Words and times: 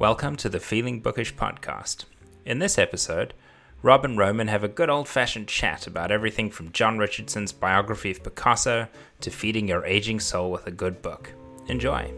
Welcome 0.00 0.36
to 0.36 0.48
the 0.48 0.60
Feeling 0.60 1.00
Bookish 1.00 1.34
podcast. 1.34 2.06
In 2.46 2.58
this 2.58 2.78
episode, 2.78 3.34
Rob 3.82 4.02
and 4.02 4.16
Roman 4.16 4.48
have 4.48 4.64
a 4.64 4.68
good 4.68 4.88
old 4.88 5.06
fashioned 5.06 5.46
chat 5.46 5.86
about 5.86 6.10
everything 6.10 6.50
from 6.50 6.72
John 6.72 6.96
Richardson's 6.96 7.52
biography 7.52 8.10
of 8.10 8.22
Picasso 8.22 8.88
to 9.20 9.30
feeding 9.30 9.68
your 9.68 9.84
aging 9.84 10.18
soul 10.18 10.50
with 10.50 10.66
a 10.66 10.70
good 10.70 11.02
book. 11.02 11.34
Enjoy. 11.66 12.10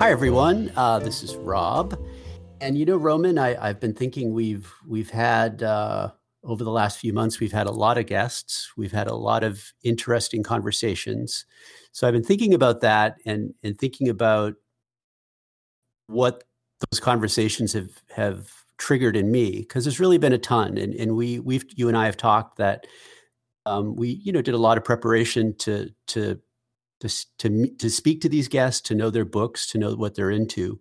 Hi 0.00 0.10
everyone, 0.10 0.72
uh, 0.76 1.00
this 1.00 1.22
is 1.22 1.36
Rob, 1.36 1.94
and 2.62 2.78
you 2.78 2.86
know 2.86 2.96
Roman, 2.96 3.36
I, 3.36 3.66
have 3.66 3.80
been 3.80 3.92
thinking 3.92 4.32
we've 4.32 4.72
we've 4.86 5.10
had 5.10 5.62
uh, 5.62 6.12
over 6.48 6.64
the 6.64 6.70
last 6.70 6.98
few 6.98 7.12
months 7.12 7.38
we've 7.38 7.52
had 7.52 7.66
a 7.66 7.70
lot 7.70 7.98
of 7.98 8.06
guests, 8.06 8.72
we've 8.76 8.92
had 8.92 9.06
a 9.06 9.14
lot 9.14 9.44
of 9.44 9.72
interesting 9.84 10.42
conversations. 10.42 11.44
So 11.92 12.08
I've 12.08 12.14
been 12.14 12.24
thinking 12.24 12.54
about 12.54 12.80
that 12.80 13.18
and 13.26 13.54
and 13.62 13.78
thinking 13.78 14.08
about 14.08 14.54
what 16.06 16.44
those 16.90 17.00
conversations 17.00 17.74
have 17.74 17.90
have 18.16 18.50
triggered 18.78 19.16
in 19.16 19.30
me 19.30 19.60
because 19.60 19.84
there's 19.84 20.00
really 20.00 20.18
been 20.18 20.32
a 20.32 20.38
ton, 20.38 20.78
and 20.78 20.94
and 20.94 21.14
we 21.16 21.38
we've 21.38 21.64
you 21.76 21.88
and 21.88 21.96
I 21.96 22.06
have 22.06 22.16
talked 22.16 22.56
that 22.56 22.86
um, 23.66 23.94
we 23.94 24.20
you 24.24 24.32
know 24.32 24.42
did 24.42 24.54
a 24.54 24.58
lot 24.58 24.78
of 24.78 24.84
preparation 24.84 25.54
to 25.58 25.90
to 26.08 26.40
to 27.00 27.26
to 27.38 27.68
to 27.76 27.90
speak 27.90 28.22
to 28.22 28.28
these 28.28 28.48
guests, 28.48 28.80
to 28.88 28.94
know 28.94 29.10
their 29.10 29.26
books, 29.26 29.66
to 29.68 29.78
know 29.78 29.94
what 29.94 30.14
they're 30.14 30.30
into. 30.30 30.80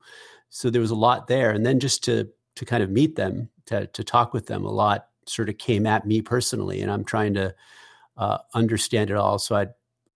So 0.50 0.70
there 0.70 0.82
was 0.82 0.92
a 0.92 0.96
lot 0.96 1.28
there, 1.28 1.52
and 1.52 1.66
then 1.66 1.80
just 1.82 2.06
to 2.06 2.30
to 2.56 2.66
kind 2.66 2.84
of 2.84 2.90
meet 2.90 3.18
them, 3.18 3.50
to 3.66 3.88
to 3.88 4.04
talk 4.04 4.34
with 4.34 4.48
them, 4.48 4.64
a 4.64 4.72
lot 4.72 5.08
sort 5.30 5.50
of 5.50 5.58
came 5.58 5.86
at 5.86 6.06
me 6.06 6.22
personally, 6.22 6.82
and 6.82 6.92
I'm 6.92 7.04
trying 7.04 7.34
to 7.36 7.54
uh, 8.18 8.38
understand 8.54 9.10
it 9.10 9.18
all. 9.18 9.40
So 9.40 9.56
I'd 9.56 9.74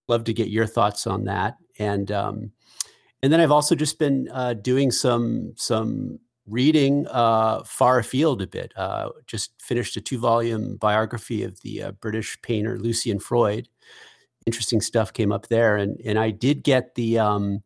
love 0.07 0.23
to 0.25 0.33
get 0.33 0.49
your 0.49 0.65
thoughts 0.65 1.07
on 1.07 1.25
that, 1.25 1.57
and 1.79 2.11
um, 2.11 2.51
and 3.23 3.31
then 3.31 3.39
I've 3.39 3.51
also 3.51 3.75
just 3.75 3.99
been 3.99 4.29
uh, 4.33 4.53
doing 4.53 4.91
some 4.91 5.53
some 5.55 6.19
reading 6.47 7.07
uh, 7.07 7.63
far 7.63 7.99
afield 7.99 8.41
a 8.41 8.47
bit. 8.47 8.73
Uh, 8.75 9.09
just 9.27 9.51
finished 9.61 9.95
a 9.97 10.01
two 10.01 10.17
volume 10.17 10.77
biography 10.77 11.43
of 11.43 11.61
the 11.61 11.83
uh, 11.83 11.91
British 11.93 12.41
painter 12.41 12.79
Lucian 12.79 13.19
Freud 13.19 13.67
interesting 14.45 14.81
stuff 14.81 15.13
came 15.13 15.31
up 15.31 15.47
there. 15.47 15.77
And 15.77 15.99
and 16.05 16.17
I 16.17 16.31
did 16.31 16.63
get 16.63 16.95
the 16.95 17.19
um, 17.19 17.63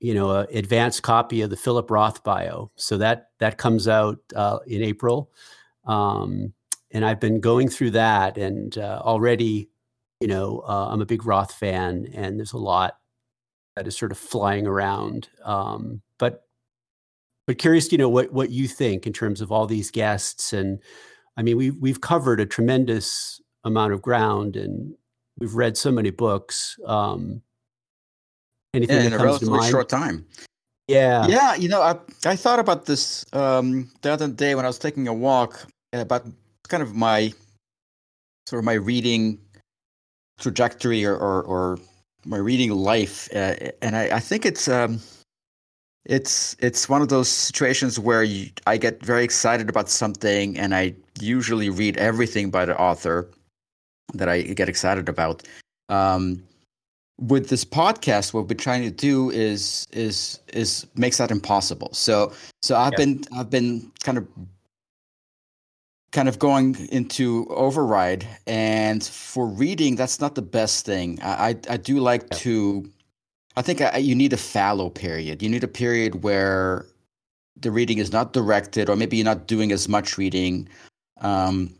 you 0.00 0.14
know 0.14 0.30
uh, 0.30 0.46
advanced 0.52 1.02
copy 1.02 1.42
of 1.42 1.50
the 1.50 1.56
Philip 1.56 1.90
Roth 1.90 2.22
bio, 2.24 2.70
so 2.76 2.98
that 2.98 3.30
that 3.38 3.58
comes 3.58 3.88
out 3.88 4.18
in 4.66 4.82
April. 4.82 5.30
Um, 5.86 6.52
and 6.92 7.04
I've 7.04 7.20
been 7.20 7.40
going 7.40 7.68
through 7.68 7.90
that, 7.92 8.38
and 8.38 8.76
uh, 8.78 9.00
already, 9.04 9.68
you 10.20 10.28
know, 10.28 10.62
uh, 10.66 10.88
I'm 10.90 11.02
a 11.02 11.06
big 11.06 11.26
Roth 11.26 11.52
fan, 11.52 12.08
and 12.14 12.38
there's 12.38 12.52
a 12.52 12.58
lot 12.58 12.98
that 13.76 13.86
is 13.86 13.98
sort 13.98 14.12
of 14.12 14.18
flying 14.18 14.66
around. 14.66 15.28
Um, 15.44 16.02
but 16.18 16.44
but 17.46 17.58
curious, 17.58 17.90
you 17.92 17.98
know, 17.98 18.08
what 18.08 18.32
what 18.32 18.50
you 18.50 18.68
think 18.68 19.06
in 19.06 19.12
terms 19.12 19.40
of 19.40 19.50
all 19.50 19.66
these 19.66 19.90
guests, 19.90 20.52
and 20.52 20.80
I 21.36 21.42
mean, 21.42 21.56
we 21.56 21.70
we've 21.70 22.00
covered 22.00 22.40
a 22.40 22.46
tremendous 22.46 23.40
amount 23.64 23.92
of 23.92 24.00
ground, 24.00 24.56
and 24.56 24.94
we've 25.38 25.54
read 25.54 25.76
so 25.76 25.90
many 25.90 26.10
books. 26.10 26.78
Um, 26.86 27.42
anything 28.72 28.96
yeah, 29.00 29.06
in 29.06 29.12
a 29.12 29.18
relatively 29.18 29.68
short 29.68 29.88
time. 29.88 30.26
Yeah, 30.86 31.26
yeah. 31.26 31.54
You 31.54 31.68
know, 31.68 31.82
I 31.82 31.96
I 32.24 32.36
thought 32.36 32.58
about 32.58 32.86
this 32.86 33.24
um, 33.32 33.90
the 34.02 34.12
other 34.12 34.28
day 34.28 34.54
when 34.54 34.64
I 34.64 34.68
was 34.68 34.78
taking 34.78 35.08
a 35.08 35.14
walk 35.14 35.66
about 36.00 36.26
kind 36.68 36.82
of 36.82 36.94
my 36.94 37.32
sort 38.46 38.58
of 38.58 38.64
my 38.64 38.74
reading 38.74 39.38
trajectory 40.38 41.04
or 41.04 41.16
or, 41.16 41.42
or 41.42 41.78
my 42.24 42.38
reading 42.38 42.70
life, 42.70 43.28
uh, 43.34 43.54
and 43.82 43.96
I, 43.96 44.16
I 44.16 44.20
think 44.20 44.46
it's. 44.46 44.68
Um, 44.68 45.00
it's 46.06 46.54
it's 46.58 46.86
one 46.86 47.00
of 47.00 47.08
those 47.08 47.30
situations 47.30 47.98
where 47.98 48.22
you, 48.22 48.50
I 48.66 48.76
get 48.76 49.02
very 49.02 49.24
excited 49.24 49.70
about 49.70 49.88
something, 49.88 50.58
and 50.58 50.74
I 50.74 50.94
usually 51.18 51.70
read 51.70 51.96
everything 51.96 52.50
by 52.50 52.66
the 52.66 52.78
author, 52.78 53.30
that 54.12 54.28
I 54.28 54.42
get 54.42 54.68
excited 54.68 55.08
about. 55.08 55.42
Um, 55.88 56.42
with 57.20 57.48
this 57.48 57.64
podcast, 57.64 58.34
what 58.34 58.48
we're 58.48 58.56
trying 58.56 58.82
to 58.82 58.90
do 58.90 59.30
is 59.30 59.86
is 59.92 60.40
is 60.52 60.86
makes 60.96 61.18
that 61.18 61.30
impossible. 61.30 61.90
So 61.92 62.32
so 62.62 62.76
I've 62.76 62.92
yeah. 62.92 63.04
been 63.04 63.24
I've 63.36 63.50
been 63.50 63.90
kind 64.02 64.18
of 64.18 64.26
kind 66.14 66.28
of 66.28 66.38
going 66.38 66.88
into 66.90 67.46
override, 67.50 68.26
and 68.46 69.04
for 69.04 69.46
reading, 69.46 69.96
that's 69.96 70.20
not 70.20 70.36
the 70.36 70.42
best 70.42 70.86
thing. 70.86 71.18
I 71.20 71.48
I, 71.48 71.74
I 71.74 71.76
do 71.76 71.98
like 71.98 72.30
to. 72.44 72.88
I 73.56 73.62
think 73.62 73.80
I, 73.82 73.98
you 73.98 74.14
need 74.14 74.32
a 74.32 74.38
fallow 74.38 74.88
period. 74.90 75.42
You 75.42 75.48
need 75.48 75.62
a 75.62 75.68
period 75.68 76.22
where 76.22 76.86
the 77.60 77.70
reading 77.70 77.98
is 77.98 78.12
not 78.12 78.32
directed, 78.32 78.88
or 78.88 78.96
maybe 78.96 79.16
you're 79.16 79.24
not 79.24 79.46
doing 79.46 79.72
as 79.72 79.88
much 79.88 80.16
reading. 80.16 80.68
Um, 81.20 81.74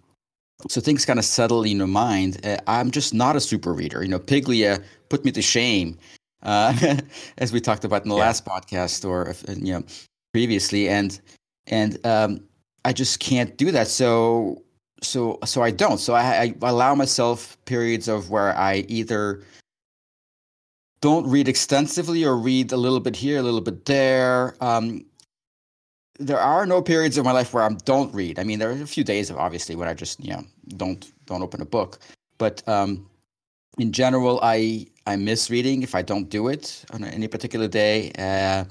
so 0.69 0.81
things 0.81 1.05
kind 1.05 1.19
of 1.19 1.25
settle 1.25 1.63
in 1.63 1.79
your 1.79 1.87
mind. 1.87 2.45
Uh, 2.45 2.59
I'm 2.67 2.91
just 2.91 3.15
not 3.15 3.37
a 3.37 3.41
super 3.41 3.73
reader. 3.73 4.03
You 4.03 4.09
know, 4.09 4.21
Piglia 4.21 4.83
put 5.09 5.25
me 5.25 5.33
to 5.33 5.43
shame, 5.43 5.99
uh, 6.43 6.97
as 7.39 7.53
we 7.53 7.61
talked 7.61 7.85
about 7.85 8.03
in 8.03 8.09
the 8.09 8.17
yeah. 8.17 8.27
last 8.27 8.45
podcast 8.45 9.09
or 9.09 9.35
you 9.57 9.73
know 9.73 9.85
previously, 10.33 10.89
and 10.89 11.21
and 11.67 12.05
um, 12.05 12.41
I 12.85 12.93
just 12.93 13.21
can't 13.21 13.57
do 13.57 13.71
that. 13.71 13.89
So 13.89 14.63
so 15.03 15.39
so 15.45 15.63
I 15.63 15.71
don't. 15.71 15.99
So 15.99 16.15
I, 16.15 16.43
I 16.43 16.55
allow 16.63 16.95
myself 16.95 17.57
periods 17.65 18.09
of 18.09 18.31
where 18.31 18.57
I 18.57 18.85
either 18.89 19.43
don't 21.01 21.27
read 21.27 21.49
extensively 21.49 22.25
or 22.25 22.37
read 22.37 22.73
a 22.73 22.77
little 22.77 23.01
bit 23.01 23.15
here, 23.17 23.39
a 23.39 23.43
little 23.43 23.61
bit 23.61 23.85
there. 23.85 24.55
Um, 24.61 25.05
there 26.19 26.39
are 26.39 26.65
no 26.65 26.81
periods 26.81 27.19
in 27.19 27.25
my 27.25 27.33
life 27.33 27.53
where 27.53 27.65
I 27.65 27.69
don't 27.85 28.15
read. 28.15 28.39
I 28.39 28.45
mean, 28.45 28.59
there 28.59 28.71
are 28.71 28.83
a 28.83 28.87
few 28.87 29.05
days, 29.05 29.31
of 29.31 29.37
obviously, 29.37 29.75
when 29.77 29.89
I 29.89 29.95
just 29.95 30.25
you 30.25 30.33
know 30.33 30.45
don't 30.77 31.13
don't 31.27 31.43
open 31.43 31.61
a 31.61 31.67
book. 31.67 31.99
But 32.39 32.67
um, 32.69 33.09
in 33.79 33.93
general, 33.93 34.41
I 34.43 34.87
I 35.07 35.17
miss 35.17 35.51
reading 35.51 35.83
if 35.83 35.95
I 35.95 36.03
don't 36.03 36.29
do 36.29 36.49
it 36.49 36.85
on 36.93 37.05
any 37.05 37.29
particular 37.29 37.69
day, 37.69 38.13
uh, 38.19 38.65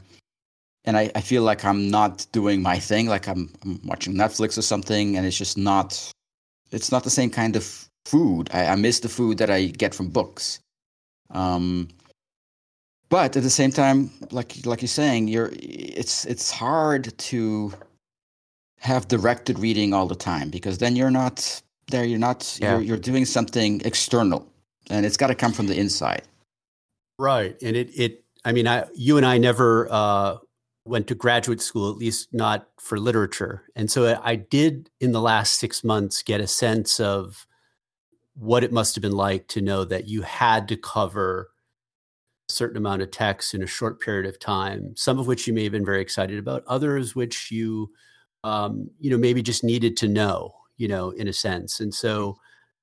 and 0.86 0.98
I, 0.98 1.12
I 1.16 1.22
feel 1.22 1.44
like 1.44 1.64
I'm 1.64 1.90
not 1.90 2.26
doing 2.32 2.62
my 2.62 2.80
thing. 2.80 3.08
Like 3.08 3.28
I'm, 3.28 3.50
I'm 3.64 3.80
watching 3.86 4.14
Netflix 4.14 4.58
or 4.58 4.62
something, 4.62 5.18
and 5.18 5.26
it's 5.26 5.38
just 5.38 5.58
not 5.58 6.12
it's 6.72 6.92
not 6.92 7.04
the 7.04 7.10
same 7.10 7.30
kind 7.30 7.56
of 7.56 7.90
food. 8.06 8.50
I, 8.54 8.68
I 8.68 8.76
miss 8.76 9.00
the 9.00 9.10
food 9.10 9.38
that 9.38 9.50
I 9.50 9.68
get 9.68 9.94
from 9.96 10.10
books. 10.10 10.60
Um, 11.30 11.90
but 13.10 13.38
at 13.38 13.44
the 13.44 13.50
same 13.50 13.72
time, 13.72 14.10
like 14.32 14.66
like 14.66 14.82
you're 14.82 14.88
saying, 14.88 15.28
you're 15.28 15.52
it's 15.54 16.26
it's 16.26 16.52
hard 16.52 17.18
to 17.18 17.74
have 18.80 19.08
directed 19.08 19.60
reading 19.60 19.94
all 19.94 20.08
the 20.08 20.16
time 20.16 20.50
because 20.50 20.80
then 20.80 20.96
you're 20.96 21.12
not 21.12 21.62
there. 21.88 22.04
You're 22.04 22.20
not 22.20 22.58
yeah. 22.60 22.74
you're, 22.74 22.82
you're 22.82 22.98
doing 22.98 23.26
something 23.26 23.82
external, 23.86 24.48
and 24.90 25.06
it's 25.06 25.18
got 25.18 25.28
to 25.28 25.36
come 25.36 25.54
from 25.54 25.68
the 25.68 25.78
inside. 25.80 26.24
Right, 27.20 27.56
and 27.62 27.78
it 27.78 27.92
it 27.98 28.24
I 28.44 28.52
mean, 28.52 28.68
I 28.68 28.86
you 28.96 29.18
and 29.18 29.26
I 29.26 29.38
never 29.38 29.88
uh, 29.92 30.38
went 30.86 31.08
to 31.08 31.16
graduate 31.16 31.62
school, 31.62 31.90
at 31.90 31.98
least 31.98 32.34
not 32.34 32.68
for 32.80 33.00
literature, 33.00 33.64
and 33.76 33.90
so 33.90 34.20
I 34.24 34.36
did 34.36 34.90
in 35.00 35.12
the 35.12 35.22
last 35.22 35.60
six 35.60 35.84
months 35.84 36.24
get 36.24 36.42
a 36.42 36.48
sense 36.48 37.00
of 37.00 37.48
what 38.36 38.64
it 38.64 38.72
must 38.72 38.96
have 38.96 39.02
been 39.02 39.12
like 39.12 39.48
to 39.50 39.62
know 39.62 39.86
that 39.86 40.08
you 40.08 40.24
had 40.24 40.68
to 40.68 40.76
cover 40.76 41.52
a 42.50 42.52
certain 42.52 42.78
amount 42.78 43.02
of 43.02 43.12
text 43.12 43.54
in 43.54 43.62
a 43.62 43.68
short 43.68 44.02
period 44.02 44.26
of 44.26 44.40
time 44.40 44.92
some 44.98 45.20
of 45.20 45.28
which 45.28 45.46
you 45.46 45.54
may 45.54 45.64
have 45.64 45.72
been 45.72 45.86
very 45.86 46.02
excited 46.02 46.40
about 46.40 46.64
others 46.66 47.16
which 47.16 47.52
you 47.52 47.92
um, 48.44 48.90
you 49.00 49.12
know 49.12 49.18
maybe 49.18 49.42
just 49.44 49.64
needed 49.64 49.96
to 49.96 50.08
know 50.08 50.54
you 50.78 50.88
know 50.88 51.12
in 51.12 51.28
a 51.28 51.34
sense. 51.34 51.80
And 51.80 51.94
so 51.94 52.38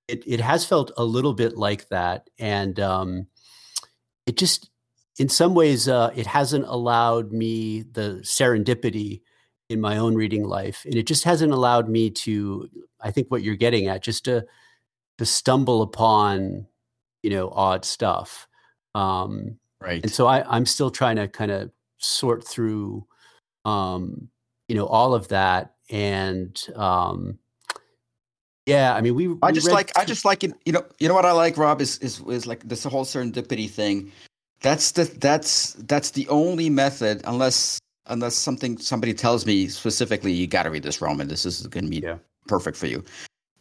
it, 0.09 0.25
it 0.27 0.41
has 0.41 0.65
felt 0.65 0.91
a 0.97 1.05
little 1.05 1.35
bit 1.35 1.57
like 1.57 1.89
that. 1.89 2.31
And 2.39 2.79
um, 2.81 3.27
it 4.27 4.37
just 4.37 4.70
in 5.21 5.29
some 5.29 5.55
ways 5.55 5.87
uh, 5.87 6.11
it 6.17 6.27
hasn't 6.27 6.65
allowed 6.67 7.31
me 7.31 7.83
the 7.93 8.19
serendipity 8.23 9.21
in 9.69 9.81
my 9.81 9.99
own 9.99 10.17
reading 10.17 10.43
life 10.43 10.85
and 10.85 10.97
it 10.97 11.07
just 11.07 11.23
hasn't 11.23 11.53
allowed 11.53 11.89
me 11.89 12.11
to 12.11 12.69
i 13.01 13.11
think 13.11 13.31
what 13.31 13.43
you're 13.43 13.55
getting 13.55 13.87
at 13.87 14.03
just 14.03 14.25
to 14.25 14.45
to 15.19 15.25
stumble 15.25 15.83
upon 15.83 16.67
you 17.23 17.31
know 17.31 17.51
odd 17.51 17.85
stuff 17.85 18.49
um, 18.95 19.59
right. 19.81 20.03
And 20.03 20.13
so 20.13 20.27
I, 20.27 20.45
I'm 20.49 20.67
still 20.67 20.91
trying 20.91 21.17
to 21.17 21.29
kind 21.29 21.51
of 21.51 21.71
sort 21.99 22.47
through, 22.47 23.07
um, 23.65 24.29
you 24.69 24.75
know, 24.75 24.87
all 24.87 25.15
of 25.15 25.29
that. 25.29 25.75
And 25.91 26.61
um, 26.77 27.39
yeah, 28.67 28.95
I 28.95 29.01
mean, 29.01 29.15
we. 29.15 29.35
I 29.43 29.53
just 29.53 29.71
like. 29.71 29.97
I 29.99 30.05
just 30.05 30.25
like 30.25 30.45
it. 30.45 30.53
You 30.65 30.73
know. 30.73 30.85
You 31.01 31.09
know 31.09 31.15
what 31.15 31.27
I 31.27 31.33
like, 31.33 31.57
Rob, 31.57 31.81
is 31.81 31.99
is 31.99 32.21
is 32.29 32.47
like 32.47 32.69
this 32.69 32.85
whole 32.85 33.05
serendipity 33.05 33.69
thing. 33.69 34.13
That's 34.63 34.93
the 34.93 35.05
that's 35.05 35.75
that's 35.75 36.11
the 36.11 36.29
only 36.29 36.69
method, 36.69 37.23
unless 37.25 37.79
unless 38.07 38.35
something 38.35 38.79
somebody 38.79 39.15
tells 39.15 39.47
me 39.47 39.69
specifically, 39.69 40.33
you 40.33 40.47
got 40.47 40.65
to 40.65 40.71
read 40.71 40.83
this 40.83 41.01
Roman. 41.01 41.29
This 41.29 41.47
is 41.47 41.67
going 41.67 41.85
to 41.85 41.91
be 41.91 42.01
yeah. 42.01 42.19
perfect 42.47 42.77
for 42.77 42.87
you, 42.87 43.05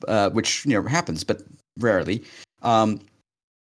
uh, 0.08 0.30
which 0.32 0.66
you 0.66 0.74
know 0.74 0.88
happens, 0.88 1.24
but 1.24 1.42
rarely. 1.78 2.24
Um, 2.62 3.00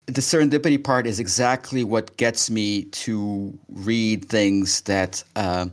the 0.06 0.20
serendipity 0.20 0.82
part 0.82 1.06
is 1.06 1.20
exactly 1.20 1.84
what 1.84 2.16
gets 2.16 2.50
me 2.50 2.84
to 2.84 3.56
read 3.68 4.24
things 4.24 4.80
that 4.82 5.22
uh, 5.36 5.66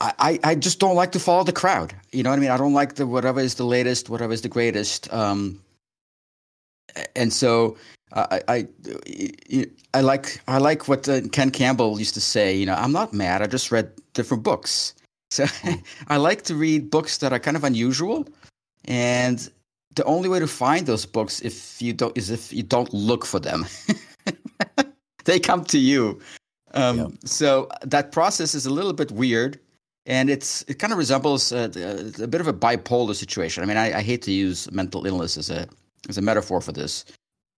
I, 0.00 0.38
I 0.44 0.54
just 0.54 0.78
don't 0.78 0.94
like 0.94 1.12
to 1.12 1.20
follow 1.20 1.44
the 1.44 1.52
crowd. 1.52 1.94
You 2.12 2.22
know 2.22 2.30
what 2.30 2.36
I 2.36 2.40
mean? 2.40 2.50
I 2.50 2.56
don't 2.56 2.72
like 2.74 2.94
the 2.94 3.06
whatever 3.06 3.40
is 3.40 3.54
the 3.54 3.64
latest, 3.64 4.10
whatever 4.10 4.32
is 4.32 4.42
the 4.42 4.48
greatest. 4.48 5.12
Um, 5.12 5.60
and 7.16 7.32
so 7.32 7.76
I, 8.12 8.40
I, 8.48 8.68
I 9.94 10.00
like 10.00 10.40
I 10.48 10.58
like 10.58 10.88
what 10.88 11.08
uh, 11.08 11.20
Ken 11.28 11.50
Campbell 11.50 11.98
used 11.98 12.14
to 12.14 12.20
say. 12.20 12.56
You 12.56 12.66
know, 12.66 12.74
I'm 12.74 12.92
not 12.92 13.12
mad. 13.12 13.42
I 13.42 13.46
just 13.46 13.70
read 13.70 13.92
different 14.14 14.42
books. 14.42 14.94
So 15.32 15.46
I 16.08 16.16
like 16.16 16.42
to 16.46 16.56
read 16.56 16.90
books 16.90 17.18
that 17.18 17.32
are 17.32 17.38
kind 17.38 17.56
of 17.56 17.62
unusual, 17.62 18.26
and 18.86 19.48
the 19.94 20.02
only 20.02 20.28
way 20.28 20.40
to 20.40 20.48
find 20.48 20.86
those 20.86 21.06
books 21.06 21.40
if 21.42 21.80
you 21.80 21.92
don't 21.92 22.18
is 22.18 22.30
if 22.30 22.52
you 22.52 22.64
don't 22.64 22.92
look 22.92 23.24
for 23.24 23.38
them. 23.38 23.64
they 25.24 25.38
come 25.38 25.64
to 25.66 25.78
you. 25.78 26.20
Um. 26.74 27.16
So 27.24 27.68
that 27.82 28.10
process 28.10 28.56
is 28.56 28.66
a 28.66 28.70
little 28.70 28.92
bit 28.92 29.12
weird, 29.12 29.60
and 30.06 30.28
it's 30.30 30.62
it 30.62 30.80
kind 30.80 30.92
of 30.92 30.98
resembles 30.98 31.52
a, 31.52 31.70
a, 31.76 32.24
a 32.24 32.26
bit 32.26 32.40
of 32.40 32.48
a 32.48 32.52
bipolar 32.52 33.14
situation. 33.14 33.62
I 33.62 33.66
mean, 33.66 33.76
I, 33.76 33.98
I, 33.98 34.02
hate 34.02 34.22
to 34.22 34.32
use 34.32 34.68
mental 34.72 35.06
illness 35.06 35.36
as 35.36 35.48
a 35.50 35.68
as 36.08 36.18
a 36.18 36.22
metaphor 36.22 36.60
for 36.60 36.72
this. 36.72 37.04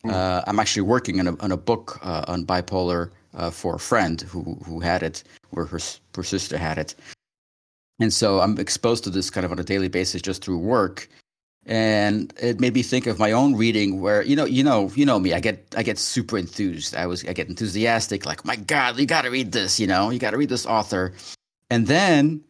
Mm. 0.04 0.12
Uh, 0.12 0.42
I'm 0.46 0.58
actually 0.58 0.82
working 0.82 1.20
on 1.20 1.28
a 1.28 1.36
on 1.40 1.52
a 1.52 1.56
book 1.56 1.98
uh, 2.02 2.24
on 2.28 2.44
bipolar 2.44 3.10
uh, 3.34 3.50
for 3.50 3.76
a 3.76 3.78
friend 3.78 4.20
who 4.22 4.58
who 4.64 4.80
had 4.80 5.02
it, 5.02 5.22
or 5.52 5.64
her 5.66 5.78
her 6.16 6.22
sister 6.24 6.58
had 6.58 6.78
it, 6.78 6.94
and 8.00 8.12
so 8.12 8.40
I'm 8.40 8.58
exposed 8.58 9.04
to 9.04 9.10
this 9.10 9.30
kind 9.30 9.44
of 9.44 9.52
on 9.52 9.58
a 9.58 9.64
daily 9.64 9.88
basis 9.88 10.22
just 10.22 10.44
through 10.44 10.58
work. 10.58 11.08
And 11.64 12.32
it 12.42 12.58
made 12.58 12.74
me 12.74 12.82
think 12.82 13.06
of 13.06 13.20
my 13.20 13.30
own 13.30 13.54
reading, 13.54 14.00
where 14.00 14.22
you 14.22 14.34
know, 14.34 14.44
you 14.44 14.64
know, 14.64 14.90
you 14.96 15.06
know 15.06 15.20
me. 15.20 15.32
I 15.32 15.38
get, 15.38 15.64
I 15.76 15.84
get 15.84 15.96
super 15.96 16.36
enthused. 16.36 16.96
I 16.96 17.06
was, 17.06 17.24
I 17.24 17.32
get 17.32 17.48
enthusiastic. 17.48 18.26
Like, 18.26 18.44
my 18.44 18.56
God, 18.56 18.98
you 18.98 19.06
got 19.06 19.22
to 19.22 19.30
read 19.30 19.52
this. 19.52 19.78
You 19.78 19.86
know, 19.86 20.10
you 20.10 20.18
got 20.18 20.32
to 20.32 20.36
read 20.36 20.48
this 20.48 20.66
author. 20.66 21.12
And 21.70 21.86
then, 21.86 22.42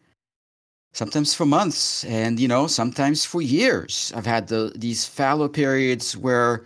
sometimes 0.93 1.35
for 1.35 1.45
months, 1.45 2.03
and 2.05 2.39
you 2.39 2.47
know, 2.47 2.65
sometimes 2.65 3.23
for 3.23 3.39
years, 3.39 4.11
I've 4.15 4.25
had 4.25 4.47
the 4.47 4.71
these 4.75 5.05
fallow 5.05 5.47
periods 5.47 6.17
where 6.17 6.65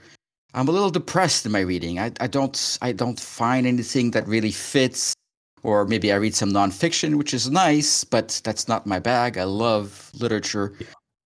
I'm 0.58 0.68
a 0.68 0.72
little 0.72 0.90
depressed 0.90 1.46
in 1.46 1.52
my 1.52 1.60
reading. 1.60 2.00
I, 2.00 2.12
I 2.20 2.26
don't, 2.26 2.80
I 2.82 2.92
don't 2.92 3.20
find 3.20 3.68
anything 3.68 4.10
that 4.12 4.28
really 4.28 4.52
fits 4.52 5.14
or 5.62 5.86
maybe 5.86 6.12
I 6.12 6.16
read 6.16 6.34
some 6.34 6.52
nonfiction, 6.52 7.16
which 7.16 7.32
is 7.32 7.52
nice, 7.52 8.04
but 8.04 8.42
that's 8.44 8.68
not 8.68 8.88
my 8.88 8.98
bag. 8.98 9.38
I 9.38 9.44
love 9.44 10.10
literature. 10.16 10.74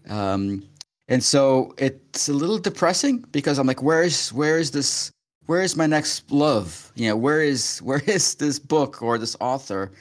Um, 0.10 0.68
and 1.08 1.24
so 1.24 1.74
it's 1.78 2.28
a 2.28 2.34
little 2.34 2.58
depressing 2.58 3.20
because 3.32 3.58
I'm 3.58 3.68
like, 3.68 3.82
where 3.82 4.04
is 4.04 4.34
where 4.34 4.58
is 4.60 4.72
this 4.72 5.12
where 5.46 5.62
is 5.62 5.78
my 5.78 5.88
next 5.88 6.30
love? 6.30 6.92
You 6.96 7.08
know, 7.10 7.16
where 7.16 7.42
is 7.42 7.80
where 7.84 8.02
is 8.08 8.36
this 8.36 8.60
book 8.60 9.02
or 9.02 9.18
this 9.18 9.38
author? 9.40 9.94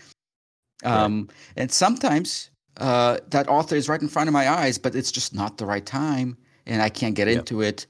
Um, 0.83 1.29
right. 1.29 1.37
and 1.57 1.71
sometimes 1.71 2.51
uh, 2.79 3.19
that 3.29 3.49
author 3.49 3.77
is 3.77 3.89
right 3.89 4.03
in 4.03 4.09
front 4.09 4.29
of 4.29 4.33
my 4.33 4.49
eyes, 4.49 4.77
but 4.77 4.97
it's 4.97 5.13
just 5.13 5.35
not 5.35 5.57
the 5.57 5.67
right 5.67 5.87
time, 5.87 6.37
and 6.67 6.83
I 6.83 6.89
can't 6.89 7.15
get 7.15 7.29
into 7.29 7.61
it 7.61 7.87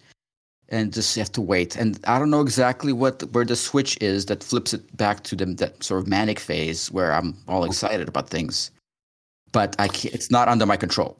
and 0.70 0.92
just 0.92 1.16
have 1.16 1.32
to 1.32 1.40
wait. 1.40 1.76
And 1.76 1.98
I 2.06 2.18
don't 2.18 2.30
know 2.30 2.40
exactly 2.40 2.92
what 2.92 3.22
where 3.32 3.44
the 3.44 3.56
switch 3.56 3.98
is 4.00 4.26
that 4.26 4.42
flips 4.42 4.72
it 4.72 4.96
back 4.96 5.22
to 5.24 5.36
them 5.36 5.56
that 5.56 5.82
sort 5.82 6.00
of 6.00 6.06
manic 6.06 6.38
phase 6.38 6.90
where 6.90 7.12
I'm 7.12 7.36
all 7.48 7.64
excited 7.64 8.08
about 8.08 8.30
things, 8.30 8.70
but 9.52 9.74
I 9.78 9.88
can't, 9.88 10.14
it's 10.14 10.30
not 10.30 10.48
under 10.48 10.66
my 10.66 10.76
control. 10.76 11.18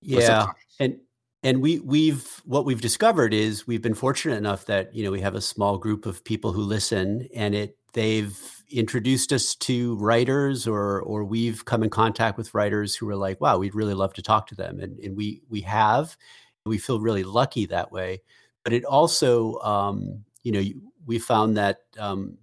Yeah, 0.00 0.46
and 0.80 0.96
and 1.42 1.60
we 1.60 1.80
we've 1.80 2.26
what 2.44 2.64
we've 2.64 2.80
discovered 2.80 3.34
is 3.34 3.66
we've 3.66 3.82
been 3.82 3.94
fortunate 3.94 4.36
enough 4.36 4.66
that 4.66 4.94
you 4.94 5.04
know 5.04 5.10
we 5.10 5.20
have 5.20 5.34
a 5.34 5.40
small 5.40 5.76
group 5.76 6.06
of 6.06 6.24
people 6.24 6.52
who 6.52 6.62
listen, 6.62 7.28
and 7.34 7.54
it 7.54 7.76
they've 7.92 8.38
introduced 8.70 9.34
us 9.34 9.54
to 9.54 9.96
writers 9.96 10.66
or 10.66 11.02
or 11.02 11.24
we've 11.24 11.66
come 11.66 11.82
in 11.82 11.90
contact 11.90 12.38
with 12.38 12.54
writers 12.54 12.96
who 12.96 13.06
are 13.06 13.16
like 13.16 13.38
wow 13.38 13.58
we'd 13.58 13.74
really 13.74 13.92
love 13.92 14.14
to 14.14 14.22
talk 14.22 14.46
to 14.46 14.54
them. 14.54 14.80
And, 14.80 14.98
and 15.00 15.14
we 15.16 15.42
we 15.50 15.60
have. 15.60 16.16
We 16.64 16.78
feel 16.78 17.00
really 17.00 17.24
lucky 17.24 17.66
that 17.66 17.90
way 17.90 18.22
but 18.64 18.72
it 18.72 18.84
also, 18.84 19.58
um, 19.60 20.24
you 20.42 20.52
know, 20.52 20.62
we 21.06 21.18
found 21.18 21.56
that 21.56 21.80
um, 21.98 22.38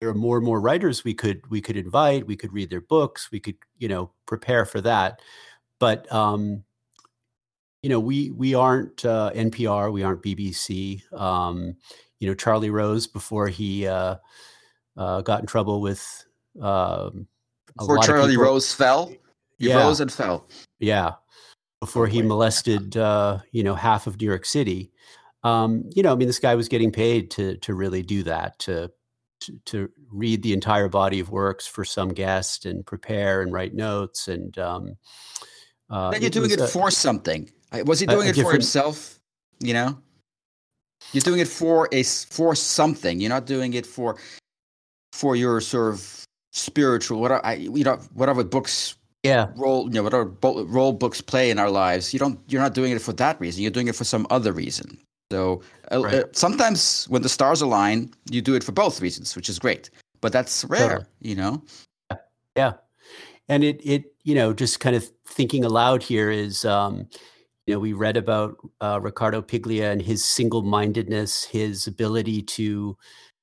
there 0.00 0.08
are 0.08 0.14
more 0.14 0.36
and 0.36 0.46
more 0.46 0.60
writers 0.60 1.04
we 1.04 1.14
could 1.14 1.48
we 1.50 1.60
could 1.60 1.76
invite. 1.76 2.26
We 2.26 2.36
could 2.36 2.52
read 2.52 2.70
their 2.70 2.80
books. 2.80 3.30
We 3.30 3.40
could, 3.40 3.56
you 3.78 3.88
know, 3.88 4.10
prepare 4.26 4.64
for 4.64 4.80
that. 4.82 5.20
But 5.78 6.10
um, 6.12 6.64
you 7.82 7.90
know, 7.90 8.00
we 8.00 8.30
we 8.30 8.54
aren't 8.54 9.04
uh, 9.04 9.30
NPR. 9.34 9.92
We 9.92 10.02
aren't 10.02 10.22
BBC. 10.22 11.02
Um, 11.12 11.76
you 12.18 12.28
know, 12.28 12.34
Charlie 12.34 12.70
Rose 12.70 13.06
before 13.06 13.48
he 13.48 13.86
uh, 13.86 14.16
uh, 14.96 15.20
got 15.22 15.40
in 15.40 15.46
trouble 15.46 15.80
with. 15.80 16.24
Um, 16.60 17.26
before 17.78 17.98
Charlie 17.98 18.36
Rose 18.36 18.72
fell, 18.74 19.08
he 19.58 19.68
yeah. 19.68 19.76
rose 19.76 20.00
and 20.00 20.12
fell. 20.12 20.46
Yeah, 20.80 21.12
before 21.80 22.06
he 22.06 22.20
molested, 22.20 22.96
uh, 22.96 23.38
you 23.52 23.62
know, 23.62 23.74
half 23.74 24.06
of 24.06 24.20
New 24.20 24.26
York 24.26 24.44
City 24.44 24.92
um, 25.42 25.88
you 25.94 26.02
know, 26.02 26.12
I 26.12 26.16
mean, 26.16 26.28
this 26.28 26.38
guy 26.38 26.54
was 26.54 26.68
getting 26.68 26.92
paid 26.92 27.30
to 27.32 27.56
to 27.58 27.74
really 27.74 28.02
do 28.02 28.22
that, 28.24 28.58
to, 28.60 28.90
to 29.40 29.58
to, 29.66 29.90
read 30.12 30.42
the 30.42 30.52
entire 30.52 30.88
body 30.88 31.20
of 31.20 31.30
works 31.30 31.66
for 31.66 31.84
some 31.84 32.08
guest 32.08 32.66
and 32.66 32.84
prepare 32.84 33.42
and 33.42 33.52
write 33.52 33.74
notes. 33.74 34.26
And 34.26 34.58
um, 34.58 34.96
uh, 35.88 36.12
you're 36.20 36.30
doing 36.30 36.50
it, 36.50 36.60
for 36.68 36.90
something. 36.90 37.50
Was 37.86 38.00
he 38.00 38.06
doing 38.06 38.26
a, 38.26 38.32
a 38.32 38.34
it 38.34 38.42
for 38.42 38.52
himself? 38.52 39.20
You 39.60 39.74
know, 39.74 39.98
you're 41.12 41.22
doing 41.22 41.40
it 41.40 41.48
for 41.48 41.88
a 41.92 42.02
for 42.02 42.54
something. 42.54 43.20
You're 43.20 43.30
not 43.30 43.46
doing 43.46 43.74
it 43.74 43.86
for 43.86 44.16
for 45.12 45.36
your 45.36 45.60
sort 45.60 45.94
of 45.94 46.26
spiritual 46.52 47.20
whatever 47.20 47.44
I, 47.44 47.54
you 47.54 47.84
know 47.84 47.96
whatever 48.12 48.42
books 48.42 48.96
yeah 49.22 49.48
role 49.56 49.84
you 49.84 49.94
know 49.94 50.02
whatever 50.02 50.24
role 50.24 50.92
books 50.92 51.20
play 51.20 51.50
in 51.50 51.58
our 51.58 51.70
lives 51.70 52.12
you 52.12 52.18
don't 52.18 52.40
you're 52.48 52.60
not 52.60 52.74
doing 52.74 52.92
it 52.92 53.00
for 53.00 53.12
that 53.14 53.40
reason 53.40 53.62
you're 53.62 53.70
doing 53.70 53.88
it 53.88 53.94
for 53.94 54.04
some 54.04 54.26
other 54.30 54.52
reason 54.52 54.98
so 55.30 55.62
uh, 55.92 56.02
right. 56.02 56.14
uh, 56.14 56.24
sometimes 56.32 57.06
when 57.06 57.22
the 57.22 57.28
stars 57.28 57.60
align, 57.60 58.12
you 58.30 58.42
do 58.42 58.54
it 58.54 58.64
for 58.64 58.72
both 58.72 59.00
reasons, 59.00 59.36
which 59.36 59.48
is 59.48 59.58
great. 59.58 59.90
But 60.20 60.32
that's 60.32 60.64
rare, 60.64 61.06
you 61.20 61.34
know. 61.34 61.62
Yeah, 62.56 62.74
and 63.48 63.64
it 63.64 63.80
it 63.84 64.12
you 64.24 64.34
know 64.34 64.52
just 64.52 64.80
kind 64.80 64.96
of 64.96 65.10
thinking 65.26 65.64
aloud 65.64 66.02
here 66.02 66.30
is 66.30 66.64
um, 66.64 67.08
you 67.66 67.74
know 67.74 67.80
we 67.80 67.92
read 67.92 68.16
about 68.16 68.56
uh, 68.80 68.98
Ricardo 69.00 69.40
Piglia 69.40 69.92
and 69.92 70.02
his 70.02 70.24
single 70.24 70.62
mindedness, 70.62 71.44
his 71.44 71.86
ability 71.86 72.42
to 72.42 72.96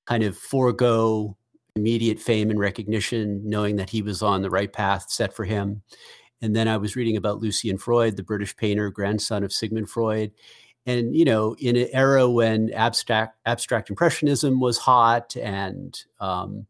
kind 0.05 0.23
of 0.23 0.37
forego 0.37 1.35
immediate 1.75 2.19
fame 2.19 2.49
and 2.49 2.59
recognition, 2.59 3.41
knowing 3.43 3.75
that 3.77 3.89
he 3.89 4.01
was 4.01 4.21
on 4.21 4.41
the 4.41 4.49
right 4.49 4.73
path 4.73 5.05
set 5.09 5.33
for 5.33 5.45
him. 5.45 5.81
And 6.41 6.55
then 6.55 6.67
I 6.67 6.77
was 6.77 6.95
reading 6.95 7.17
about 7.17 7.39
Lucian 7.39 7.77
Freud, 7.77 8.15
the 8.15 8.23
British 8.23 8.55
painter, 8.55 8.89
grandson 8.91 9.43
of 9.43 9.53
Sigmund 9.53 9.89
Freud, 9.89 10.31
and 10.87 11.15
you 11.15 11.25
know 11.25 11.55
in 11.59 11.75
an 11.75 11.87
era 11.93 12.27
when 12.27 12.73
abstract 12.73 13.37
abstract 13.45 13.91
impressionism 13.91 14.59
was 14.59 14.79
hot 14.79 15.35
and 15.37 16.03
um, 16.19 16.65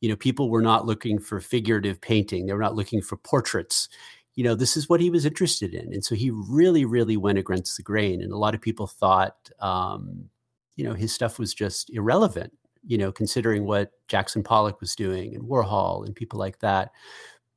you 0.00 0.08
know 0.08 0.16
people 0.16 0.50
were 0.50 0.62
not 0.62 0.86
looking 0.86 1.20
for 1.20 1.40
figurative 1.40 2.00
painting 2.00 2.46
they 2.46 2.52
were 2.52 2.58
not 2.58 2.74
looking 2.74 3.00
for 3.00 3.16
portraits 3.18 3.88
you 4.34 4.42
know 4.42 4.54
this 4.54 4.76
is 4.76 4.88
what 4.88 5.00
he 5.00 5.10
was 5.10 5.24
interested 5.24 5.74
in. 5.74 5.92
And 5.92 6.04
so 6.04 6.14
he 6.14 6.30
really 6.30 6.84
really 6.84 7.16
went 7.16 7.38
against 7.38 7.76
the 7.76 7.82
grain. 7.82 8.20
And 8.20 8.32
a 8.32 8.36
lot 8.36 8.54
of 8.54 8.60
people 8.60 8.86
thought 8.86 9.50
um, 9.60 10.28
you 10.76 10.84
know 10.84 10.94
his 10.94 11.12
stuff 11.12 11.38
was 11.38 11.54
just 11.54 11.90
irrelevant 11.90 12.52
you 12.86 12.98
know 12.98 13.10
considering 13.10 13.64
what 13.64 13.92
jackson 14.08 14.42
pollock 14.42 14.78
was 14.80 14.94
doing 14.94 15.34
and 15.34 15.44
warhol 15.44 16.04
and 16.04 16.14
people 16.14 16.38
like 16.38 16.58
that. 16.60 16.90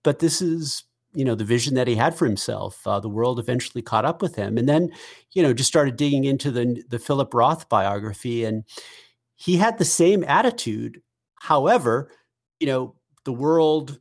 But 0.03 0.19
this 0.19 0.41
is 0.41 0.83
you 1.17 1.25
know 1.25 1.33
the 1.33 1.43
vision 1.43 1.73
that 1.73 1.87
he 1.87 1.95
had 1.95 2.15
for 2.15 2.25
himself. 2.25 2.85
Uh, 2.85 2.99
the 2.99 3.09
world 3.09 3.39
eventually 3.39 3.81
caught 3.81 4.05
up 4.05 4.21
with 4.21 4.35
him, 4.35 4.55
and 4.55 4.69
then 4.69 4.91
you 5.31 5.41
know 5.41 5.51
just 5.51 5.67
started 5.67 5.97
digging 5.97 6.25
into 6.25 6.51
the 6.51 6.83
the 6.89 6.99
Philip 6.99 7.33
Roth 7.33 7.67
biography, 7.69 8.45
and 8.45 8.63
he 9.35 9.57
had 9.57 9.79
the 9.79 9.85
same 9.85 10.23
attitude. 10.25 11.01
However, 11.39 12.11
you 12.59 12.67
know 12.67 12.95
the 13.25 13.33
world 13.33 13.99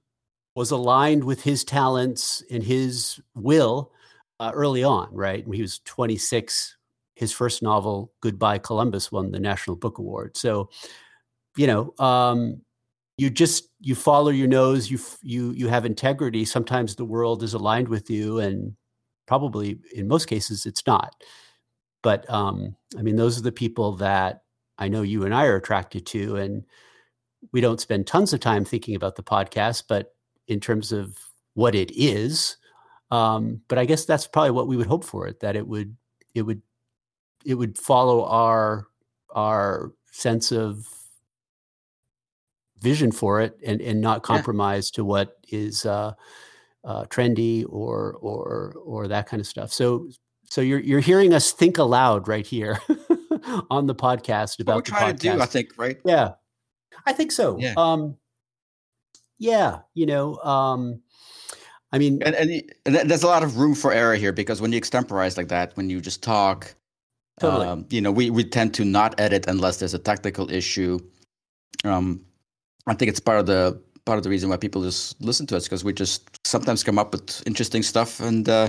was 0.54 0.70
aligned 0.70 1.25
with 1.25 1.42
his 1.42 1.64
talents 1.64 2.42
and 2.50 2.62
his 2.62 3.18
will 3.35 3.92
uh, 4.38 4.50
early 4.54 4.85
on. 4.85 5.08
Right, 5.11 5.46
when 5.46 5.56
he 5.56 5.62
was 5.62 5.78
26, 5.87 6.76
his 7.14 7.32
first 7.32 7.62
novel, 7.62 8.12
Goodbye 8.20 8.58
Columbus, 8.58 9.11
won 9.11 9.30
the 9.30 9.40
National 9.40 9.76
Book 9.76 9.96
Award. 9.96 10.37
So, 10.37 10.68
you 11.56 11.66
know, 11.66 11.94
um, 11.99 12.61
you 13.18 13.30
just 13.30 13.68
you 13.80 13.94
follow 13.94 14.30
your 14.30 14.49
nose 14.49 14.90
you 14.90 14.99
you 15.23 15.52
you 15.52 15.68
have 15.68 15.87
integrity 15.87 16.44
sometimes 16.44 16.94
the 16.94 17.04
world 17.04 17.42
is 17.42 17.54
aligned 17.54 17.88
with 17.88 18.11
you 18.11 18.38
and 18.40 18.76
probably 19.26 19.78
in 19.94 20.06
most 20.06 20.26
cases 20.26 20.66
it's 20.66 20.87
not. 20.87 21.14
But 22.02 22.28
um 22.30 22.76
i 22.99 23.02
mean 23.02 23.16
those 23.16 23.38
are 23.38 23.42
the 23.42 23.52
people 23.52 23.96
that 23.96 24.42
i 24.78 24.87
know 24.87 25.02
you 25.02 25.25
and 25.25 25.35
i 25.35 25.44
are 25.46 25.56
attracted 25.56 26.06
to 26.06 26.37
and 26.37 26.64
we 27.52 27.61
don't 27.61 27.80
spend 27.80 28.06
tons 28.06 28.32
of 28.32 28.40
time 28.40 28.64
thinking 28.64 28.94
about 28.94 29.16
the 29.16 29.23
podcast 29.23 29.85
but 29.88 30.14
in 30.46 30.61
terms 30.61 30.92
of 30.92 31.18
what 31.54 31.75
it 31.75 31.90
is 31.96 32.58
um 33.11 33.61
but 33.68 33.78
i 33.78 33.85
guess 33.85 34.04
that's 34.04 34.26
probably 34.26 34.52
what 34.52 34.68
we 34.68 34.76
would 34.76 34.87
hope 34.87 35.04
for 35.04 35.26
it 35.26 35.40
that 35.40 35.56
it 35.56 35.66
would 35.66 35.96
it 36.35 36.42
would 36.42 36.62
it 37.44 37.54
would 37.54 37.76
follow 37.78 38.25
our 38.26 38.87
our 39.35 39.92
sense 40.12 40.52
of 40.52 40.87
vision 42.87 43.11
for 43.11 43.40
it 43.40 43.59
and 43.66 43.81
and 43.81 44.00
not 44.00 44.23
compromise 44.23 44.90
yeah. 44.93 44.97
to 44.97 45.05
what 45.05 45.37
is 45.49 45.85
uh, 45.85 46.12
uh, 46.85 47.05
trendy 47.07 47.64
or 47.69 48.16
or 48.21 48.75
or 48.85 49.09
that 49.09 49.26
kind 49.26 49.40
of 49.40 49.47
stuff. 49.47 49.73
So 49.73 50.09
so 50.45 50.61
you're 50.61 50.78
you're 50.78 51.00
hearing 51.00 51.35
us 51.35 51.52
think 51.52 51.78
aloud 51.78 52.28
right 52.28 52.47
here 52.47 52.81
on 53.71 53.87
the 53.87 53.95
podcast 53.95 54.61
about 54.61 54.76
what 54.76 54.90
we're 54.90 54.99
trying 54.99 55.16
to 55.16 55.33
do. 55.33 55.40
I 55.40 55.47
think 55.47 55.71
right. 55.76 55.99
Yeah, 56.05 56.35
I 57.05 57.12
think 57.12 57.33
so. 57.33 57.59
Yeah. 57.59 57.75
Um, 57.76 58.16
yeah, 59.38 59.81
you 59.95 60.07
know, 60.07 60.37
um, 60.38 61.02
I 61.93 61.99
mean, 61.99 62.23
and, 62.23 62.35
and, 62.35 62.62
and 62.87 63.11
there's 63.11 63.23
a 63.23 63.26
lot 63.26 63.43
of 63.43 63.59
room 63.59 63.75
for 63.75 63.93
error 63.93 64.14
here 64.14 64.33
because 64.33 64.61
when 64.61 64.73
you 64.73 64.81
extemporize 64.81 65.37
like 65.37 65.49
that, 65.49 65.76
when 65.76 65.90
you 65.90 66.00
just 66.00 66.23
talk, 66.23 66.75
totally. 67.40 67.66
Um, 67.66 67.87
you 67.90 68.00
know, 68.00 68.12
we 68.12 68.31
we 68.31 68.45
tend 68.45 68.75
to 68.75 68.85
not 68.85 69.19
edit 69.21 69.47
unless 69.49 69.78
there's 69.78 69.95
a 69.95 69.99
technical 69.99 70.50
issue. 70.50 70.99
Um, 71.85 72.25
I 72.87 72.95
think 72.95 73.09
it's 73.09 73.21
part 73.21 73.40
of 73.40 73.47
the 73.47 73.81
part 74.05 74.19
of 74.19 74.25
the 74.25 74.31
reason 74.31 74.49
why 74.49 74.57
people 74.57 74.83
just 74.83 75.21
listen 75.21 75.47
to 75.49 75.57
us 75.57 75.64
because 75.64 75.85
we 75.85 75.93
just 75.93 76.47
sometimes 76.47 76.85
come 76.85 76.99
up 76.99 77.12
with 77.12 77.43
interesting 77.47 77.83
stuff, 77.83 78.21
and 78.21 78.49
uh, 78.49 78.69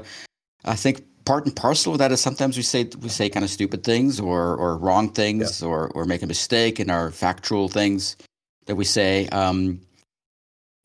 I 0.65 0.75
think 0.75 1.03
part 1.25 1.45
and 1.45 1.55
parcel 1.55 1.93
of 1.93 1.99
that 1.99 2.11
is 2.11 2.21
sometimes 2.21 2.57
we 2.57 2.63
say 2.63 2.89
we 3.01 3.09
say 3.09 3.29
kind 3.29 3.43
of 3.43 3.51
stupid 3.51 3.83
things 3.83 4.19
or 4.19 4.55
or 4.55 4.77
wrong 4.77 5.11
things 5.11 5.61
yeah. 5.61 5.67
or 5.67 5.89
or 5.89 6.05
make 6.05 6.23
a 6.23 6.27
mistake 6.27 6.79
in 6.79 6.89
our 6.89 7.11
factual 7.11 7.69
things 7.69 8.17
that 8.65 8.75
we 8.75 8.85
say. 8.85 9.27
Um, 9.29 9.81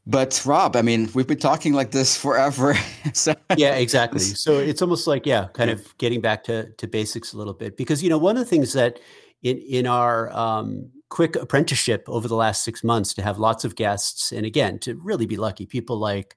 but 0.05 0.43
Rob, 0.45 0.75
I 0.75 0.83
mean, 0.83 1.09
we've 1.15 1.29
been 1.29 1.39
talking 1.39 1.75
like 1.75 1.93
this 1.93 2.17
forever. 2.17 2.75
so 3.13 3.35
yeah, 3.57 3.77
exactly. 3.77 4.19
So 4.19 4.59
it's 4.59 4.83
almost 4.83 5.07
like 5.07 5.27
yeah, 5.27 5.47
kind 5.53 5.71
of 5.71 5.97
getting 5.99 6.21
back 6.21 6.45
to 6.45 6.71
to 6.73 6.87
basics 6.89 7.33
a 7.33 7.39
little 7.39 7.55
bit 7.55 7.77
because 7.77 8.03
you 8.03 8.11
know 8.11 8.19
one 8.19 8.37
of 8.37 8.41
the 8.41 8.51
things 8.51 8.73
that 8.73 8.99
in 9.43 9.59
in 9.59 9.87
our 9.87 10.33
um, 10.37 10.91
quick 11.13 11.37
apprenticeship 11.37 12.05
over 12.09 12.27
the 12.27 12.35
last 12.35 12.65
six 12.65 12.83
months 12.83 13.13
to 13.13 13.21
have 13.21 13.39
lots 13.39 13.67
of 13.67 13.77
guests 13.77 14.33
and 14.33 14.47
again 14.47 14.79
to 14.79 14.95
really 14.95 15.27
be 15.27 15.37
lucky. 15.37 15.67
People 15.67 15.99
like 15.99 16.37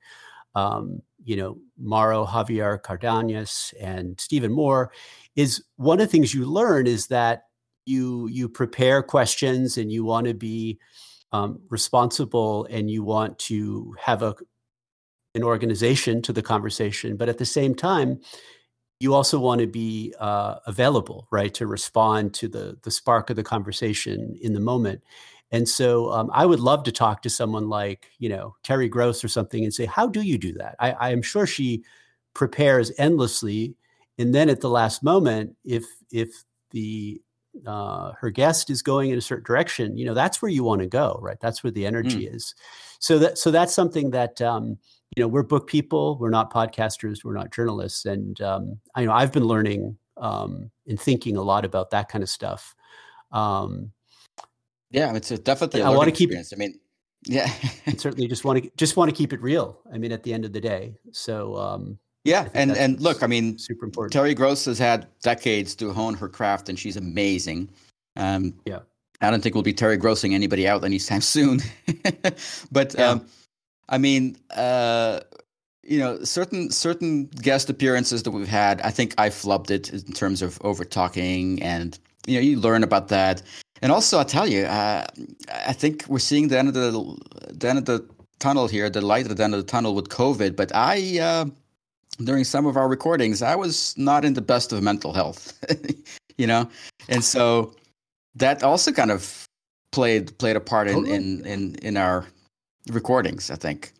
um, 0.54 1.02
you 1.24 1.38
know 1.38 1.58
Mauro 1.78 2.26
Javier 2.26 2.84
Cardenas 2.84 3.74
and 3.80 4.20
Steven 4.20 4.52
Moore 4.52 4.92
is 5.38 5.64
one 5.78 6.02
of 6.02 6.08
the 6.08 6.12
things 6.12 6.34
you 6.34 6.44
learn 6.44 6.88
is 6.88 7.08
that 7.08 7.46
you 7.86 8.28
you 8.28 8.50
prepare 8.50 9.02
questions 9.02 9.78
and 9.78 9.94
you 9.94 10.04
want 10.04 10.28
to 10.28 10.34
be 10.34 10.78
um, 11.32 11.62
responsible 11.70 12.68
and 12.70 12.92
you 12.92 13.02
want 13.02 13.40
to 13.40 13.96
have 13.98 14.24
a 14.24 14.36
an 15.36 15.44
organization 15.44 16.22
to 16.22 16.34
the 16.34 16.42
conversation. 16.42 17.16
But 17.16 17.30
at 17.30 17.38
the 17.38 17.46
same 17.46 17.76
time 17.76 18.20
you 19.00 19.14
also 19.14 19.40
want 19.40 19.62
to 19.62 19.68
be 19.68 20.14
uh, 20.20 20.56
available, 20.68 21.28
right, 21.32 21.54
to 21.56 21.68
respond 21.68 22.34
to 22.36 22.48
the 22.48 22.78
the 22.84 22.92
spark 22.92 23.30
of 23.30 23.36
the 23.36 23.44
conversation 23.44 24.38
in 24.42 24.54
the 24.54 24.60
moment. 24.60 25.02
And 25.52 25.70
so, 25.70 26.12
um, 26.12 26.30
I 26.34 26.46
would 26.46 26.60
love 26.60 26.84
to 26.84 26.92
talk 26.92 27.22
to 27.22 27.30
someone 27.30 27.70
like 27.70 28.08
you 28.20 28.30
know 28.30 28.56
Terry 28.64 28.90
Gross 28.90 29.24
or 29.24 29.28
something 29.28 29.64
and 29.64 29.74
say, 29.74 29.86
how 29.86 30.08
do 30.08 30.22
you 30.22 30.38
do 30.38 30.54
that? 30.54 30.76
I, 30.80 30.92
I 30.92 31.10
am 31.12 31.22
sure 31.22 31.46
she 31.46 31.84
prepares 32.34 32.92
endlessly, 32.98 33.76
and 34.18 34.34
then 34.34 34.50
at 34.50 34.62
the 34.62 34.70
last 34.70 35.04
moment, 35.04 35.56
if 35.66 35.86
if 36.12 36.44
the 36.72 37.22
uh, 37.66 38.12
her 38.20 38.30
guest 38.30 38.70
is 38.70 38.82
going 38.82 39.12
in 39.12 39.18
a 39.18 39.22
certain 39.22 39.46
direction, 39.46 39.98
you 39.98 40.06
know 40.06 40.14
that's 40.14 40.42
where 40.42 40.52
you 40.52 40.64
want 40.64 40.82
to 40.82 40.88
go, 40.88 41.20
right? 41.22 41.40
That's 41.40 41.64
where 41.64 41.72
the 41.72 41.86
energy 41.86 42.26
mm. 42.26 42.36
is. 42.36 42.56
So 43.00 43.20
that 43.20 43.38
so 43.38 43.52
that's 43.52 43.74
something 43.74 44.12
that 44.12 44.42
um, 44.42 44.78
you 45.16 45.22
know 45.22 45.28
we're 45.28 45.44
book 45.44 45.68
people 45.68 46.18
we're 46.20 46.30
not 46.30 46.52
podcasters 46.52 47.24
we're 47.24 47.34
not 47.34 47.52
journalists 47.52 48.06
and 48.06 48.42
um, 48.42 48.80
i 48.96 49.06
know 49.06 49.12
i've 49.12 49.32
been 49.32 49.46
learning 49.46 49.98
um, 50.18 50.72
and 50.88 51.00
thinking 51.00 51.36
a 51.36 51.42
lot 51.42 51.66
about 51.66 51.92
that 51.92 52.08
kind 52.08 52.24
of 52.24 52.30
stuff. 52.30 52.74
Um, 53.34 53.92
yeah 54.92 55.14
it's 55.14 55.32
a 55.32 55.38
definitely 55.38 55.82
a 55.82 55.86
i 55.86 55.90
want 55.90 56.08
to 56.08 56.16
keep 56.16 56.32
i 56.32 56.56
mean 56.56 56.80
yeah. 57.28 57.52
And 57.88 58.00
certainly 58.00 58.28
just 58.28 58.46
want 58.46 58.64
to 58.64 58.72
just 58.78 58.98
want 58.98 59.10
to 59.10 59.16
keep 59.16 59.34
it 59.34 59.42
real 59.42 59.80
i 59.92 59.98
mean 59.98 60.12
at 60.12 60.24
the 60.24 60.34
end 60.34 60.46
of 60.46 60.54
the 60.54 60.62
day 60.62 60.94
so 61.12 61.56
um, 61.58 61.98
yeah 62.24 62.48
and 62.54 62.72
and 62.78 63.00
look 63.02 63.24
i 63.24 63.28
mean 63.28 63.58
super 63.58 63.84
important. 63.84 64.14
Terry 64.14 64.34
gross 64.34 64.66
has 64.66 64.78
had 64.78 65.08
decades 65.22 65.76
to 65.76 65.92
hone 65.92 66.14
her 66.14 66.30
craft 66.30 66.70
and 66.70 66.78
she's 66.78 66.98
amazing. 66.98 67.70
Um, 68.16 68.54
yeah. 68.66 68.80
I 69.22 69.32
don't 69.32 69.42
think 69.42 69.56
we'll 69.56 69.64
be 69.64 69.74
terry 69.74 69.98
grossing 69.98 70.34
anybody 70.34 70.68
out 70.68 70.84
anytime 70.84 71.22
soon. 71.36 71.62
But 72.72 72.96
yeah. 72.98 73.10
um, 73.10 73.28
I 73.90 73.98
mean, 73.98 74.38
uh, 74.56 75.20
you 75.84 76.00
know, 76.00 76.24
certain 76.24 76.72
certain 76.72 77.26
guest 77.26 77.70
appearances 77.70 78.24
that 78.24 78.32
we've 78.32 78.48
had, 78.48 78.82
I 78.82 78.90
think 78.90 79.14
I 79.18 79.30
flubbed 79.30 79.70
it 79.70 79.94
in 79.94 80.14
terms 80.14 80.42
of 80.42 80.58
over 80.62 80.84
talking, 80.84 81.62
and 81.62 81.98
you 82.26 82.36
know, 82.36 82.42
you 82.42 82.60
learn 82.60 82.84
about 82.84 83.10
that. 83.10 83.44
And 83.82 83.92
also, 83.92 84.18
I'll 84.18 84.26
tell 84.26 84.48
you, 84.48 84.64
uh, 84.64 85.06
I 85.68 85.74
think 85.74 86.06
we're 86.08 86.20
seeing 86.20 86.48
the 86.48 86.58
end 86.58 86.70
of 86.70 86.74
the 86.74 86.92
the 87.54 87.70
end 87.70 87.78
of 87.78 87.86
the 87.86 88.08
tunnel 88.40 88.68
here, 88.68 88.90
the 88.90 89.02
light 89.02 89.30
at 89.30 89.38
the 89.38 89.44
end 89.44 89.54
of 89.54 89.60
the 89.60 89.72
tunnel 89.72 89.94
with 89.94 90.10
COVID. 90.10 90.56
But 90.56 90.74
I, 90.74 91.20
uh, 91.20 91.46
during 92.24 92.44
some 92.44 92.66
of 92.66 92.78
our 92.78 92.88
recordings, 92.88 93.42
I 93.42 93.56
was 93.56 93.96
not 93.98 94.26
in 94.26 94.34
the 94.34 94.42
best 94.42 94.74
of 94.74 94.82
mental 94.82 95.14
health, 95.14 95.54
you 96.38 96.48
know, 96.48 96.68
and 97.10 97.24
so 97.24 97.76
that 98.36 98.64
also 98.64 98.92
kind 98.92 99.12
of 99.12 99.48
played 99.92 100.36
played 100.40 100.56
a 100.56 100.60
part 100.60 100.88
in 100.88 101.06
in 101.06 101.46
in, 101.46 101.76
in 101.84 101.98
our 101.98 102.26
recordings, 102.90 103.52
I 103.52 103.56
think. 103.56 103.94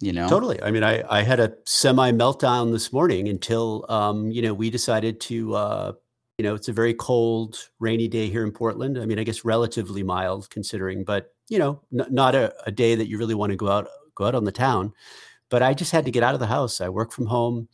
You 0.00 0.12
know? 0.12 0.28
Totally. 0.28 0.62
I 0.62 0.70
mean, 0.70 0.82
I, 0.82 1.02
I 1.10 1.22
had 1.22 1.40
a 1.40 1.52
semi 1.66 2.10
meltdown 2.12 2.72
this 2.72 2.92
morning 2.92 3.28
until, 3.28 3.84
um, 3.88 4.30
you 4.30 4.40
know, 4.40 4.54
we 4.54 4.70
decided 4.70 5.20
to, 5.22 5.54
uh, 5.54 5.92
you 6.38 6.42
know, 6.42 6.54
it's 6.54 6.68
a 6.68 6.72
very 6.72 6.94
cold, 6.94 7.58
rainy 7.80 8.08
day 8.08 8.30
here 8.30 8.44
in 8.44 8.50
Portland. 8.50 8.98
I 8.98 9.04
mean, 9.04 9.18
I 9.18 9.24
guess 9.24 9.44
relatively 9.44 10.02
mild 10.02 10.48
considering, 10.48 11.04
but, 11.04 11.34
you 11.50 11.58
know, 11.58 11.82
n- 11.92 12.06
not 12.10 12.34
a, 12.34 12.54
a 12.66 12.72
day 12.72 12.94
that 12.94 13.08
you 13.08 13.18
really 13.18 13.34
want 13.34 13.50
to 13.50 13.56
go 13.56 13.68
out, 13.68 13.88
go 14.14 14.24
out 14.24 14.34
on 14.34 14.44
the 14.44 14.52
town. 14.52 14.94
But 15.50 15.62
I 15.62 15.74
just 15.74 15.92
had 15.92 16.06
to 16.06 16.10
get 16.10 16.22
out 16.22 16.32
of 16.32 16.40
the 16.40 16.46
house. 16.46 16.80
I 16.80 16.88
work 16.88 17.12
from 17.12 17.26
home 17.26 17.68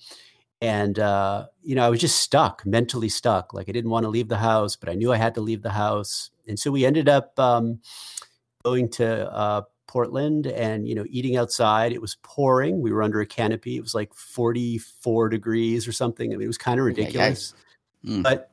and 0.61 0.99
uh, 0.99 1.47
you 1.63 1.75
know 1.75 1.85
i 1.85 1.89
was 1.89 2.01
just 2.01 2.21
stuck 2.21 2.65
mentally 2.65 3.09
stuck 3.09 3.53
like 3.53 3.69
i 3.69 3.73
didn't 3.73 3.91
want 3.91 4.05
to 4.05 4.09
leave 4.09 4.29
the 4.29 4.39
house 4.39 4.77
but 4.77 4.89
i 4.89 4.95
knew 4.95 5.13
i 5.13 5.17
had 5.17 5.35
to 5.35 5.41
leave 5.41 5.63
the 5.63 5.71
house 5.71 6.31
and 6.49 6.59
so 6.59 6.71
we 6.71 6.87
ended 6.87 7.09
up 7.09 7.39
um, 7.39 7.81
going 8.65 8.89
to 8.89 9.31
uh, 9.33 9.63
Portland 9.87 10.47
and 10.47 10.89
you 10.89 10.95
know 10.95 11.05
eating 11.09 11.37
outside. 11.37 11.93
It 11.93 12.01
was 12.01 12.17
pouring. 12.23 12.81
We 12.81 12.93
were 12.93 13.03
under 13.03 13.21
a 13.21 13.27
canopy. 13.27 13.77
It 13.77 13.83
was 13.83 13.95
like 13.95 14.13
44 14.15 15.29
degrees 15.29 15.87
or 15.87 15.93
something. 15.93 16.33
I 16.33 16.37
mean, 16.37 16.45
it 16.45 16.49
was 16.49 16.59
kind 16.59 16.81
of 16.81 16.87
ridiculous. 16.87 17.55
Yeah, 18.03 18.13
yeah. 18.13 18.19
Mm. 18.19 18.23
But 18.23 18.51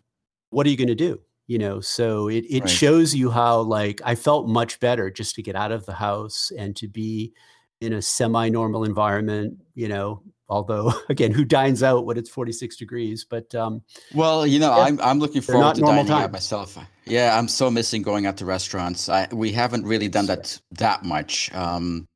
what 0.50 0.68
are 0.68 0.70
you 0.70 0.78
going 0.78 0.88
to 0.88 0.96
do? 0.96 1.20
You 1.48 1.58
know, 1.58 1.82
so 1.82 2.30
it 2.30 2.46
it 2.50 2.62
right. 2.62 2.70
shows 2.70 3.14
you 3.14 3.30
how 3.30 3.60
like 3.62 4.02
I 4.06 4.16
felt 4.16 4.48
much 4.48 4.80
better 4.80 5.12
just 5.12 5.36
to 5.36 5.44
get 5.44 5.56
out 5.56 5.72
of 5.72 5.86
the 5.86 5.94
house 5.94 6.52
and 6.58 6.76
to 6.78 6.88
be 6.88 7.34
in 7.82 7.94
a 7.94 8.02
semi-normal 8.02 8.86
environment. 8.86 9.60
You 9.76 9.90
know, 9.90 10.24
although 10.50 10.92
again 11.10 11.32
who 11.32 11.46
dines 11.46 11.84
out 11.84 12.06
when 12.06 12.18
it's 12.18 12.30
46 12.30 12.76
degrees 12.78 13.26
but 13.28 13.54
um 13.56 13.82
well 14.14 14.46
you 14.46 14.60
know 14.60 14.76
yeah, 14.76 14.84
i'm 14.84 15.00
i'm 15.02 15.20
looking 15.20 15.42
forward 15.42 15.76
to 15.76 15.82
dining 15.82 16.06
times. 16.06 16.26
out 16.26 16.32
myself 16.32 16.78
yeah 17.06 17.38
i'm 17.38 17.48
so 17.48 17.70
missing 17.72 18.02
going 18.02 18.26
out 18.26 18.38
to 18.38 18.46
restaurants 18.46 19.10
I, 19.10 19.28
we 19.32 19.52
haven't 19.52 19.86
really 19.86 20.08
done 20.08 20.26
that 20.28 20.60
that 20.72 21.04
much 21.04 21.54
um 21.54 22.08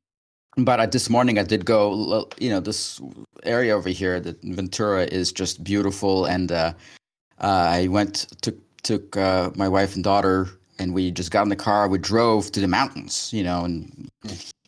but 0.57 0.79
I, 0.79 0.85
this 0.85 1.09
morning 1.09 1.37
i 1.39 1.43
did 1.43 1.65
go 1.65 2.27
you 2.39 2.49
know 2.49 2.59
this 2.59 3.01
area 3.43 3.75
over 3.75 3.89
here 3.89 4.19
the 4.19 4.37
ventura 4.43 5.05
is 5.05 5.31
just 5.31 5.63
beautiful 5.63 6.25
and 6.25 6.51
uh, 6.51 6.73
uh 7.39 7.67
i 7.69 7.87
went 7.87 8.27
took 8.41 8.55
took 8.83 9.17
uh, 9.17 9.51
my 9.55 9.67
wife 9.67 9.95
and 9.95 10.03
daughter 10.03 10.47
and 10.79 10.93
we 10.93 11.11
just 11.11 11.31
got 11.31 11.41
in 11.43 11.49
the 11.49 11.55
car 11.55 11.87
we 11.87 11.97
drove 11.97 12.51
to 12.51 12.59
the 12.59 12.67
mountains 12.67 13.31
you 13.33 13.43
know 13.43 13.65
and 13.65 14.09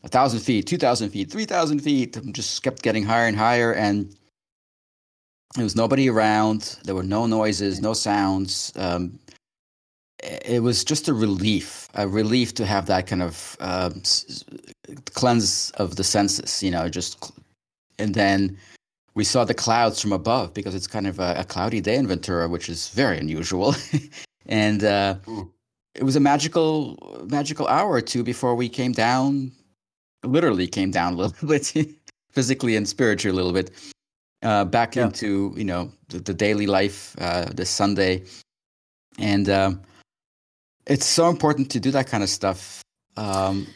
a 0.04 0.08
thousand 0.08 0.40
feet, 0.40 0.66
two 0.68 0.78
thousand 0.78 1.10
feet, 1.10 1.32
three 1.32 1.46
thousand 1.46 1.80
feet. 1.80 2.18
Just 2.32 2.64
kept 2.64 2.82
getting 2.82 3.04
higher 3.04 3.28
and 3.28 3.38
higher, 3.38 3.74
and 3.74 4.16
there 5.56 5.64
was 5.64 5.76
nobody 5.76 6.10
around. 6.10 6.78
There 6.84 6.96
were 6.96 7.04
no 7.04 7.26
noises, 7.26 7.82
no 7.82 7.94
sounds. 7.94 8.72
Um, 8.76 9.20
it 10.22 10.62
was 10.62 10.84
just 10.84 11.08
a 11.08 11.14
relief, 11.14 11.88
a 11.94 12.08
relief 12.08 12.54
to 12.56 12.66
have 12.66 12.86
that 12.88 13.08
kind 13.08 13.22
of 13.22 13.58
uh, 13.60 13.90
cleanse 15.14 15.72
of 15.72 15.96
the 15.96 16.04
senses, 16.04 16.62
you 16.64 16.72
know. 16.72 16.90
Just 16.90 17.32
and 17.98 18.14
then 18.14 18.58
we 19.16 19.24
saw 19.24 19.44
the 19.44 19.54
clouds 19.54 20.02
from 20.02 20.14
above 20.14 20.54
because 20.54 20.76
it's 20.76 20.88
kind 20.88 21.08
of 21.08 21.20
a, 21.20 21.36
a 21.40 21.44
cloudy 21.44 21.82
day 21.82 21.96
in 21.96 22.08
Ventura, 22.08 22.48
which 22.48 22.70
is 22.70 22.90
very 22.90 23.18
unusual, 23.18 23.76
and. 24.46 24.84
Uh, 24.84 25.16
it 25.96 26.04
was 26.04 26.16
a 26.16 26.20
magical 26.20 27.26
magical 27.30 27.68
hour 27.68 27.92
or 27.92 28.00
two 28.00 28.24
before 28.24 28.56
we 28.56 28.70
came 28.70 28.94
down 28.94 29.52
literally 30.24 30.68
came 30.68 30.92
down 30.92 31.14
a 31.14 31.18
little 31.18 31.48
bit 31.48 31.74
physically 32.32 32.76
and 32.76 32.88
spiritually 32.88 33.34
a 33.34 33.36
little 33.36 33.54
bit 33.54 33.72
uh, 34.44 34.66
back 34.66 34.96
yeah. 34.96 35.06
into 35.06 35.54
you 35.58 35.64
know 35.64 35.92
the, 36.10 36.20
the 36.20 36.34
daily 36.34 36.68
life 36.68 37.16
uh, 37.20 37.46
this 37.54 37.70
sunday 37.70 38.24
and 39.18 39.50
um, 39.50 39.82
it's 40.88 41.06
so 41.06 41.30
important 41.30 41.70
to 41.72 41.80
do 41.80 41.92
that 41.92 42.08
kind 42.08 42.24
of 42.24 42.30
stuff 42.30 42.82
um, 43.18 43.68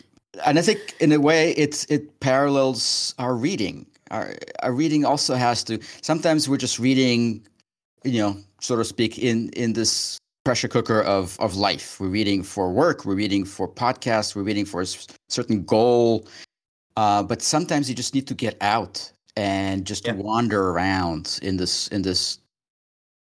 and 0.46 0.58
i 0.58 0.62
think 0.62 0.96
in 1.00 1.12
a 1.12 1.20
way 1.20 1.52
it's 1.52 1.86
it 1.86 2.20
parallels 2.20 3.14
our 3.20 3.36
reading 3.36 3.86
our, 4.12 4.36
our 4.62 4.74
reading 4.74 5.06
also 5.06 5.36
has 5.36 5.64
to 5.64 5.80
sometimes 6.02 6.48
we're 6.48 6.58
just 6.58 6.80
reading 6.80 7.46
you 8.04 8.22
know, 8.22 8.38
so 8.60 8.76
to 8.76 8.86
speak, 8.86 9.18
in 9.18 9.50
in 9.50 9.74
this 9.74 10.18
pressure 10.44 10.68
cooker 10.68 11.02
of 11.02 11.40
of 11.40 11.56
life. 11.56 12.00
We're 12.00 12.08
reading 12.10 12.44
for 12.44 12.72
work, 12.72 13.06
we're 13.06 13.16
reading 13.16 13.46
for 13.46 13.68
podcasts, 13.68 14.36
we're 14.36 14.44
reading 14.44 14.66
for 14.66 14.82
a 14.82 14.88
certain 15.30 15.64
goal. 15.64 16.28
Uh, 16.96 17.24
but 17.24 17.42
sometimes 17.42 17.90
you 17.90 17.96
just 17.96 18.14
need 18.14 18.28
to 18.28 18.36
get 18.36 18.56
out 18.62 19.12
and 19.36 19.86
just 19.86 20.06
yeah. 20.06 20.14
wander 20.14 20.70
around 20.70 21.40
in 21.42 21.58
this 21.58 21.88
in 21.88 22.02
this 22.04 22.40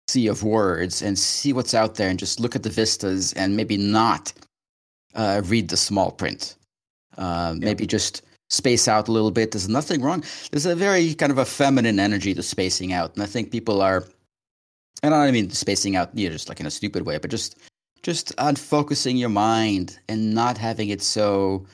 sea 0.07 0.27
of 0.27 0.43
words 0.43 1.01
and 1.01 1.19
see 1.19 1.51
what's 1.51 1.73
out 1.73 1.95
there 1.95 2.09
and 2.09 2.17
just 2.17 2.39
look 2.39 2.55
at 2.55 2.63
the 2.63 2.69
vistas 2.69 3.33
and 3.33 3.57
maybe 3.57 3.75
not 3.75 4.31
uh, 5.15 5.41
read 5.45 5.69
the 5.69 5.75
small 5.77 6.11
print. 6.11 6.55
Uh, 7.17 7.53
yeah. 7.57 7.65
Maybe 7.65 7.85
just 7.85 8.21
space 8.49 8.87
out 8.87 9.09
a 9.09 9.11
little 9.11 9.31
bit. 9.31 9.51
There's 9.51 9.67
nothing 9.67 10.01
wrong. 10.01 10.23
There's 10.51 10.65
a 10.65 10.75
very 10.75 11.13
kind 11.13 11.31
of 11.31 11.37
a 11.37 11.45
feminine 11.45 11.99
energy 11.99 12.33
to 12.33 12.43
spacing 12.43 12.93
out, 12.93 13.13
and 13.15 13.23
I 13.23 13.25
think 13.25 13.51
people 13.51 13.81
are. 13.81 14.05
And 15.03 15.13
I 15.13 15.25
don't 15.25 15.33
mean 15.33 15.49
spacing 15.51 15.95
out, 15.95 16.09
you 16.13 16.27
know, 16.27 16.33
just 16.33 16.49
like 16.49 16.59
in 16.59 16.65
a 16.65 16.71
stupid 16.71 17.05
way, 17.05 17.17
but 17.17 17.31
just 17.31 17.57
just 18.03 18.35
unfocusing 18.37 19.17
your 19.17 19.29
mind 19.29 19.99
and 20.07 20.33
not 20.33 20.57
having 20.57 20.89
it 20.89 21.01
so 21.01 21.65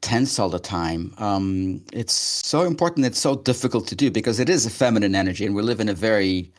tense 0.00 0.38
all 0.38 0.48
the 0.48 0.58
time. 0.58 1.14
Um, 1.18 1.82
it's 1.92 2.12
so 2.12 2.62
important. 2.62 3.06
It's 3.06 3.18
so 3.18 3.36
difficult 3.36 3.86
to 3.88 3.96
do 3.96 4.10
because 4.10 4.38
it 4.38 4.48
is 4.48 4.66
a 4.66 4.70
feminine 4.70 5.14
energy, 5.14 5.46
and 5.46 5.54
we 5.54 5.62
live 5.62 5.80
in 5.80 5.88
a 5.88 5.94
very 5.94 6.52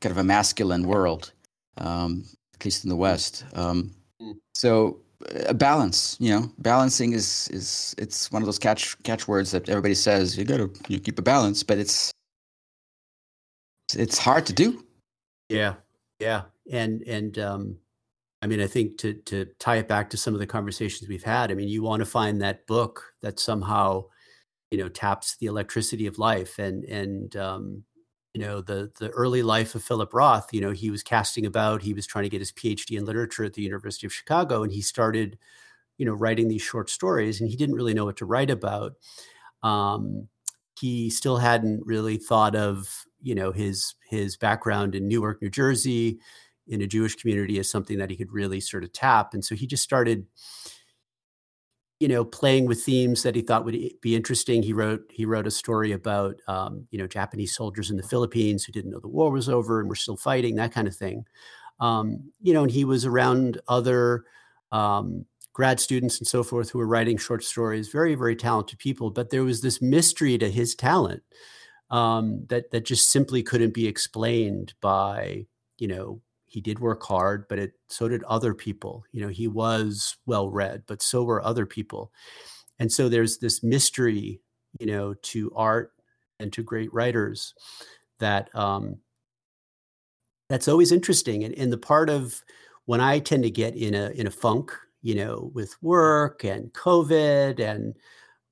kind 0.00 0.10
of 0.10 0.18
a 0.18 0.24
masculine 0.24 0.86
world, 0.86 1.32
um, 1.78 2.24
at 2.54 2.64
least 2.64 2.84
in 2.84 2.90
the 2.90 2.96
West. 2.96 3.44
Um, 3.54 3.94
mm. 4.20 4.34
so 4.54 4.98
a 5.46 5.54
balance, 5.54 6.16
you 6.18 6.30
know, 6.30 6.50
balancing 6.58 7.12
is 7.12 7.48
is 7.52 7.94
it's 7.98 8.32
one 8.32 8.42
of 8.42 8.46
those 8.46 8.58
catch 8.58 9.00
catchwords 9.02 9.50
that 9.52 9.68
everybody 9.68 9.94
says 9.94 10.36
you 10.36 10.44
got 10.44 10.56
to 10.58 10.70
you 10.88 10.98
keep 10.98 11.18
a 11.18 11.22
balance, 11.22 11.62
but 11.62 11.78
it's 11.78 12.10
it's 13.94 14.18
hard 14.18 14.46
to 14.46 14.52
do. 14.52 14.84
Yeah, 15.50 15.76
yeah, 16.18 16.42
and 16.70 17.02
and 17.02 17.38
um, 17.38 17.78
I 18.42 18.46
mean, 18.46 18.60
I 18.60 18.66
think 18.66 18.98
to 18.98 19.14
to 19.14 19.46
tie 19.58 19.76
it 19.76 19.88
back 19.88 20.10
to 20.10 20.16
some 20.16 20.34
of 20.34 20.40
the 20.40 20.46
conversations 20.46 21.08
we've 21.08 21.24
had, 21.24 21.50
I 21.50 21.54
mean, 21.54 21.68
you 21.68 21.82
want 21.82 22.00
to 22.00 22.06
find 22.06 22.40
that 22.42 22.66
book 22.66 23.14
that 23.22 23.40
somehow, 23.40 24.04
you 24.70 24.78
know, 24.78 24.88
taps 24.88 25.36
the 25.38 25.46
electricity 25.46 26.06
of 26.06 26.18
life, 26.18 26.58
and 26.58 26.84
and 26.86 27.36
um, 27.36 27.84
you 28.34 28.42
know 28.42 28.60
the 28.62 28.92
the 29.00 29.10
early 29.10 29.42
life 29.42 29.74
of 29.76 29.84
Philip 29.84 30.14
Roth. 30.14 30.48
You 30.52 30.62
know, 30.62 30.72
he 30.72 30.90
was 30.90 31.02
casting 31.04 31.46
about. 31.46 31.82
He 31.82 31.94
was 31.94 32.06
trying 32.06 32.24
to 32.24 32.30
get 32.30 32.40
his 32.42 32.52
PhD 32.52 32.98
in 32.98 33.04
literature 33.06 33.44
at 33.44 33.54
the 33.54 33.62
University 33.62 34.06
of 34.06 34.14
Chicago, 34.14 34.62
and 34.64 34.72
he 34.72 34.82
started, 34.82 35.38
you 35.98 36.06
know, 36.06 36.14
writing 36.14 36.48
these 36.48 36.62
short 36.62 36.90
stories, 36.90 37.40
and 37.40 37.50
he 37.50 37.56
didn't 37.56 37.76
really 37.76 37.94
know 37.94 38.06
what 38.06 38.18
to 38.18 38.26
write 38.26 38.50
about. 38.50 38.94
Um, 39.62 40.28
he 40.78 41.10
still 41.10 41.36
hadn't 41.38 41.84
really 41.84 42.16
thought 42.16 42.56
of 42.56 43.04
you 43.22 43.34
know 43.34 43.52
his 43.52 43.94
his 44.08 44.36
background 44.36 44.94
in 44.94 45.08
Newark, 45.08 45.40
New 45.42 45.50
Jersey 45.50 46.18
in 46.70 46.82
a 46.82 46.86
Jewish 46.86 47.16
community 47.16 47.58
as 47.58 47.68
something 47.70 47.98
that 47.98 48.10
he 48.10 48.16
could 48.16 48.32
really 48.32 48.60
sort 48.60 48.84
of 48.84 48.92
tap. 48.92 49.34
And 49.34 49.44
so 49.44 49.54
he 49.54 49.66
just 49.66 49.82
started, 49.82 50.24
you 51.98 52.08
know, 52.08 52.24
playing 52.24 52.66
with 52.66 52.82
themes 52.82 53.24
that 53.24 53.34
he 53.34 53.42
thought 53.42 53.64
would 53.64 53.76
be 54.00 54.14
interesting. 54.14 54.62
He 54.62 54.72
wrote 54.72 55.02
he 55.10 55.26
wrote 55.26 55.46
a 55.46 55.50
story 55.50 55.92
about 55.92 56.36
um, 56.48 56.86
you 56.90 56.98
know 56.98 57.06
Japanese 57.06 57.54
soldiers 57.54 57.90
in 57.90 57.96
the 57.96 58.02
Philippines 58.02 58.64
who 58.64 58.72
didn't 58.72 58.92
know 58.92 59.00
the 59.00 59.08
war 59.08 59.30
was 59.30 59.48
over 59.48 59.80
and 59.80 59.88
were 59.88 59.96
still 59.96 60.16
fighting, 60.16 60.54
that 60.56 60.72
kind 60.72 60.88
of 60.88 60.96
thing. 60.96 61.24
Um, 61.80 62.32
you 62.40 62.54
know, 62.54 62.62
and 62.62 62.70
he 62.70 62.84
was 62.84 63.04
around 63.04 63.60
other 63.68 64.24
um, 64.70 65.26
grad 65.52 65.80
students 65.80 66.18
and 66.18 66.28
so 66.28 66.42
forth 66.42 66.70
who 66.70 66.78
were 66.78 66.86
writing 66.86 67.16
short 67.18 67.42
stories. 67.42 67.88
Very 67.88 68.14
very 68.14 68.36
talented 68.36 68.78
people, 68.78 69.10
but 69.10 69.30
there 69.30 69.44
was 69.44 69.60
this 69.60 69.82
mystery 69.82 70.38
to 70.38 70.50
his 70.50 70.74
talent 70.74 71.22
um, 71.90 72.46
that 72.48 72.70
that 72.70 72.84
just 72.84 73.10
simply 73.10 73.42
couldn't 73.42 73.74
be 73.74 73.86
explained 73.86 74.74
by 74.80 75.46
you 75.78 75.88
know 75.88 76.20
he 76.50 76.60
did 76.60 76.80
work 76.80 77.04
hard, 77.04 77.46
but 77.48 77.60
it 77.60 77.72
so 77.88 78.08
did 78.08 78.24
other 78.24 78.54
people. 78.54 79.04
You 79.12 79.22
know, 79.22 79.28
he 79.28 79.46
was 79.46 80.16
well 80.26 80.50
read, 80.50 80.82
but 80.88 81.00
so 81.00 81.22
were 81.22 81.44
other 81.44 81.64
people. 81.64 82.12
And 82.80 82.90
so 82.90 83.08
there's 83.08 83.38
this 83.38 83.62
mystery, 83.62 84.40
you 84.80 84.86
know, 84.86 85.14
to 85.14 85.52
art 85.54 85.92
and 86.40 86.52
to 86.54 86.64
great 86.64 86.92
writers 86.92 87.54
that 88.18 88.52
um, 88.56 88.96
that's 90.48 90.66
always 90.66 90.90
interesting. 90.90 91.44
And, 91.44 91.56
and 91.56 91.72
the 91.72 91.78
part 91.78 92.10
of 92.10 92.42
when 92.86 93.00
I 93.00 93.20
tend 93.20 93.44
to 93.44 93.50
get 93.50 93.76
in 93.76 93.94
a 93.94 94.10
in 94.10 94.26
a 94.26 94.32
funk, 94.32 94.72
you 95.02 95.14
know, 95.14 95.52
with 95.54 95.80
work 95.82 96.42
and 96.42 96.72
COVID 96.72 97.60
and 97.60 97.96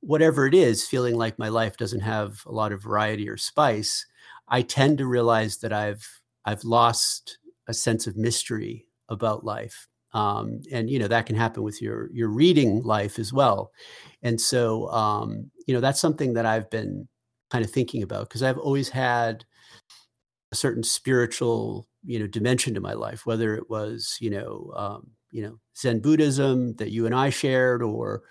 whatever 0.00 0.46
it 0.46 0.54
is, 0.54 0.86
feeling 0.86 1.16
like 1.16 1.38
my 1.38 1.48
life 1.48 1.76
doesn't 1.76 2.00
have 2.00 2.42
a 2.46 2.52
lot 2.52 2.72
of 2.72 2.82
variety 2.82 3.28
or 3.28 3.36
spice, 3.36 4.06
I 4.48 4.62
tend 4.62 4.98
to 4.98 5.06
realize 5.06 5.58
that 5.58 5.72
I've 5.72 6.06
I've 6.44 6.64
lost 6.64 7.38
a 7.66 7.74
sense 7.74 8.06
of 8.06 8.16
mystery 8.16 8.86
about 9.08 9.44
life. 9.44 9.88
Um, 10.14 10.62
and 10.72 10.88
you 10.88 10.98
know 10.98 11.08
that 11.08 11.26
can 11.26 11.36
happen 11.36 11.62
with 11.62 11.82
your 11.82 12.10
your 12.12 12.28
reading 12.28 12.82
life 12.82 13.18
as 13.18 13.32
well. 13.32 13.72
And 14.22 14.40
so 14.40 14.88
um, 14.90 15.50
you 15.66 15.74
know 15.74 15.80
that's 15.80 16.00
something 16.00 16.34
that 16.34 16.46
I've 16.46 16.70
been 16.70 17.08
kind 17.50 17.64
of 17.64 17.70
thinking 17.70 18.02
about 18.02 18.28
because 18.28 18.42
I've 18.42 18.58
always 18.58 18.88
had 18.88 19.44
a 20.52 20.56
certain 20.56 20.82
spiritual 20.82 21.86
you 22.04 22.18
know 22.18 22.26
dimension 22.26 22.74
to 22.74 22.80
my 22.80 22.94
life, 22.94 23.26
whether 23.26 23.54
it 23.54 23.68
was 23.68 24.16
you 24.20 24.30
know 24.30 24.72
um, 24.76 25.10
you 25.30 25.42
know 25.42 25.58
Zen 25.76 26.00
Buddhism 26.00 26.74
that 26.76 26.90
you 26.90 27.04
and 27.04 27.14
I 27.14 27.28
shared, 27.30 27.82
or 27.82 28.22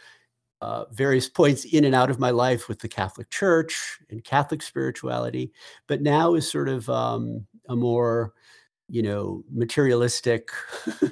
uh, 0.61 0.85
various 0.91 1.29
points 1.39 1.65
in 1.65 1.85
and 1.85 1.95
out 1.95 2.09
of 2.09 2.19
my 2.19 2.31
life 2.31 2.67
with 2.67 2.79
the 2.79 2.89
Catholic 2.89 3.29
Church 3.29 3.99
and 4.09 4.23
Catholic 4.23 4.61
spirituality. 4.61 5.51
But 5.87 6.01
now 6.01 6.33
is 6.33 6.49
sort 6.49 6.69
of 6.69 6.89
um, 6.89 7.45
a 7.69 7.75
more 7.75 8.33
you 8.89 9.01
know 9.01 9.43
materialistic 9.51 10.49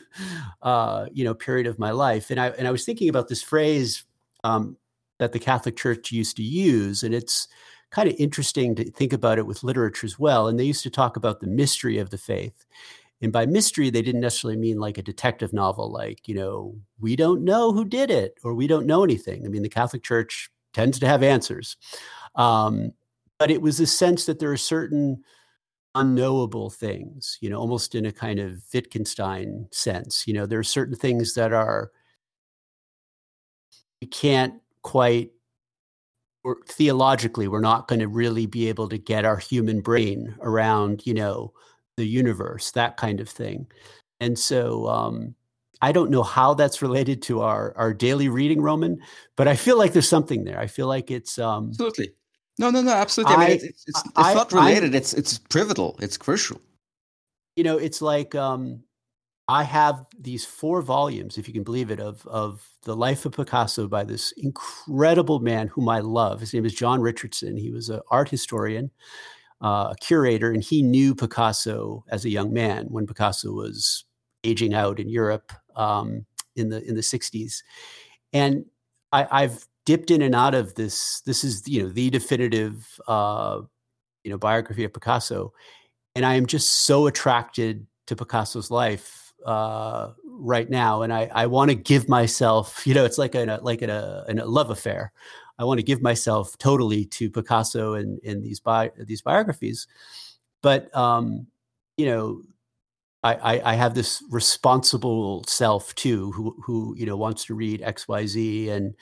uh, 0.62 1.06
you 1.12 1.24
know 1.24 1.34
period 1.34 1.68
of 1.68 1.80
my 1.80 1.92
life 1.92 2.30
and 2.32 2.40
i 2.40 2.48
and 2.50 2.68
i 2.68 2.72
was 2.72 2.86
thinking 2.86 3.10
about 3.10 3.28
this 3.28 3.44
phrase 3.44 4.06
um, 4.44 4.78
that 5.20 5.32
the 5.32 5.40
catholic 5.40 5.76
church 5.76 6.12
used 6.12 6.38
to 6.38 6.44
use 6.44 7.04
and 7.04 7.14
it's 7.14 7.48
kind 7.92 8.10
of 8.10 8.16
interesting 8.18 8.76
to 8.76 8.90
think 8.92 9.14
about 9.14 9.38
it 9.38 9.46
with 9.46 9.64
literature 9.64 10.06
as 10.06 10.18
well 10.18 10.48
and 10.48 10.60
they 10.60 10.64
used 10.64 10.84
to 10.84 10.90
talk 10.90 11.18
about 11.18 11.40
the 11.40 11.48
mystery 11.48 11.98
of 11.98 12.10
the 12.10 12.18
faith 12.18 12.66
and 13.22 13.32
by 13.32 13.46
mystery 13.46 13.90
they 13.90 14.02
didn't 14.02 14.22
necessarily 14.22 14.58
mean 14.58 14.78
like 14.80 14.98
a 14.98 15.04
detective 15.04 15.54
novel 15.54 15.92
like 15.92 16.28
you 16.28 16.36
know 16.36 16.76
we 17.00 17.16
don't 17.16 17.44
know 17.44 17.72
who 17.72 17.86
did 17.86 18.12
it 18.12 18.38
or 18.44 18.54
we 18.54 18.68
don't 18.68 18.86
know 18.86 19.04
anything 19.04 19.46
i 19.46 19.50
mean 19.50 19.64
the 19.64 19.70
catholic 19.70 20.04
church 20.04 20.50
tends 20.74 21.00
to 21.00 21.08
have 21.08 21.24
answers 21.24 21.78
um, 22.36 22.92
but 23.40 23.52
it 23.52 23.62
was 23.62 23.80
a 23.80 23.88
sense 23.88 24.26
that 24.26 24.40
there 24.40 24.52
are 24.52 24.58
certain 24.58 25.24
unknowable 25.96 26.70
things, 26.70 27.38
you 27.42 27.50
know, 27.50 27.58
almost 27.58 27.96
in 27.96 28.06
a 28.06 28.12
kind 28.12 28.40
of 28.40 28.62
Wittgenstein 28.74 29.68
sense. 29.72 30.28
You 30.28 30.34
know, 30.34 30.46
there 30.46 30.60
are 30.60 30.64
certain 30.64 30.96
things 30.96 31.34
that 31.36 31.54
are, 31.54 31.92
we 34.02 34.08
can't 34.08 34.56
quite, 34.82 35.32
or 36.44 36.58
theologically, 36.68 37.48
we're 37.48 37.62
not 37.62 37.88
going 37.88 38.02
to 38.02 38.08
really 38.08 38.46
be 38.46 38.70
able 38.70 38.88
to 38.90 38.98
get 38.98 39.26
our 39.26 39.38
human 39.38 39.82
brain 39.82 40.36
around, 40.42 41.02
you 41.06 41.14
know, 41.14 41.54
the 41.98 42.08
universe, 42.08 42.72
that 42.72 42.98
kind 42.98 43.20
of 43.20 43.30
thing. 43.30 43.68
And 44.20 44.38
so, 44.38 44.88
um, 44.88 45.36
I 45.82 45.92
don't 45.92 46.10
know 46.10 46.24
how 46.24 46.54
that's 46.54 46.82
related 46.82 47.22
to 47.24 47.42
our 47.42 47.74
our 47.76 47.94
daily 47.94 48.30
reading, 48.30 48.62
Roman, 48.62 49.00
but 49.36 49.48
I 49.48 49.56
feel 49.56 49.78
like 49.78 49.94
there's 49.94 50.08
something 50.08 50.46
there. 50.46 50.60
I 50.60 50.68
feel 50.68 50.88
like 50.88 51.12
it's 51.12 51.38
um, 51.38 51.70
absolutely 51.70 52.14
no, 52.58 52.70
no, 52.70 52.82
no, 52.82 52.92
absolutely. 52.92 53.36
I, 53.36 53.38
I 53.38 53.48
mean, 53.48 53.56
it's, 53.56 53.64
it's, 53.64 53.86
it's, 53.88 54.04
I, 54.16 54.34
not 54.34 54.52
related. 54.52 54.94
I, 54.94 54.98
it's 54.98 55.14
it's 55.14 55.38
pivotal. 55.38 55.98
It's 56.02 56.18
crucial. 56.18 56.62
You 57.56 57.64
know, 57.64 57.78
it's 57.78 58.02
like 58.02 58.34
um, 58.36 58.84
I 59.48 59.64
have 59.64 60.06
these 60.18 60.46
four 60.46 60.82
volumes, 60.82 61.38
if 61.38 61.48
you 61.48 61.54
can 61.54 61.64
believe 61.64 61.92
it, 61.92 62.00
of 62.00 62.26
of 62.28 62.68
the 62.84 62.96
life 62.96 63.26
of 63.26 63.34
Picasso 63.34 63.88
by 63.88 64.04
this 64.04 64.32
incredible 64.38 65.40
man 65.40 65.68
whom 65.68 65.90
I 65.90 66.00
love. 66.00 66.40
His 66.40 66.54
name 66.54 66.66
is 66.66 66.74
John 66.74 67.02
Richardson. 67.02 67.58
He 67.58 67.72
was 67.72 67.90
an 67.90 68.02
art 68.10 68.30
historian, 68.30 68.90
uh, 69.66 69.90
a 69.92 69.96
curator, 70.00 70.52
and 70.52 70.64
he 70.64 70.84
knew 70.84 71.16
Picasso 71.16 72.06
as 72.10 72.24
a 72.24 72.30
young 72.30 72.54
man 72.54 72.86
when 72.90 73.08
Picasso 73.08 73.52
was 73.52 74.06
aging 74.44 74.76
out 74.76 75.00
in 75.00 75.10
Europe 75.10 75.52
um, 75.76 76.28
in 76.56 76.70
the 76.70 76.88
in 76.88 76.94
the 76.94 77.02
'60s, 77.02 77.64
and 78.32 78.66
I, 79.12 79.28
I've 79.32 79.68
dipped 79.88 80.12
in 80.12 80.22
and 80.22 80.36
out 80.36 80.54
of 80.54 80.76
this. 80.76 81.22
This 81.22 81.44
is 81.44 81.68
you 81.68 81.82
know 81.82 81.90
the 81.90 82.12
definitive 82.12 83.00
uh, 83.08 83.62
you 84.24 84.30
know 84.30 84.38
biography 84.38 84.84
of 84.84 84.94
Picasso, 84.94 85.52
and 86.14 86.28
I 86.28 86.36
am 86.36 86.46
just 86.46 86.86
so 86.86 87.08
attracted 87.08 87.88
to 88.06 88.16
Picasso's 88.16 88.70
life 88.70 89.34
uh, 89.48 90.12
right 90.26 90.70
now, 90.70 91.02
and 91.02 91.12
I 91.12 91.32
I 91.34 91.48
want 91.48 91.72
to 91.72 91.76
give 91.76 92.08
myself 92.08 92.84
you 92.86 92.94
know 92.94 93.04
it's 93.04 93.18
like 93.18 93.34
a 93.34 93.60
like 93.64 93.82
a, 93.82 94.26
a 94.28 94.34
love 94.46 94.70
affair. 94.70 95.12
I 95.58 95.64
want 95.64 95.80
to 95.80 95.86
give 95.86 96.02
myself 96.02 96.58
totally 96.58 97.06
to 97.06 97.30
Picasso 97.30 97.94
and 97.94 98.20
in 98.20 98.42
these 98.42 98.60
bi- 98.60 98.92
these 98.98 99.22
biographies, 99.22 99.88
but 100.62 100.96
um, 100.96 101.48
you 101.98 102.06
know 102.06 102.42
I, 103.26 103.62
I, 103.66 103.74
have 103.74 103.96
this 103.96 104.24
responsible 104.30 105.44
self 105.48 105.96
too, 105.96 106.32
who 106.34 106.56
who 106.64 106.94
you 106.96 107.08
know 107.08 107.18
wants 107.18 107.46
to 107.46 107.56
read 107.56 107.82
X 107.82 108.08
Y 108.08 108.28
Z 108.28 108.70
and 108.70 108.94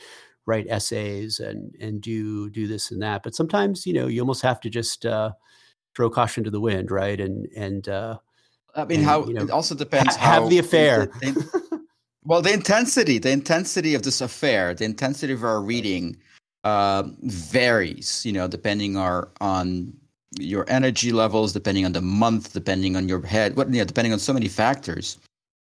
write 0.45 0.67
essays 0.69 1.39
and 1.39 1.75
and 1.81 2.01
do 2.01 2.49
do 2.49 2.65
this 2.65 2.89
and 2.89 3.01
that. 3.01 3.23
But 3.23 3.35
sometimes 3.35 3.85
you 3.85 3.93
know 3.93 4.07
you 4.07 4.21
almost 4.21 4.41
have 4.43 4.61
to 4.61 4.69
just 4.69 5.05
uh, 5.05 5.31
throw 5.93 6.09
caution 6.09 6.45
to 6.45 6.49
the 6.49 6.61
wind, 6.61 6.89
right? 6.89 7.19
And 7.19 7.47
and 7.53 7.87
uh, 7.89 8.17
I 8.73 8.85
mean, 8.85 8.99
and, 8.99 9.07
how 9.07 9.25
you 9.25 9.33
know, 9.33 9.43
it 9.43 9.51
also 9.51 9.75
depends. 9.75 10.15
ha- 10.15 10.25
how 10.25 10.41
have 10.41 10.49
the 10.49 10.59
affair. 10.59 11.07
the- 11.19 11.31
the- 11.31 11.79
well, 12.25 12.41
the 12.41 12.53
intensity, 12.53 13.17
the 13.17 13.31
intensity 13.31 13.93
of 13.93 14.03
this 14.03 14.21
affair, 14.21 14.73
the 14.73 14.85
intensity 14.85 15.33
of 15.33 15.43
our 15.43 15.61
reading 15.73 16.15
uh, 16.63 17.03
varies. 17.21 18.25
You 18.25 18.33
know, 18.33 18.47
depending 18.47 18.97
our, 18.97 19.29
on 19.41 19.93
your 20.39 20.65
energy 20.67 21.11
levels, 21.11 21.53
depending 21.53 21.85
on 21.85 21.93
the 21.93 22.01
month, 22.01 22.53
depending 22.53 22.95
on 22.95 23.07
your 23.07 23.25
head, 23.25 23.55
what 23.55 23.69
you 23.69 23.79
know, 23.79 23.85
depending 23.85 24.13
on 24.13 24.19
so 24.19 24.33
many 24.33 24.47
factors. 24.47 25.17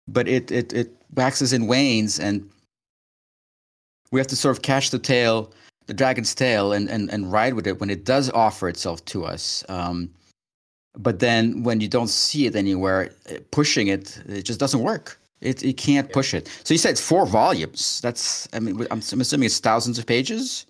But 0.08 0.28
it 0.28 0.50
it 0.50 0.72
it 0.72 0.92
waxes 1.14 1.52
and 1.52 1.68
wanes, 1.68 2.20
and 2.20 2.48
we 4.12 4.20
have 4.20 4.26
to 4.28 4.36
sort 4.36 4.56
of 4.56 4.62
catch 4.62 4.90
the 4.90 4.98
tail, 4.98 5.52
the 5.86 5.94
dragon's 5.94 6.34
tail, 6.34 6.72
and 6.72 6.88
and 6.88 7.10
and 7.10 7.32
ride 7.32 7.54
with 7.54 7.66
it 7.66 7.80
when 7.80 7.90
it 7.90 8.04
does 8.04 8.30
offer 8.30 8.68
itself 8.68 9.04
to 9.06 9.24
us. 9.24 9.64
Um, 9.68 10.10
but 10.96 11.18
then 11.18 11.62
when 11.62 11.80
you 11.80 11.88
don't 11.88 12.08
see 12.08 12.46
it 12.46 12.54
anywhere, 12.54 13.10
pushing 13.50 13.88
it, 13.88 14.22
it 14.28 14.42
just 14.42 14.60
doesn't 14.60 14.80
work. 14.80 15.18
It 15.40 15.62
it 15.64 15.76
can't 15.76 16.12
push 16.12 16.32
it. 16.34 16.48
So 16.64 16.72
you 16.72 16.78
said 16.78 16.92
it's 16.92 17.00
four 17.00 17.26
volumes. 17.26 18.00
That's 18.00 18.48
I 18.52 18.60
mean 18.60 18.80
I'm, 18.90 19.02
I'm 19.12 19.20
assuming 19.20 19.46
it's 19.46 19.58
thousands 19.58 19.98
of 19.98 20.06
pages. 20.06 20.66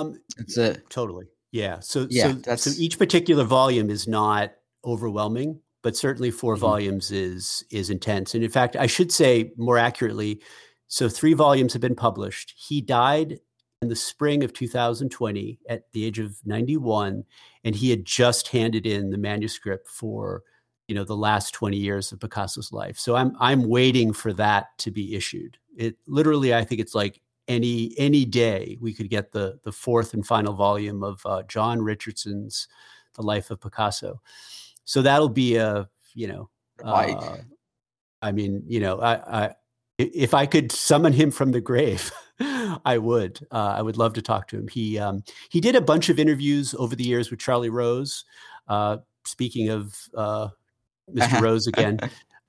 Um, 0.00 0.20
It's 0.38 0.56
a 0.56 0.74
Totally. 0.88 1.26
Yeah. 1.52 1.80
So 1.80 2.06
Yeah, 2.10 2.34
so 2.44 2.56
so 2.56 2.70
each 2.78 2.98
particular 2.98 3.44
volume 3.44 3.90
is 3.90 4.06
not 4.06 4.52
overwhelming, 4.84 5.60
but 5.82 5.96
certainly 5.96 6.30
4 6.30 6.56
Mhm. 6.56 6.58
volumes 6.58 7.10
is 7.10 7.64
is 7.70 7.90
intense. 7.90 8.34
And 8.34 8.44
in 8.44 8.50
fact, 8.50 8.76
I 8.76 8.86
should 8.86 9.10
say 9.12 9.52
more 9.56 9.78
accurately, 9.78 10.40
so 10.88 11.08
three 11.08 11.34
volumes 11.34 11.72
have 11.72 11.82
been 11.82 11.96
published. 11.96 12.54
He 12.56 12.80
died 12.80 13.40
in 13.82 13.88
the 13.88 13.96
spring 13.96 14.42
of 14.44 14.52
2020 14.52 15.58
at 15.68 15.92
the 15.92 16.04
age 16.04 16.18
of 16.18 16.38
91 16.46 17.24
and 17.64 17.74
he 17.74 17.90
had 17.90 18.04
just 18.04 18.48
handed 18.48 18.86
in 18.86 19.10
the 19.10 19.18
manuscript 19.18 19.86
for 19.88 20.42
you 20.88 20.94
know 20.94 21.04
the 21.04 21.16
last 21.16 21.52
20 21.52 21.76
years 21.76 22.12
of 22.12 22.20
Picasso's 22.20 22.72
life. 22.72 22.98
So 22.98 23.16
I'm 23.16 23.32
I'm 23.40 23.68
waiting 23.68 24.12
for 24.12 24.32
that 24.34 24.66
to 24.78 24.90
be 24.90 25.14
issued. 25.16 25.58
It 25.76 25.96
literally 26.06 26.54
I 26.54 26.64
think 26.64 26.80
it's 26.80 26.94
like 26.94 27.20
any 27.48 27.94
any 27.98 28.24
day 28.24 28.76
we 28.80 28.92
could 28.92 29.10
get 29.10 29.32
the 29.32 29.58
the 29.62 29.72
fourth 29.72 30.14
and 30.14 30.26
final 30.26 30.54
volume 30.54 31.02
of 31.02 31.20
uh, 31.24 31.42
John 31.44 31.80
Richardson's 31.80 32.68
The 33.14 33.22
Life 33.22 33.50
of 33.50 33.60
Picasso. 33.60 34.20
So 34.84 35.02
that'll 35.02 35.28
be 35.28 35.56
a 35.56 35.88
you 36.14 36.28
know 36.28 36.50
uh, 36.84 37.36
I 38.22 38.32
mean 38.32 38.62
you 38.66 38.80
know 38.80 39.00
I, 39.00 39.44
I 39.44 39.54
if 39.98 40.34
I 40.34 40.46
could 40.46 40.72
summon 40.72 41.12
him 41.12 41.30
from 41.30 41.52
the 41.52 41.60
grave, 41.60 42.12
I 42.84 42.98
would. 42.98 43.40
Uh, 43.50 43.74
I 43.78 43.82
would 43.82 43.96
love 43.96 44.12
to 44.14 44.22
talk 44.22 44.48
to 44.48 44.58
him. 44.58 44.68
He 44.68 44.98
um, 44.98 45.22
he 45.48 45.60
did 45.60 45.74
a 45.74 45.80
bunch 45.80 46.08
of 46.08 46.18
interviews 46.18 46.74
over 46.78 46.94
the 46.94 47.04
years 47.04 47.30
with 47.30 47.40
Charlie 47.40 47.70
Rose. 47.70 48.24
Uh, 48.68 48.98
speaking 49.24 49.70
of 49.70 49.96
uh, 50.14 50.48
mister 51.12 51.40
Rose 51.40 51.66
again, 51.66 51.98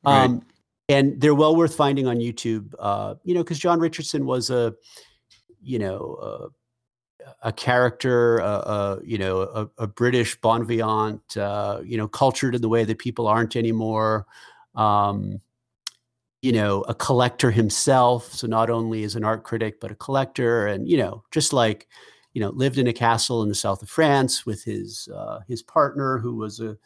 Right. 0.05 0.41
And 0.89 1.19
they're 1.19 1.36
well 1.36 1.56
worth 1.56 1.76
finding 1.76 2.08
on 2.08 2.17
YouTube. 2.17 2.73
Uh, 2.80 3.15
you 3.23 3.34
know, 3.34 3.43
because 3.43 3.60
John 3.60 3.80
Richardson 3.80 4.26
was 4.26 4.50
a, 4.50 4.73
you 5.62 5.80
know, 5.80 6.17
uh, 6.21 6.47
a 7.43 7.52
character, 7.52 8.41
uh, 8.41 8.97
you 9.04 9.17
know, 9.17 9.41
a, 9.41 9.69
a 9.84 9.88
British 9.88 10.39
bon 10.39 10.65
vivant, 10.65 11.36
uh, 11.38 11.82
you 11.84 11.97
know, 11.97 12.08
cultured 12.08 12.56
in 12.56 12.62
the 12.62 12.69
way 12.69 12.84
that 12.86 13.00
people 13.00 13.28
aren't 13.28 13.56
anymore. 13.56 14.26
Um, 14.76 15.41
you 16.41 16.52
know, 16.52 16.82
a 16.84 16.93
collector 16.93 17.52
himself. 17.52 18.32
So 18.32 18.47
not 18.47 18.69
only 18.69 19.04
as 19.04 19.15
an 19.15 19.26
art 19.26 19.43
critic, 19.43 19.80
but 19.82 19.91
a 19.91 19.95
collector, 19.95 20.67
and 20.67 20.88
you 20.88 20.97
know, 20.97 21.23
just 21.32 21.52
like, 21.52 21.88
you 22.34 22.41
know, 22.41 22.50
lived 22.50 22.78
in 22.78 22.88
a 22.88 22.93
castle 22.93 23.41
in 23.41 23.50
the 23.50 23.56
south 23.56 23.82
of 23.82 23.89
France 23.89 24.45
with 24.45 24.63
his 24.63 25.10
uh, 25.13 25.39
his 25.47 25.63
partner, 25.63 26.19
who 26.19 26.36
was 26.36 26.60
a, 26.60 26.69
a 26.69 26.78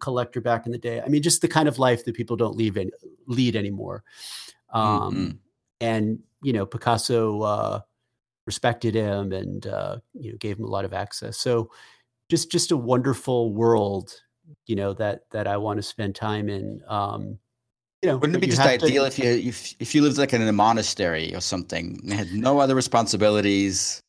collector 0.00 0.40
back 0.40 0.66
in 0.66 0.72
the 0.72 0.78
day. 0.78 1.00
I 1.00 1.08
mean, 1.08 1.22
just 1.22 1.40
the 1.42 1.48
kind 1.48 1.68
of 1.68 1.78
life 1.78 2.04
that 2.04 2.14
people 2.14 2.36
don't 2.36 2.56
leave 2.56 2.76
in, 2.76 2.90
lead 3.26 3.56
anymore. 3.56 4.04
Um, 4.72 5.14
Mhm. 5.14 5.38
And 5.80 6.18
you 6.42 6.52
know, 6.52 6.64
Picasso 6.66 7.40
uh, 7.42 7.80
respected 8.46 8.94
him 8.94 9.32
and 9.32 9.66
uh, 9.66 9.98
you 10.14 10.30
know 10.32 10.38
gave 10.38 10.58
him 10.58 10.64
a 10.64 10.70
lot 10.70 10.84
of 10.84 10.92
access. 10.94 11.38
So 11.38 11.70
just 12.30 12.50
just 12.50 12.70
a 12.70 12.76
wonderful 12.76 13.52
world, 13.52 14.12
you 14.66 14.76
know 14.76 14.92
that 14.94 15.22
that 15.32 15.46
I 15.46 15.56
want 15.56 15.78
to 15.78 15.82
spend 15.82 16.14
time 16.14 16.48
in. 16.48 16.82
Um, 16.88 17.38
you 18.02 18.10
know, 18.10 18.18
Wouldn't 18.18 18.36
it 18.36 18.40
be 18.40 18.46
just 18.46 18.62
have 18.62 18.78
to- 18.78 18.86
ideal 18.86 19.04
if 19.04 19.18
you 19.18 19.26
if 19.30 19.74
if 19.80 19.94
you 19.94 20.02
lived 20.02 20.18
like 20.18 20.32
in 20.32 20.42
a 20.42 20.52
monastery 20.52 21.34
or 21.34 21.40
something 21.40 21.98
and 22.02 22.12
had 22.12 22.32
no 22.32 22.58
other 22.58 22.74
responsibilities? 22.74 24.00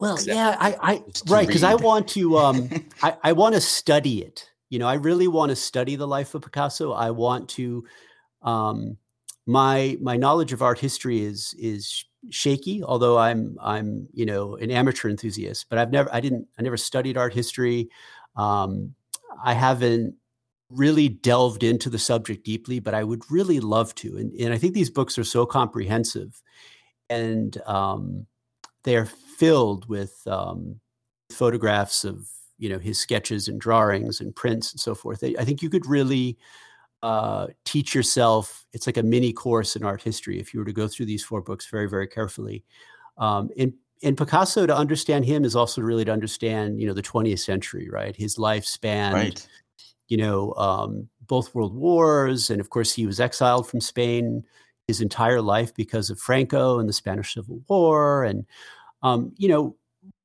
Well, 0.00 0.18
yeah, 0.22 0.56
I, 0.58 0.76
I 0.80 1.04
right 1.28 1.46
because 1.46 1.62
I 1.62 1.76
want 1.76 2.08
to, 2.08 2.36
um, 2.38 2.68
I, 3.02 3.16
I 3.22 3.32
want 3.32 3.54
to 3.54 3.60
study 3.60 4.22
it. 4.22 4.50
You 4.70 4.78
know, 4.78 4.88
I 4.88 4.94
really 4.94 5.28
want 5.28 5.50
to 5.50 5.56
study 5.56 5.96
the 5.96 6.08
life 6.08 6.34
of 6.34 6.42
Picasso. 6.42 6.92
I 6.92 7.10
want 7.10 7.48
to, 7.50 7.84
um, 8.42 8.96
my 9.46 9.96
my 10.00 10.16
knowledge 10.16 10.52
of 10.52 10.62
art 10.62 10.78
history 10.78 11.22
is 11.22 11.54
is 11.58 12.04
shaky. 12.30 12.82
Although 12.82 13.18
I'm 13.18 13.56
I'm 13.60 14.08
you 14.12 14.26
know 14.26 14.56
an 14.56 14.70
amateur 14.70 15.08
enthusiast, 15.08 15.66
but 15.68 15.78
I've 15.78 15.92
never 15.92 16.12
I 16.12 16.20
didn't 16.20 16.48
I 16.58 16.62
never 16.62 16.76
studied 16.76 17.16
art 17.16 17.34
history. 17.34 17.88
Um, 18.36 18.94
I 19.44 19.52
haven't 19.54 20.14
really 20.70 21.08
delved 21.08 21.62
into 21.62 21.90
the 21.90 21.98
subject 21.98 22.44
deeply, 22.44 22.80
but 22.80 22.94
I 22.94 23.04
would 23.04 23.22
really 23.30 23.60
love 23.60 23.94
to. 23.96 24.16
And 24.16 24.34
and 24.34 24.52
I 24.54 24.58
think 24.58 24.74
these 24.74 24.90
books 24.90 25.18
are 25.18 25.24
so 25.24 25.46
comprehensive, 25.46 26.42
and 27.10 27.56
um, 27.66 28.26
they 28.84 28.96
are 28.96 29.06
filled 29.06 29.88
with 29.88 30.22
um, 30.26 30.80
photographs 31.30 32.04
of 32.04 32.28
you 32.64 32.70
know 32.70 32.78
his 32.78 32.98
sketches 32.98 33.46
and 33.46 33.60
drawings 33.60 34.22
and 34.22 34.34
prints 34.34 34.72
and 34.72 34.80
so 34.80 34.94
forth. 34.94 35.22
I 35.22 35.34
I 35.38 35.44
think 35.44 35.60
you 35.60 35.68
could 35.68 35.86
really 35.86 36.38
uh, 37.02 37.48
teach 37.66 37.94
yourself. 37.94 38.64
It's 38.72 38.86
like 38.86 38.96
a 38.96 39.02
mini 39.02 39.34
course 39.34 39.76
in 39.76 39.84
art 39.84 40.00
history 40.00 40.40
if 40.40 40.54
you 40.54 40.60
were 40.60 40.66
to 40.66 40.72
go 40.72 40.88
through 40.88 41.04
these 41.04 41.22
four 41.22 41.42
books 41.42 41.68
very 41.70 41.90
very 41.90 42.08
carefully. 42.08 42.64
Um, 43.18 43.50
and 43.58 43.74
and 44.02 44.16
Picasso 44.16 44.66
to 44.66 44.74
understand 44.74 45.26
him 45.26 45.44
is 45.44 45.54
also 45.54 45.82
really 45.82 46.06
to 46.06 46.10
understand 46.10 46.80
you 46.80 46.86
know 46.86 46.94
the 46.94 47.02
20th 47.02 47.40
century, 47.40 47.90
right? 47.90 48.16
His 48.16 48.36
lifespan, 48.36 49.12
right. 49.12 49.48
you 50.08 50.16
know, 50.16 50.54
um, 50.54 51.06
both 51.26 51.54
world 51.54 51.74
wars, 51.74 52.48
and 52.48 52.62
of 52.62 52.70
course 52.70 52.94
he 52.94 53.04
was 53.04 53.20
exiled 53.20 53.68
from 53.68 53.82
Spain 53.82 54.42
his 54.86 55.02
entire 55.02 55.42
life 55.42 55.74
because 55.74 56.08
of 56.08 56.18
Franco 56.18 56.78
and 56.78 56.88
the 56.88 56.94
Spanish 56.94 57.34
Civil 57.34 57.60
War, 57.68 58.24
and 58.24 58.46
um, 59.02 59.34
you 59.36 59.48
know, 59.48 59.76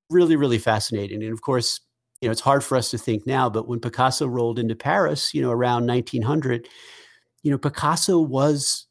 really, 0.10 0.36
really 0.36 0.58
fascinating. 0.58 1.22
And 1.24 1.34
of 1.34 1.42
course, 1.42 1.82
you 2.22 2.28
know, 2.28 2.32
it's 2.32 2.42
hard 2.42 2.64
for 2.64 2.78
us 2.78 2.92
to 2.92 2.98
think 2.98 3.26
now, 3.26 3.50
but 3.50 3.68
when 3.68 3.80
Picasso 3.80 4.28
rolled 4.28 4.60
into 4.60 4.76
Paris, 4.76 5.34
you 5.34 5.42
know, 5.42 5.52
around 5.52 5.88
1900, 5.88 6.68
you 7.44 7.52
know, 7.52 7.58
Picasso 7.58 8.20
was 8.20 8.88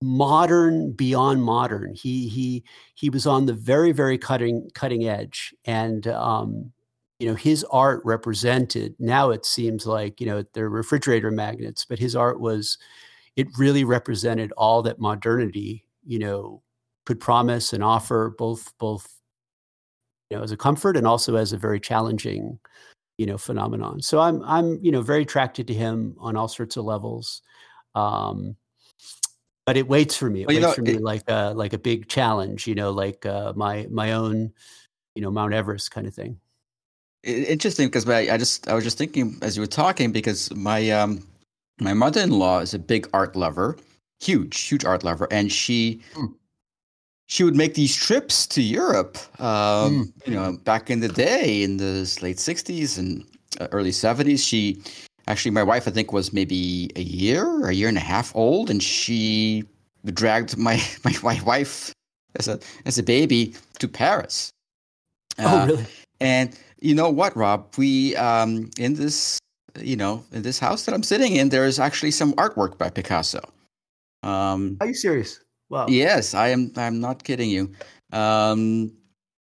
modern 0.00 0.92
beyond 0.92 1.42
modern. 1.42 1.94
He 1.94 2.28
he 2.28 2.64
he 2.94 3.10
was 3.10 3.26
on 3.26 3.46
the 3.46 3.52
very 3.52 3.92
very 3.92 4.18
cutting 4.18 4.70
cutting 4.74 5.06
edge, 5.08 5.54
and 5.64 6.06
um, 6.06 6.72
you 7.18 7.28
know 7.28 7.34
his 7.34 7.64
art 7.70 8.00
represented. 8.04 8.94
Now 8.98 9.30
it 9.30 9.44
seems 9.44 9.86
like 9.86 10.20
you 10.20 10.26
know 10.26 10.44
they're 10.52 10.68
refrigerator 10.68 11.30
magnets, 11.30 11.84
but 11.84 11.98
his 11.98 12.14
art 12.14 12.40
was 12.40 12.78
it 13.36 13.48
really 13.58 13.84
represented 13.84 14.52
all 14.52 14.82
that 14.82 15.00
modernity 15.00 15.84
you 16.04 16.18
know 16.18 16.62
could 17.06 17.20
promise 17.20 17.72
and 17.72 17.82
offer, 17.82 18.34
both 18.38 18.72
both 18.78 19.17
you 20.30 20.36
know 20.36 20.42
as 20.42 20.52
a 20.52 20.56
comfort 20.56 20.96
and 20.96 21.06
also 21.06 21.36
as 21.36 21.52
a 21.52 21.58
very 21.58 21.80
challenging 21.80 22.58
you 23.18 23.26
know 23.26 23.38
phenomenon. 23.38 24.00
So 24.02 24.20
I'm 24.20 24.42
I'm 24.44 24.78
you 24.82 24.92
know 24.92 25.02
very 25.02 25.22
attracted 25.22 25.66
to 25.68 25.74
him 25.74 26.14
on 26.18 26.36
all 26.36 26.48
sorts 26.48 26.76
of 26.76 26.84
levels. 26.84 27.42
Um, 27.94 28.56
but 29.66 29.76
it 29.76 29.86
waits 29.86 30.16
for 30.16 30.30
me. 30.30 30.42
It 30.42 30.46
Well, 30.46 30.56
waits 30.56 30.68
know, 30.68 30.74
for 30.74 30.82
me 30.82 30.94
it- 30.94 31.02
like 31.02 31.24
a 31.28 31.52
like 31.54 31.72
a 31.74 31.78
big 31.78 32.08
challenge, 32.08 32.66
you 32.66 32.74
know, 32.74 32.90
like 32.90 33.26
uh, 33.26 33.52
my 33.54 33.86
my 33.90 34.12
own, 34.12 34.52
you 35.14 35.22
know, 35.22 35.30
Mount 35.30 35.52
Everest 35.52 35.90
kind 35.90 36.06
of 36.06 36.14
thing. 36.14 36.38
Interesting 37.24 37.88
because 37.88 38.06
my, 38.06 38.30
I 38.30 38.38
just 38.38 38.68
I 38.68 38.74
was 38.74 38.84
just 38.84 38.96
thinking 38.96 39.36
as 39.42 39.56
you 39.56 39.62
were 39.62 39.66
talking 39.66 40.12
because 40.12 40.54
my 40.54 40.88
um 40.90 41.26
my 41.80 41.92
mother-in-law 41.92 42.60
is 42.60 42.74
a 42.74 42.78
big 42.78 43.08
art 43.12 43.34
lover, 43.36 43.76
huge 44.20 44.58
huge 44.60 44.84
art 44.84 45.02
lover, 45.04 45.26
and 45.30 45.50
she 45.52 46.00
Hmm. 46.14 46.26
She 47.28 47.44
would 47.44 47.54
make 47.56 47.74
these 47.74 47.94
trips 47.94 48.46
to 48.48 48.60
Europe. 48.62 49.16
Um, 49.40 50.12
Hmm. 50.24 50.30
You 50.30 50.34
know, 50.36 50.58
back 50.64 50.90
in 50.90 51.00
the 51.00 51.08
day 51.08 51.62
in 51.62 51.76
the 51.76 51.92
late 52.20 52.38
'60s 52.38 52.98
and 52.98 53.24
uh, 53.60 53.68
early 53.70 53.92
'70s, 53.92 54.40
she 54.46 54.82
actually 55.28 55.52
my 55.52 55.62
wife 55.62 55.86
I 55.86 55.92
think 55.92 56.12
was 56.12 56.32
maybe 56.32 56.90
a 56.96 57.02
year 57.02 57.44
or 57.46 57.68
a 57.68 57.74
year 57.74 57.88
and 57.88 57.96
a 57.98 58.06
half 58.14 58.34
old, 58.34 58.70
and 58.70 58.82
she 58.82 59.62
dragged 60.04 60.56
my 60.56 60.76
my, 61.04 61.14
my 61.22 61.40
wife 61.44 61.92
as 62.38 62.48
a 62.48 62.58
as 62.86 62.98
a 62.98 63.02
baby 63.02 63.54
to 63.78 63.86
Paris. 63.88 64.50
oh, 65.38 65.44
Uh, 65.46 65.66
really? 65.66 65.86
and 66.20 66.56
you 66.80 66.94
know 66.94 67.10
what, 67.10 67.36
Rob? 67.36 67.60
We 67.76 68.16
um 68.16 68.70
in 68.78 68.94
this 68.94 69.38
you 69.76 69.96
know 69.96 70.24
in 70.32 70.42
this 70.42 70.58
house 70.58 70.84
that 70.86 70.94
I'm 70.94 71.02
sitting 71.04 71.36
in, 71.36 71.48
there 71.50 71.66
is 71.68 71.78
actually 71.78 72.12
some 72.12 72.32
artwork 72.34 72.78
by 72.78 72.88
Picasso. 72.90 73.40
Um, 74.22 74.76
Are 74.80 74.86
you 74.88 74.94
serious? 74.94 75.40
Wow. 75.70 75.86
yes, 75.88 76.34
I 76.34 76.48
am. 76.48 76.72
I'm 76.76 77.00
not 77.00 77.24
kidding 77.24 77.50
you. 77.50 77.70
Um, 78.12 78.92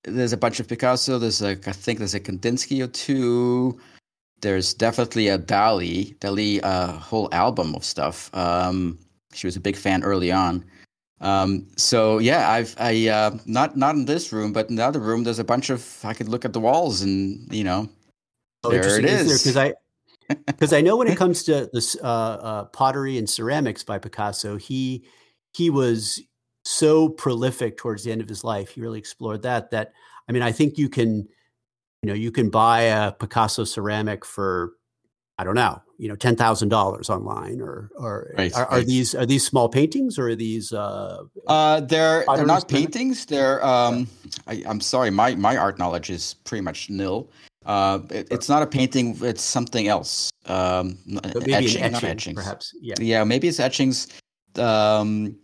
there's 0.03 0.33
a 0.33 0.37
bunch 0.37 0.59
of 0.59 0.67
Picasso. 0.67 1.19
There's 1.19 1.41
like 1.41 1.67
I 1.67 1.71
think 1.71 1.99
there's 1.99 2.15
a 2.15 2.19
Kandinsky 2.19 2.83
or 2.83 2.87
two. 2.87 3.79
There's 4.41 4.73
definitely 4.73 5.27
a 5.29 5.37
Dali, 5.37 6.15
Dali, 6.19 6.59
a 6.59 6.65
uh, 6.65 6.91
whole 6.93 7.29
album 7.31 7.75
of 7.75 7.83
stuff. 7.83 8.33
Um, 8.35 8.99
she 9.33 9.47
was 9.47 9.55
a 9.55 9.59
big 9.59 9.75
fan 9.75 10.03
early 10.03 10.31
on. 10.31 10.63
Um, 11.19 11.67
so 11.75 12.19
yeah, 12.19 12.49
I've 12.49 12.75
I 12.79 13.07
uh, 13.07 13.37
not 13.45 13.75
not 13.75 13.95
in 13.95 14.05
this 14.05 14.31
room, 14.31 14.53
but 14.53 14.69
in 14.69 14.75
the 14.75 14.85
other 14.85 14.99
room, 14.99 15.23
there's 15.23 15.39
a 15.39 15.43
bunch 15.43 15.69
of 15.69 15.99
I 16.03 16.13
could 16.13 16.29
look 16.29 16.45
at 16.45 16.53
the 16.53 16.59
walls 16.59 17.01
and 17.01 17.51
you 17.53 17.63
know, 17.63 17.89
oh, 18.63 18.71
there 18.71 18.99
it 18.99 19.05
is. 19.05 19.43
Because 19.43 19.57
I 19.57 19.73
because 20.45 20.73
I 20.73 20.81
know 20.81 20.97
when 20.97 21.07
it 21.07 21.17
comes 21.17 21.43
to 21.43 21.69
this 21.73 21.95
uh, 22.01 22.05
uh, 22.05 22.63
pottery 22.65 23.17
and 23.17 23.29
ceramics 23.29 23.83
by 23.83 23.97
Picasso, 23.97 24.57
he 24.57 25.05
he 25.57 25.71
was 25.71 26.21
so 26.63 27.09
prolific 27.09 27.77
towards 27.77 28.03
the 28.03 28.11
end 28.11 28.21
of 28.21 28.29
his 28.29 28.43
life. 28.43 28.69
He 28.69 28.81
really 28.81 28.99
explored 28.99 29.41
that. 29.41 29.71
That 29.71 29.91
I 30.29 30.31
mean, 30.31 30.43
I 30.43 30.51
think 30.51 30.77
you 30.77 30.87
can, 30.87 31.27
you 32.03 32.07
know, 32.07 32.13
you 32.13 32.31
can 32.31 32.51
buy 32.51 32.81
a 32.81 33.11
Picasso 33.11 33.63
ceramic 33.63 34.23
for, 34.23 34.73
I 35.39 35.43
don't 35.43 35.55
know, 35.55 35.81
you 35.97 36.09
know, 36.09 36.15
ten 36.15 36.35
thousand 36.35 36.69
dollars 36.69 37.09
online, 37.09 37.59
or 37.59 37.89
or 37.97 38.35
right, 38.37 38.53
are, 38.53 38.67
are 38.67 38.81
these 38.81 39.15
are 39.15 39.25
these 39.25 39.43
small 39.43 39.67
paintings 39.67 40.19
or 40.19 40.29
are 40.29 40.35
these? 40.35 40.71
Uh, 40.71 41.23
uh 41.47 41.79
they're 41.81 42.23
they're 42.35 42.45
not 42.45 42.67
paintings. 42.67 43.25
They're 43.25 43.65
um, 43.65 44.07
I, 44.45 44.61
am 44.67 44.79
sorry, 44.79 45.09
my 45.09 45.33
my 45.33 45.57
art 45.57 45.79
knowledge 45.79 46.11
is 46.11 46.35
pretty 46.43 46.61
much 46.61 46.91
nil. 46.91 47.31
Uh, 47.65 47.99
it, 48.11 48.27
it's 48.29 48.47
not 48.47 48.61
a 48.61 48.67
painting; 48.67 49.17
it's 49.21 49.41
something 49.41 49.87
else. 49.87 50.29
Um, 50.45 50.99
maybe 51.07 51.53
etching, 51.53 51.81
etching, 51.81 52.09
etchings. 52.09 52.35
perhaps. 52.35 52.75
Yeah, 52.79 52.95
yeah, 52.99 53.23
maybe 53.23 53.47
it's 53.47 53.59
etchings. 53.59 54.07
Um, 54.57 55.35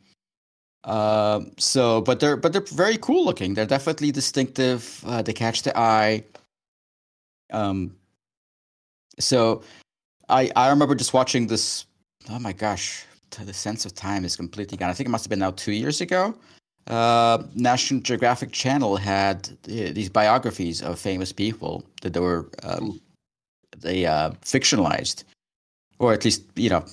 uh, 0.85 1.41
so, 1.57 2.01
but 2.01 2.19
they're 2.19 2.35
but 2.35 2.51
they're 2.51 2.61
very 2.61 2.97
cool 2.97 3.23
looking. 3.23 3.53
They're 3.53 3.65
definitely 3.65 4.11
distinctive. 4.11 5.01
Uh, 5.05 5.21
they 5.21 5.33
catch 5.33 5.63
the 5.63 5.77
eye. 5.77 6.23
Um, 7.51 7.95
so 9.19 9.63
I 10.29 10.51
I 10.55 10.69
remember 10.69 10.95
just 10.95 11.13
watching 11.13 11.47
this. 11.47 11.85
Oh 12.29 12.39
my 12.39 12.53
gosh, 12.53 13.05
the 13.31 13.53
sense 13.53 13.85
of 13.85 13.95
time 13.95 14.25
is 14.25 14.35
completely 14.35 14.77
gone. 14.77 14.89
I 14.89 14.93
think 14.93 15.07
it 15.07 15.11
must 15.11 15.25
have 15.25 15.29
been 15.29 15.39
now 15.39 15.51
two 15.51 15.71
years 15.71 16.01
ago. 16.01 16.35
Uh, 16.87 17.43
National 17.55 18.01
Geographic 18.01 18.51
Channel 18.51 18.97
had 18.97 19.47
uh, 19.47 19.93
these 19.93 20.09
biographies 20.09 20.81
of 20.81 20.99
famous 20.99 21.31
people 21.31 21.85
that 22.01 22.11
they 22.11 22.19
were 22.19 22.49
um, 22.63 22.99
they 23.79 24.05
uh, 24.05 24.31
fictionalized, 24.41 25.23
or 25.99 26.11
at 26.11 26.25
least 26.25 26.43
you 26.55 26.69
know, 26.69 26.83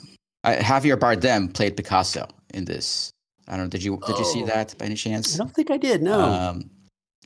Javier 0.44 0.96
Bardem 0.96 1.52
played 1.52 1.76
Picasso 1.76 2.28
in 2.54 2.66
this 2.66 3.12
I 3.50 3.56
don't 3.56 3.66
know. 3.66 3.70
Did 3.70 3.82
you 3.82 4.00
did 4.06 4.16
you 4.16 4.24
see 4.24 4.42
oh. 4.44 4.46
that 4.46 4.78
by 4.78 4.86
any 4.86 4.94
chance? 4.94 5.34
I 5.34 5.38
don't 5.38 5.52
think 5.52 5.70
I 5.70 5.76
did. 5.76 6.02
No. 6.02 6.20
Um, 6.20 6.70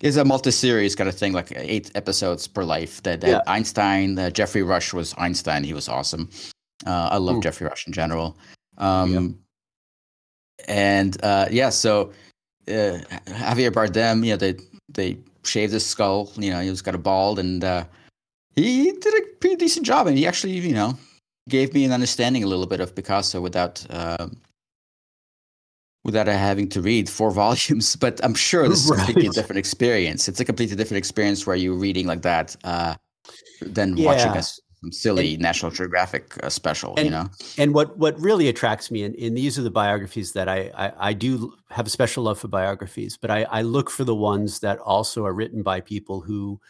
it's 0.01 0.17
a 0.17 0.25
multi-series 0.25 0.97
kind 0.97 1.09
of 1.09 1.15
thing, 1.15 1.33
like 1.33 1.53
eight 1.55 1.91
episodes 1.95 2.49
per 2.49 2.65
life. 2.65 3.03
That, 3.05 3.21
that 3.21 3.29
yeah. 3.29 3.41
Einstein, 3.47 4.19
uh, 4.19 4.31
Geoffrey 4.31 4.63
Rush 4.63 4.93
was 4.93 5.15
Einstein. 5.19 5.63
He 5.63 5.73
was 5.73 5.89
awesome. 5.89 6.29
Uh, 6.85 7.11
I 7.13 7.19
love 7.19 7.37
mm. 7.37 7.43
Geoffrey 7.43 7.67
Rush 7.69 7.87
in 7.87 7.93
general. 7.93 8.37
Um, 8.79 9.13
yeah. 9.13 9.29
And 10.67 11.23
uh, 11.23 11.47
yeah, 11.51 11.69
so 11.69 12.13
uh, 12.69 12.99
Javier 13.27 13.71
Bardem, 13.71 14.25
you 14.25 14.33
know, 14.33 14.37
they 14.37 14.57
they 14.89 15.19
shaved 15.45 15.73
his 15.73 15.87
skull. 15.87 16.33
You 16.37 16.51
know, 16.51 16.61
he 16.61 16.71
was 16.71 16.83
got 16.83 16.95
a 16.95 16.99
bald, 16.99 17.39
and 17.39 17.63
uh, 17.63 17.85
he 18.57 18.93
did 18.93 19.15
a 19.15 19.27
pretty 19.41 19.57
decent 19.57 19.85
job. 19.87 20.07
And 20.07 20.17
he 20.17 20.27
actually, 20.27 20.53
you 20.53 20.75
know, 20.75 20.99
gave 21.49 21.75
me 21.75 21.85
an 21.85 21.93
understanding 21.93 22.43
a 22.43 22.47
little 22.47 22.67
bit 22.67 22.81
of 22.81 22.95
Picasso 22.95 23.41
without 23.41 23.85
um, 23.91 24.37
without 26.05 26.27
having 26.27 26.69
to 26.69 26.81
read 26.81 27.09
four 27.09 27.31
volumes. 27.43 27.97
But 27.97 28.21
I'm 28.23 28.35
sure 28.35 28.69
this 28.69 28.85
is 28.85 28.91
right. 28.91 29.01
a 29.01 29.05
completely 29.05 29.31
different 29.31 29.59
experience. 29.59 30.29
It's 30.29 30.41
a 30.41 30.45
completely 30.45 30.77
different 30.77 30.99
experience 30.99 31.47
where 31.47 31.57
you're 31.57 31.75
reading 31.77 32.07
like 32.07 32.23
that 32.23 32.57
uh, 32.65 32.95
than 33.61 33.97
yeah. 33.97 34.07
watching 34.07 34.37
a 34.37 34.43
some 34.85 34.93
silly 34.93 35.35
and, 35.35 35.43
National 35.43 35.71
Geographic 35.71 36.37
uh, 36.43 36.51
special. 36.51 36.95
And, 36.97 37.07
you 37.07 37.11
know, 37.11 37.29
and 37.59 37.75
what 37.75 37.97
what 37.97 38.19
really 38.21 38.49
attracts 38.49 38.91
me, 38.91 39.03
and, 39.03 39.15
and 39.17 39.37
these 39.37 39.59
are 39.59 39.63
the 39.63 39.71
biographies 39.71 40.33
that 40.33 40.49
I, 40.49 40.71
I, 40.77 40.93
I 41.09 41.13
do 41.13 41.55
have 41.71 41.87
a 41.87 41.91
special 41.91 42.25
love 42.25 42.39
for 42.39 42.49
biographies, 42.49 43.17
but 43.17 43.31
I, 43.31 43.45
I 43.45 43.63
look 43.63 43.91
for 43.91 44.05
the 44.05 44.15
ones 44.15 44.61
that 44.61 44.79
also 44.79 45.25
are 45.25 45.33
written 45.33 45.63
by 45.63 45.81
people 45.81 46.21
who 46.21 46.61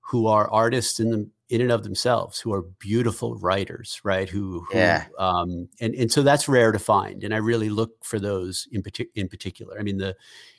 who 0.00 0.26
are 0.26 0.50
artists 0.50 0.98
in 0.98 1.10
them 1.10 1.30
in 1.50 1.60
and 1.60 1.72
of 1.72 1.82
themselves 1.82 2.38
who 2.38 2.52
are 2.52 2.62
beautiful 2.78 3.34
writers, 3.34 4.00
right? 4.04 4.28
Who, 4.28 4.64
who 4.70 4.78
yeah. 4.78 5.06
Um, 5.18 5.68
and 5.80 5.94
and 5.94 6.10
so 6.10 6.22
that's 6.22 6.48
rare 6.48 6.70
to 6.70 6.78
find, 6.78 7.24
and 7.24 7.34
I 7.34 7.38
really 7.38 7.68
look 7.68 8.04
for 8.04 8.20
those 8.20 8.68
in 8.70 8.82
particular. 8.82 9.12
In 9.16 9.28
particular, 9.28 9.78
I 9.78 9.82
mean 9.82 9.98
the, 9.98 10.16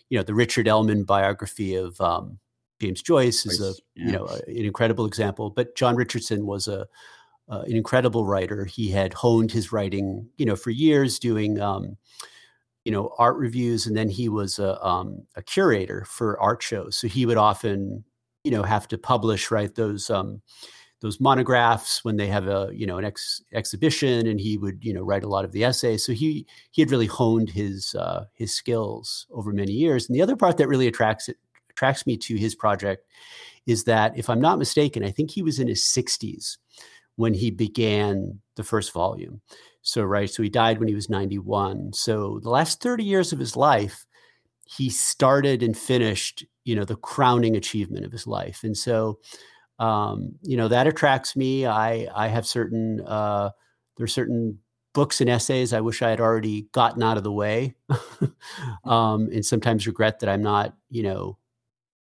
you 0.10 0.18
know, 0.18 0.24
the 0.24 0.36
Richard 0.36 0.68
Ellmann 0.68 1.06
biography 1.06 1.76
of 1.76 2.00
um, 2.02 2.40
James 2.82 3.02
Joyce 3.02 3.46
is 3.46 3.62
a 3.62 3.74
yeah. 3.96 4.06
you 4.06 4.12
know 4.12 4.26
a, 4.26 4.50
an 4.50 4.66
incredible 4.66 5.06
example. 5.06 5.50
But 5.50 5.76
John 5.76 5.96
Richardson 5.96 6.46
was 6.46 6.68
a 6.68 6.88
uh, 7.50 7.62
an 7.62 7.76
incredible 7.76 8.26
writer. 8.26 8.66
He 8.66 8.92
had 8.92 9.14
honed 9.14 9.52
his 9.52 9.72
writing, 9.72 10.30
you 10.38 10.46
know, 10.46 10.56
for 10.56 10.70
years 10.70 11.18
doing. 11.18 11.60
Um, 11.60 11.98
you 12.84 12.92
know 12.92 13.14
art 13.20 13.38
reviews 13.38 13.86
and 13.86 13.96
then 13.96 14.10
he 14.10 14.28
was 14.28 14.58
a, 14.58 14.84
um, 14.84 15.28
a 15.36 15.44
curator 15.44 16.04
for 16.08 16.42
art 16.42 16.64
shows 16.64 16.98
so 16.98 17.08
he 17.08 17.28
would 17.28 17.38
often 17.38 18.04
you 18.44 18.50
know 18.50 18.64
have 18.64 18.88
to 18.88 18.98
publish 18.98 19.52
right 19.52 19.76
those 19.76 20.10
um, 20.10 20.42
those 21.02 21.20
monographs 21.20 22.06
when 22.06 22.16
they 22.16 22.28
have 22.28 22.48
a 22.48 22.70
you 22.72 22.86
know 22.86 22.98
an 22.98 23.06
ex- 23.06 23.42
exhibition 23.54 24.28
and 24.28 24.40
he 24.40 24.58
would 24.58 24.84
you 24.84 24.94
know 24.94 25.02
write 25.02 25.24
a 25.24 25.28
lot 25.30 25.44
of 25.44 25.52
the 25.52 25.64
essays. 25.64 26.06
So 26.06 26.14
he 26.14 26.46
he 26.72 26.82
had 26.82 26.92
really 26.92 27.08
honed 27.08 27.50
his 27.50 27.96
uh, 27.96 28.26
his 28.34 28.54
skills 28.54 29.28
over 29.32 29.52
many 29.52 29.74
years. 29.74 30.08
And 30.08 30.16
the 30.16 30.22
other 30.22 30.36
part 30.36 30.58
that 30.58 30.68
really 30.68 30.88
attracts 30.88 31.28
it 31.28 31.38
attracts 31.70 32.06
me 32.06 32.18
to 32.18 32.36
his 32.36 32.54
project 32.54 33.06
is 33.66 33.86
that 33.86 34.18
if 34.18 34.30
i'm 34.30 34.42
not 34.42 34.60
mistaken 34.60 35.06
i 35.06 35.10
think 35.10 35.32
he 35.32 35.42
was 35.42 35.58
in 35.58 35.70
his 35.70 35.84
60s 35.84 36.58
when 37.16 37.34
he 37.34 37.50
began 37.50 38.40
the 38.56 38.64
first 38.64 38.92
volume. 38.92 39.42
So 39.82 40.04
right 40.04 40.30
so 40.30 40.44
he 40.44 40.50
died 40.50 40.80
when 40.80 40.88
he 40.88 40.96
was 40.96 41.10
91 41.10 41.94
so 41.94 42.40
the 42.44 42.50
last 42.50 42.82
30 42.82 43.04
years 43.04 43.34
of 43.34 43.40
his 43.40 43.56
life 43.56 44.06
he 44.66 44.90
started 44.90 45.64
and 45.64 45.78
finished 45.78 46.46
you 46.64 46.76
know 46.76 46.86
the 46.86 46.96
crowning 46.96 47.56
achievement 47.56 48.06
of 48.06 48.12
his 48.12 48.28
life. 48.28 48.64
And 48.64 48.78
so 48.78 49.20
um, 49.82 50.36
you 50.44 50.58
know 50.58 50.68
that 50.68 50.86
attracts 50.86 51.36
me. 51.36 51.66
I 51.66 52.08
I 52.16 52.28
have 52.28 52.46
certain 52.46 53.02
uh, 53.02 53.50
are 54.00 54.08
certain 54.08 54.60
books 54.94 55.22
and 55.22 55.30
essays 55.30 55.74
I 55.74 55.82
wish 55.82 56.02
I 56.02 56.10
had 56.10 56.20
already 56.20 56.68
gotten 56.72 57.02
out 57.02 57.18
of 57.18 57.24
the 57.24 57.32
way, 57.32 57.76
um, 58.86 59.30
and 59.34 59.44
sometimes 59.44 59.88
regret 59.88 60.20
that 60.20 60.30
I'm 60.30 60.44
not 60.44 60.76
you 60.92 61.02
know 61.02 61.40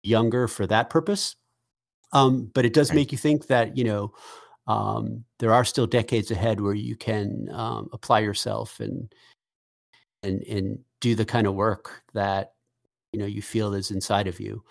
younger 0.01 0.47
for 0.47 0.65
that 0.65 0.89
purpose. 0.89 1.35
Um, 2.11 2.49
but 2.55 2.65
it 2.65 2.73
does 2.73 2.91
make 2.91 3.11
you 3.11 3.19
think 3.19 3.47
that 3.47 3.77
you 3.77 3.83
know 3.83 4.13
um, 4.65 5.23
there 5.37 5.53
are 5.53 5.63
still 5.63 5.85
decades 5.85 6.31
ahead 6.31 6.61
where 6.61 6.73
you 6.73 6.95
can 6.95 7.49
um, 7.51 7.87
apply 7.93 8.19
yourself 8.19 8.79
and 8.79 9.13
and 10.23 10.41
and 10.43 10.79
do 11.01 11.13
the 11.13 11.25
kind 11.25 11.45
of 11.45 11.53
work 11.53 12.01
that 12.15 12.53
you 13.13 13.19
know 13.19 13.27
you 13.27 13.43
feel 13.43 13.75
is 13.75 13.91
inside 13.91 14.27
of 14.27 14.39
you. 14.39 14.63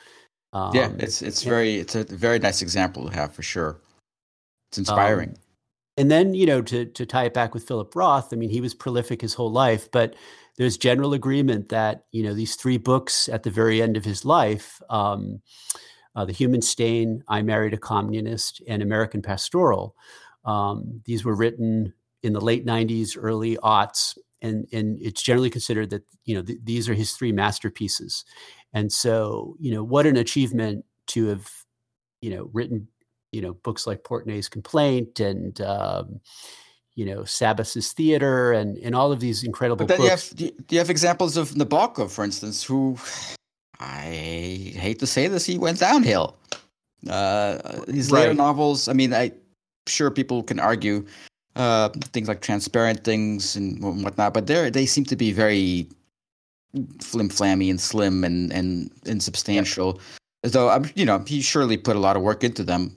Um, 0.52 0.74
yeah, 0.74 0.90
it's 0.98 1.22
it's 1.22 1.42
and, 1.42 1.50
very 1.50 1.76
it's 1.76 1.94
a 1.94 2.04
very 2.04 2.38
nice 2.38 2.62
example 2.62 3.08
to 3.08 3.14
have 3.14 3.34
for 3.34 3.42
sure. 3.42 3.80
It's 4.70 4.78
inspiring. 4.78 5.30
Um, 5.30 5.36
and 5.98 6.10
then 6.10 6.34
you 6.34 6.46
know 6.46 6.62
to 6.62 6.86
to 6.86 7.06
tie 7.06 7.24
it 7.24 7.34
back 7.34 7.54
with 7.54 7.66
Philip 7.66 7.94
Roth, 7.94 8.32
I 8.32 8.36
mean 8.36 8.50
he 8.50 8.60
was 8.60 8.74
prolific 8.74 9.20
his 9.20 9.34
whole 9.34 9.52
life, 9.52 9.90
but 9.90 10.14
there's 10.56 10.76
general 10.76 11.12
agreement 11.12 11.68
that 11.68 12.04
you 12.12 12.22
know 12.22 12.34
these 12.34 12.56
three 12.56 12.78
books 12.78 13.28
at 13.28 13.42
the 13.42 13.50
very 13.50 13.82
end 13.82 13.96
of 13.96 14.04
his 14.04 14.24
life, 14.24 14.80
um, 14.88 15.42
uh, 16.16 16.24
the 16.24 16.32
Human 16.32 16.62
Stain, 16.62 17.22
I 17.28 17.42
Married 17.42 17.74
a 17.74 17.78
Communist, 17.78 18.62
and 18.66 18.82
American 18.82 19.22
Pastoral. 19.22 19.94
Um, 20.44 21.02
these 21.04 21.24
were 21.24 21.34
written 21.34 21.92
in 22.22 22.32
the 22.32 22.40
late 22.40 22.64
'90s, 22.64 23.16
early 23.20 23.56
aughts, 23.58 24.16
and 24.40 24.66
and 24.72 24.98
it's 25.00 25.22
generally 25.22 25.50
considered 25.50 25.90
that 25.90 26.04
you 26.24 26.34
know 26.34 26.42
th- 26.42 26.60
these 26.64 26.88
are 26.88 26.94
his 26.94 27.12
three 27.12 27.32
masterpieces 27.32 28.24
and 28.72 28.92
so, 28.92 29.56
you 29.58 29.72
know, 29.72 29.82
what 29.82 30.06
an 30.06 30.16
achievement 30.16 30.84
to 31.08 31.26
have, 31.26 31.50
you 32.20 32.30
know, 32.30 32.50
written, 32.52 32.88
you 33.32 33.40
know, 33.40 33.54
books 33.54 33.86
like 33.86 34.02
Portnoy's 34.04 34.48
Complaint 34.48 35.20
and, 35.20 35.60
um, 35.60 36.20
you 36.94 37.04
know, 37.04 37.24
Sabbath's 37.24 37.92
Theater 37.92 38.52
and, 38.52 38.76
and 38.78 38.94
all 38.94 39.12
of 39.12 39.20
these 39.20 39.44
incredible 39.44 39.86
but 39.86 39.88
then 39.88 39.98
books. 39.98 40.34
You 40.38 40.46
have, 40.46 40.66
do 40.66 40.74
you 40.74 40.78
have 40.78 40.90
examples 40.90 41.36
of 41.36 41.50
Nabokov, 41.50 42.10
for 42.10 42.24
instance, 42.24 42.64
who 42.64 42.98
I 43.80 44.72
hate 44.74 44.98
to 44.98 45.06
say 45.06 45.28
this, 45.28 45.46
he 45.46 45.58
went 45.58 45.78
downhill. 45.78 46.36
Uh, 47.08 47.82
his 47.86 48.10
later 48.10 48.28
right. 48.28 48.36
novels, 48.36 48.88
I 48.88 48.92
mean, 48.92 49.14
I 49.14 49.32
sure 49.86 50.10
people 50.10 50.42
can 50.42 50.58
argue 50.58 51.06
uh, 51.56 51.88
things 52.12 52.28
like 52.28 52.40
transparent 52.40 53.04
things 53.04 53.56
and 53.56 53.80
whatnot, 54.02 54.34
but 54.34 54.46
they 54.46 54.70
they 54.70 54.86
seem 54.86 55.04
to 55.04 55.16
be 55.16 55.32
very 55.32 55.88
flim 57.00 57.28
flammy 57.28 57.70
and 57.70 57.80
slim 57.80 58.24
and 58.24 58.52
and 58.52 58.90
insubstantial. 59.06 60.00
Yeah. 60.44 60.50
Though 60.50 60.68
I'm, 60.68 60.90
you 60.94 61.04
know, 61.04 61.18
he 61.26 61.40
surely 61.40 61.76
put 61.76 61.96
a 61.96 61.98
lot 61.98 62.16
of 62.16 62.22
work 62.22 62.44
into 62.44 62.62
them. 62.62 62.96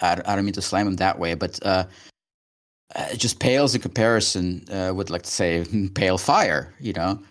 I, 0.00 0.20
I 0.26 0.34
don't 0.34 0.44
mean 0.44 0.54
to 0.54 0.62
slam 0.62 0.88
him 0.88 0.96
that 0.96 1.18
way, 1.18 1.34
but 1.34 1.64
uh, 1.64 1.84
it 2.96 3.18
just 3.18 3.38
pales 3.38 3.74
in 3.76 3.80
comparison 3.80 4.64
uh, 4.68 4.92
with, 4.92 5.08
like, 5.08 5.22
to 5.22 5.30
say, 5.30 5.64
Pale 5.94 6.18
Fire. 6.18 6.74
You 6.80 6.94
know, 6.94 7.22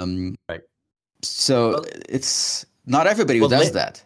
um, 0.00 0.34
right? 0.48 0.62
So 1.22 1.70
well, 1.70 1.84
it's 2.08 2.66
not 2.86 3.06
everybody 3.06 3.40
well, 3.40 3.48
does 3.48 3.72
that. 3.72 4.02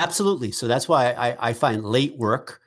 Absolutely. 0.00 0.50
So 0.50 0.66
that's 0.66 0.88
why 0.88 1.12
I, 1.12 1.50
I 1.50 1.52
find 1.52 1.84
late 1.84 2.16
work 2.16 2.60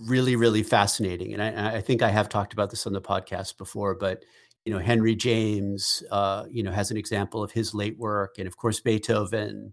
really, 0.00 0.36
really 0.36 0.62
fascinating. 0.62 1.34
And 1.34 1.42
I, 1.42 1.76
I, 1.76 1.80
think 1.80 2.02
I 2.02 2.10
have 2.10 2.28
talked 2.28 2.52
about 2.52 2.70
this 2.70 2.86
on 2.86 2.92
the 2.92 3.00
podcast 3.00 3.58
before, 3.58 3.94
but 3.94 4.24
you 4.68 4.74
know, 4.74 4.80
Henry 4.80 5.16
James, 5.16 6.02
uh, 6.10 6.44
you 6.50 6.62
know, 6.62 6.70
has 6.70 6.90
an 6.90 6.98
example 6.98 7.42
of 7.42 7.50
his 7.50 7.72
late 7.72 7.96
work, 7.96 8.34
and 8.36 8.46
of 8.46 8.58
course 8.58 8.80
Beethoven, 8.80 9.72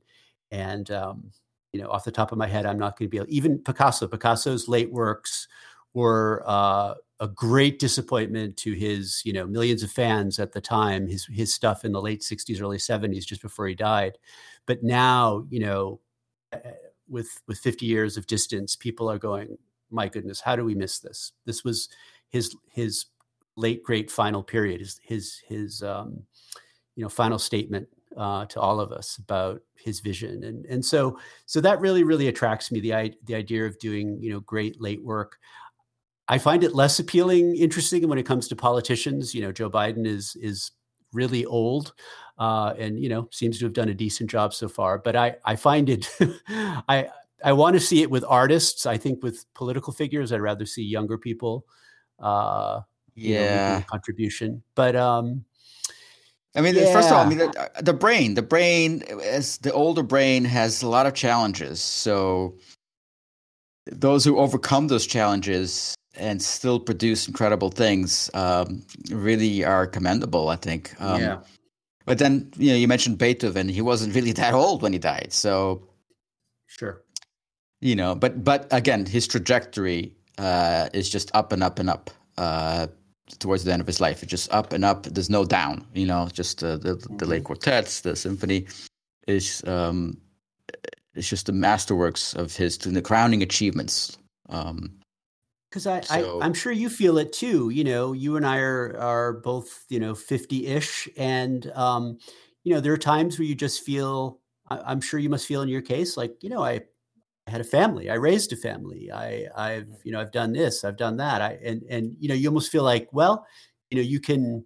and 0.52 0.90
um, 0.90 1.32
you 1.74 1.82
know, 1.82 1.90
off 1.90 2.06
the 2.06 2.14
top 2.14 2.32
of 2.32 2.38
my 2.38 2.48
head, 2.48 2.66
I'm 2.66 2.80
not 2.80 2.98
going 2.98 3.08
to 3.08 3.12
be 3.12 3.18
able, 3.18 3.28
even 3.28 3.60
Picasso. 3.60 4.08
Picasso's 4.08 4.70
late 4.70 4.90
works 4.94 5.50
were 5.94 6.44
uh, 6.48 6.94
a 7.20 7.28
great 7.28 7.78
disappointment 7.78 8.56
to 8.56 8.72
his, 8.72 9.22
you 9.26 9.34
know, 9.34 9.46
millions 9.46 9.84
of 9.84 9.92
fans 9.92 10.40
at 10.40 10.54
the 10.54 10.62
time. 10.62 11.08
His 11.08 11.26
his 11.26 11.54
stuff 11.54 11.84
in 11.84 11.92
the 11.92 12.02
late 12.02 12.22
'60s, 12.22 12.62
early 12.62 12.78
'70s, 12.78 13.26
just 13.26 13.42
before 13.42 13.68
he 13.68 13.76
died. 13.76 14.18
But 14.66 14.82
now, 14.82 15.46
you 15.50 15.60
know, 15.60 16.00
with 17.10 17.42
with 17.50 17.60
50 17.60 17.86
years 17.86 18.16
of 18.16 18.28
distance, 18.28 18.78
people 18.78 19.12
are 19.12 19.20
going, 19.20 19.58
my 19.92 20.08
goodness, 20.08 20.40
how 20.40 20.56
do 20.56 20.64
we 20.64 20.74
miss 20.74 21.00
this? 21.00 21.34
This 21.44 21.66
was 21.66 21.90
his 22.30 22.56
his 22.70 23.08
late 23.56 23.84
great 23.84 24.12
final 24.12 24.44
period, 24.44 24.82
his 24.82 25.00
his 25.04 25.42
his 25.48 25.84
um, 25.84 26.24
you 26.96 27.04
know 27.04 27.10
final 27.10 27.40
statement 27.40 27.88
uh, 28.18 28.46
to 28.46 28.60
all 28.60 28.80
of 28.80 28.92
us 28.92 29.18
about 29.18 29.62
his 29.76 30.00
vision, 30.00 30.44
and 30.44 30.66
and 30.66 30.84
so 30.84 31.18
so 31.46 31.62
that 31.62 31.80
really 31.80 32.04
really 32.04 32.28
attracts 32.28 32.72
me 32.72 32.80
the 32.80 33.14
the 33.26 33.36
idea 33.36 33.66
of 33.66 33.78
doing 33.80 34.18
you 34.22 34.32
know 34.32 34.40
great 34.42 34.82
late 34.82 35.04
work. 35.04 35.38
I 36.28 36.40
find 36.40 36.64
it 36.64 36.74
less 36.74 36.98
appealing, 37.00 37.56
interesting 37.56 38.08
when 38.08 38.18
it 38.18 38.26
comes 38.26 38.48
to 38.48 38.56
politicians. 38.56 39.36
You 39.36 39.42
know, 39.42 39.52
Joe 39.52 39.70
Biden 39.70 40.08
is 40.08 40.36
is 40.42 40.72
really 41.14 41.46
old, 41.46 41.94
uh, 42.38 42.74
and 42.78 43.00
you 43.00 43.10
know 43.10 43.28
seems 43.32 43.60
to 43.60 43.66
have 43.66 43.74
done 43.74 43.90
a 43.90 43.94
decent 43.94 44.30
job 44.30 44.54
so 44.54 44.68
far. 44.68 44.98
But 44.98 45.16
I 45.16 45.36
I 45.46 45.56
find 45.56 45.90
it 45.90 46.10
I 46.50 47.10
I 47.44 47.54
want 47.54 47.76
to 47.76 47.80
see 47.80 48.02
it 48.02 48.10
with 48.10 48.24
artists. 48.28 48.86
I 48.86 48.98
think 48.98 49.22
with 49.22 49.46
political 49.54 49.94
figures, 49.94 50.32
I'd 50.32 50.42
rather 50.42 50.66
see 50.66 50.84
younger 50.84 51.18
people. 51.18 51.66
Uh, 52.20 52.82
yeah, 53.16 53.80
know, 53.80 53.86
contribution. 53.90 54.62
But 54.76 54.96
um, 54.96 55.46
I 56.56 56.62
mean, 56.62 56.76
yeah. 56.76 56.92
first 56.94 57.10
of 57.10 57.16
all, 57.16 57.26
I 57.26 57.30
mean 57.30 57.40
the, 57.40 57.72
the, 57.82 57.94
brain. 57.94 58.36
The 58.36 58.42
brain, 58.42 59.04
as 59.24 59.58
the 59.58 59.74
older 59.74 60.04
brain, 60.04 60.46
has 60.46 60.82
a 60.82 60.88
lot 60.88 61.06
of 61.06 61.14
challenges. 61.14 61.82
So 61.82 62.58
those 63.92 64.24
who 64.24 64.38
overcome 64.38 64.88
those 64.88 65.06
challenges 65.06 65.96
and 66.18 66.42
still 66.42 66.80
produce 66.80 67.28
incredible 67.28 67.70
things 67.70 68.30
um, 68.34 68.86
really 69.10 69.66
are 69.66 69.86
commendable. 69.86 70.50
I 70.50 70.56
think. 70.56 70.94
Um, 71.00 71.22
yeah. 71.22 71.38
But 72.06 72.20
then 72.20 72.52
you 72.58 72.72
know, 72.72 72.78
you 72.78 72.88
mentioned 72.88 73.18
Beethoven. 73.18 73.68
He 73.68 73.82
wasn't 73.82 74.16
really 74.16 74.32
that 74.34 74.54
old 74.54 74.82
when 74.82 74.94
he 74.94 75.00
died. 75.00 75.34
So 75.34 75.88
sure. 76.68 77.02
You 77.82 77.96
know, 77.96 78.16
but 78.16 78.44
but 78.44 78.68
again, 78.72 79.06
his 79.06 79.28
trajectory 79.28 80.16
uh, 80.38 80.90
is 80.94 81.10
just 81.10 81.32
up 81.36 81.52
and 81.52 81.62
up 81.64 81.80
and 81.80 81.90
up. 81.90 82.10
Uh, 82.38 82.88
towards 83.40 83.64
the 83.64 83.74
end 83.74 83.82
of 83.82 83.88
his 83.88 84.00
life. 84.00 84.24
It's 84.24 84.30
just 84.30 84.52
up 84.52 84.74
and 84.74 84.86
up. 84.86 85.04
There's 85.04 85.30
no 85.30 85.46
down. 85.46 85.86
You 85.94 86.06
know, 86.06 86.28
just 86.32 86.64
uh, 86.64 86.78
the 86.78 86.96
the 87.18 87.26
late 87.26 87.44
quartets, 87.44 88.02
the 88.02 88.16
symphony 88.16 88.68
is 89.28 89.64
um, 89.66 90.18
it's 91.14 91.30
just 91.30 91.46
the 91.48 91.52
masterworks 91.52 92.36
of 92.36 92.56
his 92.56 92.78
the 92.78 93.02
crowning 93.02 93.42
achievements. 93.42 94.18
Um, 94.50 95.00
because 95.70 95.88
I, 95.88 96.02
so, 96.02 96.40
I 96.40 96.46
am 96.46 96.54
sure 96.54 96.72
you 96.72 96.90
feel 96.90 97.18
it 97.18 97.34
too. 97.34 97.70
You 97.70 97.84
know, 97.84 98.14
you 98.14 98.38
and 98.38 98.46
I 98.46 98.60
are 98.60 98.98
are 98.98 99.34
both 99.34 99.86
you 99.90 100.00
know 100.00 100.16
50 100.16 100.68
ish, 100.68 101.10
and 101.18 101.70
um, 101.72 102.18
you 102.64 102.74
know 102.74 102.80
there 102.80 102.94
are 102.94 102.98
times 102.98 103.38
where 103.38 103.48
you 103.48 103.56
just 103.56 103.84
feel. 103.84 104.40
I, 104.68 104.94
am 104.94 105.02
sure 105.02 105.20
you 105.20 105.30
must 105.30 105.46
feel 105.46 105.62
in 105.62 105.70
your 105.70 105.84
case 105.84 106.18
like 106.18 106.42
you 106.42 106.50
know 106.50 106.64
I 106.64 106.82
I 107.48 107.52
had 107.52 107.62
a 107.62 107.66
family. 107.66 108.10
I 108.10 108.16
raised 108.16 108.52
a 108.54 108.56
family. 108.56 109.12
I, 109.12 109.46
I've, 109.56 109.90
you 110.04 110.12
know, 110.12 110.20
I've 110.20 110.32
done 110.32 110.52
this. 110.52 110.84
I've 110.84 110.98
done 110.98 111.18
that. 111.18 111.42
I 111.42 111.60
and 111.64 111.84
and 111.90 112.16
you 112.20 112.28
know, 112.28 112.34
you 112.34 112.48
almost 112.48 112.72
feel 112.72 112.84
like, 112.84 113.08
well, 113.12 113.46
you 113.90 113.98
know, 113.98 114.04
you 114.04 114.20
can, 114.20 114.66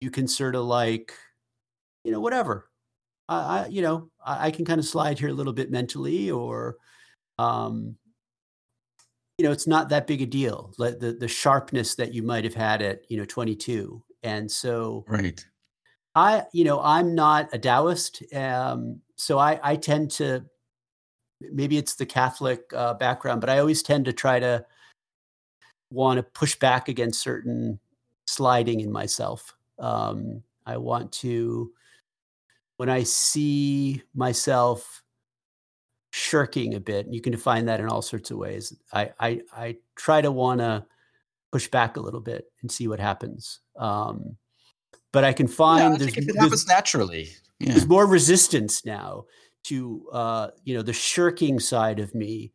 you 0.00 0.10
can 0.10 0.28
sort 0.28 0.54
of 0.54 0.64
like, 0.64 1.12
you 2.04 2.12
know, 2.12 2.20
whatever. 2.20 2.68
I, 3.28 3.36
I 3.36 3.66
you 3.66 3.82
know, 3.82 4.10
I, 4.24 4.46
I 4.46 4.50
can 4.52 4.64
kind 4.64 4.78
of 4.78 4.86
slide 4.86 5.18
here 5.18 5.30
a 5.30 5.34
little 5.34 5.52
bit 5.52 5.72
mentally, 5.72 6.30
or, 6.30 6.76
um, 7.38 7.96
you 9.38 9.44
know, 9.44 9.52
it's 9.52 9.66
not 9.66 9.88
that 9.88 10.06
big 10.06 10.22
a 10.22 10.26
deal. 10.26 10.72
Like 10.78 11.00
the 11.00 11.12
the 11.14 11.28
sharpness 11.28 11.96
that 11.96 12.14
you 12.14 12.22
might 12.22 12.44
have 12.44 12.54
had 12.54 12.80
at 12.80 13.00
you 13.08 13.16
know 13.16 13.24
22, 13.24 14.00
and 14.22 14.48
so 14.48 15.04
right. 15.08 15.44
I, 16.14 16.44
you 16.52 16.64
know, 16.64 16.80
I'm 16.80 17.14
not 17.14 17.48
a 17.52 17.58
Taoist, 17.58 18.22
um, 18.34 19.00
so 19.16 19.38
I 19.38 19.58
I 19.64 19.76
tend 19.76 20.12
to 20.12 20.44
maybe 21.52 21.78
it's 21.78 21.94
the 21.94 22.06
Catholic 22.06 22.72
uh, 22.74 22.94
background, 22.94 23.40
but 23.40 23.50
I 23.50 23.58
always 23.58 23.82
tend 23.82 24.04
to 24.04 24.12
try 24.12 24.38
to 24.38 24.64
want 25.90 26.18
to 26.18 26.22
push 26.22 26.54
back 26.56 26.88
against 26.88 27.20
certain 27.20 27.78
sliding 28.26 28.80
in 28.80 28.90
myself. 28.90 29.54
Um, 29.78 30.42
I 30.66 30.76
want 30.76 31.12
to, 31.12 31.72
when 32.76 32.88
I 32.88 33.02
see 33.02 34.02
myself 34.14 35.02
shirking 36.10 36.74
a 36.74 36.80
bit, 36.80 37.06
you 37.10 37.20
can 37.20 37.32
define 37.32 37.66
that 37.66 37.80
in 37.80 37.88
all 37.88 38.02
sorts 38.02 38.30
of 38.30 38.38
ways. 38.38 38.76
I 38.92 39.10
I, 39.18 39.40
I 39.52 39.76
try 39.96 40.20
to 40.20 40.30
want 40.30 40.60
to 40.60 40.84
push 41.50 41.68
back 41.68 41.96
a 41.96 42.00
little 42.00 42.20
bit 42.20 42.50
and 42.62 42.70
see 42.70 42.88
what 42.88 43.00
happens. 43.00 43.60
Um, 43.76 44.36
but 45.12 45.24
I 45.24 45.32
can 45.32 45.46
find 45.46 46.00
yeah, 46.00 46.06
I 46.06 46.10
it 46.10 46.36
happens 46.36 46.66
naturally. 46.66 47.28
Yeah. 47.58 47.72
There's 47.72 47.86
more 47.86 48.06
resistance 48.06 48.84
now 48.84 49.24
to 49.64 50.06
uh, 50.12 50.48
you 50.64 50.74
know 50.74 50.82
the 50.82 50.92
shirking 50.92 51.58
side 51.60 52.00
of 52.00 52.14
me 52.14 52.52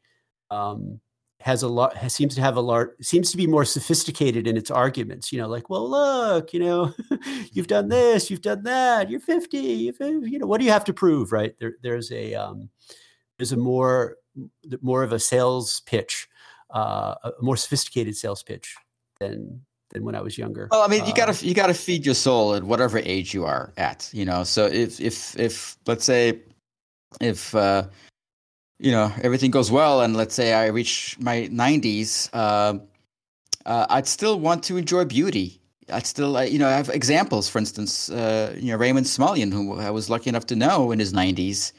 um, 0.49 0.99
has 1.39 1.63
a 1.63 1.67
lot 1.67 1.95
has, 1.95 2.13
seems 2.13 2.35
to 2.35 2.41
have 2.41 2.55
a 2.55 2.61
lot 2.61 2.87
seems 3.01 3.31
to 3.31 3.37
be 3.37 3.47
more 3.47 3.65
sophisticated 3.65 4.47
in 4.47 4.57
its 4.57 4.71
arguments 4.71 5.31
you 5.31 5.39
know 5.39 5.47
like 5.47 5.69
well 5.69 5.89
look 5.89 6.53
you 6.53 6.59
know 6.59 6.93
you've 7.53 7.67
done 7.67 7.89
this 7.89 8.29
you've 8.29 8.41
done 8.41 8.63
that 8.63 9.09
you're 9.09 9.19
50 9.19 9.57
you've, 9.57 9.97
you 9.99 10.39
know 10.39 10.47
what 10.47 10.59
do 10.59 10.65
you 10.65 10.71
have 10.71 10.85
to 10.85 10.93
prove 10.93 11.31
right 11.31 11.55
there, 11.59 11.73
there's 11.83 12.11
a 12.11 12.33
um, 12.33 12.69
there's 13.37 13.51
a 13.51 13.57
more 13.57 14.17
more 14.81 15.03
of 15.03 15.11
a 15.11 15.19
sales 15.19 15.81
pitch 15.85 16.27
uh, 16.73 17.15
a 17.23 17.31
more 17.41 17.57
sophisticated 17.57 18.15
sales 18.15 18.43
pitch 18.43 18.75
than 19.19 19.61
than 19.91 20.03
when 20.03 20.15
I 20.15 20.21
was 20.21 20.37
younger. 20.37 20.67
Well, 20.69 20.81
I 20.81 20.87
mean, 20.87 21.05
you 21.05 21.13
gotta 21.13 21.31
uh, 21.31 21.37
you 21.41 21.53
gotta 21.53 21.73
feed 21.73 22.05
your 22.05 22.15
soul 22.15 22.55
at 22.55 22.63
whatever 22.63 22.99
age 22.99 23.33
you 23.33 23.45
are 23.45 23.73
at, 23.77 24.09
you 24.13 24.25
know. 24.25 24.43
So 24.43 24.65
if 24.65 24.99
if 24.99 25.37
if 25.39 25.77
let's 25.85 26.05
say 26.05 26.41
if 27.21 27.55
uh, 27.55 27.83
you 28.79 28.91
know 28.91 29.11
everything 29.21 29.51
goes 29.51 29.71
well, 29.71 30.01
and 30.01 30.15
let's 30.15 30.35
say 30.35 30.53
I 30.53 30.67
reach 30.67 31.17
my 31.19 31.47
90s, 31.51 32.29
uh, 32.33 32.79
uh, 33.65 33.85
I'd 33.89 34.07
still 34.07 34.39
want 34.39 34.63
to 34.65 34.77
enjoy 34.77 35.05
beauty. 35.05 35.59
I'd 35.89 36.05
still, 36.05 36.43
you 36.43 36.59
know, 36.59 36.67
I 36.67 36.71
have 36.71 36.89
examples. 36.89 37.47
For 37.47 37.59
instance, 37.59 38.09
uh, 38.09 38.53
you 38.57 38.71
know, 38.71 38.77
Raymond 38.77 39.05
Smullyan, 39.05 39.53
who 39.53 39.79
I 39.79 39.89
was 39.89 40.09
lucky 40.09 40.29
enough 40.29 40.45
to 40.47 40.55
know 40.55 40.91
in 40.91 40.99
his 40.99 41.13
90s, 41.13 41.71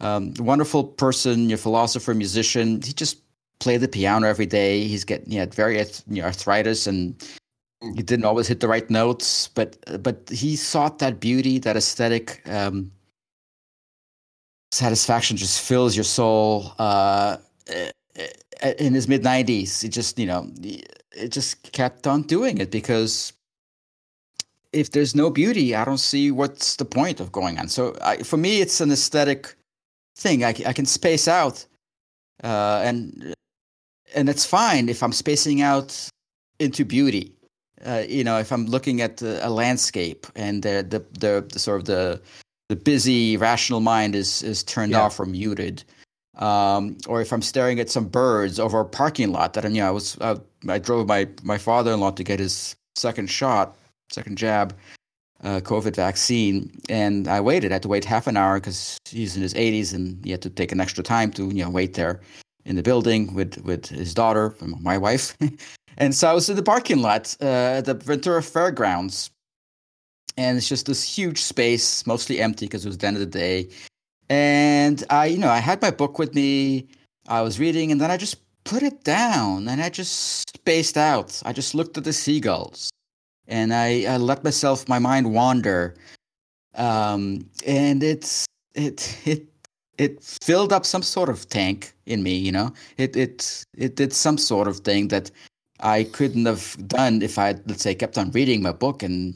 um, 0.00 0.32
wonderful 0.38 0.84
person, 0.84 1.48
your 1.48 1.58
philosopher, 1.58 2.14
musician. 2.14 2.80
He 2.82 2.92
just 2.92 3.18
played 3.58 3.80
the 3.80 3.88
piano 3.88 4.28
every 4.28 4.46
day. 4.46 4.86
He's 4.86 5.04
getting, 5.04 5.32
he 5.32 5.36
had 5.36 5.52
very 5.52 5.78
you 5.78 6.22
know, 6.22 6.24
arthritis 6.24 6.86
and 6.86 7.20
he 7.80 8.02
didn't 8.02 8.24
always 8.24 8.48
hit 8.48 8.60
the 8.60 8.68
right 8.68 8.88
notes, 8.90 9.48
but 9.48 9.76
but 10.02 10.28
he 10.30 10.56
sought 10.56 10.98
that 10.98 11.20
beauty, 11.20 11.58
that 11.60 11.76
aesthetic. 11.76 12.42
Um, 12.48 12.90
satisfaction 14.72 15.36
just 15.36 15.60
fills 15.60 15.96
your 15.96 16.04
soul. 16.04 16.72
Uh, 16.78 17.38
in 18.78 18.94
his 18.94 19.08
mid 19.08 19.22
90s, 19.22 19.84
it 19.84 19.90
just, 19.90 20.18
you 20.18 20.26
know, 20.26 20.50
it 21.12 21.30
just 21.30 21.72
kept 21.72 22.06
on 22.06 22.22
doing 22.22 22.58
it 22.58 22.70
because 22.70 23.32
if 24.72 24.90
there's 24.90 25.14
no 25.14 25.30
beauty, 25.30 25.74
I 25.74 25.84
don't 25.84 25.98
see 25.98 26.30
what's 26.30 26.76
the 26.76 26.84
point 26.84 27.20
of 27.20 27.32
going 27.32 27.58
on. 27.58 27.68
So 27.68 27.96
I, 28.02 28.18
for 28.18 28.36
me, 28.36 28.60
it's 28.60 28.80
an 28.80 28.90
aesthetic 28.90 29.54
thing. 30.16 30.44
I, 30.44 30.48
I 30.66 30.72
can 30.72 30.86
space 30.86 31.28
out, 31.28 31.64
uh, 32.44 32.82
and 32.84 33.34
and 34.14 34.28
it's 34.28 34.44
fine 34.44 34.88
if 34.88 35.02
I'm 35.02 35.12
spacing 35.12 35.62
out 35.62 36.08
into 36.58 36.84
beauty. 36.84 37.32
Uh, 37.84 38.04
you 38.08 38.24
know, 38.24 38.38
if 38.38 38.52
I'm 38.52 38.66
looking 38.66 39.00
at 39.00 39.22
a 39.22 39.48
landscape 39.48 40.26
and 40.34 40.62
the, 40.62 40.84
the 40.88 41.04
the 41.18 41.46
the 41.52 41.58
sort 41.58 41.80
of 41.80 41.86
the 41.86 42.20
the 42.68 42.76
busy 42.76 43.36
rational 43.36 43.80
mind 43.80 44.14
is 44.14 44.42
is 44.42 44.62
turned 44.62 44.92
yeah. 44.92 45.00
off 45.00 45.18
or 45.18 45.26
muted. 45.26 45.84
Um, 46.38 46.96
or 47.08 47.20
if 47.20 47.32
I'm 47.32 47.42
staring 47.42 47.80
at 47.80 47.90
some 47.90 48.06
birds 48.06 48.60
over 48.60 48.80
a 48.80 48.84
parking 48.84 49.32
lot 49.32 49.54
that, 49.54 49.64
you 49.64 49.80
know, 49.80 49.88
I 49.88 49.90
was, 49.90 50.16
uh, 50.20 50.36
I 50.68 50.78
drove 50.78 51.08
my, 51.08 51.26
my 51.42 51.58
father-in-law 51.58 52.12
to 52.12 52.22
get 52.24 52.38
his 52.38 52.76
second 52.94 53.28
shot, 53.28 53.76
second 54.12 54.38
jab, 54.38 54.72
uh, 55.42 55.60
COVID 55.60 55.96
vaccine. 55.96 56.70
And 56.88 57.26
I 57.26 57.40
waited, 57.40 57.72
I 57.72 57.76
had 57.76 57.82
to 57.82 57.88
wait 57.88 58.04
half 58.04 58.28
an 58.28 58.36
hour 58.36 58.60
because 58.60 58.98
he's 59.04 59.34
in 59.34 59.42
his 59.42 59.54
eighties 59.56 59.92
and 59.92 60.24
he 60.24 60.30
had 60.30 60.42
to 60.42 60.50
take 60.50 60.70
an 60.70 60.80
extra 60.80 61.02
time 61.02 61.32
to, 61.32 61.48
you 61.48 61.64
know, 61.64 61.70
wait 61.70 61.94
there 61.94 62.20
in 62.64 62.76
the 62.76 62.82
building 62.84 63.34
with, 63.34 63.58
with 63.64 63.86
his 63.86 64.14
daughter, 64.14 64.54
my 64.80 64.96
wife. 64.96 65.36
and 65.98 66.14
so 66.14 66.28
I 66.28 66.34
was 66.34 66.48
in 66.48 66.54
the 66.54 66.62
parking 66.62 67.02
lot, 67.02 67.36
uh, 67.40 67.78
at 67.78 67.86
the 67.86 67.94
Ventura 67.94 68.42
Fairgrounds 68.44 69.30
and 70.38 70.56
it's 70.56 70.68
just 70.68 70.86
this 70.86 71.02
huge 71.02 71.42
space, 71.42 72.06
mostly 72.06 72.40
empty 72.40 72.66
because 72.66 72.84
it 72.86 72.88
was 72.88 72.98
the 72.98 73.08
end 73.08 73.16
of 73.16 73.20
the 73.20 73.26
day. 73.26 73.68
and 74.30 75.04
I, 75.10 75.26
you 75.26 75.38
know, 75.38 75.50
I 75.50 75.58
had 75.58 75.82
my 75.82 75.90
book 75.90 76.18
with 76.18 76.34
me. 76.34 76.86
I 77.28 77.42
was 77.42 77.58
reading, 77.58 77.90
and 77.92 78.00
then 78.00 78.10
I 78.10 78.16
just 78.16 78.36
put 78.64 78.82
it 78.82 79.02
down, 79.04 79.68
and 79.68 79.82
I 79.82 79.88
just 79.90 80.48
spaced 80.54 80.96
out. 80.96 81.42
I 81.44 81.52
just 81.52 81.74
looked 81.74 81.98
at 81.98 82.04
the 82.04 82.12
seagulls, 82.12 82.90
and 83.48 83.74
I, 83.74 84.04
I 84.04 84.16
let 84.18 84.44
myself, 84.44 84.88
my 84.88 85.00
mind 85.00 85.34
wander, 85.34 85.96
um, 86.76 87.48
and 87.66 88.02
it's 88.02 88.46
it 88.74 89.18
it 89.26 89.42
it 89.98 90.22
filled 90.42 90.72
up 90.72 90.86
some 90.86 91.02
sort 91.02 91.30
of 91.30 91.48
tank 91.48 91.92
in 92.06 92.22
me. 92.22 92.36
You 92.36 92.52
know, 92.52 92.72
it 92.96 93.16
it 93.16 93.64
it 93.76 93.96
did 93.96 94.12
some 94.12 94.38
sort 94.38 94.68
of 94.68 94.78
thing 94.78 95.08
that 95.08 95.30
I 95.80 96.04
couldn't 96.04 96.46
have 96.46 96.76
done 96.86 97.22
if 97.22 97.38
I, 97.38 97.56
let's 97.66 97.82
say, 97.82 97.94
kept 97.94 98.18
on 98.18 98.30
reading 98.30 98.62
my 98.62 98.72
book 98.72 99.02
and 99.02 99.34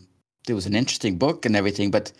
it 0.49 0.55
was 0.55 0.67
an 0.67 0.75
interesting 0.75 1.19
book 1.19 1.47
and 1.47 1.57
everything, 1.57 1.91
but 1.91 2.13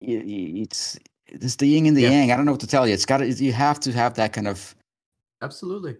it's 0.00 0.98
it's 1.26 1.56
the 1.56 1.66
yin 1.66 1.86
and 1.86 1.96
the 1.96 2.02
yeah. 2.02 2.10
yang. 2.10 2.32
I 2.32 2.36
don't 2.36 2.46
know 2.46 2.52
what 2.52 2.60
to 2.60 2.66
tell 2.66 2.86
you. 2.86 2.94
It's 2.94 3.06
got 3.06 3.18
to, 3.18 3.28
you 3.28 3.52
have 3.52 3.80
to 3.80 3.92
have 3.92 4.14
that 4.14 4.32
kind 4.32 4.48
of 4.48 4.74
absolutely 5.42 5.96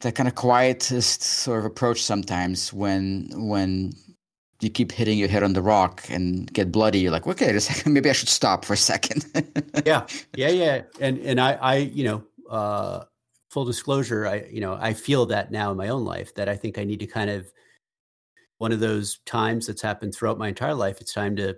that 0.00 0.14
kind 0.14 0.28
of 0.28 0.34
quietist 0.34 1.22
sort 1.22 1.60
of 1.60 1.64
approach 1.64 2.02
sometimes 2.02 2.72
when 2.72 3.28
when 3.34 3.92
you 4.60 4.70
keep 4.70 4.92
hitting 4.92 5.18
your 5.18 5.28
head 5.28 5.42
on 5.42 5.52
the 5.52 5.62
rock 5.62 6.04
and 6.08 6.52
get 6.52 6.72
bloody. 6.72 7.00
You're 7.00 7.12
like, 7.12 7.26
okay, 7.26 7.54
a 7.54 7.60
second, 7.60 7.92
maybe 7.92 8.10
I 8.10 8.12
should 8.12 8.28
stop 8.28 8.64
for 8.64 8.72
a 8.72 8.76
second. 8.76 9.26
yeah, 9.84 10.06
yeah, 10.36 10.48
yeah. 10.48 10.82
And 11.00 11.18
and 11.18 11.40
I 11.40 11.52
I 11.54 11.76
you 11.76 12.04
know 12.04 12.24
uh, 12.50 13.04
full 13.50 13.64
disclosure, 13.64 14.26
I 14.26 14.46
you 14.50 14.60
know 14.60 14.76
I 14.80 14.94
feel 14.94 15.26
that 15.26 15.50
now 15.50 15.70
in 15.70 15.76
my 15.76 15.88
own 15.88 16.04
life 16.04 16.34
that 16.34 16.48
I 16.48 16.56
think 16.56 16.78
I 16.78 16.84
need 16.84 17.00
to 17.00 17.06
kind 17.06 17.30
of 17.30 17.52
one 18.58 18.72
of 18.72 18.80
those 18.80 19.18
times 19.26 19.66
that's 19.66 19.82
happened 19.82 20.14
throughout 20.14 20.38
my 20.38 20.48
entire 20.48 20.74
life. 20.74 21.00
It's 21.00 21.12
time 21.12 21.36
to 21.36 21.56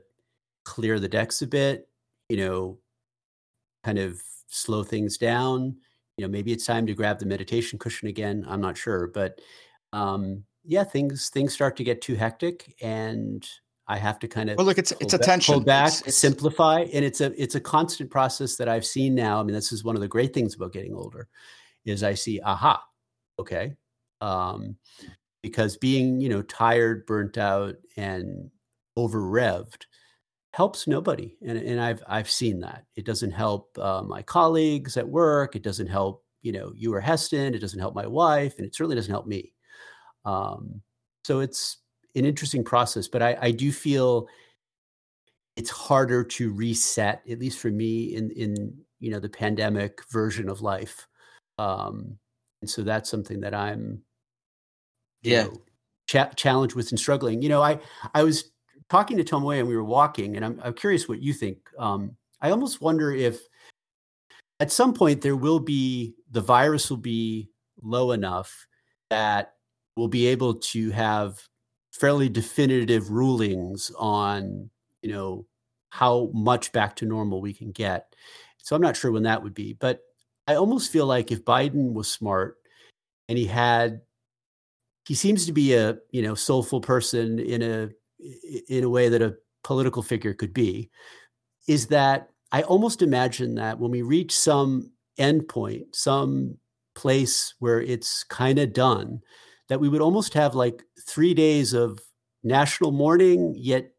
clear 0.64 0.98
the 0.98 1.08
decks 1.08 1.42
a 1.42 1.46
bit, 1.46 1.88
you 2.28 2.36
know, 2.36 2.78
kind 3.84 3.98
of 3.98 4.20
slow 4.48 4.82
things 4.82 5.18
down. 5.18 5.76
You 6.16 6.24
know, 6.24 6.30
maybe 6.30 6.52
it's 6.52 6.66
time 6.66 6.86
to 6.86 6.94
grab 6.94 7.18
the 7.18 7.26
meditation 7.26 7.78
cushion 7.78 8.08
again. 8.08 8.44
I'm 8.48 8.60
not 8.60 8.76
sure, 8.76 9.08
but 9.08 9.40
um, 9.92 10.44
yeah, 10.64 10.84
things 10.84 11.28
things 11.28 11.52
start 11.52 11.76
to 11.76 11.84
get 11.84 12.00
too 12.00 12.14
hectic, 12.14 12.74
and 12.80 13.46
I 13.86 13.98
have 13.98 14.18
to 14.20 14.28
kind 14.28 14.50
of 14.50 14.56
well, 14.56 14.66
look, 14.66 14.78
it's 14.78 14.92
it's 15.00 15.14
attention, 15.14 15.54
pull 15.54 15.62
back, 15.62 15.88
it's, 15.88 16.02
it's, 16.02 16.18
simplify, 16.18 16.80
and 16.92 17.04
it's 17.04 17.20
a 17.20 17.40
it's 17.40 17.54
a 17.54 17.60
constant 17.60 18.10
process 18.10 18.56
that 18.56 18.68
I've 18.68 18.84
seen 18.84 19.14
now. 19.14 19.38
I 19.38 19.42
mean, 19.42 19.54
this 19.54 19.72
is 19.72 19.84
one 19.84 19.94
of 19.94 20.00
the 20.00 20.08
great 20.08 20.34
things 20.34 20.54
about 20.54 20.72
getting 20.72 20.94
older, 20.94 21.28
is 21.84 22.02
I 22.02 22.14
see, 22.14 22.40
aha, 22.40 22.82
okay, 23.38 23.74
um, 24.20 24.76
because 25.42 25.76
being 25.76 26.20
you 26.20 26.28
know 26.28 26.42
tired 26.42 27.06
burnt 27.06 27.38
out 27.38 27.76
and 27.96 28.50
over 28.96 29.20
revved 29.20 29.84
helps 30.52 30.86
nobody 30.86 31.36
and, 31.46 31.58
and 31.58 31.80
i've 31.80 32.02
i've 32.08 32.30
seen 32.30 32.60
that. 32.60 32.84
It 32.96 33.04
doesn't 33.04 33.32
help 33.32 33.76
uh, 33.78 34.02
my 34.02 34.22
colleagues 34.22 34.96
at 34.96 35.08
work 35.08 35.54
it 35.54 35.62
doesn't 35.62 35.88
help 35.88 36.24
you 36.42 36.52
know 36.52 36.72
you 36.74 36.94
or 36.94 37.00
heston 37.00 37.54
it 37.54 37.60
doesn't 37.60 37.80
help 37.80 37.94
my 37.94 38.06
wife 38.06 38.54
and 38.56 38.66
it 38.66 38.74
certainly 38.74 38.96
doesn't 38.96 39.12
help 39.12 39.26
me. 39.26 39.52
Um, 40.24 40.80
so 41.24 41.40
it's 41.40 41.78
an 42.14 42.24
interesting 42.24 42.64
process 42.64 43.06
but 43.08 43.22
i 43.22 43.36
i 43.40 43.50
do 43.50 43.70
feel 43.70 44.26
it's 45.56 45.70
harder 45.70 46.22
to 46.22 46.52
reset 46.52 47.22
at 47.30 47.38
least 47.38 47.58
for 47.58 47.70
me 47.70 48.14
in 48.14 48.30
in 48.30 48.76
you 49.00 49.10
know 49.10 49.20
the 49.20 49.28
pandemic 49.28 50.00
version 50.10 50.48
of 50.48 50.62
life. 50.62 51.06
Um 51.58 52.18
and 52.62 52.70
so 52.70 52.82
that's 52.82 53.10
something 53.10 53.40
that 53.40 53.54
i'm 53.54 54.02
yeah 55.22 55.44
know, 55.44 55.62
cha- 56.06 56.30
challenged 56.30 56.74
with 56.74 56.90
and 56.90 56.98
struggling. 56.98 57.42
You 57.42 57.48
know, 57.48 57.62
I 57.62 57.78
I 58.14 58.22
was 58.22 58.50
talking 58.88 59.16
to 59.16 59.24
Tomoe 59.24 59.58
and 59.58 59.68
we 59.68 59.76
were 59.76 59.84
walking, 59.84 60.36
and 60.36 60.44
I'm 60.44 60.60
I'm 60.62 60.74
curious 60.74 61.08
what 61.08 61.20
you 61.20 61.32
think. 61.32 61.58
Um, 61.78 62.16
I 62.40 62.50
almost 62.50 62.80
wonder 62.80 63.12
if 63.12 63.40
at 64.60 64.72
some 64.72 64.94
point 64.94 65.20
there 65.20 65.36
will 65.36 65.60
be 65.60 66.14
the 66.30 66.40
virus 66.40 66.88
will 66.90 66.96
be 66.96 67.50
low 67.82 68.12
enough 68.12 68.66
that 69.10 69.54
we'll 69.96 70.08
be 70.08 70.26
able 70.26 70.54
to 70.54 70.90
have 70.90 71.40
fairly 71.92 72.28
definitive 72.28 73.10
rulings 73.10 73.90
on 73.98 74.70
you 75.02 75.10
know 75.12 75.46
how 75.90 76.30
much 76.34 76.72
back 76.72 76.96
to 76.96 77.06
normal 77.06 77.40
we 77.40 77.54
can 77.54 77.72
get. 77.72 78.14
So 78.58 78.74
I'm 78.76 78.82
not 78.82 78.96
sure 78.96 79.12
when 79.12 79.22
that 79.22 79.42
would 79.42 79.54
be, 79.54 79.74
but 79.74 80.00
I 80.48 80.56
almost 80.56 80.92
feel 80.92 81.06
like 81.06 81.32
if 81.32 81.44
Biden 81.44 81.92
was 81.92 82.10
smart 82.10 82.56
and 83.28 83.38
he 83.38 83.46
had 83.46 84.00
he 85.06 85.14
seems 85.14 85.46
to 85.46 85.52
be 85.52 85.74
a 85.74 85.96
you 86.10 86.22
know 86.22 86.34
soulful 86.34 86.80
person 86.80 87.38
in 87.38 87.62
a 87.62 87.88
in 88.68 88.84
a 88.84 88.88
way 88.88 89.08
that 89.08 89.22
a 89.22 89.34
political 89.62 90.02
figure 90.02 90.34
could 90.34 90.52
be 90.52 90.90
is 91.68 91.86
that 91.88 92.30
i 92.52 92.62
almost 92.62 93.02
imagine 93.02 93.54
that 93.54 93.78
when 93.78 93.90
we 93.90 94.02
reach 94.02 94.36
some 94.36 94.90
endpoint 95.18 95.84
some 95.94 96.56
place 96.94 97.54
where 97.58 97.80
it's 97.80 98.24
kind 98.24 98.58
of 98.58 98.72
done 98.72 99.20
that 99.68 99.80
we 99.80 99.88
would 99.88 100.00
almost 100.00 100.34
have 100.34 100.54
like 100.54 100.82
three 101.06 101.34
days 101.34 101.72
of 101.72 102.00
national 102.42 102.92
mourning 102.92 103.54
yet 103.56 103.90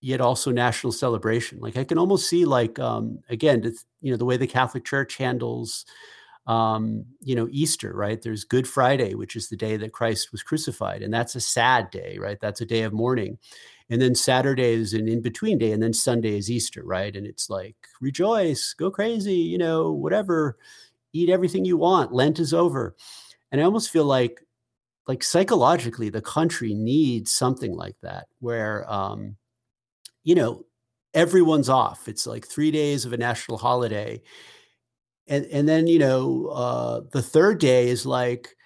yet 0.00 0.20
also 0.20 0.50
national 0.50 0.92
celebration. 0.92 1.58
Like 1.60 1.76
i 1.76 1.84
can 1.84 1.98
almost 1.98 2.28
see 2.28 2.44
like 2.44 2.78
um 2.78 3.20
again 3.30 3.62
you 4.00 4.10
know 4.10 4.16
the 4.16 4.24
way 4.24 4.36
the 4.36 4.46
catholic 4.46 4.84
church 4.84 5.16
handles 5.16 5.86
um, 6.46 7.04
you 7.20 7.34
know, 7.34 7.48
Easter, 7.50 7.92
right? 7.94 8.20
There's 8.20 8.44
Good 8.44 8.68
Friday, 8.68 9.14
which 9.14 9.36
is 9.36 9.48
the 9.48 9.56
day 9.56 9.76
that 9.78 9.92
Christ 9.92 10.30
was 10.30 10.42
crucified. 10.42 11.02
And 11.02 11.12
that's 11.12 11.34
a 11.34 11.40
sad 11.40 11.90
day, 11.90 12.18
right? 12.20 12.38
That's 12.40 12.60
a 12.60 12.66
day 12.66 12.82
of 12.82 12.92
mourning. 12.92 13.38
And 13.90 14.00
then 14.00 14.14
Saturday 14.14 14.74
is 14.74 14.92
an 14.94 15.08
in 15.08 15.22
between 15.22 15.58
day. 15.58 15.72
And 15.72 15.82
then 15.82 15.92
Sunday 15.92 16.36
is 16.36 16.50
Easter, 16.50 16.82
right? 16.84 17.14
And 17.14 17.26
it's 17.26 17.48
like, 17.48 17.76
rejoice, 18.00 18.74
go 18.74 18.90
crazy, 18.90 19.34
you 19.34 19.58
know, 19.58 19.92
whatever, 19.92 20.58
eat 21.12 21.30
everything 21.30 21.64
you 21.64 21.76
want. 21.76 22.12
Lent 22.12 22.38
is 22.38 22.52
over. 22.52 22.94
And 23.50 23.60
I 23.60 23.64
almost 23.64 23.90
feel 23.90 24.04
like, 24.04 24.40
like 25.06 25.22
psychologically, 25.22 26.08
the 26.08 26.22
country 26.22 26.74
needs 26.74 27.30
something 27.30 27.74
like 27.74 27.96
that 28.02 28.26
where, 28.40 28.90
um, 28.90 29.36
you 30.24 30.34
know, 30.34 30.64
everyone's 31.12 31.68
off. 31.68 32.08
It's 32.08 32.26
like 32.26 32.46
three 32.46 32.70
days 32.70 33.04
of 33.04 33.12
a 33.12 33.18
national 33.18 33.58
holiday 33.58 34.22
and 35.26 35.46
and 35.46 35.68
then 35.68 35.86
you 35.86 35.98
know 35.98 36.46
uh, 36.46 37.00
the 37.12 37.22
third 37.22 37.58
day 37.58 37.88
is 37.88 38.04
like 38.06 38.56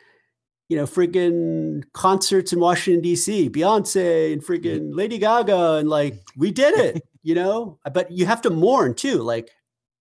you 0.69 0.77
know 0.77 0.85
friggin' 0.85 1.83
concerts 1.93 2.53
in 2.53 2.61
Washington 2.61 3.03
D.C. 3.03 3.51
Beyonce 3.51 4.33
and 4.33 4.45
friggin' 4.45 4.95
Lady 4.95 5.19
Gaga 5.19 5.75
and 5.75 5.89
like 5.89 6.21
we 6.37 6.51
did 6.51 6.75
it, 6.75 7.03
you 7.23 7.35
know. 7.35 7.79
But 7.93 8.11
you 8.11 8.27
have 8.27 8.43
to 8.43 8.51
mourn 8.51 8.95
too, 8.95 9.19
like 9.19 9.51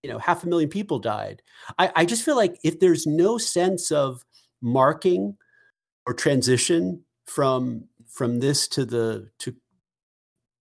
you 0.03 0.09
know 0.09 0.19
half 0.19 0.43
a 0.43 0.47
million 0.47 0.69
people 0.69 0.99
died. 0.99 1.41
I, 1.77 1.91
I 1.95 2.05
just 2.05 2.23
feel 2.23 2.35
like 2.35 2.57
if 2.63 2.79
there's 2.79 3.05
no 3.05 3.37
sense 3.37 3.91
of 3.91 4.23
marking 4.61 5.37
or 6.05 6.13
transition 6.13 7.03
from 7.25 7.85
from 8.07 8.39
this 8.39 8.67
to 8.69 8.85
the 8.85 9.29
to 9.39 9.55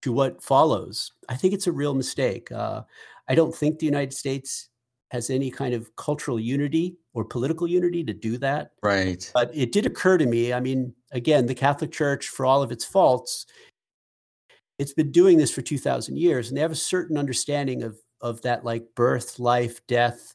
to 0.03 0.13
what 0.13 0.43
follows, 0.43 1.13
I 1.29 1.37
think 1.37 1.55
it's 1.55 1.67
a 1.67 1.73
real 1.73 1.95
mistake. 1.95 2.53
Uh, 2.53 2.83
I 3.29 3.35
don't 3.35 3.55
think 3.55 3.79
the 3.79 3.87
United 3.87 4.13
States 4.13 4.69
has 5.11 5.31
any 5.31 5.51
kind 5.51 5.75
of 5.75 5.95
cultural 5.97 6.39
unity 6.41 6.97
or 7.15 7.25
political 7.25 7.67
unity 7.67 8.03
to 8.05 8.13
do 8.13 8.37
that. 8.39 8.73
Right. 8.83 9.31
But 9.35 9.51
it 9.55 9.73
did 9.73 9.87
occur 9.87 10.19
to 10.19 10.27
me. 10.27 10.53
I 10.53 10.61
mean, 10.61 10.95
again, 11.13 11.47
the 11.47 11.55
Catholic 11.55 11.93
Church, 11.93 12.29
for 12.29 12.45
all 12.45 12.63
of 12.63 12.73
its 12.73 12.85
faults, 12.85 13.47
it's 14.79 14.93
been 14.93 15.13
doing 15.13 15.39
this 15.39 15.53
for 15.53 15.63
2,000 15.63 16.19
years, 16.19 16.49
and 16.49 16.57
they 16.57 16.61
have 16.61 16.73
a 16.73 16.77
certain 16.77 17.17
understanding 17.17 17.83
of 17.83 17.97
of 18.23 18.41
that 18.43 18.65
like 18.65 18.83
birth, 18.95 19.39
life, 19.39 19.87
death 19.87 20.35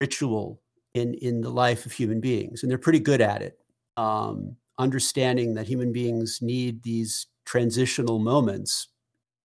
ritual 0.00 0.60
in 0.94 1.14
in 1.14 1.40
the 1.40 1.50
life 1.50 1.86
of 1.86 1.92
human 1.92 2.20
beings, 2.20 2.62
and 2.62 2.70
they're 2.70 2.78
pretty 2.78 3.00
good 3.00 3.20
at 3.20 3.42
it. 3.42 3.58
Um, 3.96 4.56
understanding 4.78 5.54
that 5.54 5.66
human 5.66 5.92
beings 5.92 6.38
need 6.40 6.82
these 6.82 7.26
transitional 7.44 8.18
moments, 8.18 8.88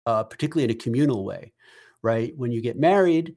uh, 0.05 0.23
particularly 0.23 0.65
in 0.65 0.71
a 0.71 0.79
communal 0.79 1.25
way, 1.25 1.53
right? 2.03 2.33
When 2.37 2.51
you 2.51 2.61
get 2.61 2.79
married, 2.79 3.35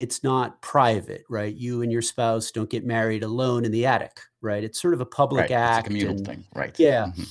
it's 0.00 0.22
not 0.22 0.60
private, 0.62 1.24
right? 1.28 1.54
You 1.54 1.82
and 1.82 1.90
your 1.90 2.02
spouse 2.02 2.50
don't 2.50 2.68
get 2.68 2.84
married 2.84 3.22
alone 3.22 3.64
in 3.64 3.72
the 3.72 3.86
attic, 3.86 4.20
right? 4.40 4.62
It's 4.62 4.80
sort 4.80 4.94
of 4.94 5.00
a 5.00 5.06
public 5.06 5.42
right. 5.42 5.52
act. 5.52 5.78
It's 5.78 5.86
a 5.86 5.88
communal 5.88 6.16
and, 6.16 6.26
thing, 6.26 6.44
right? 6.54 6.74
Yeah. 6.78 7.06
Mm-hmm. 7.06 7.22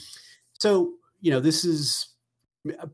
So, 0.60 0.94
you 1.22 1.32
know, 1.32 1.40
this 1.40 1.64
is 1.64 2.10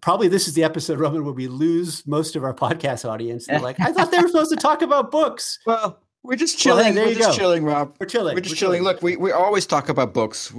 probably 0.02 0.28
this 0.28 0.48
is 0.48 0.54
the 0.54 0.64
episode, 0.64 1.00
Roman, 1.00 1.24
where 1.24 1.34
we 1.34 1.48
lose 1.48 2.06
most 2.06 2.36
of 2.36 2.44
our 2.44 2.54
podcast 2.54 3.10
audience. 3.10 3.48
They're 3.48 3.60
like, 3.60 3.80
I 3.80 3.92
thought 3.92 4.12
they 4.12 4.20
were 4.20 4.28
supposed 4.28 4.52
to 4.52 4.58
talk 4.58 4.82
about 4.82 5.12
books. 5.12 5.60
Well, 5.68 6.00
we're 6.24 6.36
just 6.36 6.60
chilling. 6.60 6.86
Well, 6.86 6.94
there 6.94 7.06
we're 7.06 7.16
just 7.16 7.32
go. 7.32 7.36
chilling, 7.36 7.64
Rob. 7.64 7.96
We're 8.00 8.06
chilling. 8.06 8.36
We're 8.36 8.42
just 8.42 8.54
we're 8.54 8.58
chilling. 8.58 8.82
chilling. 8.82 8.94
Look, 8.94 9.02
we, 9.02 9.16
we 9.16 9.32
always 9.32 9.66
talk 9.66 9.90
about 9.90 10.14
books, 10.14 10.54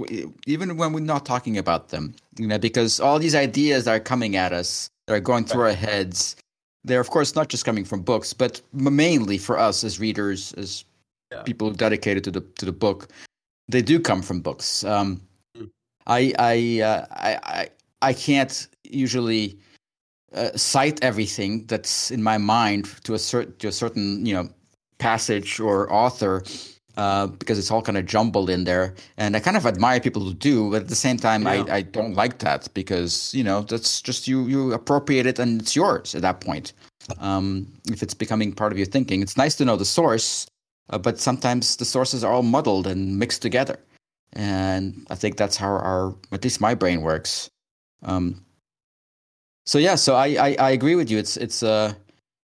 even 0.45 0.75
when 0.75 0.91
we're 0.91 0.99
not 0.99 1.25
talking 1.25 1.57
about 1.57 1.87
them, 1.87 2.15
you 2.37 2.47
know, 2.47 2.57
because 2.57 2.99
all 2.99 3.17
these 3.17 3.33
ideas 3.33 3.85
that 3.85 3.95
are 3.95 3.99
coming 3.99 4.35
at 4.35 4.51
us, 4.51 4.89
that 5.07 5.13
are 5.13 5.21
going 5.21 5.45
through 5.45 5.63
right. 5.63 5.69
our 5.69 5.75
heads, 5.75 6.35
they're 6.83 7.01
of 7.01 7.09
course 7.09 7.35
not 7.35 7.49
just 7.49 7.65
coming 7.65 7.85
from 7.85 8.01
books, 8.01 8.33
but 8.33 8.61
mainly 8.73 9.37
for 9.37 9.57
us 9.57 9.83
as 9.83 9.99
readers, 9.99 10.53
as 10.53 10.85
yeah. 11.31 11.43
people 11.43 11.71
dedicated 11.71 12.23
to 12.25 12.31
the 12.31 12.41
to 12.41 12.65
the 12.65 12.71
book, 12.71 13.07
they 13.67 13.81
do 13.81 13.99
come 13.99 14.21
from 14.21 14.41
books. 14.41 14.83
Um, 14.83 15.21
mm. 15.57 15.69
I 16.07 16.33
I, 16.39 16.81
uh, 16.81 17.05
I 17.11 17.39
I 17.43 17.69
I 18.01 18.13
can't 18.13 18.67
usually 18.83 19.57
uh, 20.33 20.51
cite 20.55 21.03
everything 21.03 21.65
that's 21.67 22.11
in 22.11 22.21
my 22.21 22.37
mind 22.37 22.85
to 23.03 23.13
a 23.13 23.19
certain 23.19 23.55
to 23.57 23.67
a 23.67 23.71
certain 23.71 24.25
you 24.25 24.33
know 24.33 24.49
passage 24.97 25.59
or 25.59 25.91
author 25.91 26.43
uh, 26.97 27.27
because 27.27 27.57
it's 27.57 27.71
all 27.71 27.81
kind 27.81 27.97
of 27.97 28.05
jumbled 28.05 28.49
in 28.49 28.63
there. 28.65 28.93
And 29.17 29.35
I 29.35 29.39
kind 29.39 29.57
of 29.57 29.65
admire 29.65 29.99
people 29.99 30.21
who 30.21 30.33
do, 30.33 30.71
but 30.71 30.83
at 30.83 30.87
the 30.89 30.95
same 30.95 31.17
time, 31.17 31.43
yeah. 31.43 31.65
I, 31.67 31.75
I 31.77 31.81
don't 31.81 32.13
like 32.13 32.39
that 32.39 32.71
because 32.73 33.33
you 33.33 33.43
know 33.43 33.61
that's 33.61 34.01
just 34.01 34.27
you 34.27 34.45
you 34.47 34.73
appropriate 34.73 35.25
it 35.25 35.39
and 35.39 35.61
it's 35.61 35.75
yours 35.75 36.15
at 36.15 36.21
that 36.21 36.41
point. 36.41 36.73
Um, 37.19 37.67
if 37.85 38.01
it's 38.01 38.13
becoming 38.13 38.53
part 38.53 38.71
of 38.71 38.77
your 38.77 38.87
thinking, 38.87 39.21
it's 39.21 39.37
nice 39.37 39.55
to 39.55 39.65
know 39.65 39.75
the 39.75 39.85
source, 39.85 40.47
uh, 40.89 40.97
but 40.97 41.19
sometimes 41.19 41.75
the 41.75 41.85
sources 41.85 42.23
are 42.23 42.31
all 42.31 42.43
muddled 42.43 42.87
and 42.87 43.17
mixed 43.19 43.41
together. 43.41 43.77
And 44.33 45.05
I 45.09 45.15
think 45.15 45.37
that's 45.37 45.57
how 45.57 45.67
our 45.67 46.15
at 46.31 46.43
least 46.43 46.61
my 46.61 46.75
brain 46.75 47.01
works. 47.01 47.49
Um, 48.03 48.43
so 49.65 49.77
yeah, 49.77 49.95
so 49.95 50.15
I, 50.15 50.27
I, 50.27 50.55
I 50.59 50.71
agree 50.71 50.95
with 50.95 51.09
you. 51.09 51.17
It's 51.17 51.37
it's 51.37 51.63
uh 51.63 51.93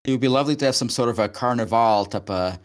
it 0.05 0.11
would 0.11 0.21
be 0.21 0.27
lovely 0.27 0.55
to 0.55 0.65
have 0.65 0.75
some 0.75 0.89
sort 0.89 1.09
of 1.09 1.19
a 1.19 1.29
carnival 1.29 2.05
type 2.05 2.29
of 2.29 2.57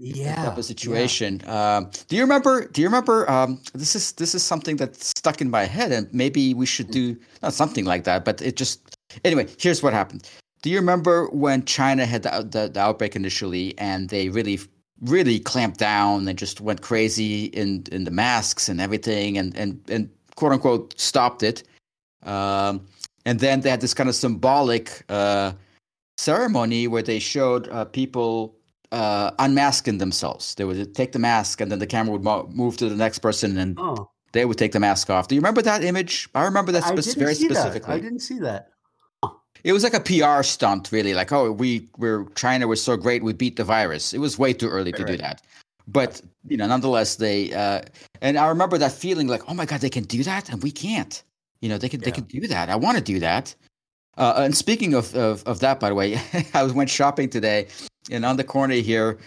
yeah 0.00 0.46
type 0.46 0.58
of 0.58 0.64
situation. 0.64 1.40
Yeah. 1.44 1.76
Um, 1.76 1.90
do 2.08 2.16
you 2.16 2.22
remember? 2.22 2.66
Do 2.66 2.80
you 2.80 2.88
remember? 2.88 3.30
Um, 3.30 3.60
this 3.74 3.94
is 3.94 4.12
this 4.12 4.34
is 4.34 4.42
something 4.42 4.76
that's 4.76 5.08
stuck 5.08 5.40
in 5.40 5.50
my 5.50 5.64
head, 5.64 5.92
and 5.92 6.12
maybe 6.12 6.54
we 6.54 6.66
should 6.66 6.90
do 6.90 7.16
not 7.42 7.52
something 7.52 7.84
like 7.84 8.04
that. 8.04 8.24
But 8.24 8.40
it 8.40 8.56
just 8.56 8.96
anyway. 9.24 9.46
Here's 9.58 9.82
what 9.82 9.92
happened. 9.92 10.28
Do 10.62 10.70
you 10.70 10.76
remember 10.76 11.26
when 11.30 11.64
China 11.64 12.04
had 12.04 12.22
the, 12.22 12.46
the, 12.50 12.68
the 12.68 12.80
outbreak 12.80 13.16
initially, 13.16 13.78
and 13.78 14.08
they 14.08 14.28
really 14.30 14.58
really 15.02 15.38
clamped 15.38 15.78
down 15.78 16.28
and 16.28 16.38
just 16.38 16.60
went 16.60 16.82
crazy 16.82 17.46
in 17.46 17.84
in 17.92 18.04
the 18.04 18.10
masks 18.10 18.68
and 18.68 18.80
everything, 18.80 19.36
and 19.36 19.56
and 19.56 19.80
and 19.88 20.08
quote 20.36 20.52
unquote 20.52 20.98
stopped 20.98 21.42
it. 21.42 21.62
Um, 22.22 22.86
and 23.26 23.40
then 23.40 23.60
they 23.60 23.70
had 23.70 23.80
this 23.80 23.94
kind 23.94 24.08
of 24.08 24.14
symbolic 24.14 25.04
uh, 25.08 25.52
ceremony 26.16 26.86
where 26.86 27.02
they 27.02 27.18
showed 27.18 27.68
uh, 27.68 27.84
people 27.84 28.56
uh, 28.92 29.30
unmasking 29.38 29.98
themselves. 29.98 30.54
They 30.54 30.64
would 30.64 30.94
take 30.94 31.12
the 31.12 31.18
mask, 31.18 31.60
and 31.60 31.70
then 31.70 31.78
the 31.78 31.86
camera 31.86 32.12
would 32.12 32.24
mo- 32.24 32.48
move 32.52 32.76
to 32.78 32.88
the 32.88 32.96
next 32.96 33.20
person, 33.20 33.56
and 33.58 33.78
oh. 33.78 34.10
they 34.32 34.44
would 34.44 34.58
take 34.58 34.72
the 34.72 34.80
mask 34.80 35.10
off. 35.10 35.28
Do 35.28 35.34
you 35.34 35.40
remember 35.40 35.62
that 35.62 35.84
image? 35.84 36.28
I 36.34 36.44
remember 36.44 36.72
that 36.72 36.84
spe- 36.84 37.18
very 37.18 37.34
specifically. 37.34 37.80
That. 37.80 37.88
I 37.88 38.00
didn't 38.00 38.20
see 38.20 38.38
that. 38.40 38.70
It 39.62 39.72
was 39.74 39.84
like 39.84 39.94
a 39.94 40.00
PR 40.00 40.42
stunt, 40.42 40.90
really. 40.90 41.12
Like, 41.12 41.32
oh, 41.32 41.52
we 41.52 41.88
we're 41.98 42.24
China 42.34 42.66
was 42.66 42.82
so 42.82 42.96
great, 42.96 43.22
we 43.22 43.32
beat 43.32 43.56
the 43.56 43.64
virus. 43.64 44.14
It 44.14 44.18
was 44.18 44.38
way 44.38 44.52
too 44.54 44.68
early 44.68 44.92
to 44.92 45.02
right. 45.02 45.10
do 45.12 45.16
that, 45.18 45.42
but 45.86 46.22
you 46.46 46.56
know, 46.56 46.66
nonetheless, 46.66 47.16
they. 47.16 47.52
Uh, 47.52 47.82
and 48.22 48.38
I 48.38 48.48
remember 48.48 48.78
that 48.78 48.92
feeling, 48.92 49.28
like, 49.28 49.42
oh 49.48 49.54
my 49.54 49.66
god, 49.66 49.80
they 49.80 49.90
can 49.90 50.04
do 50.04 50.22
that, 50.24 50.48
and 50.48 50.62
we 50.62 50.70
can't. 50.70 51.22
You 51.60 51.68
know, 51.68 51.76
they 51.76 51.90
can 51.90 52.00
yeah. 52.00 52.06
they 52.06 52.12
can 52.12 52.24
do 52.24 52.46
that. 52.46 52.70
I 52.70 52.76
want 52.76 52.96
to 52.96 53.04
do 53.04 53.18
that. 53.20 53.54
Uh, 54.16 54.42
and 54.44 54.56
speaking 54.56 54.94
of, 54.94 55.14
of, 55.14 55.42
of 55.46 55.60
that, 55.60 55.80
by 55.80 55.88
the 55.88 55.94
way, 55.94 56.20
I 56.54 56.64
went 56.64 56.90
shopping 56.90 57.30
today, 57.30 57.68
and 58.10 58.24
on 58.24 58.36
the 58.36 58.44
corner 58.44 58.74
here, 58.74 59.18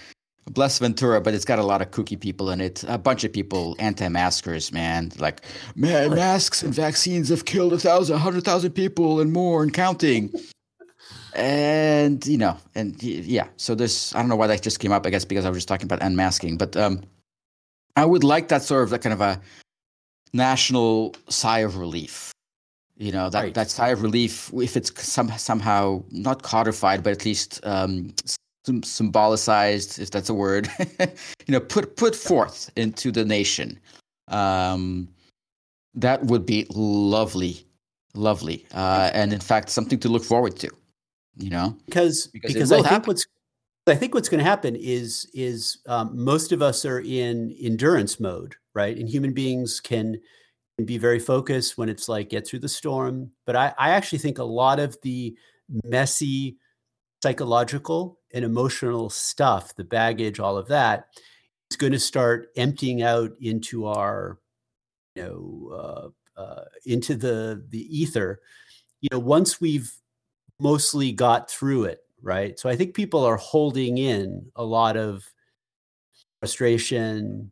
Bless 0.51 0.79
Ventura, 0.79 1.21
but 1.21 1.33
it's 1.33 1.45
got 1.45 1.57
a 1.59 1.63
lot 1.63 1.81
of 1.81 1.91
kooky 1.91 2.19
people 2.19 2.49
in 2.49 2.59
it. 2.59 2.83
A 2.87 2.97
bunch 2.97 3.23
of 3.23 3.31
people, 3.31 3.77
anti-maskers, 3.79 4.73
man. 4.73 5.11
Like, 5.17 5.41
man, 5.75 6.11
masks 6.15 6.63
and 6.63 6.73
vaccines 6.73 7.29
have 7.29 7.45
killed 7.45 7.71
a 7.71 7.79
thousand, 7.79 8.17
hundred 8.17 8.43
thousand 8.43 8.71
100,000 8.71 8.71
people 8.73 9.21
and 9.21 9.31
more 9.31 9.63
and 9.63 9.73
counting. 9.73 10.33
and 11.33 12.25
you 12.27 12.37
know, 12.37 12.57
and 12.75 13.01
yeah. 13.01 13.47
So 13.55 13.73
there's, 13.73 14.13
I 14.13 14.19
don't 14.19 14.27
know 14.27 14.35
why 14.35 14.47
that 14.47 14.61
just 14.61 14.79
came 14.79 14.91
up. 14.91 15.05
I 15.05 15.11
guess 15.11 15.23
because 15.23 15.45
I 15.45 15.49
was 15.49 15.59
just 15.59 15.69
talking 15.69 15.85
about 15.85 16.03
unmasking. 16.03 16.57
But 16.57 16.75
um, 16.75 17.03
I 17.95 18.05
would 18.05 18.25
like 18.25 18.49
that 18.49 18.63
sort 18.63 18.83
of 18.83 18.89
that 18.89 19.01
kind 19.01 19.13
of 19.13 19.21
a 19.21 19.39
national 20.33 21.15
sigh 21.29 21.59
of 21.59 21.77
relief. 21.77 22.31
You 22.97 23.13
know 23.13 23.29
that 23.29 23.41
right. 23.41 23.53
that 23.53 23.69
sigh 23.69 23.89
of 23.89 24.01
relief, 24.01 24.51
if 24.53 24.75
it's 24.75 25.01
some, 25.01 25.29
somehow 25.31 26.03
not 26.11 26.43
codified, 26.43 27.01
but 27.01 27.13
at 27.13 27.25
least 27.25 27.61
um, 27.63 28.13
symbolicized, 28.65 29.99
if 29.99 30.11
that's 30.11 30.29
a 30.29 30.33
word, 30.33 30.69
you 30.99 31.07
know, 31.49 31.59
put 31.59 31.95
put 31.95 32.15
forth 32.15 32.71
into 32.75 33.11
the 33.11 33.25
nation. 33.25 33.79
Um, 34.29 35.09
that 35.95 36.23
would 36.25 36.45
be 36.45 36.65
lovely, 36.71 37.65
lovely, 38.15 38.65
uh, 38.73 39.11
and 39.13 39.33
in 39.33 39.39
fact, 39.39 39.69
something 39.69 39.99
to 39.99 40.09
look 40.09 40.23
forward 40.23 40.55
to. 40.57 40.69
You 41.35 41.49
know, 41.49 41.77
because 41.85 42.27
because, 42.27 42.53
because 42.53 42.71
I 42.71 42.77
happen. 42.77 42.89
think 42.91 43.07
what's 43.07 43.25
I 43.87 43.95
think 43.95 44.13
what's 44.13 44.29
going 44.29 44.43
to 44.43 44.49
happen 44.49 44.75
is 44.75 45.29
is 45.33 45.79
um, 45.87 46.11
most 46.13 46.51
of 46.51 46.61
us 46.61 46.85
are 46.85 47.01
in 47.01 47.55
endurance 47.61 48.19
mode, 48.19 48.55
right? 48.73 48.97
And 48.97 49.09
human 49.09 49.33
beings 49.33 49.81
can, 49.81 50.17
can 50.77 50.85
be 50.85 50.97
very 50.97 51.19
focused 51.19 51.77
when 51.77 51.89
it's 51.89 52.07
like 52.07 52.29
get 52.29 52.47
through 52.47 52.59
the 52.59 52.69
storm. 52.69 53.31
But 53.45 53.57
I, 53.57 53.73
I 53.77 53.89
actually 53.89 54.19
think 54.19 54.37
a 54.37 54.43
lot 54.43 54.79
of 54.79 54.97
the 55.01 55.35
messy 55.83 56.57
psychological 57.23 58.19
and 58.33 58.43
emotional 58.43 59.09
stuff, 59.09 59.73
the 59.77 59.83
baggage, 59.85 60.41
all 60.41 60.57
of 60.57 60.67
that, 60.67 61.07
is 61.71 61.77
going 61.77 61.93
to 61.93 61.99
start 61.99 62.49
emptying 62.57 63.01
out 63.01 63.31
into 63.39 63.85
our, 63.85 64.39
you 65.15 65.23
know, 65.23 66.11
uh, 66.37 66.39
uh, 66.41 66.65
into 66.85 67.15
the 67.15 67.63
the 67.69 67.97
ether. 67.97 68.41
You 68.99 69.07
know, 69.13 69.19
once 69.19 69.61
we've 69.61 69.89
mostly 70.59 71.13
got 71.13 71.49
through 71.49 71.85
it, 71.85 71.99
right? 72.21 72.59
So 72.59 72.69
I 72.69 72.75
think 72.75 72.93
people 72.93 73.23
are 73.23 73.37
holding 73.37 73.97
in 73.97 74.51
a 74.57 74.65
lot 74.65 74.97
of 74.97 75.23
frustration, 76.41 77.51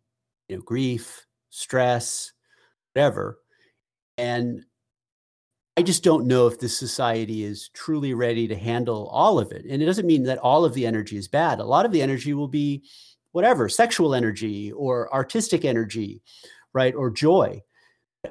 you 0.50 0.58
know, 0.58 0.62
grief, 0.64 1.26
stress, 1.50 2.34
whatever. 2.94 3.40
And 4.18 4.66
I 5.82 5.84
just 5.84 6.04
don't 6.04 6.28
know 6.28 6.46
if 6.46 6.60
this 6.60 6.78
society 6.78 7.44
is 7.44 7.70
truly 7.70 8.14
ready 8.14 8.48
to 8.48 8.56
handle 8.56 9.08
all 9.08 9.40
of 9.40 9.52
it. 9.52 9.66
And 9.66 9.82
it 9.82 9.86
doesn't 9.88 10.06
mean 10.06 10.22
that 10.26 10.38
all 10.38 10.64
of 10.64 10.76
the 10.76 10.86
energy 10.86 11.18
is 11.18 11.28
bad. 11.28 11.58
A 11.58 11.64
lot 11.64 11.88
of 11.88 11.92
the 11.92 12.04
energy 12.04 12.36
will 12.36 12.48
be 12.48 12.84
whatever, 13.32 13.68
sexual 13.68 14.14
energy 14.14 14.72
or 14.74 15.12
artistic 15.12 15.66
energy, 15.66 16.22
right? 16.72 16.94
Or 16.94 17.10
joy. 17.10 17.64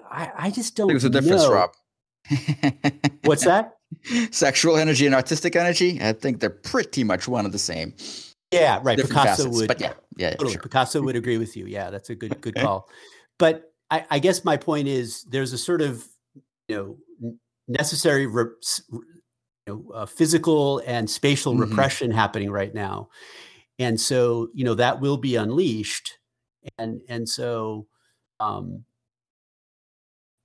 I, 0.09 0.31
I 0.39 0.51
just 0.53 0.77
don't 0.77 0.87
There's 0.87 1.03
a 1.03 1.11
difference, 1.11 1.43
know. 1.43 1.53
Rob. 1.53 1.71
What's 3.25 3.45
that? 3.47 3.79
Sexual 4.31 4.77
energy 4.77 5.07
and 5.07 5.15
artistic 5.17 5.57
energy. 5.57 5.99
I 6.01 6.13
think 6.13 6.39
they're 6.39 6.51
pretty 6.51 7.03
much 7.03 7.27
one 7.27 7.47
and 7.47 7.53
the 7.53 7.59
same. 7.59 7.95
Yeah, 8.53 8.79
right. 8.85 8.97
Different 8.97 9.23
Picasso 9.23 9.43
facets, 9.43 9.59
would, 9.59 9.67
but 9.67 9.81
yeah, 9.81 9.95
yeah, 10.17 10.31
totally. 10.35 10.53
Sure. 10.53 10.63
Picasso 10.63 11.03
would 11.03 11.17
agree 11.17 11.39
with 11.39 11.57
you. 11.57 11.67
Yeah, 11.67 11.91
that's 11.91 12.11
a 12.11 12.15
good, 12.15 12.41
good 12.41 12.55
call. 12.61 12.89
But 13.41 13.73
I, 13.91 14.05
I, 14.09 14.19
guess 14.21 14.45
my 14.45 14.57
point 14.57 14.87
is, 14.87 15.25
there's 15.25 15.53
a 15.53 15.59
sort 15.59 15.83
of, 15.83 16.07
you 16.69 16.77
know, 16.77 16.97
necessary, 17.71 18.27
re, 18.27 18.45
you 18.91 19.03
know, 19.67 19.91
uh, 19.95 20.07
physical 20.07 20.83
and 20.87 21.09
spatial 21.09 21.53
mm-hmm. 21.53 21.63
repression 21.63 22.11
happening 22.11 22.51
right 22.51 22.75
now, 22.75 23.09
and 23.79 24.01
so 24.01 24.49
you 24.55 24.65
know 24.65 24.75
that 24.75 25.01
will 25.01 25.17
be 25.17 25.37
unleashed, 25.37 26.19
and 26.79 27.01
and 27.09 27.29
so. 27.29 27.87
Um, 28.39 28.85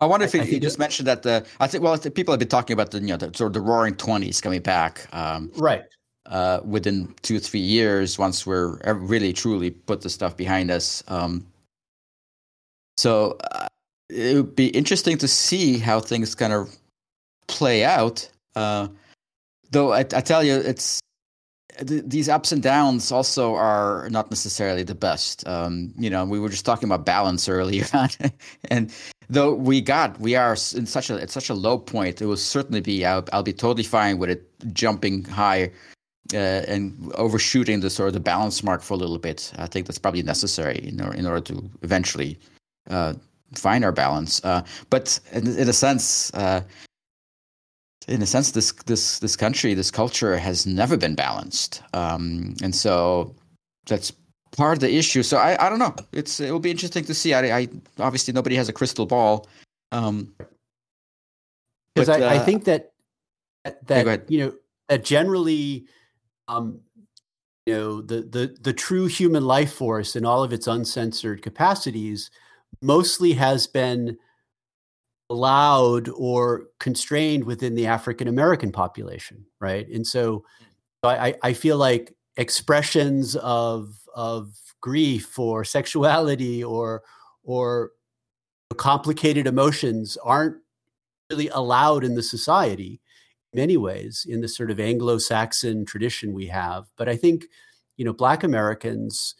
I 0.01 0.07
wonder 0.07 0.25
if 0.25 0.35
I, 0.35 0.39
you 0.39 0.59
just 0.59 0.77
mentioned 0.77 1.07
that 1.07 1.23
the 1.23 1.45
I 1.59 1.67
think 1.67 1.81
well 1.81 1.97
people 1.97 2.33
have 2.33 2.39
been 2.39 2.49
talking 2.49 2.73
about 2.73 2.91
the 2.91 2.99
you 2.99 3.07
know 3.07 3.17
the, 3.17 3.31
sort 3.33 3.47
of 3.47 3.53
the 3.53 3.61
Roaring 3.61 3.95
Twenties 3.95 4.41
coming 4.41 4.61
back, 4.61 5.07
um, 5.13 5.49
right? 5.55 5.83
uh, 6.25 6.59
within 6.65 7.13
two 7.21 7.39
three 7.39 7.59
years 7.59 8.17
once 8.17 8.45
we're 8.45 8.77
really 8.93 9.31
truly 9.31 9.71
put 9.71 10.01
the 10.01 10.09
stuff 10.09 10.35
behind 10.35 10.71
us. 10.71 11.03
Um, 11.07 11.47
so 12.97 13.37
uh, 13.51 13.67
it 14.09 14.35
would 14.35 14.55
be 14.55 14.67
interesting 14.67 15.17
to 15.19 15.27
see 15.27 15.77
how 15.77 15.99
things 15.99 16.35
kind 16.35 16.53
of 16.53 16.75
play 17.47 17.83
out. 17.83 18.29
Uh, 18.55 18.87
though 19.71 19.93
I, 19.93 19.99
I, 19.99 20.21
tell 20.21 20.43
you, 20.43 20.55
it's 20.55 20.99
th- 21.85 22.03
these 22.05 22.29
ups 22.29 22.51
and 22.51 22.61
downs 22.61 23.11
also 23.11 23.55
are 23.55 24.09
not 24.09 24.31
necessarily 24.31 24.83
the 24.83 24.95
best. 24.95 25.47
Um, 25.47 25.93
you 25.97 26.09
know, 26.09 26.25
we 26.25 26.39
were 26.39 26.49
just 26.49 26.65
talking 26.65 26.87
about 26.87 27.05
balance 27.05 27.49
earlier, 27.57 27.85
and 28.69 28.93
though 29.29 29.53
we 29.53 29.81
got 29.81 30.19
we 30.19 30.35
are 30.35 30.53
in 30.75 30.85
such 30.85 31.09
a 31.09 31.21
at 31.21 31.29
such 31.29 31.49
a 31.49 31.53
low 31.53 31.77
point, 31.77 32.21
it 32.21 32.25
will 32.25 32.37
certainly 32.37 32.81
be. 32.81 33.05
I'll, 33.05 33.25
I'll 33.33 33.43
be 33.43 33.53
totally 33.53 33.83
fine 33.83 34.17
with 34.17 34.29
it 34.29 34.73
jumping 34.73 35.23
high 35.25 35.71
uh, 36.33 36.63
and 36.67 37.11
overshooting 37.15 37.81
the 37.81 37.89
sort 37.89 38.07
of 38.07 38.13
the 38.13 38.19
balance 38.19 38.63
mark 38.63 38.81
for 38.81 38.93
a 38.93 38.97
little 38.97 39.19
bit. 39.19 39.51
I 39.57 39.67
think 39.67 39.87
that's 39.87 39.99
probably 39.99 40.23
necessary 40.23 40.87
in 40.87 41.01
order, 41.01 41.17
in 41.17 41.25
order 41.25 41.41
to 41.41 41.69
eventually 41.83 42.39
uh, 42.89 43.13
find 43.53 43.83
our 43.83 43.91
balance. 43.91 44.43
Uh, 44.43 44.63
but 44.89 45.19
in, 45.31 45.55
in, 45.57 45.69
a 45.69 45.73
sense, 45.73 46.33
uh, 46.33 46.61
in 48.07 48.21
a 48.21 48.25
sense, 48.25 48.51
this 48.51 48.71
this 48.85 49.19
this 49.19 49.35
country, 49.35 49.73
this 49.73 49.91
culture 49.91 50.37
has 50.37 50.65
never 50.65 50.97
been 50.97 51.15
balanced, 51.15 51.81
um, 51.93 52.55
and 52.61 52.75
so 52.75 53.35
that's 53.87 54.11
part 54.55 54.77
of 54.77 54.79
the 54.79 54.95
issue. 54.95 55.23
So 55.23 55.37
I, 55.37 55.65
I 55.65 55.69
don't 55.69 55.79
know. 55.79 55.95
It's 56.11 56.39
it 56.39 56.51
will 56.51 56.59
be 56.59 56.71
interesting 56.71 57.03
to 57.05 57.13
see. 57.13 57.33
I, 57.33 57.59
I 57.59 57.67
obviously 57.99 58.33
nobody 58.33 58.55
has 58.55 58.69
a 58.69 58.73
crystal 58.73 59.05
ball. 59.05 59.47
Um, 59.91 60.33
because 61.93 62.09
I, 62.09 62.19
I, 62.19 62.37
uh, 62.37 62.45
think 62.45 62.65
that 62.65 62.91
that 63.63 64.05
yeah, 64.05 64.17
you 64.27 64.39
know 64.39 64.53
that 64.89 65.03
generally 65.03 65.85
um, 66.47 66.81
you 67.65 67.73
know 67.73 68.01
the 68.01 68.21
the 68.21 68.55
the 68.61 68.73
true 68.73 69.07
human 69.07 69.45
life 69.45 69.73
force 69.73 70.15
in 70.15 70.25
all 70.25 70.43
of 70.43 70.53
its 70.53 70.67
uncensored 70.67 71.41
capacities 71.41 72.29
mostly 72.81 73.33
has 73.33 73.65
been 73.65 74.17
allowed 75.29 76.09
or 76.09 76.67
constrained 76.79 77.43
within 77.43 77.75
the 77.75 77.87
African 77.87 78.27
American 78.27 78.71
population, 78.71 79.45
right? 79.59 79.87
And 79.89 80.05
so 80.05 80.43
I, 81.03 81.35
I 81.43 81.53
feel 81.53 81.77
like 81.77 82.13
expressions 82.37 83.35
of 83.37 83.95
of 84.13 84.53
grief 84.81 85.37
or 85.39 85.63
sexuality 85.63 86.63
or 86.63 87.03
or 87.43 87.91
complicated 88.77 89.47
emotions 89.47 90.17
aren't 90.23 90.57
really 91.29 91.49
allowed 91.49 92.03
in 92.03 92.15
the 92.15 92.23
society 92.23 93.01
in 93.53 93.59
many 93.59 93.77
ways 93.77 94.25
in 94.27 94.41
the 94.41 94.47
sort 94.47 94.69
of 94.69 94.79
anglo-saxon 94.79 95.85
tradition 95.85 96.33
we 96.33 96.47
have 96.47 96.85
but 96.97 97.07
i 97.07 97.15
think 97.15 97.45
you 97.97 98.05
know 98.05 98.13
black 98.13 98.43
americans 98.43 99.35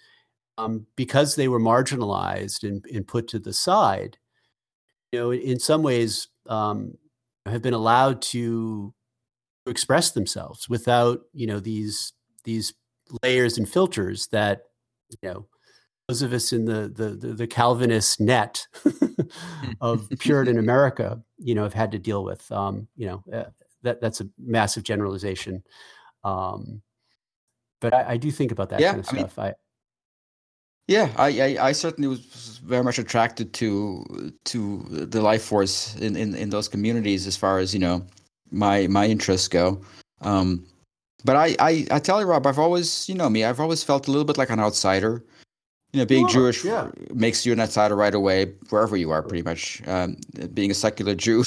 um, 0.58 0.88
because 0.96 1.36
they 1.36 1.50
were 1.50 1.60
marginalized 1.60 2.64
and, 2.64 2.86
and, 2.86 3.06
put 3.06 3.28
to 3.28 3.40
the 3.40 3.52
side 3.52 4.18
you 5.12 5.20
know 5.20 5.32
in 5.32 5.60
some 5.60 5.84
ways 5.84 6.28
um, 6.48 6.98
have 7.46 7.62
been 7.62 7.74
allowed 7.74 8.22
to 8.22 8.94
express 9.66 10.12
themselves 10.12 10.70
without 10.70 11.22
you 11.34 11.48
know 11.48 11.60
these 11.60 12.14
these 12.44 12.74
layers 13.24 13.58
and 13.58 13.70
filters 13.70 14.28
that 14.28 14.64
you 15.10 15.30
know 15.30 15.48
those 16.08 16.22
of 16.22 16.34
us 16.34 16.54
in 16.54 16.66
the 16.66 16.92
the 16.94 17.10
the, 17.10 17.34
the 17.34 17.48
Calvinist 17.48 18.20
net 18.20 18.68
of 19.82 20.08
Puritan 20.20 20.60
America, 20.60 21.22
you 21.38 21.56
know, 21.56 21.64
have 21.64 21.74
had 21.74 21.92
to 21.94 22.00
deal 22.00 22.24
with. 22.24 22.50
Um, 22.52 22.88
you 22.96 23.08
know, 23.08 23.24
uh, 23.34 23.46
that 23.82 24.02
that's 24.02 24.22
a 24.22 24.28
massive 24.38 24.84
generalization. 24.84 25.64
Um, 26.24 26.82
but 27.82 27.94
I, 27.94 28.14
I, 28.14 28.18
do 28.18 28.32
think 28.32 28.52
about 28.52 28.70
that 28.70 28.80
yeah, 28.80 28.92
kind 28.92 29.00
of 29.00 29.06
stuff. 29.06 29.40
I, 29.40 29.44
mean, 29.44 29.52
I 29.52 29.54
yeah, 30.88 31.10
I, 31.18 31.28
I, 31.42 31.68
I 31.68 31.72
certainly 31.72 32.08
was 32.08 32.60
very 32.66 32.84
much 32.84 33.00
attracted 33.00 33.54
to 33.54 34.34
to 34.46 34.80
the 34.90 35.22
life 35.22 35.44
force 35.44 35.96
in, 35.98 36.16
in, 36.16 36.36
in 36.36 36.50
those 36.50 36.68
communities 36.68 37.28
as 37.28 37.38
far 37.38 37.60
as 37.60 37.74
you 37.74 37.80
know 37.80 38.06
my 38.52 38.88
my 38.88 39.06
interests 39.06 39.48
go. 39.48 39.82
Um, 40.22 40.66
but 41.24 41.36
I, 41.36 41.56
I 41.60 41.88
I 41.92 42.00
tell 42.00 42.20
you, 42.20 42.28
Rob, 42.28 42.46
I've 42.48 42.60
always 42.60 43.10
you 43.10 43.16
know 43.16 43.30
me, 43.30 43.44
I've 43.44 43.60
always 43.60 43.84
felt 43.84 44.08
a 44.08 44.12
little 44.12 44.26
bit 44.26 44.38
like 44.38 44.50
an 44.50 44.60
outsider 44.60 45.24
you 45.96 46.02
know, 46.02 46.06
being 46.06 46.28
Jewish 46.28 46.66
yeah. 46.66 46.90
makes 47.14 47.46
you 47.46 47.54
an 47.54 47.62
outsider 47.62 47.96
right 47.96 48.14
away, 48.14 48.52
wherever 48.70 48.98
you 48.98 49.12
are, 49.12 49.24
pretty 49.24 49.44
much. 49.44 49.82
Um, 49.88 50.18
being 50.54 50.70
a 50.70 50.74
secular 50.74 51.16
Jew 51.16 51.46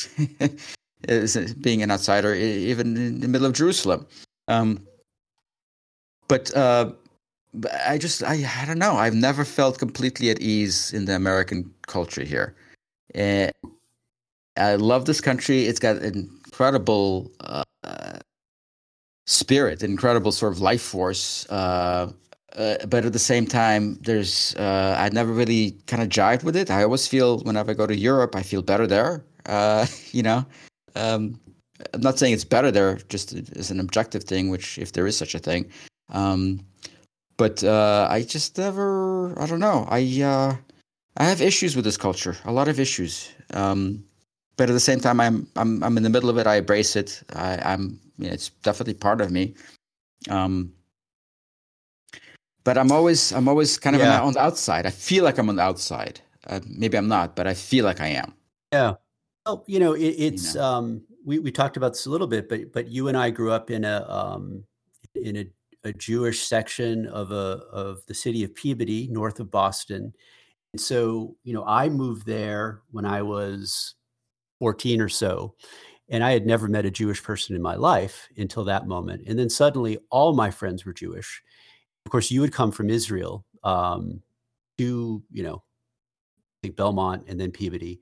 is 1.08 1.36
being 1.60 1.82
an 1.82 1.90
outsider, 1.90 2.34
even 2.34 2.96
in 2.96 3.20
the 3.20 3.28
middle 3.28 3.46
of 3.46 3.52
Jerusalem. 3.52 4.06
Um, 4.48 4.86
but 6.28 6.56
uh, 6.56 6.92
I 7.86 7.98
just, 7.98 8.22
I, 8.22 8.44
I 8.60 8.64
don't 8.66 8.78
know. 8.78 8.94
I've 8.94 9.14
never 9.14 9.44
felt 9.44 9.78
completely 9.78 10.30
at 10.30 10.40
ease 10.40 10.92
in 10.92 11.06
the 11.06 11.16
American 11.16 11.72
culture 11.86 12.24
here. 12.24 12.54
Uh, 13.14 13.48
I 14.56 14.74
love 14.74 15.06
this 15.06 15.20
country. 15.20 15.66
It's 15.66 15.78
got 15.78 15.96
incredible 15.96 17.30
uh, 17.40 17.62
spirit, 19.26 19.82
incredible 19.82 20.32
sort 20.32 20.52
of 20.52 20.60
life 20.60 20.82
force. 20.82 21.46
Uh, 21.50 22.10
uh, 22.56 22.86
but 22.86 23.04
at 23.04 23.12
the 23.12 23.18
same 23.18 23.46
time, 23.46 23.98
there's 24.02 24.54
uh, 24.56 24.96
I 24.98 25.10
never 25.10 25.32
really 25.32 25.72
kind 25.86 26.02
of 26.02 26.08
jived 26.08 26.42
with 26.44 26.56
it. 26.56 26.70
I 26.70 26.82
always 26.82 27.06
feel 27.06 27.40
whenever 27.40 27.70
I 27.70 27.74
go 27.74 27.86
to 27.86 27.96
Europe, 27.96 28.34
I 28.34 28.42
feel 28.42 28.62
better 28.62 28.86
there. 28.86 29.24
Uh, 29.46 29.86
you 30.12 30.22
know, 30.22 30.44
um, 30.96 31.38
I'm 31.94 32.00
not 32.00 32.18
saying 32.18 32.32
it's 32.32 32.44
better 32.44 32.70
there, 32.70 32.96
just 33.08 33.34
as 33.56 33.70
an 33.70 33.80
objective 33.80 34.24
thing, 34.24 34.48
which 34.48 34.78
if 34.78 34.92
there 34.92 35.06
is 35.06 35.16
such 35.16 35.34
a 35.34 35.38
thing. 35.38 35.70
Um, 36.10 36.60
but 37.38 37.64
uh, 37.64 38.06
I 38.10 38.22
just 38.22 38.58
never, 38.58 39.38
I 39.40 39.46
don't 39.46 39.60
know. 39.60 39.86
I 39.88 40.00
uh, 40.22 40.56
I 41.16 41.24
have 41.24 41.40
issues 41.40 41.74
with 41.74 41.84
this 41.84 41.96
culture, 41.96 42.36
a 42.44 42.52
lot 42.52 42.68
of 42.68 42.78
issues. 42.78 43.32
Um, 43.54 44.04
but 44.56 44.68
at 44.68 44.72
the 44.72 44.80
same 44.80 45.00
time, 45.00 45.20
I'm 45.20 45.46
I'm 45.56 45.82
I'm 45.82 45.96
in 45.96 46.02
the 46.02 46.10
middle 46.10 46.28
of 46.28 46.36
it. 46.36 46.46
I 46.46 46.56
embrace 46.56 46.96
it. 46.96 47.22
I, 47.34 47.72
am 47.72 47.98
you 48.18 48.26
know, 48.26 48.34
it's 48.34 48.50
definitely 48.62 48.94
part 48.94 49.20
of 49.20 49.30
me. 49.30 49.54
Um, 50.28 50.72
but 52.64 52.76
I'm 52.76 52.92
always 52.92 53.32
I'm 53.32 53.48
always 53.48 53.78
kind 53.78 53.96
of 53.96 54.02
yeah. 54.02 54.20
on 54.20 54.34
the 54.34 54.40
outside. 54.40 54.84
I 54.84 54.90
feel 54.90 55.24
like 55.24 55.38
I'm 55.38 55.48
on 55.48 55.56
the 55.56 55.62
outside. 55.62 56.20
Uh, 56.46 56.60
maybe 56.66 56.98
I'm 56.98 57.08
not, 57.08 57.36
but 57.36 57.46
I 57.46 57.54
feel 57.54 57.84
like 57.84 58.00
I 58.00 58.08
am. 58.08 58.34
Yeah. 58.72 58.94
Well, 59.46 59.64
you 59.66 59.78
know, 59.78 59.92
it, 59.92 60.02
it's 60.02 60.54
you 60.54 60.60
know? 60.60 60.66
um, 60.66 61.02
we 61.24 61.38
we 61.38 61.52
talked 61.52 61.76
about 61.76 61.92
this 61.92 62.06
a 62.06 62.10
little 62.10 62.26
bit, 62.26 62.48
but 62.48 62.72
but 62.72 62.88
you 62.88 63.06
and 63.08 63.16
I 63.16 63.30
grew 63.30 63.52
up 63.52 63.70
in 63.70 63.84
a 63.84 64.04
um, 64.08 64.64
in 65.14 65.36
a, 65.36 65.46
a 65.84 65.92
Jewish 65.92 66.42
section 66.42 67.06
of 67.06 67.30
a 67.30 67.62
of 67.72 68.04
the 68.06 68.14
city 68.14 68.44
of 68.44 68.54
Peabody, 68.54 69.08
north 69.10 69.40
of 69.40 69.50
Boston, 69.50 70.12
and 70.72 70.80
so 70.80 71.36
you 71.44 71.54
know 71.54 71.64
I 71.66 71.88
moved 71.88 72.26
there 72.26 72.82
when 72.90 73.04
I 73.04 73.22
was 73.22 73.94
14 74.60 75.00
or 75.00 75.08
so, 75.08 75.54
and 76.08 76.24
I 76.24 76.32
had 76.32 76.46
never 76.46 76.68
met 76.68 76.86
a 76.86 76.90
Jewish 76.90 77.22
person 77.22 77.54
in 77.54 77.62
my 77.62 77.76
life 77.76 78.28
until 78.36 78.64
that 78.64 78.86
moment, 78.86 79.22
and 79.26 79.38
then 79.38 79.50
suddenly 79.50 79.98
all 80.10 80.34
my 80.34 80.50
friends 80.50 80.84
were 80.84 80.92
Jewish 80.92 81.42
of 82.08 82.10
course, 82.10 82.30
you 82.30 82.40
would 82.40 82.54
come 82.54 82.72
from 82.72 82.88
Israel 82.88 83.44
um, 83.64 84.22
to, 84.78 85.22
you 85.30 85.42
know, 85.42 85.56
I 85.56 86.56
think 86.62 86.74
Belmont 86.74 87.24
and 87.28 87.38
then 87.38 87.50
Peabody. 87.50 88.00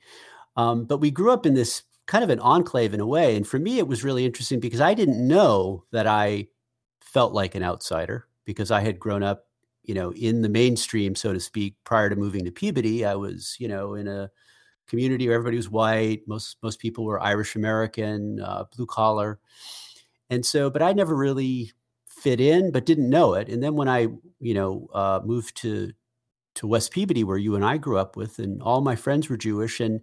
Um, 0.57 0.85
but 0.85 0.99
we 0.99 1.11
grew 1.11 1.33
up 1.33 1.45
in 1.45 1.55
this 1.55 1.83
kind 2.07 2.23
of 2.23 2.31
an 2.31 2.39
enclave 2.39 2.95
in 2.95 3.01
a 3.01 3.07
way. 3.07 3.35
And 3.35 3.45
for 3.45 3.59
me, 3.59 3.79
it 3.79 3.89
was 3.89 4.05
really 4.05 4.25
interesting 4.25 4.61
because 4.61 4.81
I 4.81 4.95
didn't 4.95 5.27
know 5.27 5.83
that 5.91 6.07
I 6.07 6.47
felt 7.07 7.33
like 7.33 7.55
an 7.55 7.63
outsider 7.63 8.27
because 8.45 8.71
I 8.71 8.81
had 8.81 8.99
grown 8.99 9.23
up, 9.23 9.47
you 9.85 9.95
know, 9.95 10.13
in 10.13 10.43
the 10.43 10.49
mainstream, 10.49 11.15
so 11.15 11.33
to 11.33 11.41
speak, 11.41 11.77
prior 11.85 12.11
to 12.11 12.17
moving 12.17 12.45
to 12.45 12.51
Peabody. 12.51 13.05
I 13.05 13.15
was, 13.15 13.57
you 13.59 13.69
know, 13.69 13.95
in 13.95 14.09
a 14.09 14.31
community 14.89 15.27
where 15.27 15.37
everybody 15.37 15.57
was 15.57 15.71
white. 15.71 16.23
Most 16.27 16.57
most 16.63 16.79
people 16.79 17.05
were 17.05 17.23
Irish 17.23 17.57
American, 17.57 18.41
uh, 18.41 18.65
blue 18.77 18.87
collar, 18.87 19.39
and 20.31 20.45
so. 20.45 20.71
But 20.71 20.83
I 20.83 20.93
never 20.93 21.15
really 21.15 21.73
fit 22.07 22.41
in, 22.41 22.73
but 22.73 22.87
didn't 22.87 23.11
know 23.11 23.35
it. 23.35 23.49
And 23.49 23.63
then 23.63 23.75
when 23.77 23.89
I, 23.89 24.09
you 24.41 24.55
know, 24.55 24.89
uh, 24.93 25.21
moved 25.25 25.57
to 25.59 25.93
to 26.57 26.67
West 26.67 26.91
Peabody, 26.93 27.23
where 27.23 27.37
you 27.37 27.55
and 27.55 27.65
I 27.65 27.77
grew 27.77 27.99
up 27.99 28.17
with, 28.17 28.39
and 28.39 28.63
all 28.63 28.81
my 28.81 28.97
friends 28.97 29.29
were 29.29 29.37
Jewish, 29.37 29.81
and 29.81 30.01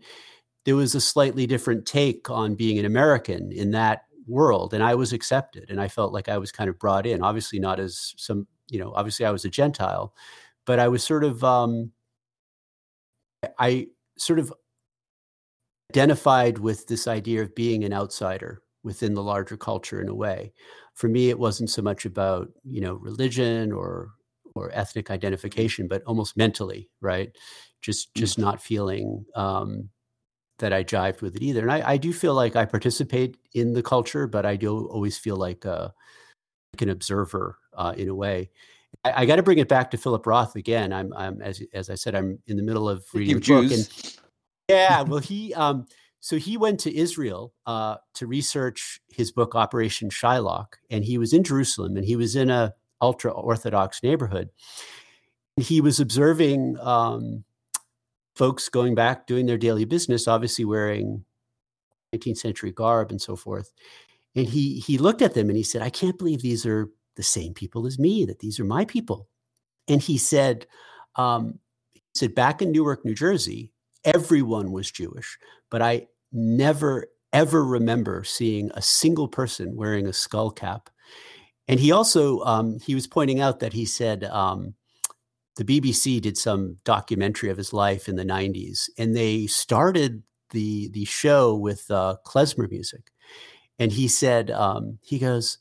there 0.65 0.75
was 0.75 0.95
a 0.95 1.01
slightly 1.01 1.45
different 1.47 1.85
take 1.85 2.29
on 2.29 2.55
being 2.55 2.79
an 2.79 2.85
American 2.85 3.51
in 3.51 3.71
that 3.71 4.03
world, 4.27 4.73
and 4.73 4.83
I 4.83 4.95
was 4.95 5.13
accepted, 5.13 5.69
and 5.69 5.79
I 5.79 5.87
felt 5.87 6.13
like 6.13 6.29
I 6.29 6.37
was 6.37 6.51
kind 6.51 6.69
of 6.69 6.79
brought 6.79 7.05
in. 7.05 7.21
Obviously, 7.21 7.59
not 7.59 7.79
as 7.79 8.13
some, 8.17 8.47
you 8.69 8.79
know, 8.79 8.93
obviously 8.95 9.25
I 9.25 9.31
was 9.31 9.45
a 9.45 9.49
Gentile, 9.49 10.13
but 10.65 10.79
I 10.79 10.87
was 10.87 11.03
sort 11.03 11.23
of, 11.23 11.43
um, 11.43 11.91
I 13.59 13.87
sort 14.17 14.39
of 14.39 14.53
identified 15.91 16.59
with 16.59 16.87
this 16.87 17.07
idea 17.07 17.41
of 17.41 17.53
being 17.55 17.83
an 17.83 17.93
outsider 17.93 18.61
within 18.83 19.13
the 19.13 19.23
larger 19.23 19.57
culture 19.57 20.01
in 20.01 20.09
a 20.09 20.15
way 20.15 20.51
for 20.93 21.07
me 21.07 21.29
it 21.29 21.39
wasn't 21.39 21.69
so 21.69 21.81
much 21.81 22.05
about 22.05 22.49
you 22.63 22.81
know 22.81 22.95
religion 22.95 23.71
or 23.71 24.11
or 24.55 24.71
ethnic 24.73 25.09
identification 25.09 25.87
but 25.87 26.03
almost 26.03 26.37
mentally 26.37 26.89
right 27.01 27.35
just 27.81 28.13
mm. 28.13 28.19
just 28.19 28.37
not 28.37 28.61
feeling 28.61 29.25
um, 29.35 29.89
that 30.63 30.73
i 30.73 30.83
jived 30.83 31.21
with 31.21 31.35
it 31.35 31.43
either. 31.43 31.61
And 31.61 31.71
I, 31.71 31.91
I 31.91 31.97
do 31.97 32.13
feel 32.13 32.33
like 32.33 32.55
i 32.55 32.65
participate 32.65 33.37
in 33.53 33.73
the 33.73 33.83
culture 33.83 34.27
but 34.27 34.45
i 34.45 34.55
do 34.55 34.87
always 34.87 35.17
feel 35.17 35.35
like, 35.35 35.65
uh, 35.65 35.89
like 36.73 36.81
an 36.81 36.89
observer 36.89 37.57
uh, 37.77 37.93
in 37.97 38.07
a 38.07 38.15
way. 38.15 38.49
I, 39.03 39.23
I 39.23 39.25
got 39.25 39.35
to 39.35 39.43
bring 39.43 39.59
it 39.59 39.67
back 39.67 39.91
to 39.91 39.97
philip 39.97 40.25
roth 40.25 40.55
again. 40.55 40.93
I'm, 40.93 41.13
I'm 41.13 41.41
as, 41.41 41.61
as 41.73 41.89
i 41.89 41.95
said 41.95 42.15
i'm 42.15 42.39
in 42.47 42.57
the 42.57 42.63
middle 42.63 42.89
of 42.89 43.05
reading 43.13 43.39
the 43.39 43.61
book 43.61 43.71
and 43.71 44.17
yeah 44.69 45.01
well 45.09 45.19
he 45.19 45.53
um, 45.53 45.85
so 46.23 46.37
he 46.37 46.55
went 46.55 46.79
to 46.79 46.97
Israel 46.97 47.53
uh, 47.65 47.97
to 48.13 48.27
research 48.27 49.01
his 49.09 49.33
book 49.33 49.55
Operation 49.55 50.09
Shylock, 50.09 50.75
and 50.89 51.03
he 51.03 51.17
was 51.17 51.33
in 51.33 51.43
Jerusalem, 51.43 51.97
and 51.97 52.05
he 52.05 52.15
was 52.15 52.37
in 52.37 52.49
a 52.49 52.73
ultra 53.01 53.29
orthodox 53.29 54.01
neighborhood. 54.01 54.49
And 55.57 55.65
he 55.65 55.81
was 55.81 55.99
observing 55.99 56.77
um, 56.79 57.43
folks 58.35 58.69
going 58.69 58.95
back 58.95 59.27
doing 59.27 59.45
their 59.45 59.57
daily 59.57 59.85
business, 59.85 60.27
obviously 60.27 60.65
wearing 60.65 61.23
19th 62.13 62.37
century 62.37 62.71
garb 62.71 63.11
and 63.11 63.21
so 63.21 63.35
forth. 63.35 63.71
And 64.35 64.47
he 64.47 64.79
he 64.79 64.97
looked 64.97 65.21
at 65.21 65.33
them 65.33 65.49
and 65.49 65.57
he 65.57 65.63
said, 65.63 65.81
"I 65.81 65.89
can't 65.89 66.17
believe 66.17 66.41
these 66.41 66.65
are 66.65 66.89
the 67.15 67.23
same 67.23 67.53
people 67.53 67.85
as 67.85 67.99
me. 67.99 68.25
That 68.25 68.39
these 68.39 68.59
are 68.59 68.65
my 68.65 68.85
people." 68.85 69.27
And 69.87 70.01
he 70.01 70.17
said, 70.17 70.65
um, 71.15 71.59
"He 71.93 72.01
said 72.15 72.33
back 72.33 72.61
in 72.61 72.71
Newark, 72.71 73.05
New 73.05 73.13
Jersey, 73.13 73.71
everyone 74.03 74.71
was 74.71 74.89
Jewish, 74.89 75.37
but 75.69 75.81
I 75.83 76.07
never 76.31 77.07
ever 77.33 77.65
remember 77.65 78.23
seeing 78.23 78.71
a 78.75 78.81
single 78.81 79.27
person 79.27 79.75
wearing 79.75 80.07
a 80.07 80.13
skull 80.13 80.51
cap. 80.51 80.89
And 81.67 81.79
he 81.79 81.91
also 81.91 82.39
um, 82.41 82.79
he 82.79 82.95
was 82.95 83.07
pointing 83.07 83.41
out 83.41 83.59
that 83.59 83.73
he 83.73 83.85
said 83.85 84.23
um, 84.25 84.75
the 85.55 85.65
BBC 85.65 86.21
did 86.21 86.37
some 86.37 86.77
documentary 86.83 87.49
of 87.49 87.57
his 87.57 87.73
life 87.73 88.07
in 88.07 88.15
the 88.15 88.25
'90s, 88.25 88.89
and 88.97 89.15
they 89.15 89.47
started 89.47 90.23
the 90.51 90.89
the 90.89 91.05
show 91.05 91.55
with 91.55 91.89
uh, 91.91 92.15
klezmer 92.25 92.69
music. 92.69 93.11
And 93.79 93.91
he 93.91 94.07
said 94.07 94.51
um, 94.51 94.99
he 95.01 95.17
goes, 95.17 95.57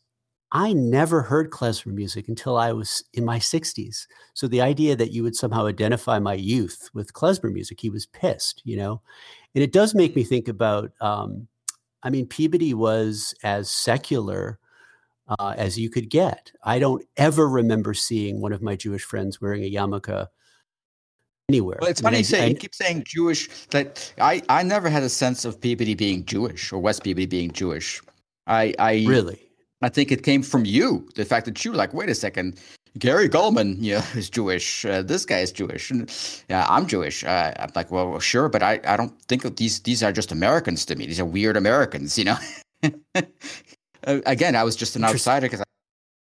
I 0.52 0.74
never 0.74 1.22
heard 1.22 1.50
klezmer 1.50 1.94
music 1.94 2.28
until 2.28 2.58
I 2.58 2.72
was 2.72 3.02
in 3.14 3.24
my 3.24 3.38
60s. 3.38 4.06
So 4.34 4.46
the 4.46 4.60
idea 4.60 4.94
that 4.96 5.10
you 5.10 5.22
would 5.22 5.34
somehow 5.34 5.66
identify 5.66 6.18
my 6.18 6.34
youth 6.34 6.90
with 6.92 7.14
klezmer 7.14 7.50
music, 7.50 7.80
he 7.80 7.88
was 7.88 8.04
pissed, 8.04 8.60
you 8.64 8.76
know. 8.76 9.00
and 9.54 9.64
it 9.64 9.72
does 9.72 9.94
make 9.94 10.14
me 10.14 10.24
think 10.24 10.48
about. 10.48 10.92
Um, 11.00 11.48
I 12.02 12.10
mean, 12.10 12.26
Peabody 12.26 12.74
was 12.74 13.34
as 13.44 13.70
secular 13.70 14.58
uh, 15.28 15.54
as 15.56 15.78
you 15.78 15.90
could 15.90 16.10
get. 16.10 16.52
I 16.64 16.78
don't 16.78 17.04
ever 17.16 17.48
remember 17.48 17.94
seeing 17.94 18.40
one 18.40 18.52
of 18.52 18.62
my 18.62 18.76
Jewish 18.76 19.02
friends 19.02 19.40
wearing 19.40 19.64
a 19.64 19.70
yarmulke 19.70 20.26
anywhere. 21.48 21.78
Well, 21.80 21.90
it's 21.90 22.02
I 22.02 22.04
mean, 22.04 22.06
funny 22.06 22.18
you 22.18 22.24
say 22.24 22.42
I- 22.44 22.46
you 22.46 22.54
keep 22.56 22.74
saying 22.74 23.04
Jewish. 23.06 23.48
That 23.68 24.12
I 24.18 24.42
I 24.48 24.62
never 24.62 24.88
had 24.88 25.02
a 25.02 25.08
sense 25.08 25.44
of 25.44 25.60
Peabody 25.60 25.94
being 25.94 26.24
Jewish 26.24 26.72
or 26.72 26.78
West 26.78 27.04
Peabody 27.04 27.26
being 27.26 27.50
Jewish. 27.52 28.00
I 28.46 28.74
I 28.78 29.04
really. 29.06 29.40
I 29.82 29.88
think 29.88 30.12
it 30.12 30.22
came 30.22 30.42
from 30.42 30.64
you. 30.64 31.08
The 31.16 31.24
fact 31.24 31.44
that 31.46 31.64
you 31.64 31.72
were 31.72 31.76
like, 31.76 31.92
wait 31.92 32.08
a 32.08 32.14
second, 32.14 32.60
Gary 32.98 33.28
Gulman, 33.28 33.76
yeah, 33.80 34.04
is 34.14 34.30
Jewish. 34.30 34.84
Uh, 34.84 35.02
this 35.02 35.26
guy 35.26 35.38
is 35.38 35.50
Jewish. 35.50 35.90
And, 35.90 36.08
yeah, 36.48 36.66
I'm 36.68 36.86
Jewish. 36.86 37.24
Uh, 37.24 37.52
I'm 37.58 37.72
like, 37.74 37.90
well, 37.90 38.20
sure, 38.20 38.48
but 38.48 38.62
I, 38.62 38.80
I 38.86 38.96
don't 38.96 39.20
think 39.22 39.44
of 39.44 39.56
these. 39.56 39.80
These 39.80 40.02
are 40.04 40.12
just 40.12 40.30
Americans 40.30 40.84
to 40.86 40.94
me. 40.94 41.06
These 41.06 41.18
are 41.18 41.24
weird 41.24 41.56
Americans, 41.56 42.16
you 42.16 42.24
know. 42.24 42.38
Uh, 44.06 44.20
Again, 44.26 44.56
I 44.56 44.64
was 44.64 44.76
just 44.76 44.96
an 44.96 45.04
outsider 45.04 45.46
because 45.46 45.60
I, 45.60 45.64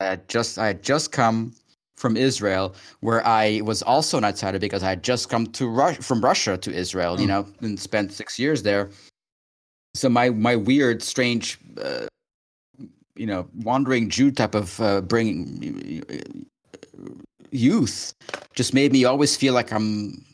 I 0.06 0.10
had 0.10 0.28
just 0.30 0.58
I 0.58 0.68
had 0.68 0.84
just 0.84 1.12
come 1.12 1.54
from 1.98 2.18
Israel, 2.18 2.76
where 3.02 3.26
I 3.26 3.62
was 3.64 3.82
also 3.84 4.18
an 4.18 4.26
outsider 4.26 4.60
because 4.60 4.84
I 4.84 4.90
had 4.90 5.04
just 5.04 5.30
come 5.30 5.48
to 5.48 5.68
Rus- 5.68 5.98
from 6.06 6.22
Russia 6.22 6.58
to 6.58 6.74
Israel, 6.74 7.20
you 7.20 7.26
Mm. 7.26 7.30
know, 7.30 7.48
and 7.62 7.80
spent 7.80 8.12
six 8.12 8.38
years 8.40 8.64
there. 8.64 8.90
So 9.96 10.10
my 10.10 10.30
my 10.30 10.56
weird, 10.56 11.04
strange, 11.04 11.60
uh, 11.78 12.08
you 13.16 13.28
know, 13.28 13.48
wandering 13.64 14.10
Jew 14.10 14.32
type 14.32 14.56
of 14.56 14.80
uh, 14.82 15.02
bringing 15.02 16.04
youth 17.52 18.14
just 18.56 18.74
made 18.74 18.92
me 18.92 19.06
always 19.06 19.36
feel 19.38 19.54
like 19.54 19.72
I'm 19.72 20.26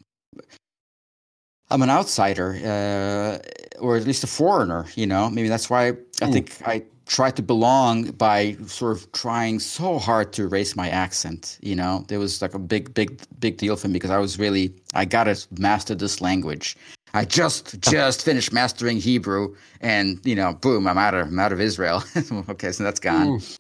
I'm 1.71 1.81
an 1.83 1.89
outsider, 1.89 2.55
uh, 2.65 3.79
or 3.79 3.95
at 3.97 4.05
least 4.05 4.23
a 4.23 4.27
foreigner. 4.27 4.85
You 4.95 5.05
know, 5.07 5.29
maybe 5.29 5.49
that's 5.49 5.69
why 5.69 5.89
I 6.21 6.25
Hmm. 6.25 6.31
think 6.31 6.57
I 6.65 6.83
try 7.09 7.31
to 7.31 7.41
belong 7.41 8.11
by 8.11 8.55
sort 8.67 8.95
of 8.95 9.11
trying 9.13 9.59
so 9.59 9.97
hard 9.97 10.31
to 10.31 10.43
erase 10.43 10.75
my 10.75 10.89
accent. 10.89 11.57
You 11.61 11.75
know, 11.75 12.05
there 12.07 12.19
was 12.19 12.41
like 12.41 12.53
a 12.53 12.59
big, 12.59 12.93
big, 12.93 13.19
big 13.39 13.57
deal 13.57 13.75
for 13.75 13.87
me 13.87 13.93
because 13.93 14.11
I 14.11 14.19
was 14.19 14.37
really 14.39 14.73
I 14.93 15.05
gotta 15.05 15.35
master 15.57 15.95
this 15.95 16.21
language. 16.21 16.77
I 17.15 17.25
just 17.25 17.81
just 17.81 18.23
finished 18.23 18.53
mastering 18.53 18.97
Hebrew, 18.97 19.55
and 19.81 20.19
you 20.23 20.35
know, 20.35 20.53
boom, 20.53 20.87
I'm 20.87 20.99
out 20.99 21.15
of 21.15 21.27
I'm 21.27 21.39
out 21.39 21.51
of 21.51 21.59
Israel. 21.59 22.03
okay, 22.49 22.71
so 22.71 22.83
that's 22.83 22.99
gone. 22.99 23.39
Mm. 23.39 23.57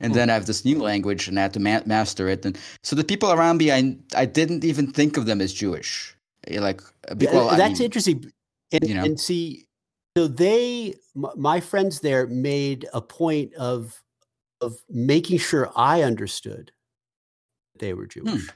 And 0.00 0.14
then 0.14 0.30
I 0.30 0.34
have 0.34 0.46
this 0.46 0.64
new 0.64 0.78
language, 0.78 1.28
and 1.28 1.38
I 1.38 1.42
had 1.42 1.54
to 1.54 1.60
ma- 1.60 1.82
master 1.86 2.28
it. 2.28 2.44
And 2.44 2.58
so 2.82 2.96
the 2.96 3.04
people 3.04 3.30
around 3.30 3.58
me, 3.58 3.70
I 3.72 3.96
I 4.14 4.24
didn't 4.24 4.64
even 4.64 4.90
think 4.92 5.18
of 5.18 5.26
them 5.26 5.40
as 5.42 5.52
Jewish. 5.52 6.16
Eh, 6.48 6.60
Like, 6.60 6.80
uh, 7.08 7.14
well, 7.32 7.50
I 7.50 7.56
that's 7.56 7.80
mean, 7.80 7.86
interesting. 7.86 8.32
And, 8.72 8.88
you 8.88 8.94
know. 8.94 9.04
and 9.04 9.20
see, 9.20 9.65
so 10.16 10.26
they, 10.26 10.94
my 11.14 11.60
friends 11.60 12.00
there, 12.00 12.26
made 12.26 12.88
a 12.94 13.00
point 13.00 13.52
of 13.54 14.02
of 14.62 14.78
making 14.88 15.38
sure 15.38 15.70
I 15.76 16.02
understood 16.02 16.72
that 17.74 17.80
they 17.80 17.92
were 17.92 18.04
Hmm. 18.04 18.08
Jewish. 18.08 18.48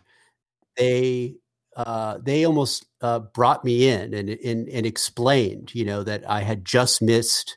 They 0.77 1.37
uh, 1.77 2.19
they 2.23 2.47
almost 2.47 2.87
uh, 3.03 3.21
brought 3.21 3.65
me 3.65 3.89
in 3.89 4.15
and, 4.15 4.31
and 4.31 4.69
and 4.69 4.87
explained, 4.87 5.75
you 5.75 5.85
know, 5.85 6.03
that 6.03 6.29
I 6.29 6.41
had 6.41 6.65
just 6.65 7.03
missed 7.03 7.57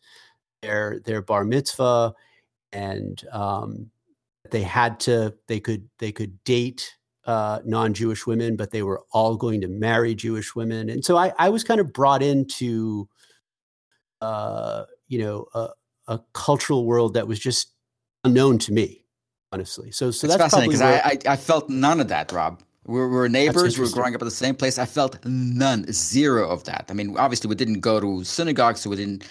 their 0.61 0.99
their 1.05 1.21
bar 1.21 1.45
mitzvah, 1.45 2.13
and 2.71 3.23
um, 3.31 3.89
they 4.51 4.63
had 4.63 4.99
to 5.01 5.33
they 5.47 5.59
could 5.59 5.89
they 5.99 6.11
could 6.11 6.43
date 6.43 6.95
uh, 7.25 7.59
non-Jewish 7.65 8.27
women, 8.27 8.55
but 8.55 8.71
they 8.71 8.83
were 8.83 9.01
all 9.11 9.35
going 9.37 9.61
to 9.61 9.67
marry 9.67 10.13
Jewish 10.15 10.55
women, 10.55 10.89
and 10.89 11.03
so 11.05 11.17
I, 11.17 11.33
I 11.39 11.49
was 11.49 11.63
kind 11.63 11.79
of 11.79 11.93
brought 11.93 12.21
into, 12.21 13.07
uh, 14.23 14.85
you 15.07 15.19
know, 15.19 15.47
a, 15.53 15.69
a 16.07 16.19
cultural 16.33 16.85
world 16.85 17.13
that 17.15 17.27
was 17.27 17.39
just 17.39 17.73
unknown 18.23 18.57
to 18.59 18.71
me, 18.71 19.05
honestly. 19.51 19.91
So, 19.91 20.11
so 20.11 20.27
it's 20.27 20.35
that's 20.35 20.43
fascinating 20.43 20.79
probably 20.79 20.97
because 20.97 21.27
I, 21.27 21.31
I 21.31 21.33
I 21.33 21.37
felt 21.37 21.69
none 21.69 21.99
of 21.99 22.07
that, 22.07 22.31
Rob. 22.31 22.61
We 22.85 22.99
were, 22.99 23.09
we 23.09 23.15
were 23.15 23.29
neighbors. 23.29 23.77
We 23.77 23.85
were 23.85 23.91
growing 23.91 24.15
up 24.15 24.21
at 24.21 24.25
the 24.25 24.31
same 24.45 24.55
place. 24.55 24.77
I 24.77 24.85
felt 24.85 25.23
none, 25.25 25.85
zero 25.91 26.49
of 26.49 26.63
that. 26.65 26.85
I 26.89 26.93
mean, 26.93 27.15
obviously, 27.17 27.47
we 27.47 27.55
didn't 27.55 27.79
go 27.79 27.99
to 27.99 28.23
synagogues, 28.23 28.81
so 28.81 28.89
we 28.89 28.97
didn't 28.97 29.23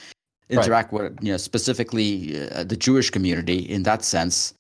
Right. 0.51 0.65
interact 0.65 0.93
with 0.93 1.17
you 1.23 1.33
know 1.33 1.39
specifically 1.39 2.49
uh, 2.51 2.65
the 2.65 2.77
Jewish 2.77 3.09
community 3.11 3.59
in 3.59 3.85
that 3.85 4.05
sense. 4.05 4.55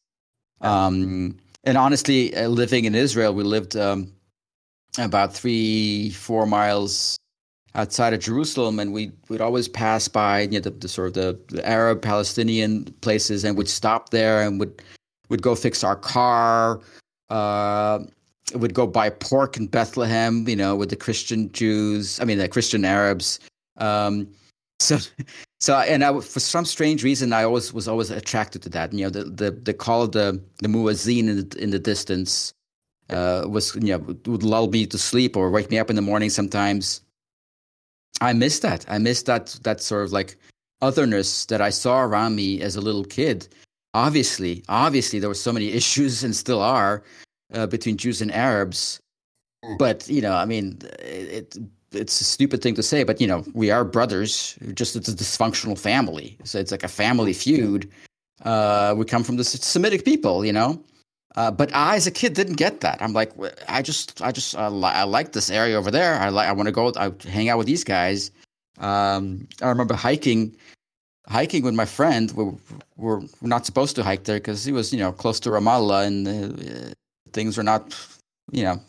Um, 0.62 1.36
and 1.64 1.76
honestly, 1.76 2.34
uh, 2.34 2.48
living 2.48 2.84
in 2.86 2.94
Israel, 2.94 3.34
we 3.34 3.42
lived 3.42 3.76
um, 3.76 4.12
about 4.98 5.34
three, 5.34 6.10
four 6.10 6.46
miles 6.46 7.18
outside 7.74 8.12
of 8.12 8.20
Jerusalem, 8.20 8.78
and 8.78 8.92
we 8.92 9.12
would 9.28 9.40
always 9.40 9.68
pass 9.68 10.08
by 10.08 10.42
you 10.42 10.52
know, 10.52 10.60
the, 10.60 10.70
the 10.70 10.88
sort 10.88 11.08
of 11.08 11.14
the, 11.14 11.38
the 11.54 11.66
Arab 11.66 12.02
Palestinian 12.02 12.84
places, 13.00 13.44
and 13.44 13.56
would 13.56 13.68
stop 13.68 14.10
there 14.10 14.42
and 14.42 14.60
would 14.60 14.82
would 15.28 15.42
go 15.42 15.54
fix 15.54 15.82
our 15.82 15.96
car. 15.96 16.80
Uh, 17.30 18.00
would 18.54 18.74
go 18.74 18.86
buy 18.86 19.08
pork 19.08 19.56
in 19.56 19.66
Bethlehem, 19.66 20.46
you 20.46 20.56
know, 20.56 20.76
with 20.76 20.90
the 20.90 20.96
Christian 20.96 21.50
Jews. 21.52 22.20
I 22.20 22.24
mean, 22.24 22.38
the 22.38 22.48
Christian 22.48 22.84
Arabs. 22.84 23.40
Um, 23.78 24.28
so, 24.80 24.98
so, 25.60 25.78
and 25.78 26.04
I, 26.04 26.20
for 26.20 26.40
some 26.40 26.64
strange 26.64 27.04
reason, 27.04 27.32
I 27.32 27.44
always 27.44 27.72
was 27.72 27.88
always 27.88 28.10
attracted 28.10 28.62
to 28.62 28.68
that. 28.70 28.92
You 28.92 29.04
know, 29.04 29.10
the 29.10 29.24
the, 29.24 29.50
the 29.50 29.74
call 29.74 30.02
of 30.02 30.12
the 30.12 30.42
the 30.58 30.68
muezzin 30.68 31.28
in 31.28 31.48
the, 31.48 31.58
in 31.58 31.70
the 31.70 31.78
distance 31.78 32.52
uh, 33.10 33.44
was 33.48 33.74
you 33.76 33.96
know 33.96 33.98
would 34.26 34.42
lull 34.42 34.68
me 34.68 34.86
to 34.86 34.98
sleep 34.98 35.36
or 35.36 35.50
wake 35.50 35.70
me 35.70 35.78
up 35.78 35.90
in 35.90 35.96
the 35.96 36.02
morning 36.02 36.30
sometimes. 36.30 37.00
I 38.22 38.32
miss 38.32 38.60
that. 38.60 38.84
I 38.88 38.98
miss 38.98 39.22
that 39.24 39.58
that 39.62 39.80
sort 39.80 40.04
of 40.04 40.12
like 40.12 40.36
otherness 40.80 41.46
that 41.46 41.60
I 41.60 41.70
saw 41.70 42.00
around 42.00 42.36
me 42.36 42.60
as 42.60 42.76
a 42.76 42.80
little 42.80 43.04
kid. 43.04 43.48
Obviously, 43.94 44.62
obviously, 44.68 45.18
there 45.18 45.28
were 45.28 45.34
so 45.34 45.52
many 45.52 45.72
issues 45.80 46.24
and 46.24 46.34
still 46.34 46.62
are 46.62 47.02
uh, 47.52 47.66
between 47.66 47.96
Jews 47.96 48.22
and 48.22 48.32
Arabs. 48.32 49.00
Mm. 49.64 49.78
But 49.78 50.08
you 50.08 50.22
know, 50.22 50.34
I 50.34 50.44
mean, 50.44 50.78
it, 51.00 51.56
it's 51.92 52.20
a 52.20 52.24
stupid 52.24 52.62
thing 52.62 52.74
to 52.74 52.82
say, 52.82 53.04
but 53.04 53.20
you 53.20 53.26
know, 53.26 53.44
we 53.54 53.70
are 53.70 53.84
brothers. 53.84 54.56
Just 54.74 54.96
it's 54.96 55.08
a 55.08 55.14
dysfunctional 55.14 55.78
family, 55.78 56.38
so 56.44 56.58
it's 56.58 56.72
like 56.72 56.84
a 56.84 56.88
family 56.88 57.32
feud. 57.32 57.90
Uh, 58.42 58.94
we 58.96 59.04
come 59.04 59.24
from 59.24 59.36
the 59.36 59.44
Semitic 59.44 60.04
people, 60.04 60.44
you 60.44 60.52
know. 60.52 60.82
Uh, 61.36 61.50
but 61.50 61.74
I, 61.74 61.96
as 61.96 62.06
a 62.06 62.10
kid, 62.10 62.34
didn't 62.34 62.56
get 62.56 62.80
that. 62.80 63.00
I'm 63.00 63.12
like, 63.12 63.32
I 63.68 63.80
just, 63.80 64.20
I 64.20 64.32
just, 64.32 64.54
uh, 64.56 64.68
li- 64.68 64.88
I 64.88 65.04
like 65.04 65.32
this 65.32 65.50
area 65.50 65.78
over 65.78 65.90
there. 65.90 66.14
I 66.16 66.28
like, 66.28 66.48
I 66.48 66.52
want 66.52 66.66
to 66.66 66.72
go, 66.72 66.92
I 66.96 67.10
hang 67.26 67.48
out 67.48 67.58
with 67.58 67.66
these 67.66 67.84
guys. 67.84 68.30
Um, 68.78 69.48
I 69.62 69.68
remember 69.68 69.94
hiking, 69.94 70.54
hiking 71.26 71.62
with 71.62 71.74
my 71.74 71.86
friend. 71.86 72.30
We 72.32 72.44
we're, 72.96 73.20
we're 73.20 73.48
not 73.48 73.64
supposed 73.64 73.96
to 73.96 74.02
hike 74.02 74.24
there 74.24 74.38
because 74.38 74.64
he 74.64 74.72
was, 74.72 74.92
you 74.92 74.98
know, 74.98 75.12
close 75.12 75.40
to 75.40 75.50
Ramallah, 75.50 76.06
and 76.06 76.28
uh, 76.28 76.94
things 77.32 77.56
were 77.56 77.62
not, 77.62 77.96
you 78.50 78.64
know, 78.64 78.80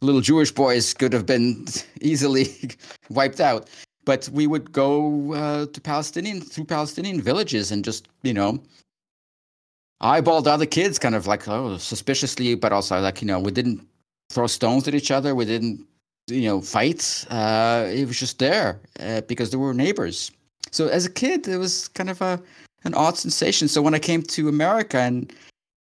little 0.00 0.20
Jewish 0.20 0.52
boys 0.52 0.94
could 0.94 1.12
have 1.12 1.26
been 1.26 1.66
easily 2.00 2.48
wiped 3.10 3.40
out. 3.40 3.68
But 4.04 4.28
we 4.32 4.46
would 4.46 4.72
go 4.72 5.34
uh, 5.34 5.66
to 5.66 5.80
Palestinian 5.80 6.40
through 6.40 6.64
Palestinian 6.64 7.20
villages 7.20 7.70
and 7.70 7.84
just, 7.84 8.08
you 8.22 8.32
know, 8.32 8.62
eyeballed 10.02 10.46
other 10.46 10.66
kids, 10.66 10.98
kind 10.98 11.14
of 11.14 11.26
like 11.26 11.48
oh 11.48 11.76
suspiciously, 11.76 12.54
but 12.54 12.72
also 12.72 13.00
like 13.00 13.20
you 13.20 13.26
know 13.26 13.38
we 13.38 13.50
didn't 13.50 13.86
throw 14.30 14.46
stones 14.46 14.88
at 14.88 14.94
each 14.94 15.10
other, 15.10 15.34
we 15.34 15.44
didn't 15.44 15.86
you 16.28 16.48
know 16.48 16.60
fight. 16.60 17.26
Uh, 17.30 17.86
it 17.88 18.06
was 18.06 18.18
just 18.18 18.38
there 18.38 18.80
uh, 19.00 19.20
because 19.22 19.50
they 19.50 19.56
were 19.56 19.74
neighbors. 19.74 20.30
So 20.70 20.88
as 20.88 21.06
a 21.06 21.10
kid, 21.10 21.48
it 21.48 21.58
was 21.58 21.88
kind 21.88 22.10
of 22.10 22.20
a 22.20 22.40
an 22.84 22.94
odd 22.94 23.16
sensation. 23.16 23.68
So 23.68 23.82
when 23.82 23.94
I 23.94 23.98
came 23.98 24.22
to 24.22 24.48
America 24.48 24.98
and 24.98 25.32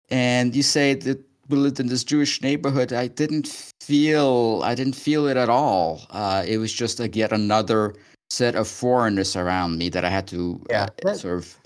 and 0.09 0.55
you 0.55 0.63
say 0.63 0.93
that 0.93 1.19
we 1.49 1.57
lived 1.57 1.79
in 1.79 1.87
this 1.87 2.03
Jewish 2.03 2.41
neighborhood, 2.41 2.93
I 2.93 3.07
didn't 3.07 3.47
feel 3.81 4.61
I 4.63 4.75
didn't 4.75 4.95
feel 4.95 5.27
it 5.27 5.37
at 5.37 5.49
all. 5.49 6.01
Uh, 6.11 6.43
it 6.47 6.57
was 6.57 6.71
just 6.71 6.99
like 6.99 7.15
yet 7.15 7.31
another 7.31 7.95
set 8.29 8.55
of 8.55 8.67
foreigners 8.67 9.35
around 9.35 9.77
me 9.77 9.89
that 9.89 10.03
I 10.03 10.09
had 10.09 10.27
to 10.27 10.61
Yeah, 10.69 10.87
uh, 11.05 11.13
sort 11.13 11.37
of 11.39 11.57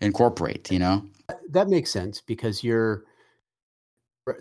incorporate. 0.00 0.70
You 0.70 0.78
know. 0.78 1.04
That 1.50 1.68
makes 1.68 1.90
sense 1.92 2.20
because 2.20 2.62
you're 2.64 3.04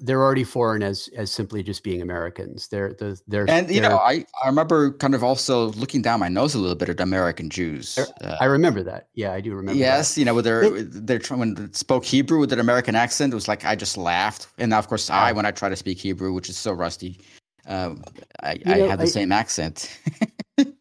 they're 0.02 0.22
already 0.22 0.44
foreign 0.44 0.84
as 0.84 1.10
as 1.18 1.32
simply 1.32 1.64
just 1.64 1.84
being 1.84 2.02
Americans. 2.02 2.68
They're 2.68 2.94
the 2.94 3.20
they're 3.28 3.50
And 3.50 3.68
you 3.70 3.82
they're- 3.82 3.90
know, 3.90 3.98
I, 3.98 4.26
I 4.44 4.48
remember 4.48 4.92
kind 4.94 5.16
of 5.16 5.24
also 5.24 5.70
looking 5.72 6.02
down 6.04 6.20
my 6.20 6.28
nose 6.30 6.54
a 6.54 6.60
little 6.60 6.76
bit 6.76 6.90
at 6.90 7.00
American 7.00 7.50
Jews. 7.50 7.98
Uh, 7.98 8.36
I 8.40 8.46
remember 8.46 8.84
that. 8.84 9.08
Yeah, 9.16 9.32
I 9.34 9.42
do 9.42 9.52
remember. 9.56 9.74
that. 9.74 9.80
yes, 9.80 10.18
you 10.18 10.26
know, 10.26 10.36
with 10.36 10.46
their 10.46 10.62
It- 10.64 11.08
their 11.08 11.18
tr- 11.18 11.36
when 11.36 11.56
they 11.56 11.68
spoke 11.72 12.06
Hebrew 12.06 12.40
with 12.40 12.54
an 12.54 12.60
American 12.60 12.94
accent, 12.94 13.34
it 13.34 13.36
was 13.36 13.48
like 13.48 13.66
I 13.66 13.76
just 13.76 13.98
laughed. 13.98 14.48
And 14.60 14.70
now, 14.70 14.80
of 14.80 14.88
course, 14.88 15.10
I 15.10 15.32
when 15.32 15.46
I 15.46 15.52
try 15.52 15.70
to 15.70 15.76
speak 15.76 15.98
Hebrew, 16.00 16.34
which 16.34 16.50
is 16.50 16.58
so 16.58 16.72
rusty, 16.74 17.20
um, 17.66 18.04
I, 18.44 18.60
I 18.66 18.76
know, 18.78 18.90
have 18.90 19.00
the 19.00 19.06
I- 19.06 19.08
same 19.08 19.32
accent. 19.32 19.98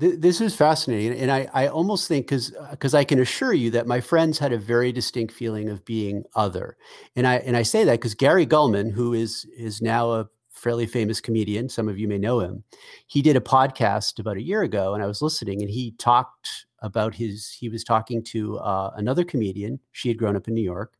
Th- 0.00 0.18
This 0.18 0.40
is 0.40 0.54
fascinating, 0.56 1.18
and 1.18 1.30
I, 1.30 1.48
I 1.54 1.68
almost 1.68 2.08
think 2.08 2.26
because 2.26 2.52
because 2.70 2.94
I 2.94 3.04
can 3.04 3.20
assure 3.20 3.52
you 3.52 3.70
that 3.72 3.86
my 3.86 4.00
friends 4.00 4.38
had 4.38 4.52
a 4.52 4.58
very 4.58 4.90
distinct 4.92 5.32
feeling 5.32 5.68
of 5.68 5.84
being 5.84 6.24
other, 6.34 6.76
and 7.14 7.26
I 7.26 7.36
and 7.36 7.56
I 7.56 7.62
say 7.62 7.84
that 7.84 7.92
because 7.92 8.14
Gary 8.14 8.46
Gulman, 8.46 8.90
who 8.90 9.14
is 9.14 9.46
is 9.56 9.80
now 9.80 10.10
a 10.10 10.26
fairly 10.50 10.86
famous 10.86 11.20
comedian. 11.20 11.68
Some 11.68 11.88
of 11.88 11.98
you 11.98 12.08
may 12.08 12.18
know 12.18 12.40
him. 12.40 12.64
He 13.06 13.22
did 13.22 13.36
a 13.36 13.40
podcast 13.40 14.18
about 14.18 14.36
a 14.36 14.42
year 14.42 14.62
ago, 14.62 14.94
and 14.94 15.02
I 15.02 15.06
was 15.06 15.22
listening, 15.22 15.60
and 15.62 15.70
he 15.70 15.92
talked 15.92 16.66
about 16.80 17.14
his. 17.14 17.50
He 17.52 17.68
was 17.68 17.84
talking 17.84 18.22
to 18.24 18.58
uh, 18.58 18.90
another 18.96 19.24
comedian. 19.24 19.78
She 19.92 20.08
had 20.08 20.18
grown 20.18 20.36
up 20.36 20.48
in 20.48 20.54
New 20.54 20.62
York, 20.62 20.94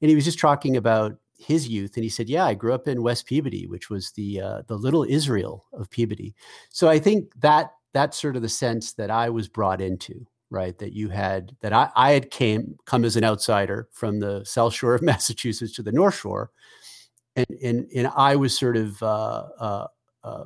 and 0.00 0.08
he 0.08 0.14
was 0.14 0.24
just 0.24 0.38
talking 0.38 0.76
about 0.76 1.16
his 1.38 1.68
youth. 1.68 1.96
And 1.96 2.04
he 2.04 2.10
said, 2.10 2.28
"Yeah, 2.28 2.44
I 2.44 2.54
grew 2.54 2.72
up 2.74 2.86
in 2.88 3.02
West 3.02 3.26
Peabody, 3.26 3.66
which 3.66 3.90
was 3.90 4.12
the 4.12 4.40
uh, 4.40 4.62
the 4.68 4.76
little 4.76 5.04
Israel 5.04 5.64
of 5.72 5.90
Peabody." 5.90 6.34
So 6.70 6.88
I 6.88 6.98
think 6.98 7.32
that 7.40 7.72
that's 7.96 8.20
sort 8.20 8.36
of 8.36 8.42
the 8.42 8.48
sense 8.48 8.92
that 8.94 9.10
I 9.10 9.30
was 9.30 9.48
brought 9.48 9.80
into 9.80 10.26
right? 10.50 10.78
That 10.78 10.92
you 10.92 11.08
had 11.08 11.56
that 11.60 11.72
I, 11.72 11.90
I 11.96 12.12
had 12.12 12.30
came 12.30 12.76
come 12.84 13.04
as 13.04 13.16
an 13.16 13.24
outsider 13.24 13.88
from 13.90 14.20
the 14.20 14.44
south 14.44 14.74
shore 14.74 14.94
of 14.94 15.02
massachusetts 15.10 15.72
to 15.72 15.82
the 15.82 15.92
north 15.92 16.14
shore. 16.14 16.50
And 17.34 17.46
and, 17.62 17.90
and 17.94 18.06
i 18.16 18.36
was 18.36 18.56
sort 18.56 18.76
of 18.76 19.02
uh, 19.02 19.46
uh, 19.58 19.86
uh, 20.24 20.44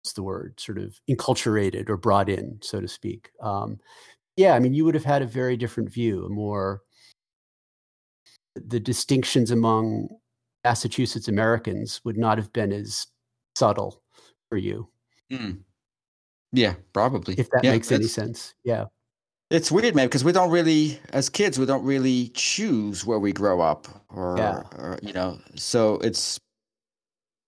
what's 0.00 0.12
the 0.14 0.22
word? 0.22 0.60
Sort 0.60 0.78
of 0.78 1.00
enculturated 1.10 1.88
or 1.88 1.96
brought 1.96 2.28
in 2.28 2.58
so 2.62 2.80
to 2.80 2.88
speak. 2.88 3.30
Um, 3.40 3.78
yeah 4.36 4.54
i 4.54 4.58
mean 4.58 4.72
you 4.72 4.84
would 4.84 4.94
have 4.94 5.04
had 5.04 5.22
a 5.22 5.26
very 5.26 5.56
different 5.58 5.92
view 5.92 6.24
a 6.24 6.28
more 6.30 6.80
the 8.54 8.80
distinctions 8.80 9.50
among 9.50 10.08
massachusetts 10.64 11.28
americans 11.28 12.00
would 12.04 12.16
not 12.16 12.38
have 12.38 12.50
been 12.52 12.72
as 12.72 13.06
subtle 13.54 14.02
for 14.48 14.56
you. 14.56 14.88
Mm. 15.32 15.60
Yeah 16.52 16.74
probably 16.92 17.34
if 17.38 17.48
that 17.50 17.64
yeah, 17.64 17.72
makes 17.72 17.90
any 17.90 18.06
sense 18.06 18.54
yeah 18.64 18.84
it's 19.52 19.70
weird, 19.70 19.94
man, 19.94 20.06
because 20.06 20.24
we 20.24 20.32
don't 20.32 20.50
really, 20.50 20.98
as 21.12 21.28
kids, 21.28 21.58
we 21.58 21.66
don't 21.66 21.84
really 21.84 22.30
choose 22.32 23.04
where 23.04 23.18
we 23.18 23.34
grow 23.34 23.60
up, 23.60 23.86
or, 24.08 24.36
yeah. 24.38 24.62
or 24.78 24.98
you 25.02 25.12
know. 25.12 25.38
So 25.56 25.96
it's 25.96 26.40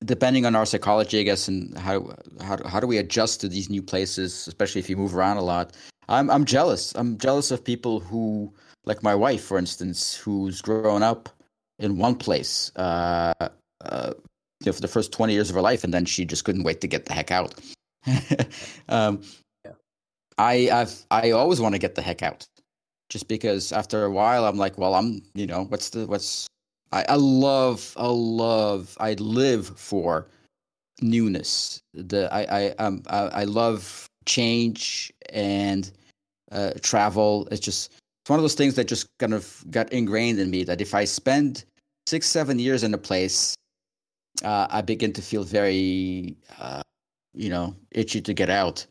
depending 0.05 0.45
on 0.45 0.55
our 0.55 0.67
psychology, 0.67 1.19
I 1.21 1.23
guess, 1.23 1.49
and 1.49 1.77
how 1.79 2.15
how 2.43 2.59
how 2.69 2.79
do 2.79 2.87
we 2.87 2.99
adjust 2.99 3.41
to 3.41 3.49
these 3.49 3.71
new 3.71 3.83
places, 3.83 4.47
especially 4.47 4.81
if 4.81 4.91
you 4.91 4.99
move 4.99 5.17
around 5.17 5.39
a 5.39 5.43
lot. 5.43 5.73
I'm 6.11 6.31
I'm 6.31 6.45
jealous. 6.45 6.95
I'm 6.95 7.17
jealous 7.17 7.51
of 7.51 7.65
people 7.65 8.01
who, 8.01 8.53
like 8.85 9.03
my 9.03 9.15
wife, 9.15 9.43
for 9.43 9.57
instance, 9.57 10.15
who's 10.15 10.61
grown 10.61 11.03
up 11.03 11.31
in 11.79 11.97
one 11.97 12.17
place, 12.17 12.71
uh, 12.77 13.33
uh, 13.81 14.13
you 14.61 14.67
know, 14.67 14.73
for 14.73 14.83
the 14.83 14.89
first 14.89 15.11
twenty 15.11 15.33
years 15.33 15.49
of 15.49 15.55
her 15.55 15.63
life, 15.63 15.85
and 15.85 15.95
then 15.95 16.05
she 16.05 16.27
just 16.27 16.45
couldn't 16.45 16.65
wait 16.65 16.83
to 16.83 16.87
get 16.87 17.07
the 17.07 17.15
heck 17.15 17.31
out. 17.31 17.55
um, 18.89 19.23
I 20.39 20.69
I've 20.71 21.07
I 21.11 21.31
always 21.31 21.61
want 21.61 21.75
to 21.75 21.79
get 21.79 21.95
the 21.95 22.03
heck 22.03 22.23
out, 22.23 22.47
just 23.09 23.29
because 23.29 23.73
after 23.73 24.05
a 24.05 24.11
while 24.11 24.45
I'm 24.45 24.57
like, 24.57 24.79
well, 24.79 24.95
I'm 24.95 25.23
you 25.35 25.47
know 25.47 25.65
what's 25.65 25.91
the 25.91 26.07
what's 26.07 26.47
I, 26.93 27.05
I 27.09 27.17
love 27.17 27.93
I 27.97 28.07
love 28.07 28.97
I 29.01 29.15
live 29.15 29.79
for 29.79 30.29
newness. 31.01 31.81
The 31.95 32.33
I 32.33 32.43
I 32.43 32.69
um 32.79 33.03
I, 33.09 33.19
I 33.19 33.45
love 33.45 34.07
change 34.27 35.13
and 35.31 35.91
uh, 36.53 36.73
travel. 36.83 37.49
It's 37.51 37.61
just 37.61 37.93
it's 38.23 38.31
one 38.31 38.39
of 38.39 38.43
those 38.43 38.55
things 38.55 38.75
that 38.77 38.89
just 38.89 39.07
kind 39.19 39.35
of 39.35 39.65
got 39.71 39.93
ingrained 39.93 40.39
in 40.39 40.51
me 40.51 40.65
that 40.65 40.81
if 40.81 40.95
I 40.95 41.05
spend 41.05 41.65
six 42.07 42.27
seven 42.27 42.59
years 42.59 42.83
in 42.83 42.95
a 42.95 42.99
place, 42.99 43.55
uh, 44.43 44.67
I 44.71 44.81
begin 44.83 45.13
to 45.15 45.23
feel 45.23 45.45
very 45.45 46.37
uh, 46.59 46.83
you 47.35 47.51
know 47.51 47.75
itchy 47.91 48.21
to 48.21 48.35
get 48.35 48.51
out. 48.51 48.87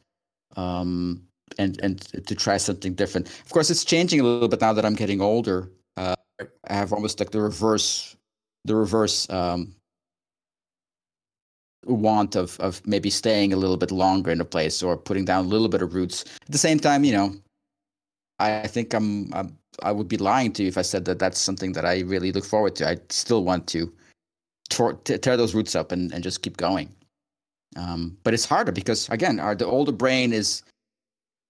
Um, 0.56 1.24
and 1.58 1.80
and 1.82 2.02
to 2.28 2.36
try 2.36 2.58
something 2.58 2.94
different. 2.94 3.28
Of 3.28 3.50
course, 3.50 3.70
it's 3.70 3.86
changing 3.86 4.20
a 4.20 4.24
little 4.24 4.48
bit 4.48 4.62
now 4.62 4.74
that 4.74 4.86
I'm 4.86 4.96
getting 4.96 5.22
older. 5.22 5.70
Uh, 5.98 6.16
I 6.40 6.74
have 6.74 6.94
almost 6.94 7.20
like 7.20 7.32
the 7.32 7.42
reverse, 7.42 8.16
the 8.66 8.76
reverse 8.76 9.30
um, 9.30 9.76
want 11.86 12.36
of 12.36 12.60
of 12.60 12.86
maybe 12.88 13.10
staying 13.10 13.54
a 13.54 13.58
little 13.58 13.78
bit 13.78 13.92
longer 13.92 14.32
in 14.32 14.42
a 14.42 14.46
place 14.46 14.82
or 14.82 14.98
putting 14.98 15.26
down 15.26 15.46
a 15.46 15.48
little 15.48 15.70
bit 15.70 15.82
of 15.82 15.94
roots. 15.94 16.24
At 16.46 16.52
the 16.52 16.58
same 16.58 16.80
time, 16.80 17.04
you 17.04 17.14
know, 17.14 17.36
I, 18.40 18.68
think 18.68 18.94
I'm, 18.94 19.34
I'm 19.34 19.58
I 19.82 19.92
would 19.92 20.08
be 20.08 20.18
lying 20.18 20.52
to 20.54 20.64
you 20.64 20.70
if 20.70 20.78
I 20.78 20.82
said 20.82 21.06
that 21.06 21.20
that's 21.20 21.40
something 21.40 21.74
that 21.74 21.86
I 21.86 22.02
really 22.02 22.32
look 22.32 22.46
forward 22.46 22.76
to. 22.78 22.90
I 22.90 22.98
still 23.10 23.44
want 23.44 23.68
to 23.68 23.92
tear, 24.70 24.94
tear 24.94 25.38
those 25.38 25.56
roots 25.56 25.76
up 25.76 25.92
and, 25.92 26.12
and 26.14 26.24
just 26.24 26.42
keep 26.42 26.58
going. 26.58 26.94
Um, 27.76 28.18
but 28.24 28.34
it's 28.34 28.46
harder 28.46 28.72
because 28.72 29.10
again, 29.10 29.40
our 29.40 29.56
the 29.56 29.66
older 29.66 29.92
brain 29.92 30.34
is 30.34 30.64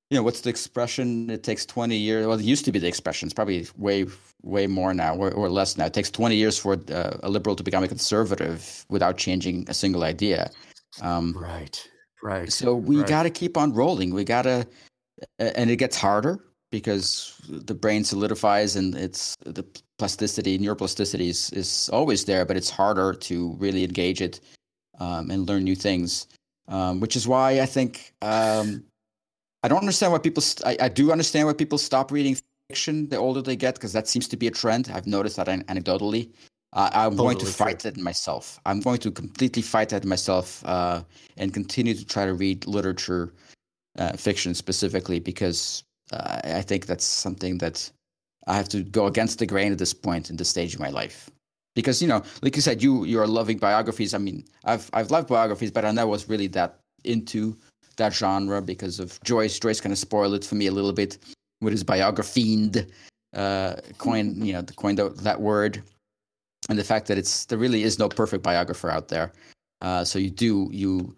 you 0.09 0.17
know 0.17 0.23
what's 0.23 0.41
the 0.41 0.49
expression? 0.49 1.29
It 1.29 1.43
takes 1.43 1.65
20 1.65 1.95
years 1.95 2.27
well 2.27 2.39
it 2.39 2.45
used 2.45 2.65
to 2.65 2.71
be 2.71 2.79
the 2.79 2.87
expression. 2.87 3.27
It's 3.27 3.33
probably 3.33 3.67
way 3.77 4.05
way 4.43 4.67
more 4.67 4.93
now 4.93 5.15
or, 5.15 5.31
or 5.31 5.49
less 5.49 5.77
now. 5.77 5.85
It 5.85 5.93
takes 5.93 6.11
20 6.11 6.35
years 6.35 6.57
for 6.57 6.77
uh, 6.91 7.17
a 7.23 7.29
liberal 7.29 7.55
to 7.55 7.63
become 7.63 7.83
a 7.83 7.87
conservative 7.87 8.85
without 8.89 9.17
changing 9.17 9.65
a 9.69 9.73
single 9.73 10.03
idea. 10.03 10.51
Um, 11.01 11.35
right 11.35 11.89
right 12.21 12.51
so 12.53 12.75
we 12.75 12.97
right. 12.97 13.07
got 13.07 13.23
to 13.23 13.29
keep 13.29 13.57
on 13.57 13.73
rolling. 13.73 14.13
We 14.13 14.23
got 14.23 14.43
to 14.43 14.67
and 15.39 15.69
it 15.69 15.77
gets 15.77 15.97
harder 15.97 16.39
because 16.71 17.39
the 17.47 17.73
brain 17.73 18.03
solidifies 18.03 18.75
and 18.75 18.95
it's 18.95 19.35
the 19.45 19.63
plasticity 19.99 20.57
neuroplasticity 20.57 21.29
is, 21.29 21.51
is 21.51 21.89
always 21.93 22.25
there 22.25 22.45
but 22.45 22.57
it's 22.57 22.69
harder 22.69 23.13
to 23.13 23.55
really 23.59 23.83
engage 23.83 24.21
it 24.21 24.39
um, 24.99 25.29
and 25.31 25.47
learn 25.47 25.63
new 25.63 25.75
things 25.75 26.27
um, 26.67 26.99
which 26.99 27.15
is 27.15 27.27
why 27.27 27.59
i 27.61 27.65
think 27.65 28.13
um, 28.21 28.83
I 29.63 29.69
don't 29.69 29.79
understand 29.79 30.11
why 30.11 30.19
people. 30.19 30.41
St- 30.41 30.67
I, 30.67 30.85
I 30.85 30.89
do 30.89 31.11
understand 31.11 31.47
why 31.47 31.53
people 31.53 31.77
stop 31.77 32.11
reading 32.11 32.35
fiction 32.69 33.07
the 33.09 33.17
older 33.17 33.41
they 33.41 33.55
get 33.55 33.75
because 33.75 33.93
that 33.93 34.07
seems 34.07 34.27
to 34.27 34.37
be 34.37 34.47
a 34.47 34.51
trend. 34.51 34.91
I've 34.93 35.07
noticed 35.07 35.37
that 35.37 35.47
anecdotally. 35.47 36.29
Uh, 36.73 36.89
I'm 36.93 37.11
totally 37.11 37.35
going 37.35 37.37
to 37.45 37.45
fight 37.45 37.79
true. 37.79 37.91
that 37.91 37.99
myself. 38.01 38.59
I'm 38.65 38.81
going 38.81 38.97
to 38.99 39.11
completely 39.11 39.61
fight 39.61 39.89
that 39.89 40.05
myself 40.05 40.63
uh, 40.65 41.03
and 41.37 41.53
continue 41.53 41.93
to 41.93 42.05
try 42.05 42.25
to 42.25 42.33
read 42.33 42.65
literature, 42.67 43.33
uh, 43.97 44.13
fiction 44.13 44.53
specifically, 44.55 45.19
because 45.19 45.83
uh, 46.11 46.41
I 46.43 46.61
think 46.61 46.87
that's 46.87 47.05
something 47.05 47.59
that 47.59 47.89
I 48.47 48.55
have 48.55 48.67
to 48.69 48.83
go 48.83 49.05
against 49.05 49.39
the 49.39 49.45
grain 49.45 49.71
at 49.71 49.77
this 49.77 49.93
point 49.93 50.29
in 50.29 50.35
this 50.35 50.49
stage 50.49 50.73
of 50.73 50.79
my 50.79 50.89
life. 50.89 51.29
Because 51.75 52.01
you 52.01 52.07
know, 52.07 52.23
like 52.41 52.55
you 52.55 52.61
said, 52.61 52.83
you 52.83 53.03
you 53.03 53.19
are 53.19 53.27
loving 53.27 53.57
biographies. 53.57 54.13
I 54.13 54.19
mean, 54.19 54.45
I've 54.65 54.89
I've 54.93 55.11
loved 55.11 55.27
biographies, 55.27 55.71
but 55.71 55.85
I 55.85 55.91
never 55.91 56.07
was 56.07 56.29
really 56.29 56.47
that 56.47 56.79
into 57.03 57.57
that 57.97 58.13
genre 58.13 58.61
because 58.61 58.99
of 58.99 59.19
Joyce. 59.23 59.59
Joyce 59.59 59.81
kind 59.81 59.91
of 59.91 59.99
spoiled 59.99 60.33
it 60.35 60.45
for 60.45 60.55
me 60.55 60.67
a 60.67 60.71
little 60.71 60.93
bit 60.93 61.17
with 61.61 61.73
his 61.73 61.83
biography 61.83 62.69
uh, 63.33 63.75
coin, 63.97 64.43
you 64.45 64.53
know, 64.53 64.61
the 64.61 64.73
coin 64.73 64.95
that 64.95 65.41
word, 65.41 65.81
and 66.69 66.77
the 66.77 66.83
fact 66.83 67.07
that 67.07 67.17
it's 67.17 67.45
there 67.45 67.57
really 67.57 67.83
is 67.83 67.99
no 67.99 68.07
perfect 68.07 68.43
biographer 68.43 68.89
out 68.89 69.07
there. 69.07 69.31
Uh, 69.81 70.03
so 70.03 70.19
you 70.19 70.29
do 70.29 70.69
you 70.71 71.15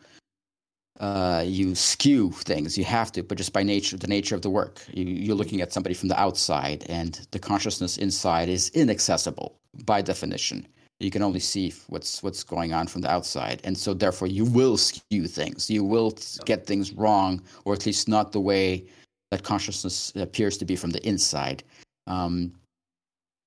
uh, 0.99 1.43
you 1.45 1.75
skew 1.75 2.31
things. 2.31 2.77
You 2.77 2.85
have 2.85 3.11
to, 3.13 3.23
but 3.23 3.37
just 3.37 3.53
by 3.53 3.63
nature, 3.63 3.97
the 3.97 4.07
nature 4.07 4.35
of 4.35 4.41
the 4.41 4.49
work, 4.49 4.81
you, 4.93 5.05
you're 5.05 5.35
looking 5.35 5.61
at 5.61 5.73
somebody 5.73 5.95
from 5.95 6.09
the 6.09 6.19
outside, 6.19 6.85
and 6.87 7.19
the 7.31 7.39
consciousness 7.39 7.97
inside 7.97 8.49
is 8.49 8.69
inaccessible 8.69 9.57
by 9.85 10.01
definition. 10.01 10.67
You 10.99 11.11
can 11.11 11.21
only 11.21 11.41
see 11.41 11.73
what's 11.87 12.23
what's 12.23 12.43
going 12.43 12.73
on 12.73 12.87
from 12.87 13.01
the 13.01 13.11
outside. 13.11 13.59
And 13.65 13.77
so 13.77 13.93
therefore 13.93 14.29
you 14.29 14.45
will 14.45 14.77
skew 14.77 15.27
things. 15.27 15.69
You 15.69 15.83
will 15.83 16.17
get 16.45 16.65
things 16.65 16.93
wrong 16.93 17.41
or 17.65 17.73
at 17.73 17.85
least 17.85 18.07
not 18.07 18.31
the 18.31 18.39
way 18.39 18.85
that 19.31 19.43
consciousness 19.43 20.13
appears 20.15 20.57
to 20.57 20.65
be 20.65 20.77
from 20.77 20.91
the 20.91 21.05
inside. 21.05 21.63
Um, 22.07 22.53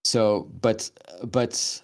so 0.09 0.49
but 0.61 0.91
but 1.25 1.83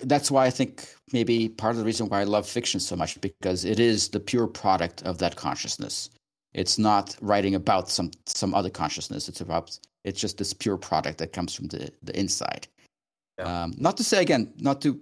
that's 0.00 0.30
why 0.30 0.46
i 0.46 0.50
think 0.50 0.94
maybe 1.12 1.48
part 1.48 1.72
of 1.72 1.78
the 1.78 1.84
reason 1.84 2.08
why 2.08 2.20
i 2.20 2.24
love 2.24 2.46
fiction 2.46 2.80
so 2.80 2.96
much 2.96 3.20
because 3.20 3.64
it 3.64 3.80
is 3.80 4.08
the 4.08 4.20
pure 4.20 4.46
product 4.46 5.02
of 5.02 5.18
that 5.18 5.36
consciousness 5.36 6.10
it's 6.52 6.78
not 6.78 7.16
writing 7.20 7.54
about 7.54 7.88
some 7.88 8.10
some 8.26 8.54
other 8.54 8.70
consciousness 8.70 9.28
it's 9.28 9.40
about 9.40 9.78
it's 10.04 10.20
just 10.20 10.38
this 10.38 10.52
pure 10.52 10.76
product 10.76 11.18
that 11.18 11.32
comes 11.32 11.54
from 11.54 11.66
the 11.68 11.90
the 12.02 12.18
inside 12.18 12.66
yeah. 13.40 13.62
Um, 13.62 13.74
not 13.78 13.96
to 13.96 14.04
say 14.04 14.20
again, 14.20 14.52
not 14.58 14.80
to 14.82 15.00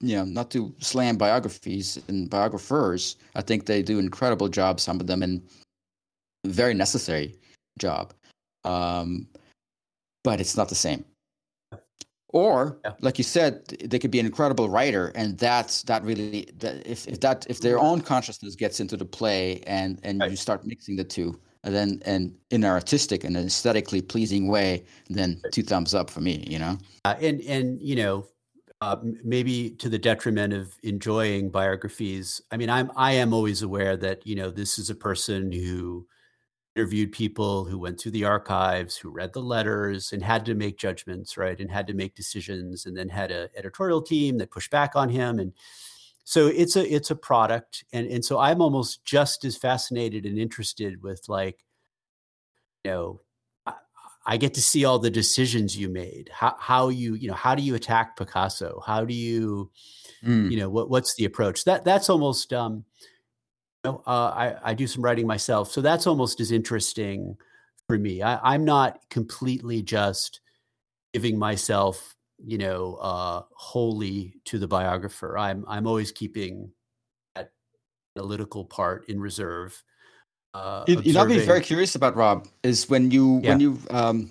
you 0.00 0.16
know, 0.16 0.24
not 0.24 0.50
to 0.52 0.74
slam 0.78 1.16
biographies 1.16 1.98
and 2.08 2.30
biographers. 2.30 3.16
I 3.34 3.42
think 3.42 3.66
they 3.66 3.82
do 3.82 3.98
an 3.98 4.04
incredible 4.04 4.48
job. 4.48 4.80
Some 4.80 5.00
of 5.00 5.06
them, 5.06 5.22
and 5.22 5.42
very 6.46 6.74
necessary 6.74 7.34
job. 7.78 8.14
Um, 8.64 9.26
but 10.22 10.40
it's 10.40 10.56
not 10.56 10.68
the 10.68 10.74
same. 10.74 11.04
Or, 12.34 12.80
yeah. 12.84 12.94
like 13.00 13.16
you 13.16 13.22
said, 13.22 13.64
they 13.84 14.00
could 14.00 14.10
be 14.10 14.18
an 14.18 14.26
incredible 14.26 14.68
writer, 14.68 15.12
and 15.14 15.38
that's 15.38 15.84
that 15.84 16.02
really 16.02 16.48
that 16.58 16.84
if, 16.84 17.06
if 17.06 17.20
that 17.20 17.46
if 17.48 17.60
their 17.60 17.78
own 17.78 18.00
consciousness 18.00 18.56
gets 18.56 18.80
into 18.80 18.96
the 18.96 19.04
play, 19.04 19.62
and 19.68 20.00
and 20.02 20.18
right. 20.18 20.32
you 20.32 20.36
start 20.36 20.66
mixing 20.66 20.96
the 20.96 21.04
two, 21.04 21.40
and 21.62 21.72
then 21.72 22.02
and 22.04 22.34
in 22.50 22.64
an 22.64 22.70
artistic 22.70 23.22
and 23.22 23.36
aesthetically 23.36 24.02
pleasing 24.02 24.48
way, 24.48 24.84
then 25.08 25.40
two 25.52 25.62
thumbs 25.62 25.94
up 25.94 26.10
for 26.10 26.22
me. 26.22 26.44
You 26.50 26.58
know, 26.58 26.76
uh, 27.04 27.14
and 27.20 27.40
and 27.42 27.80
you 27.80 27.94
know, 27.94 28.26
uh, 28.80 28.96
maybe 29.22 29.70
to 29.70 29.88
the 29.88 29.98
detriment 29.98 30.52
of 30.52 30.76
enjoying 30.82 31.50
biographies. 31.50 32.42
I 32.50 32.56
mean, 32.56 32.68
I'm 32.68 32.90
I 32.96 33.12
am 33.12 33.32
always 33.32 33.62
aware 33.62 33.96
that 33.98 34.26
you 34.26 34.34
know 34.34 34.50
this 34.50 34.76
is 34.80 34.90
a 34.90 34.96
person 34.96 35.52
who 35.52 36.04
interviewed 36.76 37.12
people 37.12 37.64
who 37.64 37.78
went 37.78 38.00
through 38.00 38.12
the 38.12 38.24
archives, 38.24 38.96
who 38.96 39.08
read 39.10 39.32
the 39.32 39.40
letters, 39.40 40.12
and 40.12 40.22
had 40.22 40.44
to 40.44 40.54
make 40.54 40.76
judgments, 40.76 41.36
right, 41.36 41.60
and 41.60 41.70
had 41.70 41.86
to 41.86 41.94
make 41.94 42.14
decisions, 42.14 42.86
and 42.86 42.96
then 42.96 43.08
had 43.08 43.30
an 43.30 43.48
editorial 43.56 44.02
team 44.02 44.38
that 44.38 44.50
pushed 44.50 44.70
back 44.70 44.96
on 44.96 45.08
him 45.08 45.38
and 45.38 45.52
so 46.24 46.46
it's 46.46 46.74
a 46.74 46.94
it's 46.94 47.10
a 47.10 47.16
product 47.16 47.84
and 47.92 48.06
and 48.06 48.24
so 48.24 48.38
i'm 48.38 48.60
almost 48.60 49.04
just 49.04 49.44
as 49.44 49.56
fascinated 49.56 50.24
and 50.24 50.38
interested 50.38 51.02
with 51.02 51.22
like 51.28 51.64
you 52.82 52.90
know 52.90 53.20
I, 53.66 53.74
I 54.26 54.36
get 54.38 54.54
to 54.54 54.62
see 54.62 54.86
all 54.86 54.98
the 54.98 55.10
decisions 55.10 55.76
you 55.76 55.90
made 55.90 56.30
how 56.32 56.56
how 56.58 56.88
you 56.88 57.14
you 57.14 57.28
know 57.28 57.34
how 57.34 57.54
do 57.54 57.62
you 57.62 57.74
attack 57.74 58.16
picasso 58.16 58.82
how 58.84 59.04
do 59.04 59.14
you 59.14 59.70
mm. 60.24 60.50
you 60.50 60.56
know 60.56 60.70
what 60.70 60.88
what's 60.88 61.14
the 61.16 61.26
approach 61.26 61.64
that 61.64 61.84
that's 61.84 62.08
almost 62.08 62.52
um 62.54 62.84
know, 63.84 64.02
uh, 64.06 64.32
I, 64.34 64.70
I 64.70 64.74
do 64.74 64.86
some 64.86 65.02
writing 65.02 65.26
myself 65.26 65.70
so 65.70 65.80
that's 65.80 66.06
almost 66.06 66.40
as 66.40 66.50
interesting 66.50 67.36
for 67.88 67.98
me 67.98 68.22
I, 68.22 68.54
i'm 68.54 68.64
not 68.64 68.98
completely 69.10 69.82
just 69.82 70.40
giving 71.12 71.38
myself 71.38 72.14
you 72.42 72.58
know, 72.58 72.96
uh, 72.96 73.42
wholly 73.52 74.34
to 74.44 74.58
the 74.58 74.68
biographer. 74.68 75.38
I'm 75.38 75.64
I'm 75.68 75.86
always 75.86 76.12
keeping 76.12 76.70
that 77.34 77.52
analytical 78.16 78.64
part 78.64 79.08
in 79.08 79.20
reserve. 79.20 79.82
Uh, 80.52 80.84
you, 80.86 81.12
know, 81.12 81.26
be 81.26 81.38
very 81.40 81.60
curious 81.60 81.96
about 81.96 82.14
Rob 82.14 82.46
is 82.62 82.88
when 82.88 83.10
you 83.10 83.40
yeah. 83.42 83.50
when 83.50 83.60
you 83.60 83.78
um, 83.90 84.30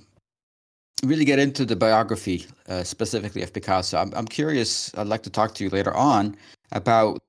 really 1.03 1.25
get 1.25 1.39
into 1.39 1.65
the 1.65 1.75
biography 1.75 2.45
uh, 2.69 2.83
specifically 2.83 3.41
of 3.41 3.51
Picasso. 3.53 3.97
I'm 3.97 4.13
I'm 4.15 4.27
curious. 4.27 4.93
I'd 4.95 5.07
like 5.07 5.23
to 5.23 5.29
talk 5.29 5.55
to 5.55 5.63
you 5.63 5.69
later 5.69 5.93
on 5.93 6.37
about 6.71 7.21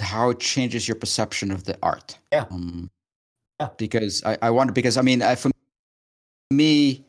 how 0.00 0.30
it 0.30 0.40
changes 0.40 0.86
your 0.86 0.96
perception 0.96 1.50
of 1.50 1.64
the 1.64 1.78
art. 1.82 2.18
Yeah. 2.32 2.44
Um, 2.50 2.90
yeah. 3.60 3.68
Because 3.76 4.22
I, 4.24 4.38
I 4.42 4.50
wonder 4.50 4.72
because 4.72 4.96
I 4.96 5.02
mean 5.02 5.22
I, 5.22 5.34
for 5.34 5.50
me 6.50 7.04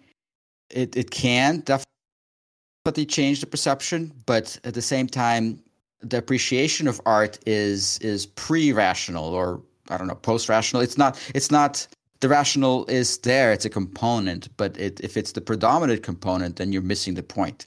it 0.69 0.95
it 0.95 1.11
can 1.11 1.61
definitely 1.61 3.05
change 3.05 3.41
the 3.41 3.47
perception, 3.47 4.11
but 4.25 4.59
at 4.63 4.73
the 4.73 4.81
same 4.81 5.07
time, 5.07 5.61
the 6.01 6.17
appreciation 6.17 6.87
of 6.87 7.01
art 7.05 7.39
is 7.45 7.99
is 7.99 8.25
pre-rational 8.25 9.25
or 9.25 9.61
I 9.89 9.97
don't 9.97 10.07
know 10.07 10.15
post-rational. 10.15 10.81
It's 10.81 10.97
not. 10.97 11.19
It's 11.35 11.51
not. 11.51 11.87
The 12.21 12.29
rational 12.29 12.85
is 12.87 13.17
there. 13.19 13.53
It's 13.53 13.63
a 13.63 13.69
component, 13.69 14.49
but 14.57 14.77
it, 14.77 14.99
if 15.01 15.15
it's 15.15 15.31
the 15.31 15.41
predominant 15.41 16.03
component, 16.03 16.57
then 16.57 16.73
you're 16.73 16.81
missing 16.81 17.13
the 17.13 17.23
point. 17.23 17.65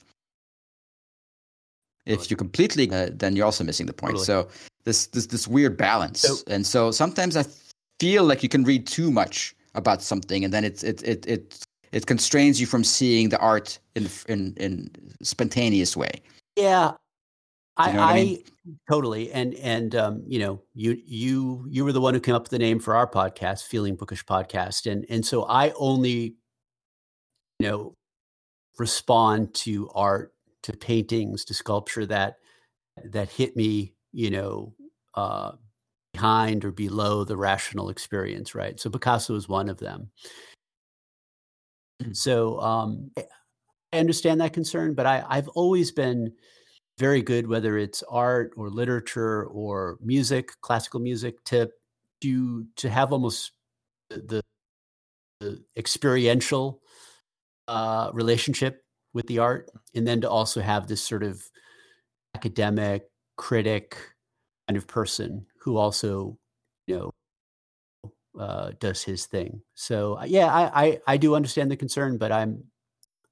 If 2.06 2.30
you 2.30 2.36
completely, 2.36 2.90
uh, 2.90 3.10
then 3.12 3.36
you're 3.36 3.46
also 3.46 3.62
missing 3.64 3.86
the 3.86 3.92
point. 3.92 4.16
Totally. 4.16 4.26
So 4.26 4.48
this 4.84 5.06
this 5.06 5.26
this 5.26 5.46
weird 5.46 5.76
balance, 5.76 6.20
so, 6.20 6.36
and 6.48 6.66
so 6.66 6.90
sometimes 6.90 7.36
I 7.36 7.44
feel 8.00 8.24
like 8.24 8.42
you 8.42 8.48
can 8.48 8.64
read 8.64 8.86
too 8.86 9.10
much 9.10 9.54
about 9.74 10.02
something, 10.02 10.44
and 10.44 10.52
then 10.52 10.64
it's 10.64 10.82
it 10.82 11.02
it 11.04 11.24
it 11.26 11.64
it 11.92 12.06
constrains 12.06 12.60
you 12.60 12.66
from 12.66 12.82
seeing 12.82 13.28
the 13.28 13.38
art 13.38 13.78
in 13.94 14.08
in 14.28 14.54
in 14.56 14.90
spontaneous 15.22 15.96
way. 15.96 16.22
Yeah, 16.56 16.92
I, 17.76 17.90
you 17.90 17.96
know 17.96 18.02
I, 18.02 18.14
mean? 18.14 18.42
totally 18.88 19.32
and 19.32 19.54
and 19.54 19.94
um, 19.94 20.22
you 20.26 20.38
know 20.38 20.62
you 20.74 21.00
you 21.04 21.66
you 21.68 21.84
were 21.84 21.92
the 21.92 22.00
one 22.00 22.14
who 22.14 22.20
came 22.20 22.34
up 22.34 22.42
with 22.42 22.50
the 22.50 22.58
name 22.58 22.78
for 22.78 22.94
our 22.94 23.08
podcast, 23.08 23.64
Feeling 23.66 23.96
Bookish 23.96 24.24
Podcast, 24.24 24.90
and 24.90 25.06
and 25.08 25.24
so 25.24 25.44
I 25.44 25.70
only 25.76 26.34
you 27.58 27.68
know 27.68 27.94
respond 28.78 29.54
to 29.54 29.88
art, 29.94 30.32
to 30.62 30.72
paintings, 30.72 31.44
to 31.46 31.54
sculpture 31.54 32.06
that 32.06 32.36
that 33.04 33.30
hit 33.30 33.56
me, 33.56 33.94
you 34.12 34.30
know, 34.30 34.74
uh, 35.14 35.52
behind 36.12 36.64
or 36.64 36.72
below 36.72 37.24
the 37.24 37.36
rational 37.36 37.88
experience, 37.88 38.54
right? 38.54 38.78
So 38.78 38.90
Picasso 38.90 39.34
is 39.34 39.48
one 39.48 39.68
of 39.68 39.78
them. 39.78 40.10
Mm. 42.02 42.16
So 42.16 42.60
um, 42.60 43.10
eh, 43.16 43.22
I 43.92 43.98
understand 43.98 44.40
that 44.40 44.52
concern, 44.52 44.94
but 44.94 45.06
I, 45.06 45.24
I've 45.28 45.48
always 45.48 45.90
been 45.90 46.32
very 46.98 47.22
good, 47.22 47.46
whether 47.46 47.78
it's 47.78 48.02
art 48.08 48.52
or 48.56 48.70
literature 48.70 49.44
or 49.46 49.98
music, 50.02 50.50
classical 50.60 51.00
music, 51.00 51.42
to 51.44 51.70
to 52.20 52.66
to 52.76 52.90
have 52.90 53.12
almost 53.12 53.52
the, 54.10 54.42
the 55.40 55.62
experiential 55.76 56.80
uh, 57.68 58.10
relationship 58.12 58.81
with 59.12 59.26
the 59.26 59.38
art, 59.38 59.70
and 59.94 60.06
then 60.06 60.20
to 60.22 60.30
also 60.30 60.60
have 60.60 60.86
this 60.86 61.02
sort 61.02 61.22
of 61.22 61.42
academic 62.34 63.08
critic 63.36 63.96
kind 64.68 64.76
of 64.76 64.86
person 64.86 65.46
who 65.60 65.76
also 65.76 66.38
you 66.86 66.96
know 66.96 67.10
uh, 68.40 68.72
does 68.80 69.02
his 69.02 69.26
thing. 69.26 69.60
So 69.74 70.18
uh, 70.18 70.24
yeah, 70.24 70.46
I, 70.46 70.84
I, 70.84 70.98
I 71.06 71.16
do 71.16 71.34
understand 71.34 71.70
the 71.70 71.76
concern, 71.76 72.18
but 72.18 72.32
I'm 72.32 72.64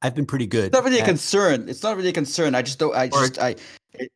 I've 0.03 0.15
been 0.15 0.27
pretty 0.27 0.47
good. 0.47 0.67
It's 0.67 0.73
not 0.73 0.85
really 0.85 1.01
at, 1.01 1.05
a 1.05 1.11
concern. 1.11 1.69
It's 1.69 1.83
not 1.83 1.97
really 1.97 2.09
a 2.09 2.13
concern. 2.13 2.55
I 2.55 2.63
just 2.63 2.79
don't. 2.79 2.95
I 2.95 3.09
just 3.09 3.39
I. 3.39 3.57
It, 3.95 4.11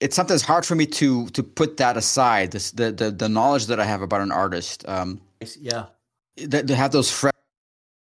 it's 0.00 0.16
sometimes 0.16 0.42
hard 0.42 0.64
for 0.64 0.74
me 0.74 0.86
to 0.86 1.28
to 1.30 1.42
put 1.42 1.76
that 1.78 1.96
aside. 1.96 2.52
This 2.52 2.72
the 2.72 2.92
the, 2.92 3.10
the 3.10 3.28
knowledge 3.28 3.66
that 3.66 3.80
I 3.80 3.84
have 3.84 4.02
about 4.02 4.20
an 4.20 4.32
artist. 4.32 4.86
Um, 4.88 5.20
yeah. 5.60 5.86
That 6.36 6.68
to 6.68 6.74
have 6.76 6.92
those 6.92 7.10
fresh, 7.10 7.32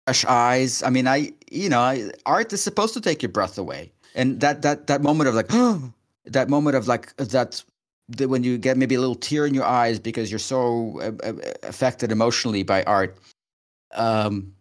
fresh 0.09 0.25
eyes. 0.25 0.81
I 0.81 0.89
mean, 0.89 1.07
I 1.07 1.31
you 1.51 1.69
know, 1.69 2.11
art 2.25 2.51
is 2.53 2.61
supposed 2.63 2.93
to 2.95 3.01
take 3.01 3.21
your 3.21 3.31
breath 3.31 3.57
away, 3.57 3.91
and 4.15 4.39
that 4.41 4.63
that 4.63 4.87
that 4.87 5.01
moment 5.03 5.27
of 5.29 5.35
like, 5.35 5.49
that 6.25 6.49
moment 6.49 6.75
of 6.75 6.87
like 6.87 7.15
that 7.17 7.61
when 8.17 8.43
you 8.43 8.57
get 8.57 8.75
maybe 8.75 8.95
a 8.95 8.99
little 8.99 9.15
tear 9.15 9.45
in 9.45 9.53
your 9.53 9.65
eyes 9.65 9.99
because 9.99 10.31
you're 10.31 10.39
so 10.39 10.99
uh, 10.99 11.11
uh, 11.27 11.33
affected 11.61 12.11
emotionally 12.11 12.63
by 12.63 12.81
art 12.85 13.15
um 13.93 14.51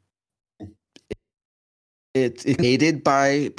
it, 2.12 2.44
it 2.44 2.62
aided 2.62 3.02
by, 3.02 3.50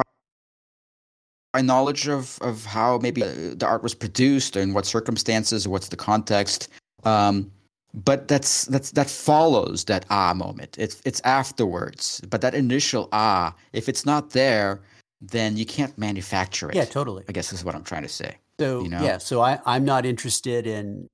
by 1.54 1.62
knowledge 1.62 2.08
of 2.08 2.38
of 2.42 2.66
how 2.66 3.00
maybe 3.00 3.24
uh, 3.24 3.56
the 3.56 3.66
art 3.66 3.82
was 3.82 3.96
produced 3.96 4.56
and 4.56 4.76
what 4.76 4.86
circumstances 4.86 5.68
what's 5.68 5.90
the 5.90 5.98
context 5.98 6.70
um 7.04 7.52
but 7.94 8.28
that's 8.28 8.66
that's 8.66 8.92
that 8.92 9.10
follows 9.10 9.86
that 9.86 10.06
ah 10.10 10.34
moment 10.34 10.76
it's 10.78 11.02
it's 11.06 11.22
afterwards 11.22 12.22
but 12.30 12.42
that 12.42 12.54
initial 12.54 13.10
ah 13.12 13.54
if 13.74 13.90
it's 13.90 14.06
not 14.06 14.30
there 14.32 14.82
then 15.22 15.58
you 15.58 15.66
can't 15.66 15.98
manufacture 15.98 16.70
it 16.70 16.76
yeah 16.76 16.86
totally 16.86 17.24
i 17.28 17.32
guess 17.32 17.52
is 17.52 17.66
what 17.66 17.74
i'm 17.74 17.84
trying 17.84 18.04
to 18.04 18.10
say 18.10 18.38
so 18.60 18.84
you 18.84 18.90
know? 18.90 19.02
yeah, 19.02 19.18
so 19.18 19.42
I, 19.42 19.60
I'm 19.66 19.86
not 19.86 20.06
interested 20.06 20.68
in 20.68 21.08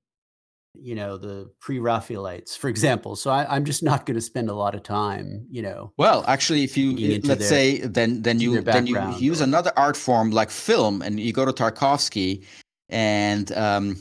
you 0.77 0.95
know 0.95 1.17
the 1.17 1.49
pre-Raphaelites, 1.61 2.57
for 2.57 2.69
example. 2.69 3.15
So 3.15 3.29
I, 3.29 3.55
am 3.55 3.63
just 3.63 3.81
not 3.81 4.05
going 4.05 4.15
to 4.15 4.21
spend 4.21 4.49
a 4.49 4.53
lot 4.53 4.75
of 4.75 4.83
time, 4.83 5.45
you 5.49 5.61
know. 5.61 5.93
Well, 5.95 6.25
actually, 6.27 6.63
if 6.63 6.75
you 6.75 6.91
let's 7.23 7.39
their, 7.39 7.47
say 7.47 7.79
then 7.79 8.23
then 8.23 8.39
you 8.39 8.61
then 8.61 8.87
you 8.87 8.99
use 9.17 9.41
or, 9.41 9.45
another 9.45 9.71
art 9.77 9.95
form 9.95 10.31
like 10.31 10.49
film, 10.49 11.01
and 11.01 11.19
you 11.19 11.31
go 11.31 11.45
to 11.45 11.53
Tarkovsky, 11.53 12.43
and 12.89 13.51
um, 13.53 13.97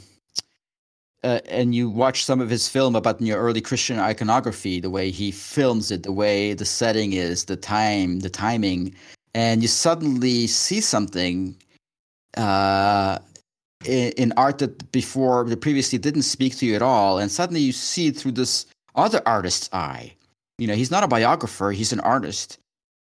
uh, 1.24 1.40
and 1.48 1.74
you 1.74 1.88
watch 1.88 2.24
some 2.24 2.40
of 2.40 2.50
his 2.50 2.68
film 2.68 2.94
about 2.94 3.20
your 3.20 3.40
early 3.40 3.62
Christian 3.62 3.98
iconography, 3.98 4.78
the 4.78 4.90
way 4.90 5.10
he 5.10 5.30
films 5.30 5.90
it, 5.90 6.02
the 6.02 6.12
way 6.12 6.52
the 6.52 6.66
setting 6.66 7.14
is, 7.14 7.46
the 7.46 7.56
time, 7.56 8.20
the 8.20 8.28
timing, 8.28 8.94
and 9.34 9.62
you 9.62 9.68
suddenly 9.68 10.46
see 10.46 10.82
something 10.82 11.56
uh, 12.36 13.18
in, 13.86 14.12
in 14.18 14.32
art 14.36 14.58
that 14.58 14.92
before 14.92 15.44
that 15.44 15.62
previously 15.62 15.98
didn't 15.98 16.22
speak 16.22 16.56
to 16.58 16.66
you 16.66 16.74
at 16.74 16.82
all, 16.82 17.18
and 17.18 17.32
suddenly 17.32 17.60
you 17.60 17.72
see 17.72 18.08
it 18.08 18.16
through 18.18 18.32
this 18.32 18.66
other 18.94 19.22
artist's 19.24 19.70
eye. 19.72 20.14
You 20.58 20.66
know, 20.66 20.74
he's 20.74 20.90
not 20.90 21.04
a 21.04 21.08
biographer; 21.08 21.72
he's 21.72 21.92
an 21.92 22.00
artist. 22.00 22.58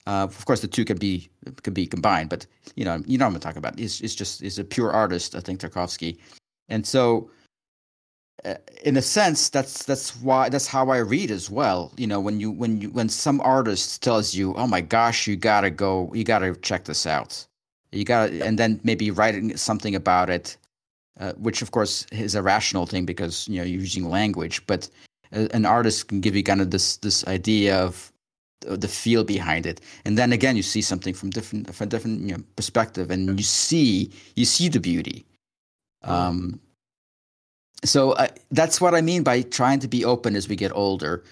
Uh, 0.07 0.24
of 0.24 0.45
course, 0.45 0.61
the 0.61 0.70
two 0.70 0.86
can 0.86 0.97
be 0.97 1.30
can 1.63 1.74
be 1.74 1.86
combined, 1.86 2.30
but 2.30 2.47
you 2.76 2.86
know, 2.86 3.03
you 3.05 3.18
know 3.18 3.26
I'm 3.26 3.38
talking 3.41 3.57
about. 3.57 3.78
He's, 3.78 3.99
he's 3.99 4.16
just 4.16 4.39
he's 4.39 4.57
a 4.57 4.63
pure 4.63 4.91
artist. 4.91 5.36
I 5.36 5.41
think 5.41 5.59
Tarkovsky, 5.59 6.18
and 6.70 6.88
so 6.88 7.30
in 8.83 8.97
a 8.97 9.01
sense, 9.01 9.49
that's 9.49 9.83
that's 9.83 10.15
why 10.17 10.49
that's 10.49 10.67
how 10.67 10.89
I 10.89 10.97
read 10.97 11.31
as 11.31 11.49
well. 11.49 11.91
You 11.97 12.07
know, 12.07 12.19
when 12.19 12.39
you 12.39 12.51
when 12.51 12.81
you 12.81 12.89
when 12.91 13.09
some 13.09 13.41
artist 13.41 14.03
tells 14.03 14.33
you, 14.33 14.53
"Oh 14.55 14.67
my 14.67 14.81
gosh, 14.81 15.27
you 15.27 15.35
gotta 15.35 15.69
go, 15.69 16.11
you 16.13 16.23
gotta 16.23 16.55
check 16.55 16.85
this 16.85 17.05
out," 17.05 17.45
you 17.91 18.03
gotta 18.03 18.45
and 18.45 18.59
then 18.59 18.79
maybe 18.83 19.11
writing 19.11 19.57
something 19.57 19.95
about 19.95 20.29
it 20.29 20.57
uh, 21.19 21.33
which 21.33 21.61
of 21.61 21.71
course 21.71 22.05
is 22.11 22.35
a 22.35 22.41
rational 22.41 22.85
thing 22.85 23.05
because 23.05 23.47
you 23.47 23.57
know 23.57 23.63
you're 23.63 23.81
using 23.81 24.09
language 24.09 24.65
but 24.67 24.89
an 25.31 25.65
artist 25.65 26.07
can 26.07 26.21
give 26.21 26.35
you 26.35 26.43
kind 26.43 26.61
of 26.61 26.71
this 26.71 26.97
this 26.97 27.25
idea 27.27 27.77
of 27.77 28.11
the 28.61 28.87
feel 28.87 29.23
behind 29.23 29.65
it. 29.65 29.81
And 30.05 30.17
then 30.17 30.31
again 30.31 30.55
you 30.55 30.63
see 30.63 30.81
something 30.81 31.13
from 31.13 31.29
different 31.29 31.73
from 31.73 31.89
different 31.89 32.21
you 32.21 32.37
know, 32.37 32.43
perspective 32.55 33.11
and 33.11 33.37
you 33.37 33.43
see 33.43 34.11
you 34.35 34.45
see 34.45 34.69
the 34.69 34.79
beauty. 34.79 35.25
Um, 36.03 36.59
so 37.84 38.11
uh, 38.13 38.28
that's 38.51 38.80
what 38.80 38.95
i 38.95 39.01
mean 39.01 39.23
by 39.23 39.41
trying 39.41 39.80
to 39.80 39.88
be 39.88 40.05
open 40.05 40.36
as 40.36 40.47
we 40.47 40.55
get 40.55 40.71
older 40.73 41.23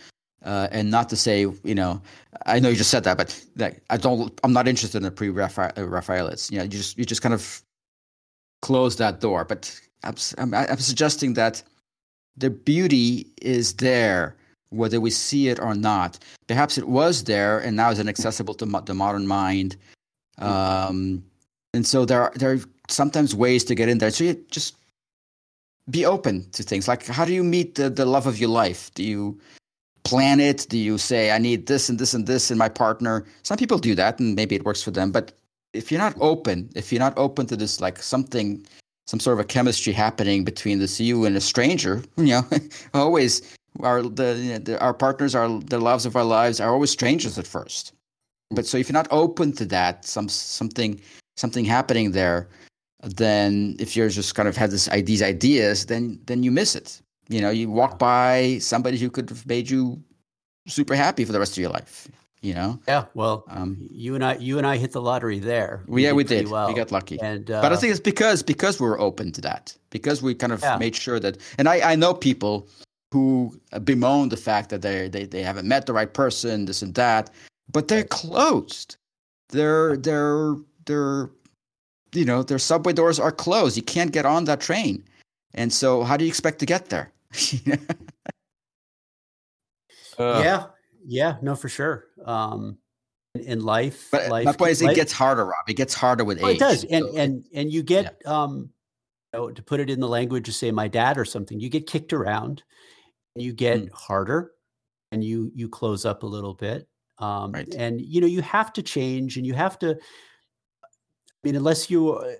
uh, 0.46 0.68
and 0.72 0.92
not 0.92 1.10
to 1.10 1.16
say, 1.16 1.42
you 1.64 1.76
know, 1.76 2.02
I 2.46 2.60
know 2.60 2.70
you 2.70 2.76
just 2.76 2.90
said 2.92 3.04
that, 3.06 3.18
but 3.18 3.44
that 3.56 3.80
I 3.90 3.98
don't, 3.98 4.38
I'm 4.44 4.54
not 4.54 4.68
interested 4.68 4.98
in 4.98 5.04
the 5.04 5.12
pre-Raphaelites. 5.12 6.52
You 6.52 6.58
know, 6.58 6.64
you 6.64 6.70
just 6.70 6.98
you 6.98 7.06
just 7.06 7.22
kind 7.22 7.34
of 7.34 7.62
close 8.62 8.98
that 8.98 9.22
door. 9.22 9.46
But 9.46 9.80
I'm, 10.04 10.16
I'm, 10.38 10.54
I'm 10.54 10.78
suggesting 10.78 11.34
that 11.36 11.64
the 12.36 12.50
beauty 12.50 13.28
is 13.42 13.74
there, 13.76 14.36
whether 14.70 15.00
we 15.00 15.12
see 15.12 15.48
it 15.48 15.60
or 15.60 15.76
not. 15.76 16.20
Perhaps 16.48 16.78
it 16.78 16.88
was 16.90 17.24
there, 17.24 17.60
and 17.60 17.78
now 17.78 17.92
is 17.92 18.00
inaccessible 18.00 18.56
to 18.56 18.66
mo- 18.66 18.82
the 18.82 18.94
modern 18.94 19.28
mind. 19.28 19.78
Um, 20.40 21.24
and 21.74 21.86
so 21.88 22.06
there 22.06 22.22
are 22.22 22.34
there 22.36 22.54
are 22.54 22.60
sometimes 22.90 23.34
ways 23.34 23.64
to 23.66 23.76
get 23.76 23.88
in 23.88 24.00
there. 24.00 24.12
So 24.12 24.26
you 24.26 24.46
just 24.52 24.76
be 25.90 26.06
open 26.06 26.50
to 26.52 26.64
things. 26.64 26.88
Like, 26.88 27.06
how 27.06 27.26
do 27.26 27.34
you 27.34 27.44
meet 27.44 27.76
the, 27.76 27.90
the 27.90 28.06
love 28.06 28.28
of 28.28 28.40
your 28.40 28.50
life? 28.50 28.92
Do 28.94 29.04
you 29.04 29.40
plan 30.04 30.40
it? 30.40 30.68
Do 30.70 30.78
you 30.78 30.98
say, 30.98 31.32
I 31.32 31.38
need 31.38 31.68
this 31.68 31.90
and 31.90 32.00
this 32.00 32.14
and 32.14 32.28
this 32.28 32.52
in 32.52 32.58
my 32.58 32.70
partner? 32.70 33.26
Some 33.44 33.58
people 33.58 33.78
do 33.78 33.96
that 33.96 34.20
and 34.20 34.36
maybe 34.36 34.56
it 34.56 34.66
works 34.66 34.84
for 34.84 34.92
them. 34.92 35.12
But 35.12 35.34
if 35.74 35.92
you're 35.92 36.00
not 36.00 36.16
open, 36.20 36.70
if 36.76 36.92
you're 36.92 37.00
not 37.00 37.18
open 37.18 37.48
to 37.48 37.56
this, 37.56 37.82
like 37.82 38.02
something, 38.02 38.66
some 39.08 39.20
sort 39.20 39.40
of 39.40 39.46
a 39.46 39.48
chemistry 39.48 39.92
happening 39.92 40.44
between 40.44 40.80
this 40.80 41.00
you 41.00 41.26
and 41.26 41.36
a 41.36 41.42
stranger, 41.42 42.04
you 42.18 42.26
know, 42.26 42.44
always 42.94 43.42
our 43.82 44.04
the, 44.04 44.38
you 44.40 44.54
know, 44.54 44.60
the, 44.60 44.80
our 44.80 44.94
partners 44.94 45.36
are 45.36 45.60
the 45.60 45.80
loves 45.80 46.06
of 46.06 46.16
our 46.16 46.24
lives 46.24 46.60
are 46.60 46.72
always 46.72 46.92
strangers 46.92 47.38
at 47.40 47.48
first. 47.48 47.94
But 48.52 48.68
so 48.68 48.78
if 48.78 48.88
you're 48.88 48.94
not 48.94 49.08
open 49.10 49.52
to 49.54 49.66
that, 49.66 50.06
some 50.06 50.30
something 50.30 51.02
something 51.38 51.66
happening 51.66 52.12
there, 52.12 52.48
then 53.04 53.76
if 53.80 53.96
you're 53.96 54.10
just 54.10 54.36
kind 54.36 54.48
of 54.48 54.56
had 54.56 54.72
this 54.72 54.88
these 55.04 55.22
ideas, 55.22 55.86
then 55.86 56.20
then 56.26 56.44
you 56.44 56.52
miss 56.52 56.76
it. 56.76 57.02
You 57.30 57.42
know, 57.42 57.50
you 57.50 57.70
walk 57.70 58.00
by 58.00 58.58
somebody 58.60 58.98
who 58.98 59.10
could 59.10 59.30
have 59.30 59.46
made 59.46 59.70
you 59.70 60.02
super 60.68 60.96
happy 60.96 61.26
for 61.26 61.32
the 61.32 61.40
rest 61.40 61.54
of 61.54 61.62
your 61.62 61.72
life. 61.72 62.08
You 62.42 62.54
know. 62.54 62.80
Yeah. 62.88 63.06
Well, 63.14 63.46
um, 63.48 63.88
you 63.90 64.16
and 64.16 64.24
I, 64.24 64.36
you 64.36 64.58
and 64.58 64.68
I 64.68 64.76
hit 64.76 64.92
the 64.92 65.02
lottery 65.02 65.40
there. 65.40 65.84
We 65.88 66.04
yeah, 66.04 66.10
did 66.10 66.16
we 66.16 66.24
did. 66.26 66.50
Well. 66.50 66.68
We 66.68 66.74
got 66.74 66.92
lucky. 66.92 67.18
And 67.22 67.50
uh, 67.50 67.62
but 67.62 67.72
I 67.72 67.78
think 67.78 67.92
it's 67.92 68.02
because 68.02 68.44
because 68.44 68.82
we 68.82 68.88
were 68.88 69.00
open 69.00 69.32
to 69.34 69.42
that. 69.42 69.76
Because 69.92 70.22
we 70.22 70.36
kind 70.36 70.52
of 70.52 70.62
yeah. 70.62 70.78
made 70.78 70.96
sure 70.96 71.20
that. 71.22 71.38
And 71.58 71.70
I 71.70 71.94
I 71.94 71.96
know 71.96 72.14
people 72.14 72.68
who 73.14 73.58
bemoan 73.84 74.30
the 74.30 74.38
fact 74.38 74.70
that 74.72 74.82
they 74.82 75.08
they 75.08 75.26
they 75.26 75.42
haven't 75.42 75.68
met 75.68 75.86
the 75.86 75.94
right 75.94 76.14
person, 76.14 76.66
this 76.66 76.82
and 76.82 76.96
that, 76.96 77.30
but 77.72 77.88
they're 77.88 78.04
closed. 78.04 78.98
They're 79.50 79.96
they're 79.96 80.56
they're 80.86 81.30
you 82.14 82.26
know, 82.26 82.44
their 82.44 82.60
subway 82.60 82.94
doors 82.94 83.20
are 83.20 83.32
closed. 83.32 83.78
You 83.78 83.84
can't 83.84 84.12
get 84.12 84.26
on 84.26 84.46
that 84.46 84.62
train. 84.62 85.04
And 85.54 85.72
so, 85.72 86.04
how 86.04 86.18
do 86.18 86.26
you 86.26 86.30
expect 86.30 86.60
to 86.60 86.66
get 86.66 86.90
there? 86.90 87.12
uh, 90.18 90.42
yeah, 90.44 90.66
yeah, 91.06 91.38
no, 91.42 91.56
for 91.56 91.70
sure. 91.70 92.06
Um, 92.26 92.78
in 93.36 93.62
life, 93.62 94.10
but 94.12 94.30
life, 94.30 94.46
my 94.46 94.54
point 94.54 94.72
is, 94.72 94.82
it 94.82 94.96
gets 94.96 95.12
harder, 95.12 95.46
Rob. 95.46 95.68
It 95.68 95.74
gets 95.74 95.94
harder 95.94 96.24
with 96.24 96.42
oh, 96.44 96.48
age. 96.48 96.58
It 96.58 96.60
does, 96.60 96.84
and 96.86 97.06
so, 97.06 97.18
and 97.18 97.46
and 97.54 97.72
you 97.72 97.84
get, 97.84 98.18
yeah. 98.24 98.44
um, 98.44 98.70
you 99.34 99.40
know, 99.40 99.52
to 99.52 99.64
put 99.64 99.80
it 99.80 99.90
in 99.90 100.00
the 100.00 100.08
language 100.08 100.48
of 100.48 100.56
say 100.56 100.72
my 100.72 100.88
dad 100.88 101.18
or 101.18 101.26
something, 101.26 101.60
you 101.60 101.70
get 101.70 101.88
kicked 101.88 102.14
around, 102.14 102.64
and 103.36 103.44
you 103.44 103.54
get 103.54 103.80
mm. 103.80 103.92
harder, 103.92 104.52
and 105.12 105.24
you 105.24 105.52
you 105.56 105.68
close 105.68 106.06
up 106.06 106.24
a 106.24 106.28
little 106.28 106.54
bit, 106.54 106.88
um, 107.18 107.52
right. 107.52 107.74
and 107.76 108.02
you 108.02 108.22
know 108.22 108.28
you 108.28 108.42
have 108.44 108.72
to 108.74 108.84
change, 108.84 109.38
and 109.38 109.46
you 109.46 109.54
have 109.54 109.80
to 109.80 109.90
I 109.92 110.00
mean, 111.44 111.56
unless 111.56 111.90
you, 111.90 112.14
uh, 112.14 112.34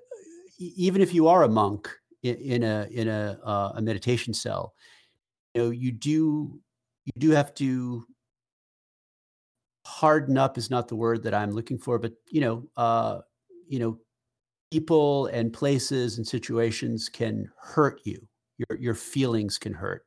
even 0.58 1.02
if 1.02 1.12
you 1.12 1.28
are 1.28 1.42
a 1.42 1.48
monk 1.48 1.90
in, 2.22 2.36
in 2.36 2.62
a 2.62 2.86
in 2.90 3.08
a, 3.08 3.38
uh, 3.44 3.72
a 3.76 3.82
meditation 3.82 4.32
cell, 4.34 4.74
you 5.54 5.62
know, 5.62 5.70
you 5.70 5.92
do 5.92 6.60
you 7.04 7.12
do 7.18 7.30
have 7.30 7.54
to 7.54 8.06
harden 9.86 10.38
up 10.38 10.56
is 10.56 10.70
not 10.70 10.88
the 10.88 10.96
word 10.96 11.22
that 11.22 11.34
I'm 11.34 11.50
looking 11.50 11.78
for, 11.78 11.98
but 11.98 12.12
you 12.30 12.40
know, 12.40 12.66
uh, 12.76 13.20
you 13.68 13.78
know, 13.78 13.98
people 14.70 15.26
and 15.26 15.52
places 15.52 16.16
and 16.16 16.26
situations 16.26 17.08
can 17.08 17.48
hurt 17.60 18.00
you. 18.04 18.26
Your 18.58 18.78
your 18.78 18.94
feelings 18.94 19.58
can 19.58 19.74
hurt, 19.74 20.06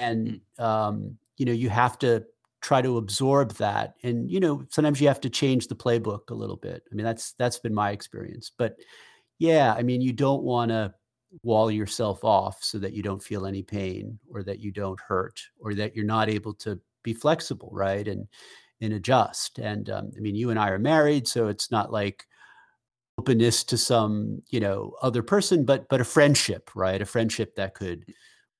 and 0.00 0.40
mm. 0.58 0.64
um, 0.64 1.16
you 1.38 1.46
know, 1.46 1.52
you 1.52 1.70
have 1.70 1.98
to 2.00 2.24
try 2.62 2.80
to 2.82 2.96
absorb 2.98 3.52
that. 3.54 3.94
And 4.02 4.30
you 4.30 4.40
know 4.40 4.64
sometimes 4.70 5.00
you 5.00 5.08
have 5.08 5.20
to 5.22 5.30
change 5.30 5.68
the 5.68 5.76
playbook 5.76 6.30
a 6.30 6.34
little 6.34 6.56
bit. 6.56 6.82
I 6.90 6.94
mean 6.94 7.04
that's 7.04 7.32
that's 7.34 7.58
been 7.58 7.74
my 7.74 7.90
experience. 7.90 8.50
But 8.56 8.76
yeah 9.42 9.74
i 9.76 9.82
mean 9.82 10.00
you 10.00 10.12
don't 10.12 10.44
want 10.44 10.70
to 10.70 10.94
wall 11.42 11.70
yourself 11.70 12.22
off 12.24 12.62
so 12.62 12.78
that 12.78 12.92
you 12.92 13.02
don't 13.02 13.22
feel 13.22 13.46
any 13.46 13.62
pain 13.62 14.18
or 14.30 14.42
that 14.42 14.60
you 14.60 14.70
don't 14.70 15.00
hurt 15.00 15.40
or 15.58 15.74
that 15.74 15.96
you're 15.96 16.04
not 16.04 16.28
able 16.28 16.54
to 16.54 16.78
be 17.02 17.12
flexible 17.12 17.70
right 17.72 18.06
and 18.08 18.28
and 18.80 18.92
adjust. 18.92 19.58
And 19.58 19.90
um, 19.90 20.12
i 20.16 20.20
mean 20.20 20.36
you 20.36 20.50
and 20.50 20.58
i 20.58 20.68
are 20.68 20.78
married 20.78 21.26
so 21.26 21.48
it's 21.48 21.70
not 21.70 21.92
like 21.92 22.26
openness 23.18 23.64
to 23.64 23.76
some 23.76 24.42
you 24.50 24.60
know 24.60 24.94
other 25.02 25.22
person 25.22 25.64
but 25.64 25.88
but 25.88 26.00
a 26.00 26.04
friendship 26.04 26.70
right? 26.74 27.02
A 27.02 27.06
friendship 27.06 27.56
that 27.56 27.74
could 27.74 28.04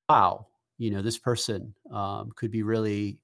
wow 0.09 0.47
you 0.79 0.91
know 0.91 1.03
this 1.03 1.19
person 1.19 1.75
um, 1.93 2.31
could 2.35 2.51
be 2.51 2.63
really 2.63 3.19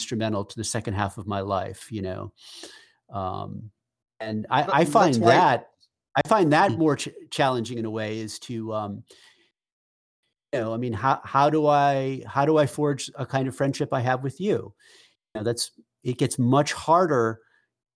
instrumental 0.00 0.44
to 0.44 0.56
the 0.56 0.64
second 0.64 0.94
half 0.94 1.18
of 1.18 1.26
my 1.26 1.40
life, 1.40 1.90
you 1.90 2.02
know. 2.02 2.32
Um, 3.10 3.70
and 4.20 4.46
I, 4.50 4.80
I 4.80 4.84
find 4.84 5.14
that 5.24 5.68
I 6.14 6.28
find 6.28 6.52
that 6.52 6.72
mm. 6.72 6.78
more 6.78 6.96
ch- 6.96 7.10
challenging 7.30 7.78
in 7.78 7.84
a 7.84 7.90
way 7.90 8.18
is 8.18 8.38
to, 8.40 8.74
um, 8.74 9.04
you 10.52 10.60
know, 10.60 10.74
I 10.74 10.76
mean, 10.76 10.92
how 10.92 11.20
how 11.24 11.50
do 11.50 11.66
I 11.66 12.22
how 12.26 12.44
do 12.44 12.58
I 12.58 12.66
forge 12.66 13.10
a 13.16 13.26
kind 13.26 13.48
of 13.48 13.56
friendship 13.56 13.92
I 13.92 14.00
have 14.00 14.22
with 14.22 14.40
you? 14.40 14.74
You 15.34 15.40
know, 15.40 15.42
that's 15.42 15.72
it 16.02 16.18
gets 16.18 16.38
much 16.38 16.72
harder. 16.72 17.40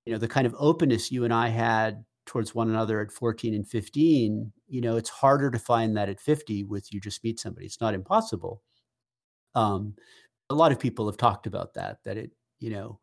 You 0.06 0.12
know, 0.12 0.18
the 0.18 0.28
kind 0.28 0.46
of 0.46 0.54
openness 0.58 1.12
you 1.12 1.24
and 1.24 1.32
I 1.32 1.48
had 1.48 2.04
towards 2.26 2.54
one 2.54 2.70
another 2.70 3.00
at 3.00 3.10
14 3.10 3.52
and 3.52 3.66
15 3.66 4.52
you 4.68 4.80
know 4.80 4.96
it's 4.96 5.10
harder 5.10 5.50
to 5.50 5.58
find 5.58 5.96
that 5.96 6.08
at 6.08 6.20
50 6.20 6.62
with 6.62 6.92
you 6.92 7.00
just 7.00 7.24
meet 7.24 7.40
somebody 7.40 7.66
it's 7.66 7.80
not 7.80 7.94
impossible 7.94 8.62
um, 9.54 9.94
a 10.50 10.54
lot 10.54 10.72
of 10.72 10.78
people 10.78 11.06
have 11.06 11.16
talked 11.16 11.46
about 11.46 11.74
that 11.74 11.98
that 12.04 12.16
it 12.16 12.30
you 12.60 12.70
know 12.70 12.98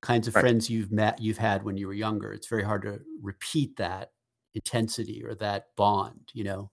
kinds 0.00 0.26
of 0.26 0.34
right. 0.34 0.42
friends 0.42 0.68
you've 0.68 0.92
met 0.92 1.20
you've 1.20 1.38
had 1.38 1.62
when 1.64 1.76
you 1.76 1.86
were 1.86 1.92
younger 1.92 2.32
it's 2.32 2.48
very 2.48 2.62
hard 2.62 2.82
to 2.82 3.00
repeat 3.22 3.76
that 3.76 4.10
intensity 4.54 5.22
or 5.24 5.34
that 5.34 5.66
bond 5.76 6.30
you 6.34 6.44
know 6.44 6.70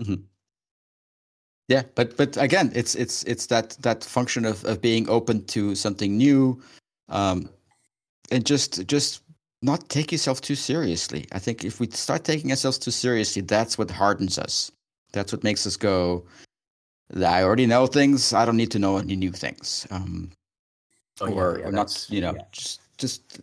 mm-hmm. 0.00 0.22
yeah 1.68 1.82
but 1.94 2.16
but 2.16 2.36
again 2.36 2.70
it's 2.74 2.94
it's 2.94 3.24
it's 3.24 3.46
that 3.46 3.70
that 3.80 4.04
function 4.04 4.44
of 4.44 4.64
of 4.64 4.80
being 4.80 5.08
open 5.08 5.44
to 5.46 5.74
something 5.74 6.16
new 6.16 6.60
um 7.08 7.48
and 8.30 8.44
just 8.46 8.86
just 8.86 9.22
not 9.62 9.88
take 9.88 10.12
yourself 10.12 10.40
too 10.40 10.54
seriously 10.54 11.26
i 11.32 11.38
think 11.38 11.64
if 11.64 11.80
we 11.80 11.90
start 11.90 12.24
taking 12.24 12.50
ourselves 12.50 12.78
too 12.78 12.90
seriously 12.90 13.42
that's 13.42 13.78
what 13.78 13.90
hardens 13.90 14.38
us 14.38 14.70
that's 15.12 15.32
what 15.32 15.42
makes 15.42 15.66
us 15.66 15.76
go 15.76 16.24
I 17.16 17.42
already 17.42 17.66
know 17.66 17.86
things. 17.86 18.32
I 18.32 18.44
don't 18.44 18.56
need 18.56 18.70
to 18.72 18.78
know 18.78 18.98
any 18.98 19.16
new 19.16 19.30
things. 19.30 19.86
Um, 19.90 20.30
oh, 21.20 21.32
or, 21.32 21.58
yeah, 21.58 21.66
or 21.66 21.72
not, 21.72 22.06
you 22.08 22.20
know, 22.20 22.34
yeah. 22.34 22.42
just 22.52 22.80
just. 22.98 23.40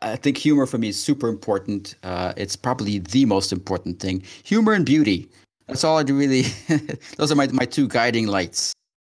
I 0.00 0.14
think 0.14 0.38
humor 0.38 0.64
for 0.64 0.78
me 0.78 0.90
is 0.90 0.98
super 0.98 1.28
important. 1.28 1.96
Uh, 2.04 2.32
it's 2.36 2.54
probably 2.54 3.00
the 3.00 3.24
most 3.24 3.52
important 3.52 3.98
thing. 3.98 4.22
Humor 4.44 4.74
and 4.74 4.86
beauty. 4.86 5.28
That's 5.66 5.82
all 5.82 5.98
I 5.98 6.02
really. 6.02 6.42
those 7.16 7.32
are 7.32 7.34
my 7.34 7.48
my 7.48 7.64
two 7.64 7.88
guiding 7.88 8.28
lights 8.28 8.72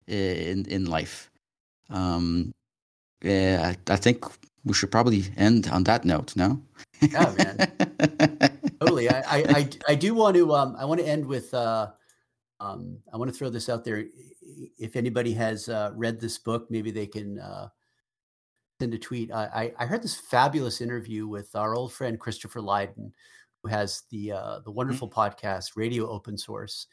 in 0.07 0.65
in 0.65 0.85
life. 0.85 1.31
Um, 1.89 2.51
yeah, 3.23 3.73
I, 3.73 3.93
I 3.93 3.95
think 3.95 4.26
we 4.65 4.73
should 4.73 4.91
probably 4.91 5.26
end 5.38 5.68
on 5.69 5.84
that 5.85 6.05
note. 6.05 6.35
No. 6.35 6.61
yeah, 7.01 7.34
man. 7.38 8.60
totally. 8.80 9.10
I, 9.10 9.23
I, 9.27 9.69
I 9.88 9.95
do 9.95 10.14
want 10.14 10.35
to 10.35 10.53
um 10.53 10.76
I 10.77 10.85
want 10.85 10.99
to 10.99 11.07
end 11.07 11.26
with 11.26 11.53
uh 11.53 11.88
um, 12.61 12.99
I 13.11 13.17
want 13.17 13.31
to 13.31 13.38
throw 13.38 13.49
this 13.49 13.69
out 13.69 13.83
there. 13.83 14.05
If 14.77 14.95
anybody 14.95 15.33
has 15.33 15.67
uh, 15.67 15.91
read 15.95 16.19
this 16.19 16.38
book, 16.38 16.67
maybe 16.69 16.91
they 16.91 17.07
can 17.07 17.39
uh, 17.39 17.69
send 18.79 18.93
a 18.93 18.99
tweet. 18.99 19.31
I, 19.31 19.73
I, 19.79 19.85
heard 19.85 20.03
this 20.03 20.15
fabulous 20.15 20.79
interview 20.79 21.27
with 21.27 21.55
our 21.55 21.73
old 21.73 21.91
friend 21.91 22.19
Christopher 22.19 22.61
Lydon, 22.61 23.13
who 23.63 23.69
has 23.69 24.03
the 24.11 24.33
uh, 24.33 24.38
the 24.38 24.59
mm-hmm. 24.59 24.73
wonderful 24.73 25.09
mm-hmm. 25.09 25.19
podcast 25.19 25.71
Radio 25.75 26.07
Open 26.07 26.38
Source, 26.38 26.85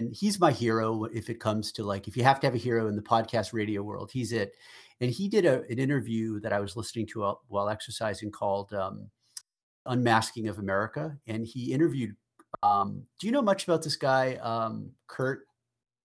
and 0.00 0.12
he's 0.12 0.40
my 0.40 0.50
hero. 0.50 1.04
If 1.04 1.30
it 1.30 1.38
comes 1.38 1.70
to 1.72 1.84
like, 1.84 2.08
if 2.08 2.16
you 2.16 2.24
have 2.24 2.40
to 2.40 2.48
have 2.48 2.54
a 2.54 2.58
hero 2.58 2.88
in 2.88 2.96
the 2.96 3.02
podcast 3.02 3.52
radio 3.52 3.82
world, 3.82 4.10
he's 4.12 4.32
it. 4.32 4.52
And 5.00 5.10
he 5.10 5.28
did 5.28 5.44
a, 5.44 5.62
an 5.70 5.78
interview 5.78 6.40
that 6.40 6.52
I 6.52 6.60
was 6.60 6.76
listening 6.76 7.06
to 7.08 7.36
while 7.48 7.68
exercising 7.68 8.32
called 8.32 8.72
um, 8.72 9.10
"Unmaking 9.86 10.48
of 10.48 10.58
America," 10.58 11.16
and 11.28 11.46
he 11.46 11.72
interviewed 11.72 12.16
um, 12.62 13.02
do 13.20 13.26
you 13.26 13.32
know 13.32 13.42
much 13.42 13.64
about 13.64 13.82
this 13.82 13.96
guy, 13.96 14.34
um, 14.36 14.90
Kurt 15.06 15.46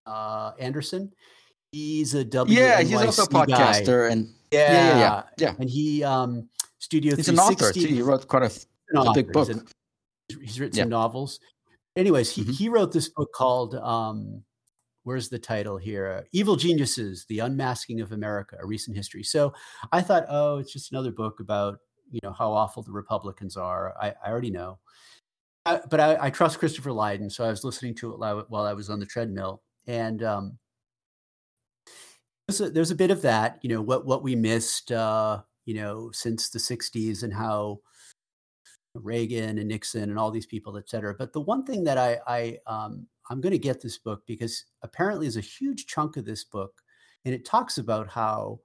uh, 0.05 0.51
Andersen? 0.59 1.11
He's 1.71 2.13
a 2.15 2.23
W. 2.23 2.59
Yeah, 2.59 2.81
he's 2.81 2.93
also 2.93 3.23
a 3.23 3.27
podcaster 3.27 4.07
guy. 4.07 4.13
and 4.13 4.33
yeah, 4.51 4.59
yeah, 4.59 4.71
yeah, 4.71 4.99
yeah, 4.99 5.23
yeah. 5.37 5.55
And 5.59 5.69
he 5.69 6.03
um, 6.03 6.49
Studio. 6.79 7.15
He's 7.15 7.29
an 7.29 7.39
author 7.39 7.71
too. 7.71 7.81
He 7.81 8.01
wrote 8.01 8.27
quite 8.27 8.43
a, 8.43 8.99
a 8.99 9.13
big 9.13 9.31
book. 9.31 9.47
He's, 9.47 9.57
an, 9.57 9.67
he's 10.41 10.59
written 10.59 10.77
yeah. 10.77 10.83
some 10.83 10.89
novels. 10.89 11.39
Anyways, 11.95 12.31
he, 12.31 12.41
mm-hmm. 12.41 12.51
he 12.51 12.69
wrote 12.69 12.91
this 12.91 13.09
book 13.09 13.31
called 13.33 13.75
um, 13.75 14.43
where's 15.03 15.29
the 15.29 15.39
title 15.39 15.77
here? 15.77 16.25
Evil 16.31 16.55
Geniuses: 16.55 17.25
The 17.27 17.39
Unmaking 17.39 18.01
of 18.01 18.13
America: 18.13 18.57
A 18.61 18.65
Recent 18.65 18.95
History. 18.95 19.23
So 19.23 19.53
I 19.91 20.01
thought, 20.01 20.25
oh, 20.29 20.57
it's 20.57 20.73
just 20.73 20.91
another 20.91 21.11
book 21.11 21.39
about 21.39 21.79
you 22.09 22.19
know 22.23 22.31
how 22.31 22.51
awful 22.51 22.81
the 22.81 22.91
Republicans 22.91 23.57
are. 23.57 23.93
I, 24.01 24.13
I 24.25 24.29
already 24.29 24.51
know 24.51 24.79
but 25.89 25.99
I, 25.99 26.17
I, 26.25 26.29
trust 26.29 26.59
Christopher 26.59 26.91
Lydon, 26.91 27.29
so 27.29 27.43
I 27.43 27.49
was 27.49 27.63
listening 27.63 27.95
to 27.95 28.11
it 28.11 28.19
while 28.49 28.65
I 28.65 28.73
was 28.73 28.89
on 28.89 28.99
the 28.99 29.05
treadmill, 29.05 29.61
and 29.87 30.23
um, 30.23 30.57
there's, 32.47 32.61
a, 32.61 32.69
there's 32.69 32.91
a 32.91 32.95
bit 32.95 33.11
of 33.11 33.21
that, 33.23 33.59
you 33.61 33.69
know, 33.69 33.81
what 33.81 34.05
what 34.05 34.23
we 34.23 34.35
missed, 34.35 34.91
uh, 34.91 35.41
you 35.65 35.75
know, 35.75 36.09
since 36.13 36.49
the 36.49 36.59
'60s 36.59 37.23
and 37.23 37.33
how 37.33 37.79
Reagan 38.95 39.57
and 39.59 39.67
Nixon 39.67 40.09
and 40.09 40.17
all 40.17 40.31
these 40.31 40.45
people, 40.45 40.77
et 40.77 40.89
cetera. 40.89 41.15
But 41.17 41.33
the 41.33 41.41
one 41.41 41.65
thing 41.65 41.83
that 41.83 41.97
I 41.97 42.19
I 42.27 42.57
um, 42.67 43.07
I'm 43.29 43.41
going 43.41 43.53
to 43.53 43.59
get 43.59 43.81
this 43.81 43.97
book 43.97 44.23
because 44.25 44.65
apparently 44.81 45.25
there's 45.25 45.37
a 45.37 45.41
huge 45.41 45.85
chunk 45.85 46.17
of 46.17 46.25
this 46.25 46.43
book, 46.43 46.73
and 47.25 47.33
it 47.33 47.45
talks 47.45 47.77
about 47.77 48.09
how 48.09 48.59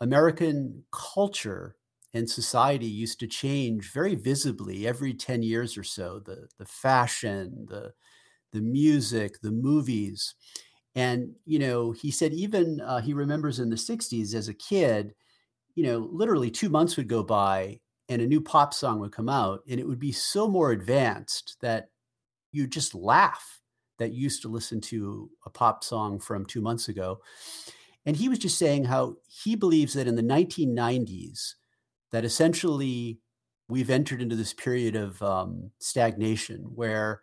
American 0.00 0.84
culture 0.92 1.76
and 2.14 2.28
society 2.28 2.86
used 2.86 3.18
to 3.20 3.26
change 3.26 3.90
very 3.92 4.14
visibly 4.14 4.86
every 4.86 5.14
10 5.14 5.42
years 5.42 5.78
or 5.78 5.84
so 5.84 6.20
the, 6.20 6.46
the 6.58 6.66
fashion, 6.66 7.66
the, 7.68 7.92
the 8.52 8.60
music, 8.60 9.40
the 9.40 9.50
movies. 9.50 10.34
And, 10.94 11.34
you 11.46 11.58
know, 11.58 11.92
he 11.92 12.10
said 12.10 12.34
even 12.34 12.80
uh, 12.82 13.00
he 13.00 13.14
remembers 13.14 13.60
in 13.60 13.70
the 13.70 13.76
60s 13.76 14.34
as 14.34 14.48
a 14.48 14.54
kid, 14.54 15.14
you 15.74 15.84
know, 15.84 16.08
literally 16.12 16.50
two 16.50 16.68
months 16.68 16.96
would 16.96 17.08
go 17.08 17.22
by 17.22 17.80
and 18.08 18.20
a 18.20 18.26
new 18.26 18.42
pop 18.42 18.74
song 18.74 19.00
would 19.00 19.12
come 19.12 19.30
out 19.30 19.60
and 19.68 19.80
it 19.80 19.86
would 19.86 19.98
be 19.98 20.12
so 20.12 20.46
more 20.46 20.72
advanced 20.72 21.56
that 21.62 21.88
you 22.50 22.66
just 22.66 22.94
laugh 22.94 23.60
that 23.98 24.12
you 24.12 24.22
used 24.22 24.42
to 24.42 24.48
listen 24.48 24.80
to 24.80 25.30
a 25.46 25.50
pop 25.50 25.82
song 25.82 26.18
from 26.18 26.44
two 26.44 26.60
months 26.60 26.88
ago. 26.88 27.20
And 28.04 28.16
he 28.16 28.28
was 28.28 28.38
just 28.38 28.58
saying 28.58 28.84
how 28.84 29.16
he 29.28 29.54
believes 29.54 29.94
that 29.94 30.08
in 30.08 30.16
the 30.16 30.22
1990s, 30.22 31.54
that 32.12 32.24
essentially 32.24 33.18
we've 33.68 33.90
entered 33.90 34.22
into 34.22 34.36
this 34.36 34.52
period 34.52 34.96
of 34.96 35.20
um, 35.22 35.70
stagnation 35.78 36.60
where, 36.74 37.22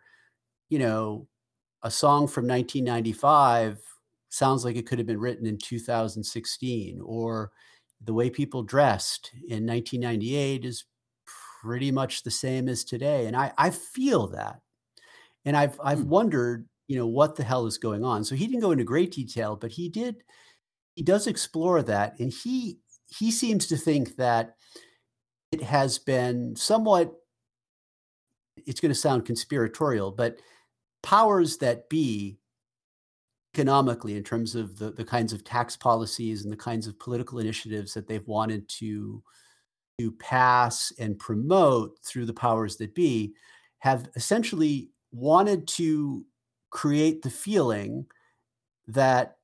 you 0.68 0.78
know, 0.78 1.26
a 1.82 1.90
song 1.90 2.26
from 2.26 2.46
1995 2.46 3.78
sounds 4.28 4.64
like 4.64 4.76
it 4.76 4.86
could 4.86 4.98
have 4.98 5.06
been 5.06 5.20
written 5.20 5.46
in 5.46 5.58
2016 5.58 7.00
or 7.04 7.50
the 8.02 8.12
way 8.12 8.30
people 8.30 8.62
dressed 8.62 9.30
in 9.34 9.66
1998 9.66 10.64
is 10.64 10.84
pretty 11.62 11.90
much 11.90 12.22
the 12.22 12.30
same 12.30 12.68
as 12.68 12.84
today. 12.84 13.26
And 13.26 13.36
i, 13.36 13.52
I 13.56 13.70
feel 13.70 14.26
that. 14.28 14.60
And 15.44 15.56
i've 15.56 15.78
i've 15.82 16.00
hmm. 16.00 16.08
wondered 16.08 16.68
you 16.86 16.96
know 16.96 17.06
what 17.06 17.36
the 17.36 17.44
hell 17.44 17.66
is 17.66 17.78
going 17.78 18.04
on. 18.04 18.24
So 18.24 18.34
he 18.34 18.46
didn't 18.46 18.60
go 18.60 18.72
into 18.72 18.84
great 18.84 19.12
detail 19.12 19.56
but 19.56 19.70
he 19.70 19.88
did 19.88 20.16
he 20.96 21.02
does 21.02 21.26
explore 21.26 21.82
that 21.82 22.18
and 22.18 22.32
he 22.32 22.78
he 23.16 23.30
seems 23.30 23.66
to 23.66 23.76
think 23.76 24.16
that 24.16 24.56
it 25.52 25.62
has 25.62 25.98
been 25.98 26.54
somewhat 26.56 27.12
it's 28.66 28.80
going 28.80 28.92
to 28.92 28.98
sound 28.98 29.24
conspiratorial 29.24 30.10
but 30.10 30.38
powers 31.02 31.56
that 31.58 31.88
be 31.88 32.38
economically 33.54 34.16
in 34.16 34.22
terms 34.22 34.54
of 34.54 34.78
the, 34.78 34.92
the 34.92 35.04
kinds 35.04 35.32
of 35.32 35.42
tax 35.42 35.76
policies 35.76 36.44
and 36.44 36.52
the 36.52 36.56
kinds 36.56 36.86
of 36.86 36.98
political 36.98 37.38
initiatives 37.38 37.94
that 37.94 38.06
they've 38.06 38.26
wanted 38.28 38.68
to 38.68 39.22
to 39.98 40.12
pass 40.12 40.92
and 40.98 41.18
promote 41.18 41.98
through 42.02 42.24
the 42.24 42.32
powers 42.32 42.76
that 42.76 42.94
be 42.94 43.34
have 43.80 44.08
essentially 44.14 44.90
wanted 45.12 45.66
to 45.66 46.24
create 46.70 47.22
the 47.22 47.30
feeling 47.30 48.06
that 48.86 49.36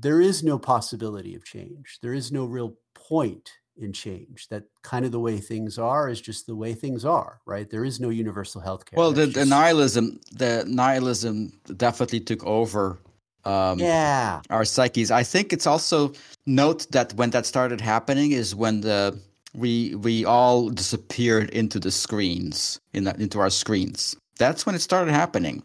there 0.00 0.20
is 0.20 0.42
no 0.42 0.58
possibility 0.58 1.34
of 1.34 1.44
change. 1.44 1.98
There 2.02 2.14
is 2.14 2.30
no 2.32 2.44
real 2.44 2.74
point 2.94 3.50
in 3.76 3.92
change. 3.92 4.48
That 4.48 4.64
kind 4.82 5.04
of 5.04 5.12
the 5.12 5.20
way 5.20 5.38
things 5.38 5.78
are 5.78 6.08
is 6.08 6.20
just 6.20 6.46
the 6.46 6.56
way 6.56 6.74
things 6.74 7.04
are 7.04 7.40
right? 7.46 7.68
There 7.68 7.84
is 7.84 8.00
no 8.00 8.08
universal 8.08 8.60
health 8.60 8.86
care 8.86 8.96
well 8.96 9.12
the, 9.12 9.26
the 9.26 9.44
nihilism 9.44 10.20
the 10.32 10.64
nihilism 10.66 11.52
definitely 11.76 12.20
took 12.20 12.44
over 12.44 12.98
um, 13.46 13.78
yeah. 13.78 14.40
our 14.50 14.64
psyches. 14.64 15.10
I 15.10 15.22
think 15.22 15.52
it's 15.52 15.66
also 15.66 16.12
note 16.46 16.90
that 16.90 17.14
when 17.14 17.30
that 17.30 17.46
started 17.46 17.80
happening 17.80 18.32
is 18.32 18.54
when 18.54 18.80
the 18.80 19.18
we 19.54 19.94
we 19.94 20.24
all 20.24 20.68
disappeared 20.68 21.50
into 21.50 21.78
the 21.78 21.90
screens 21.90 22.80
in 22.92 23.04
the, 23.04 23.14
into 23.20 23.38
our 23.38 23.50
screens. 23.50 24.16
That's 24.38 24.66
when 24.66 24.74
it 24.74 24.80
started 24.80 25.12
happening. 25.12 25.62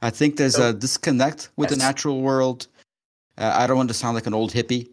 I 0.00 0.10
think 0.10 0.36
there's 0.36 0.56
so, 0.56 0.70
a 0.70 0.72
disconnect 0.72 1.50
with 1.56 1.70
yes. 1.70 1.78
the 1.78 1.84
natural 1.84 2.20
world 2.20 2.68
uh, 3.38 3.52
i 3.56 3.66
don't 3.66 3.76
want 3.76 3.88
to 3.88 3.94
sound 3.94 4.14
like 4.14 4.26
an 4.26 4.34
old 4.34 4.52
hippie 4.52 4.88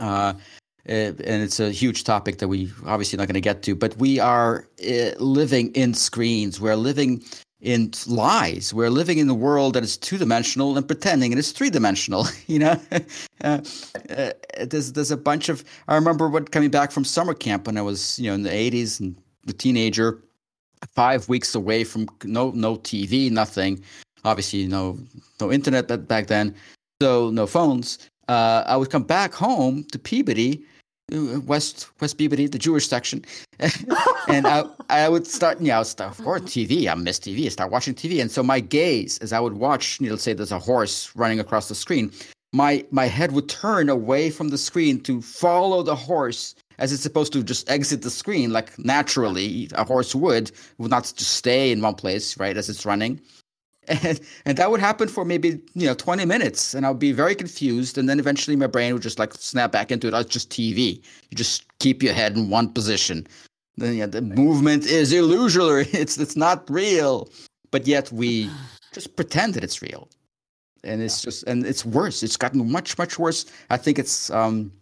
uh, 0.00 0.32
uh, 0.88 0.92
and 0.92 1.42
it's 1.42 1.60
a 1.60 1.70
huge 1.70 2.04
topic 2.04 2.38
that 2.38 2.48
we 2.48 2.70
obviously 2.86 3.16
not 3.16 3.26
going 3.26 3.34
to 3.34 3.40
get 3.40 3.62
to 3.62 3.74
but 3.74 3.96
we 3.96 4.18
are 4.18 4.66
uh, 4.88 5.10
living 5.18 5.70
in 5.72 5.94
screens 5.94 6.60
we're 6.60 6.76
living 6.76 7.22
in 7.60 7.92
lies. 8.06 8.72
We're 8.72 8.90
living 8.90 9.18
in 9.18 9.28
a 9.28 9.34
world 9.34 9.74
that 9.74 9.82
is 9.82 9.96
two 9.96 10.18
dimensional 10.18 10.76
and 10.76 10.86
pretending 10.86 11.32
it 11.32 11.38
is 11.38 11.52
three 11.52 11.70
dimensional. 11.70 12.26
You 12.46 12.58
know, 12.58 12.80
uh, 13.44 13.60
uh, 14.10 14.30
there's 14.64 14.92
there's 14.92 15.10
a 15.10 15.16
bunch 15.16 15.48
of. 15.48 15.62
I 15.86 15.94
remember 15.94 16.28
what 16.28 16.50
coming 16.50 16.70
back 16.70 16.90
from 16.90 17.04
summer 17.04 17.34
camp 17.34 17.66
when 17.66 17.76
I 17.76 17.82
was 17.82 18.18
you 18.18 18.28
know 18.28 18.34
in 18.34 18.42
the 18.42 18.50
80s 18.50 18.98
and 18.98 19.16
the 19.44 19.52
teenager, 19.52 20.20
five 20.94 21.28
weeks 21.28 21.54
away 21.54 21.84
from 21.84 22.08
no 22.24 22.50
no 22.50 22.76
TV, 22.76 23.30
nothing. 23.30 23.84
Obviously, 24.24 24.66
no 24.66 24.98
no 25.40 25.52
internet 25.52 26.08
back 26.08 26.26
then, 26.26 26.54
so 27.00 27.30
no 27.30 27.46
phones. 27.46 27.98
Uh, 28.28 28.62
I 28.66 28.76
would 28.76 28.90
come 28.90 29.02
back 29.02 29.32
home 29.32 29.84
to 29.92 29.98
Peabody 29.98 30.64
West 31.10 31.88
West 32.00 32.18
Peabody, 32.18 32.46
the 32.46 32.58
Jewish 32.58 32.86
section, 32.88 33.24
and 34.28 34.46
I, 34.46 34.64
I 34.88 35.08
would 35.08 35.26
start, 35.26 35.58
I 35.60 35.78
would 35.78 35.86
start 35.86 36.14
for 36.14 36.38
TV. 36.38 36.88
I 36.88 36.94
miss 36.94 37.18
TV. 37.18 37.46
I 37.46 37.48
start 37.48 37.70
watching 37.70 37.94
TV, 37.94 38.20
and 38.20 38.30
so 38.30 38.42
my 38.42 38.60
gaze, 38.60 39.18
as 39.18 39.32
I 39.32 39.40
would 39.40 39.54
watch, 39.54 40.00
you 40.00 40.06
know, 40.06 40.12
let's 40.12 40.22
say 40.22 40.32
there's 40.32 40.52
a 40.52 40.58
horse 40.58 41.10
running 41.16 41.40
across 41.40 41.68
the 41.68 41.74
screen, 41.74 42.12
my 42.52 42.84
my 42.90 43.06
head 43.06 43.32
would 43.32 43.48
turn 43.48 43.88
away 43.88 44.30
from 44.30 44.48
the 44.50 44.58
screen 44.58 45.00
to 45.00 45.20
follow 45.20 45.82
the 45.82 45.96
horse 45.96 46.54
as 46.78 46.92
it's 46.92 47.02
supposed 47.02 47.32
to 47.32 47.42
just 47.42 47.68
exit 47.70 48.02
the 48.02 48.10
screen 48.10 48.52
like 48.52 48.78
naturally 48.78 49.68
a 49.74 49.84
horse 49.84 50.14
would, 50.14 50.50
would 50.78 50.90
not 50.90 51.02
just 51.02 51.20
stay 51.20 51.72
in 51.72 51.82
one 51.82 51.94
place, 51.94 52.38
right, 52.38 52.56
as 52.56 52.70
it's 52.70 52.86
running 52.86 53.20
and 53.90 54.20
and 54.44 54.56
that 54.56 54.70
would 54.70 54.80
happen 54.80 55.08
for 55.08 55.24
maybe 55.24 55.60
you 55.74 55.86
know 55.86 55.94
20 55.94 56.24
minutes 56.24 56.74
and 56.74 56.86
i'll 56.86 56.94
be 56.94 57.12
very 57.12 57.34
confused 57.34 57.98
and 57.98 58.08
then 58.08 58.18
eventually 58.18 58.56
my 58.56 58.66
brain 58.66 58.92
would 58.92 59.02
just 59.02 59.18
like 59.18 59.34
snap 59.34 59.72
back 59.72 59.90
into 59.90 60.06
it. 60.06 60.14
Oh, 60.14 60.20
it's 60.20 60.30
just 60.30 60.50
tv 60.50 61.02
you 61.30 61.36
just 61.36 61.64
keep 61.78 62.02
your 62.02 62.14
head 62.14 62.36
in 62.36 62.50
one 62.50 62.72
position. 62.72 63.26
Then 63.76 63.94
yeah 63.96 64.06
the 64.06 64.22
movement 64.22 64.84
is 64.86 65.12
illusory. 65.12 65.86
It's 65.92 66.18
it's 66.18 66.36
not 66.36 66.68
real. 66.70 67.28
But 67.70 67.86
yet 67.86 68.10
we 68.12 68.50
just 68.94 69.16
pretend 69.16 69.54
that 69.54 69.64
it's 69.64 69.82
real. 69.82 70.08
And 70.84 71.02
it's 71.02 71.20
just 71.22 71.44
and 71.44 71.66
it's 71.66 71.84
worse. 71.84 72.22
It's 72.22 72.36
gotten 72.36 72.70
much 72.70 72.96
much 72.98 73.18
worse. 73.18 73.46
I 73.70 73.76
think 73.76 73.98
it's 73.98 74.30
um 74.30 74.72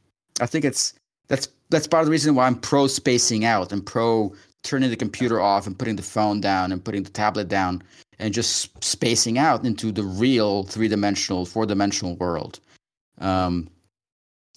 i 0.40 0.46
think 0.46 0.64
it's 0.64 0.94
that's 1.28 1.48
that's 1.70 1.86
part 1.86 2.02
of 2.02 2.06
the 2.06 2.12
reason 2.12 2.34
why 2.34 2.46
i'm 2.46 2.56
pro 2.56 2.86
spacing 2.86 3.44
out 3.44 3.72
and 3.72 3.84
pro 3.84 4.32
turning 4.62 4.90
the 4.90 4.96
computer 4.96 5.40
off 5.40 5.66
and 5.66 5.78
putting 5.78 5.96
the 5.96 6.02
phone 6.02 6.40
down 6.40 6.72
and 6.72 6.84
putting 6.84 7.02
the 7.02 7.10
tablet 7.10 7.48
down 7.48 7.82
and 8.18 8.34
just 8.34 8.82
spacing 8.82 9.38
out 9.38 9.64
into 9.64 9.92
the 9.92 10.02
real 10.02 10.64
three 10.64 10.88
dimensional, 10.88 11.46
four 11.46 11.66
dimensional 11.66 12.16
world. 12.16 12.60
Um, 13.20 13.68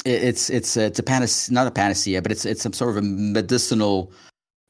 it, 0.06 0.24
it's 0.24 0.50
it's 0.50 0.78
it's 0.78 1.00
a 1.00 1.04
panacea, 1.04 1.54
not 1.54 1.68
a 1.68 1.72
panacea, 1.72 2.22
but 2.22 2.32
it's 2.32 2.46
it's 2.46 2.62
some 2.62 2.74
sort 2.74 2.92
of 2.92 2.98
a 2.98 3.02
medicinal 3.02 4.12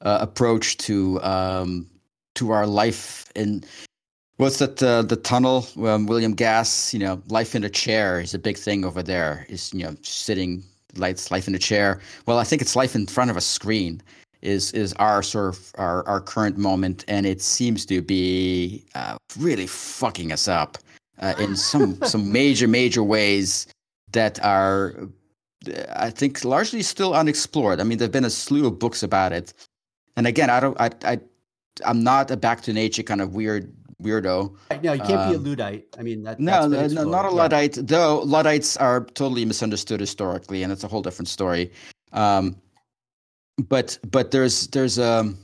uh, 0.02 0.18
approach 0.22 0.78
to 0.78 1.22
um, 1.22 1.88
to 2.36 2.52
our 2.52 2.68
life 2.68 3.26
in 3.36 3.64
what's 4.38 4.60
that 4.60 4.82
uh, 4.82 5.02
the 5.04 5.16
tunnel 5.16 5.68
um, 5.86 6.08
William 6.08 6.34
Gass 6.34 6.94
you 6.94 7.00
know 7.00 7.22
life 7.28 7.56
in 7.56 7.64
a 7.64 7.70
chair 7.70 8.20
is 8.20 8.34
a 8.34 8.40
big 8.40 8.58
thing 8.58 8.84
over 8.84 9.04
there 9.04 9.46
is 9.50 9.74
you 9.74 9.84
know 9.84 9.96
sitting 10.02 10.64
lights 10.96 11.32
life 11.32 11.48
in 11.48 11.56
a 11.56 11.60
chair 11.60 12.02
well 12.26 12.38
i 12.38 12.44
think 12.44 12.62
it's 12.62 12.76
life 12.76 12.96
in 12.96 13.08
front 13.08 13.32
of 13.32 13.38
a 13.38 13.42
screen 13.42 14.02
is 14.42 14.72
is 14.74 14.94
our 14.94 15.22
sort 15.24 15.50
of 15.50 15.72
our, 15.78 16.08
our 16.08 16.20
current 16.20 16.58
moment, 16.58 17.06
and 17.08 17.26
it 17.26 17.42
seems 17.42 17.86
to 17.88 18.02
be 18.02 18.86
uh, 18.96 19.18
really 19.40 19.68
fucking 19.68 20.32
us 20.32 20.48
up 20.48 20.78
uh, 21.20 21.34
in 21.40 21.56
some 21.56 22.02
some 22.04 22.32
major 22.32 22.68
major 22.68 23.04
ways 23.04 23.68
that 24.12 24.44
are, 24.44 25.08
I 25.96 26.10
think, 26.10 26.44
largely 26.44 26.82
still 26.82 27.14
unexplored. 27.14 27.80
I 27.80 27.84
mean, 27.84 27.98
there've 27.98 28.12
been 28.12 28.26
a 28.26 28.30
slew 28.30 28.68
of 28.68 28.80
books 28.80 29.04
about 29.04 29.32
it, 29.32 29.54
and 30.18 30.28
again, 30.28 30.50
I 30.50 30.60
don't, 30.60 30.80
I, 30.82 30.90
I, 31.06 31.20
I'm 31.86 32.04
not 32.04 32.32
a 32.32 32.38
back 32.38 32.62
to 32.64 32.74
nature 32.74 33.04
kind 33.04 33.22
of 33.22 33.34
weird 33.34 33.74
weirdo. 34.02 34.56
No, 34.84 34.94
you 34.94 35.02
can't 35.02 35.12
um, 35.12 35.30
be 35.30 35.36
a 35.36 35.38
um, 35.38 35.44
Luddite. 35.44 35.86
I 35.98 36.02
mean, 36.02 36.24
that, 36.24 36.40
no, 36.40 36.68
no, 36.68 36.88
no, 36.88 37.04
not 37.04 37.26
a 37.26 37.30
Luddite. 37.30 37.78
Though 37.88 38.20
Luddites 38.22 38.76
are 38.78 39.06
totally 39.06 39.46
misunderstood 39.46 40.00
historically, 40.00 40.64
and 40.64 40.72
it's 40.72 40.84
a 40.84 40.88
whole 40.88 41.02
different 41.02 41.30
story. 41.30 41.72
Um, 42.12 42.58
but 43.70 43.98
but 44.10 44.32
there's 44.32 44.68
there's 44.68 45.00
um 45.00 45.38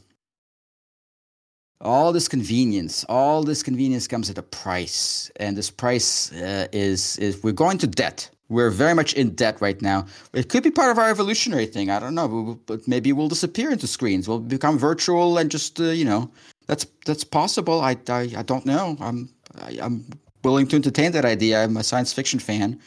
all 1.81 2.11
this 2.11 2.27
convenience 2.27 3.06
all 3.07 3.44
this 3.44 3.61
convenience 3.61 4.07
comes 4.07 4.30
at 4.30 4.38
a 4.38 4.44
price. 4.44 5.31
And 5.38 5.56
this 5.56 5.69
price 5.69 6.31
uh, 6.34 6.68
is 6.72 7.18
is 7.18 7.44
we're 7.44 7.52
going 7.53 7.77
to 7.80 7.88
debt. 7.88 8.30
We're 8.49 8.72
very 8.72 8.94
much 8.94 9.14
in 9.14 9.35
debt 9.35 9.60
right 9.60 9.81
now. 9.81 10.06
It 10.34 10.48
could 10.48 10.64
be 10.64 10.72
part 10.72 10.89
of 10.89 10.98
our 10.98 11.10
evolutionary 11.10 11.65
thing. 11.65 11.89
I 11.89 11.99
don't 11.99 12.15
know. 12.15 12.60
But 12.65 12.88
maybe 12.88 13.11
we'll 13.11 13.27
disappear 13.27 13.72
into 13.72 13.88
screens. 13.88 14.27
We'll 14.27 14.39
become 14.39 14.80
virtual 14.80 15.38
and 15.38 15.52
just 15.52 15.80
uh, 15.80 15.85
you 15.85 16.06
know 16.06 16.31
that's 16.68 16.85
that's 17.06 17.23
possible. 17.23 17.81
I 17.81 17.98
i, 18.10 18.34
I 18.38 18.44
don't 18.44 18.65
know. 18.65 18.98
I'm 18.99 19.30
I, 19.61 19.72
am 19.72 19.81
i 19.81 19.85
am 19.85 20.06
willing 20.44 20.68
to 20.68 20.76
entertain 20.76 21.11
that 21.11 21.26
idea. 21.26 21.64
I'm 21.64 21.77
a 21.77 21.84
science 21.84 22.14
fiction 22.14 22.39
fan. 22.39 22.80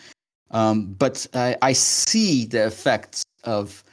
Um, 0.53 0.95
but 0.99 1.27
I, 1.35 1.57
I 1.63 1.73
see 1.75 2.47
the 2.47 2.67
effects 2.67 3.23
of 3.45 3.85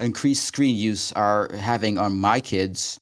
increased 0.00 0.44
screen 0.44 0.76
use 0.76 1.12
are 1.12 1.50
having 1.54 1.98
on 1.98 2.18
my 2.18 2.40
kids, 2.40 2.98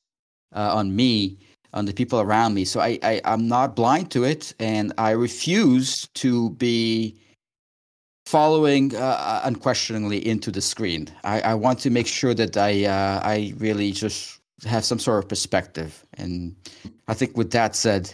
uh, 0.54 0.74
on 0.74 0.94
me, 0.94 1.38
on 1.72 1.84
the 1.84 1.92
people 1.92 2.20
around 2.20 2.54
me. 2.54 2.64
So 2.64 2.80
I, 2.80 2.98
I 3.02 3.20
I'm 3.24 3.48
not 3.48 3.76
blind 3.76 4.10
to 4.12 4.24
it, 4.24 4.54
and 4.58 4.92
I 4.98 5.10
refuse 5.10 6.08
to 6.14 6.50
be 6.50 7.16
following 8.24 8.94
uh, 8.96 9.40
unquestioningly 9.44 10.26
into 10.26 10.50
the 10.50 10.60
screen. 10.60 11.08
I, 11.22 11.40
I 11.40 11.54
want 11.54 11.78
to 11.80 11.90
make 11.90 12.06
sure 12.06 12.34
that 12.34 12.56
I 12.56 12.84
uh, 12.84 13.20
I 13.22 13.54
really 13.58 13.92
just 13.92 14.40
have 14.64 14.84
some 14.84 14.98
sort 14.98 15.22
of 15.22 15.28
perspective. 15.28 16.04
And 16.14 16.56
I 17.08 17.14
think 17.14 17.36
with 17.36 17.50
that 17.52 17.76
said, 17.76 18.12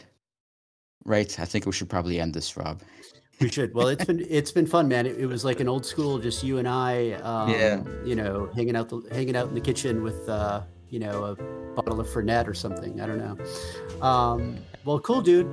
right, 1.05 1.39
I 1.39 1.45
think 1.45 1.67
we 1.67 1.73
should 1.73 1.89
probably 1.89 2.21
end 2.21 2.35
this, 2.35 2.57
Rob. 2.57 2.81
We 3.43 3.51
should. 3.51 3.75
Well, 3.75 3.89
it's 3.89 4.05
been 4.05 4.25
it's 4.29 4.53
been 4.53 4.67
fun, 4.67 4.89
man. 4.89 5.07
It, 5.07 5.19
it 5.19 5.27
was 5.27 5.45
like 5.45 5.61
an 5.61 5.69
old 5.69 5.85
school, 5.85 6.19
just 6.19 6.43
you 6.43 6.59
and 6.59 6.69
I. 6.69 7.13
Um, 7.13 7.51
yeah. 7.51 7.83
You 8.05 8.15
know, 8.15 8.51
hanging 8.55 8.77
out 8.77 8.89
the 8.89 9.03
hanging 9.11 9.37
out 9.37 9.49
in 9.49 9.55
the 9.55 9.61
kitchen 9.61 10.03
with 10.03 10.29
uh, 10.29 10.63
you 10.89 10.99
know 10.99 11.25
a 11.25 11.35
bottle 11.75 12.01
of 12.01 12.07
Fernet 12.09 12.47
or 12.47 12.55
something. 12.55 13.01
I 13.01 13.07
don't 13.07 13.19
know. 13.19 14.07
Um, 14.07 14.57
well, 14.85 15.01
cool, 15.01 15.23
dude. 15.23 15.51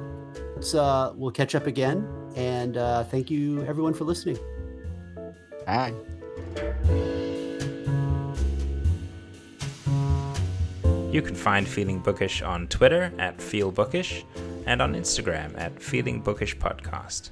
Let's 0.55 0.75
uh, 0.75 1.13
we'll 1.15 1.31
catch 1.31 1.55
up 1.55 1.67
again, 1.67 2.07
and 2.35 2.77
uh, 2.77 3.03
thank 3.05 3.31
you 3.31 3.63
everyone 3.65 3.93
for 3.93 4.03
listening. 4.03 4.37
Bye. 5.65 5.93
You 11.11 11.23
can 11.23 11.33
find 11.33 11.67
Feeling 11.67 11.99
Bookish 11.99 12.43
on 12.43 12.67
Twitter 12.67 13.11
at 13.17 13.41
Feel 13.41 13.71
Bookish 13.71 14.23
and 14.67 14.79
on 14.79 14.93
Instagram 14.93 15.57
at 15.57 15.81
Feeling 15.81 16.21
Bookish 16.21 16.55
Podcast. 16.57 17.31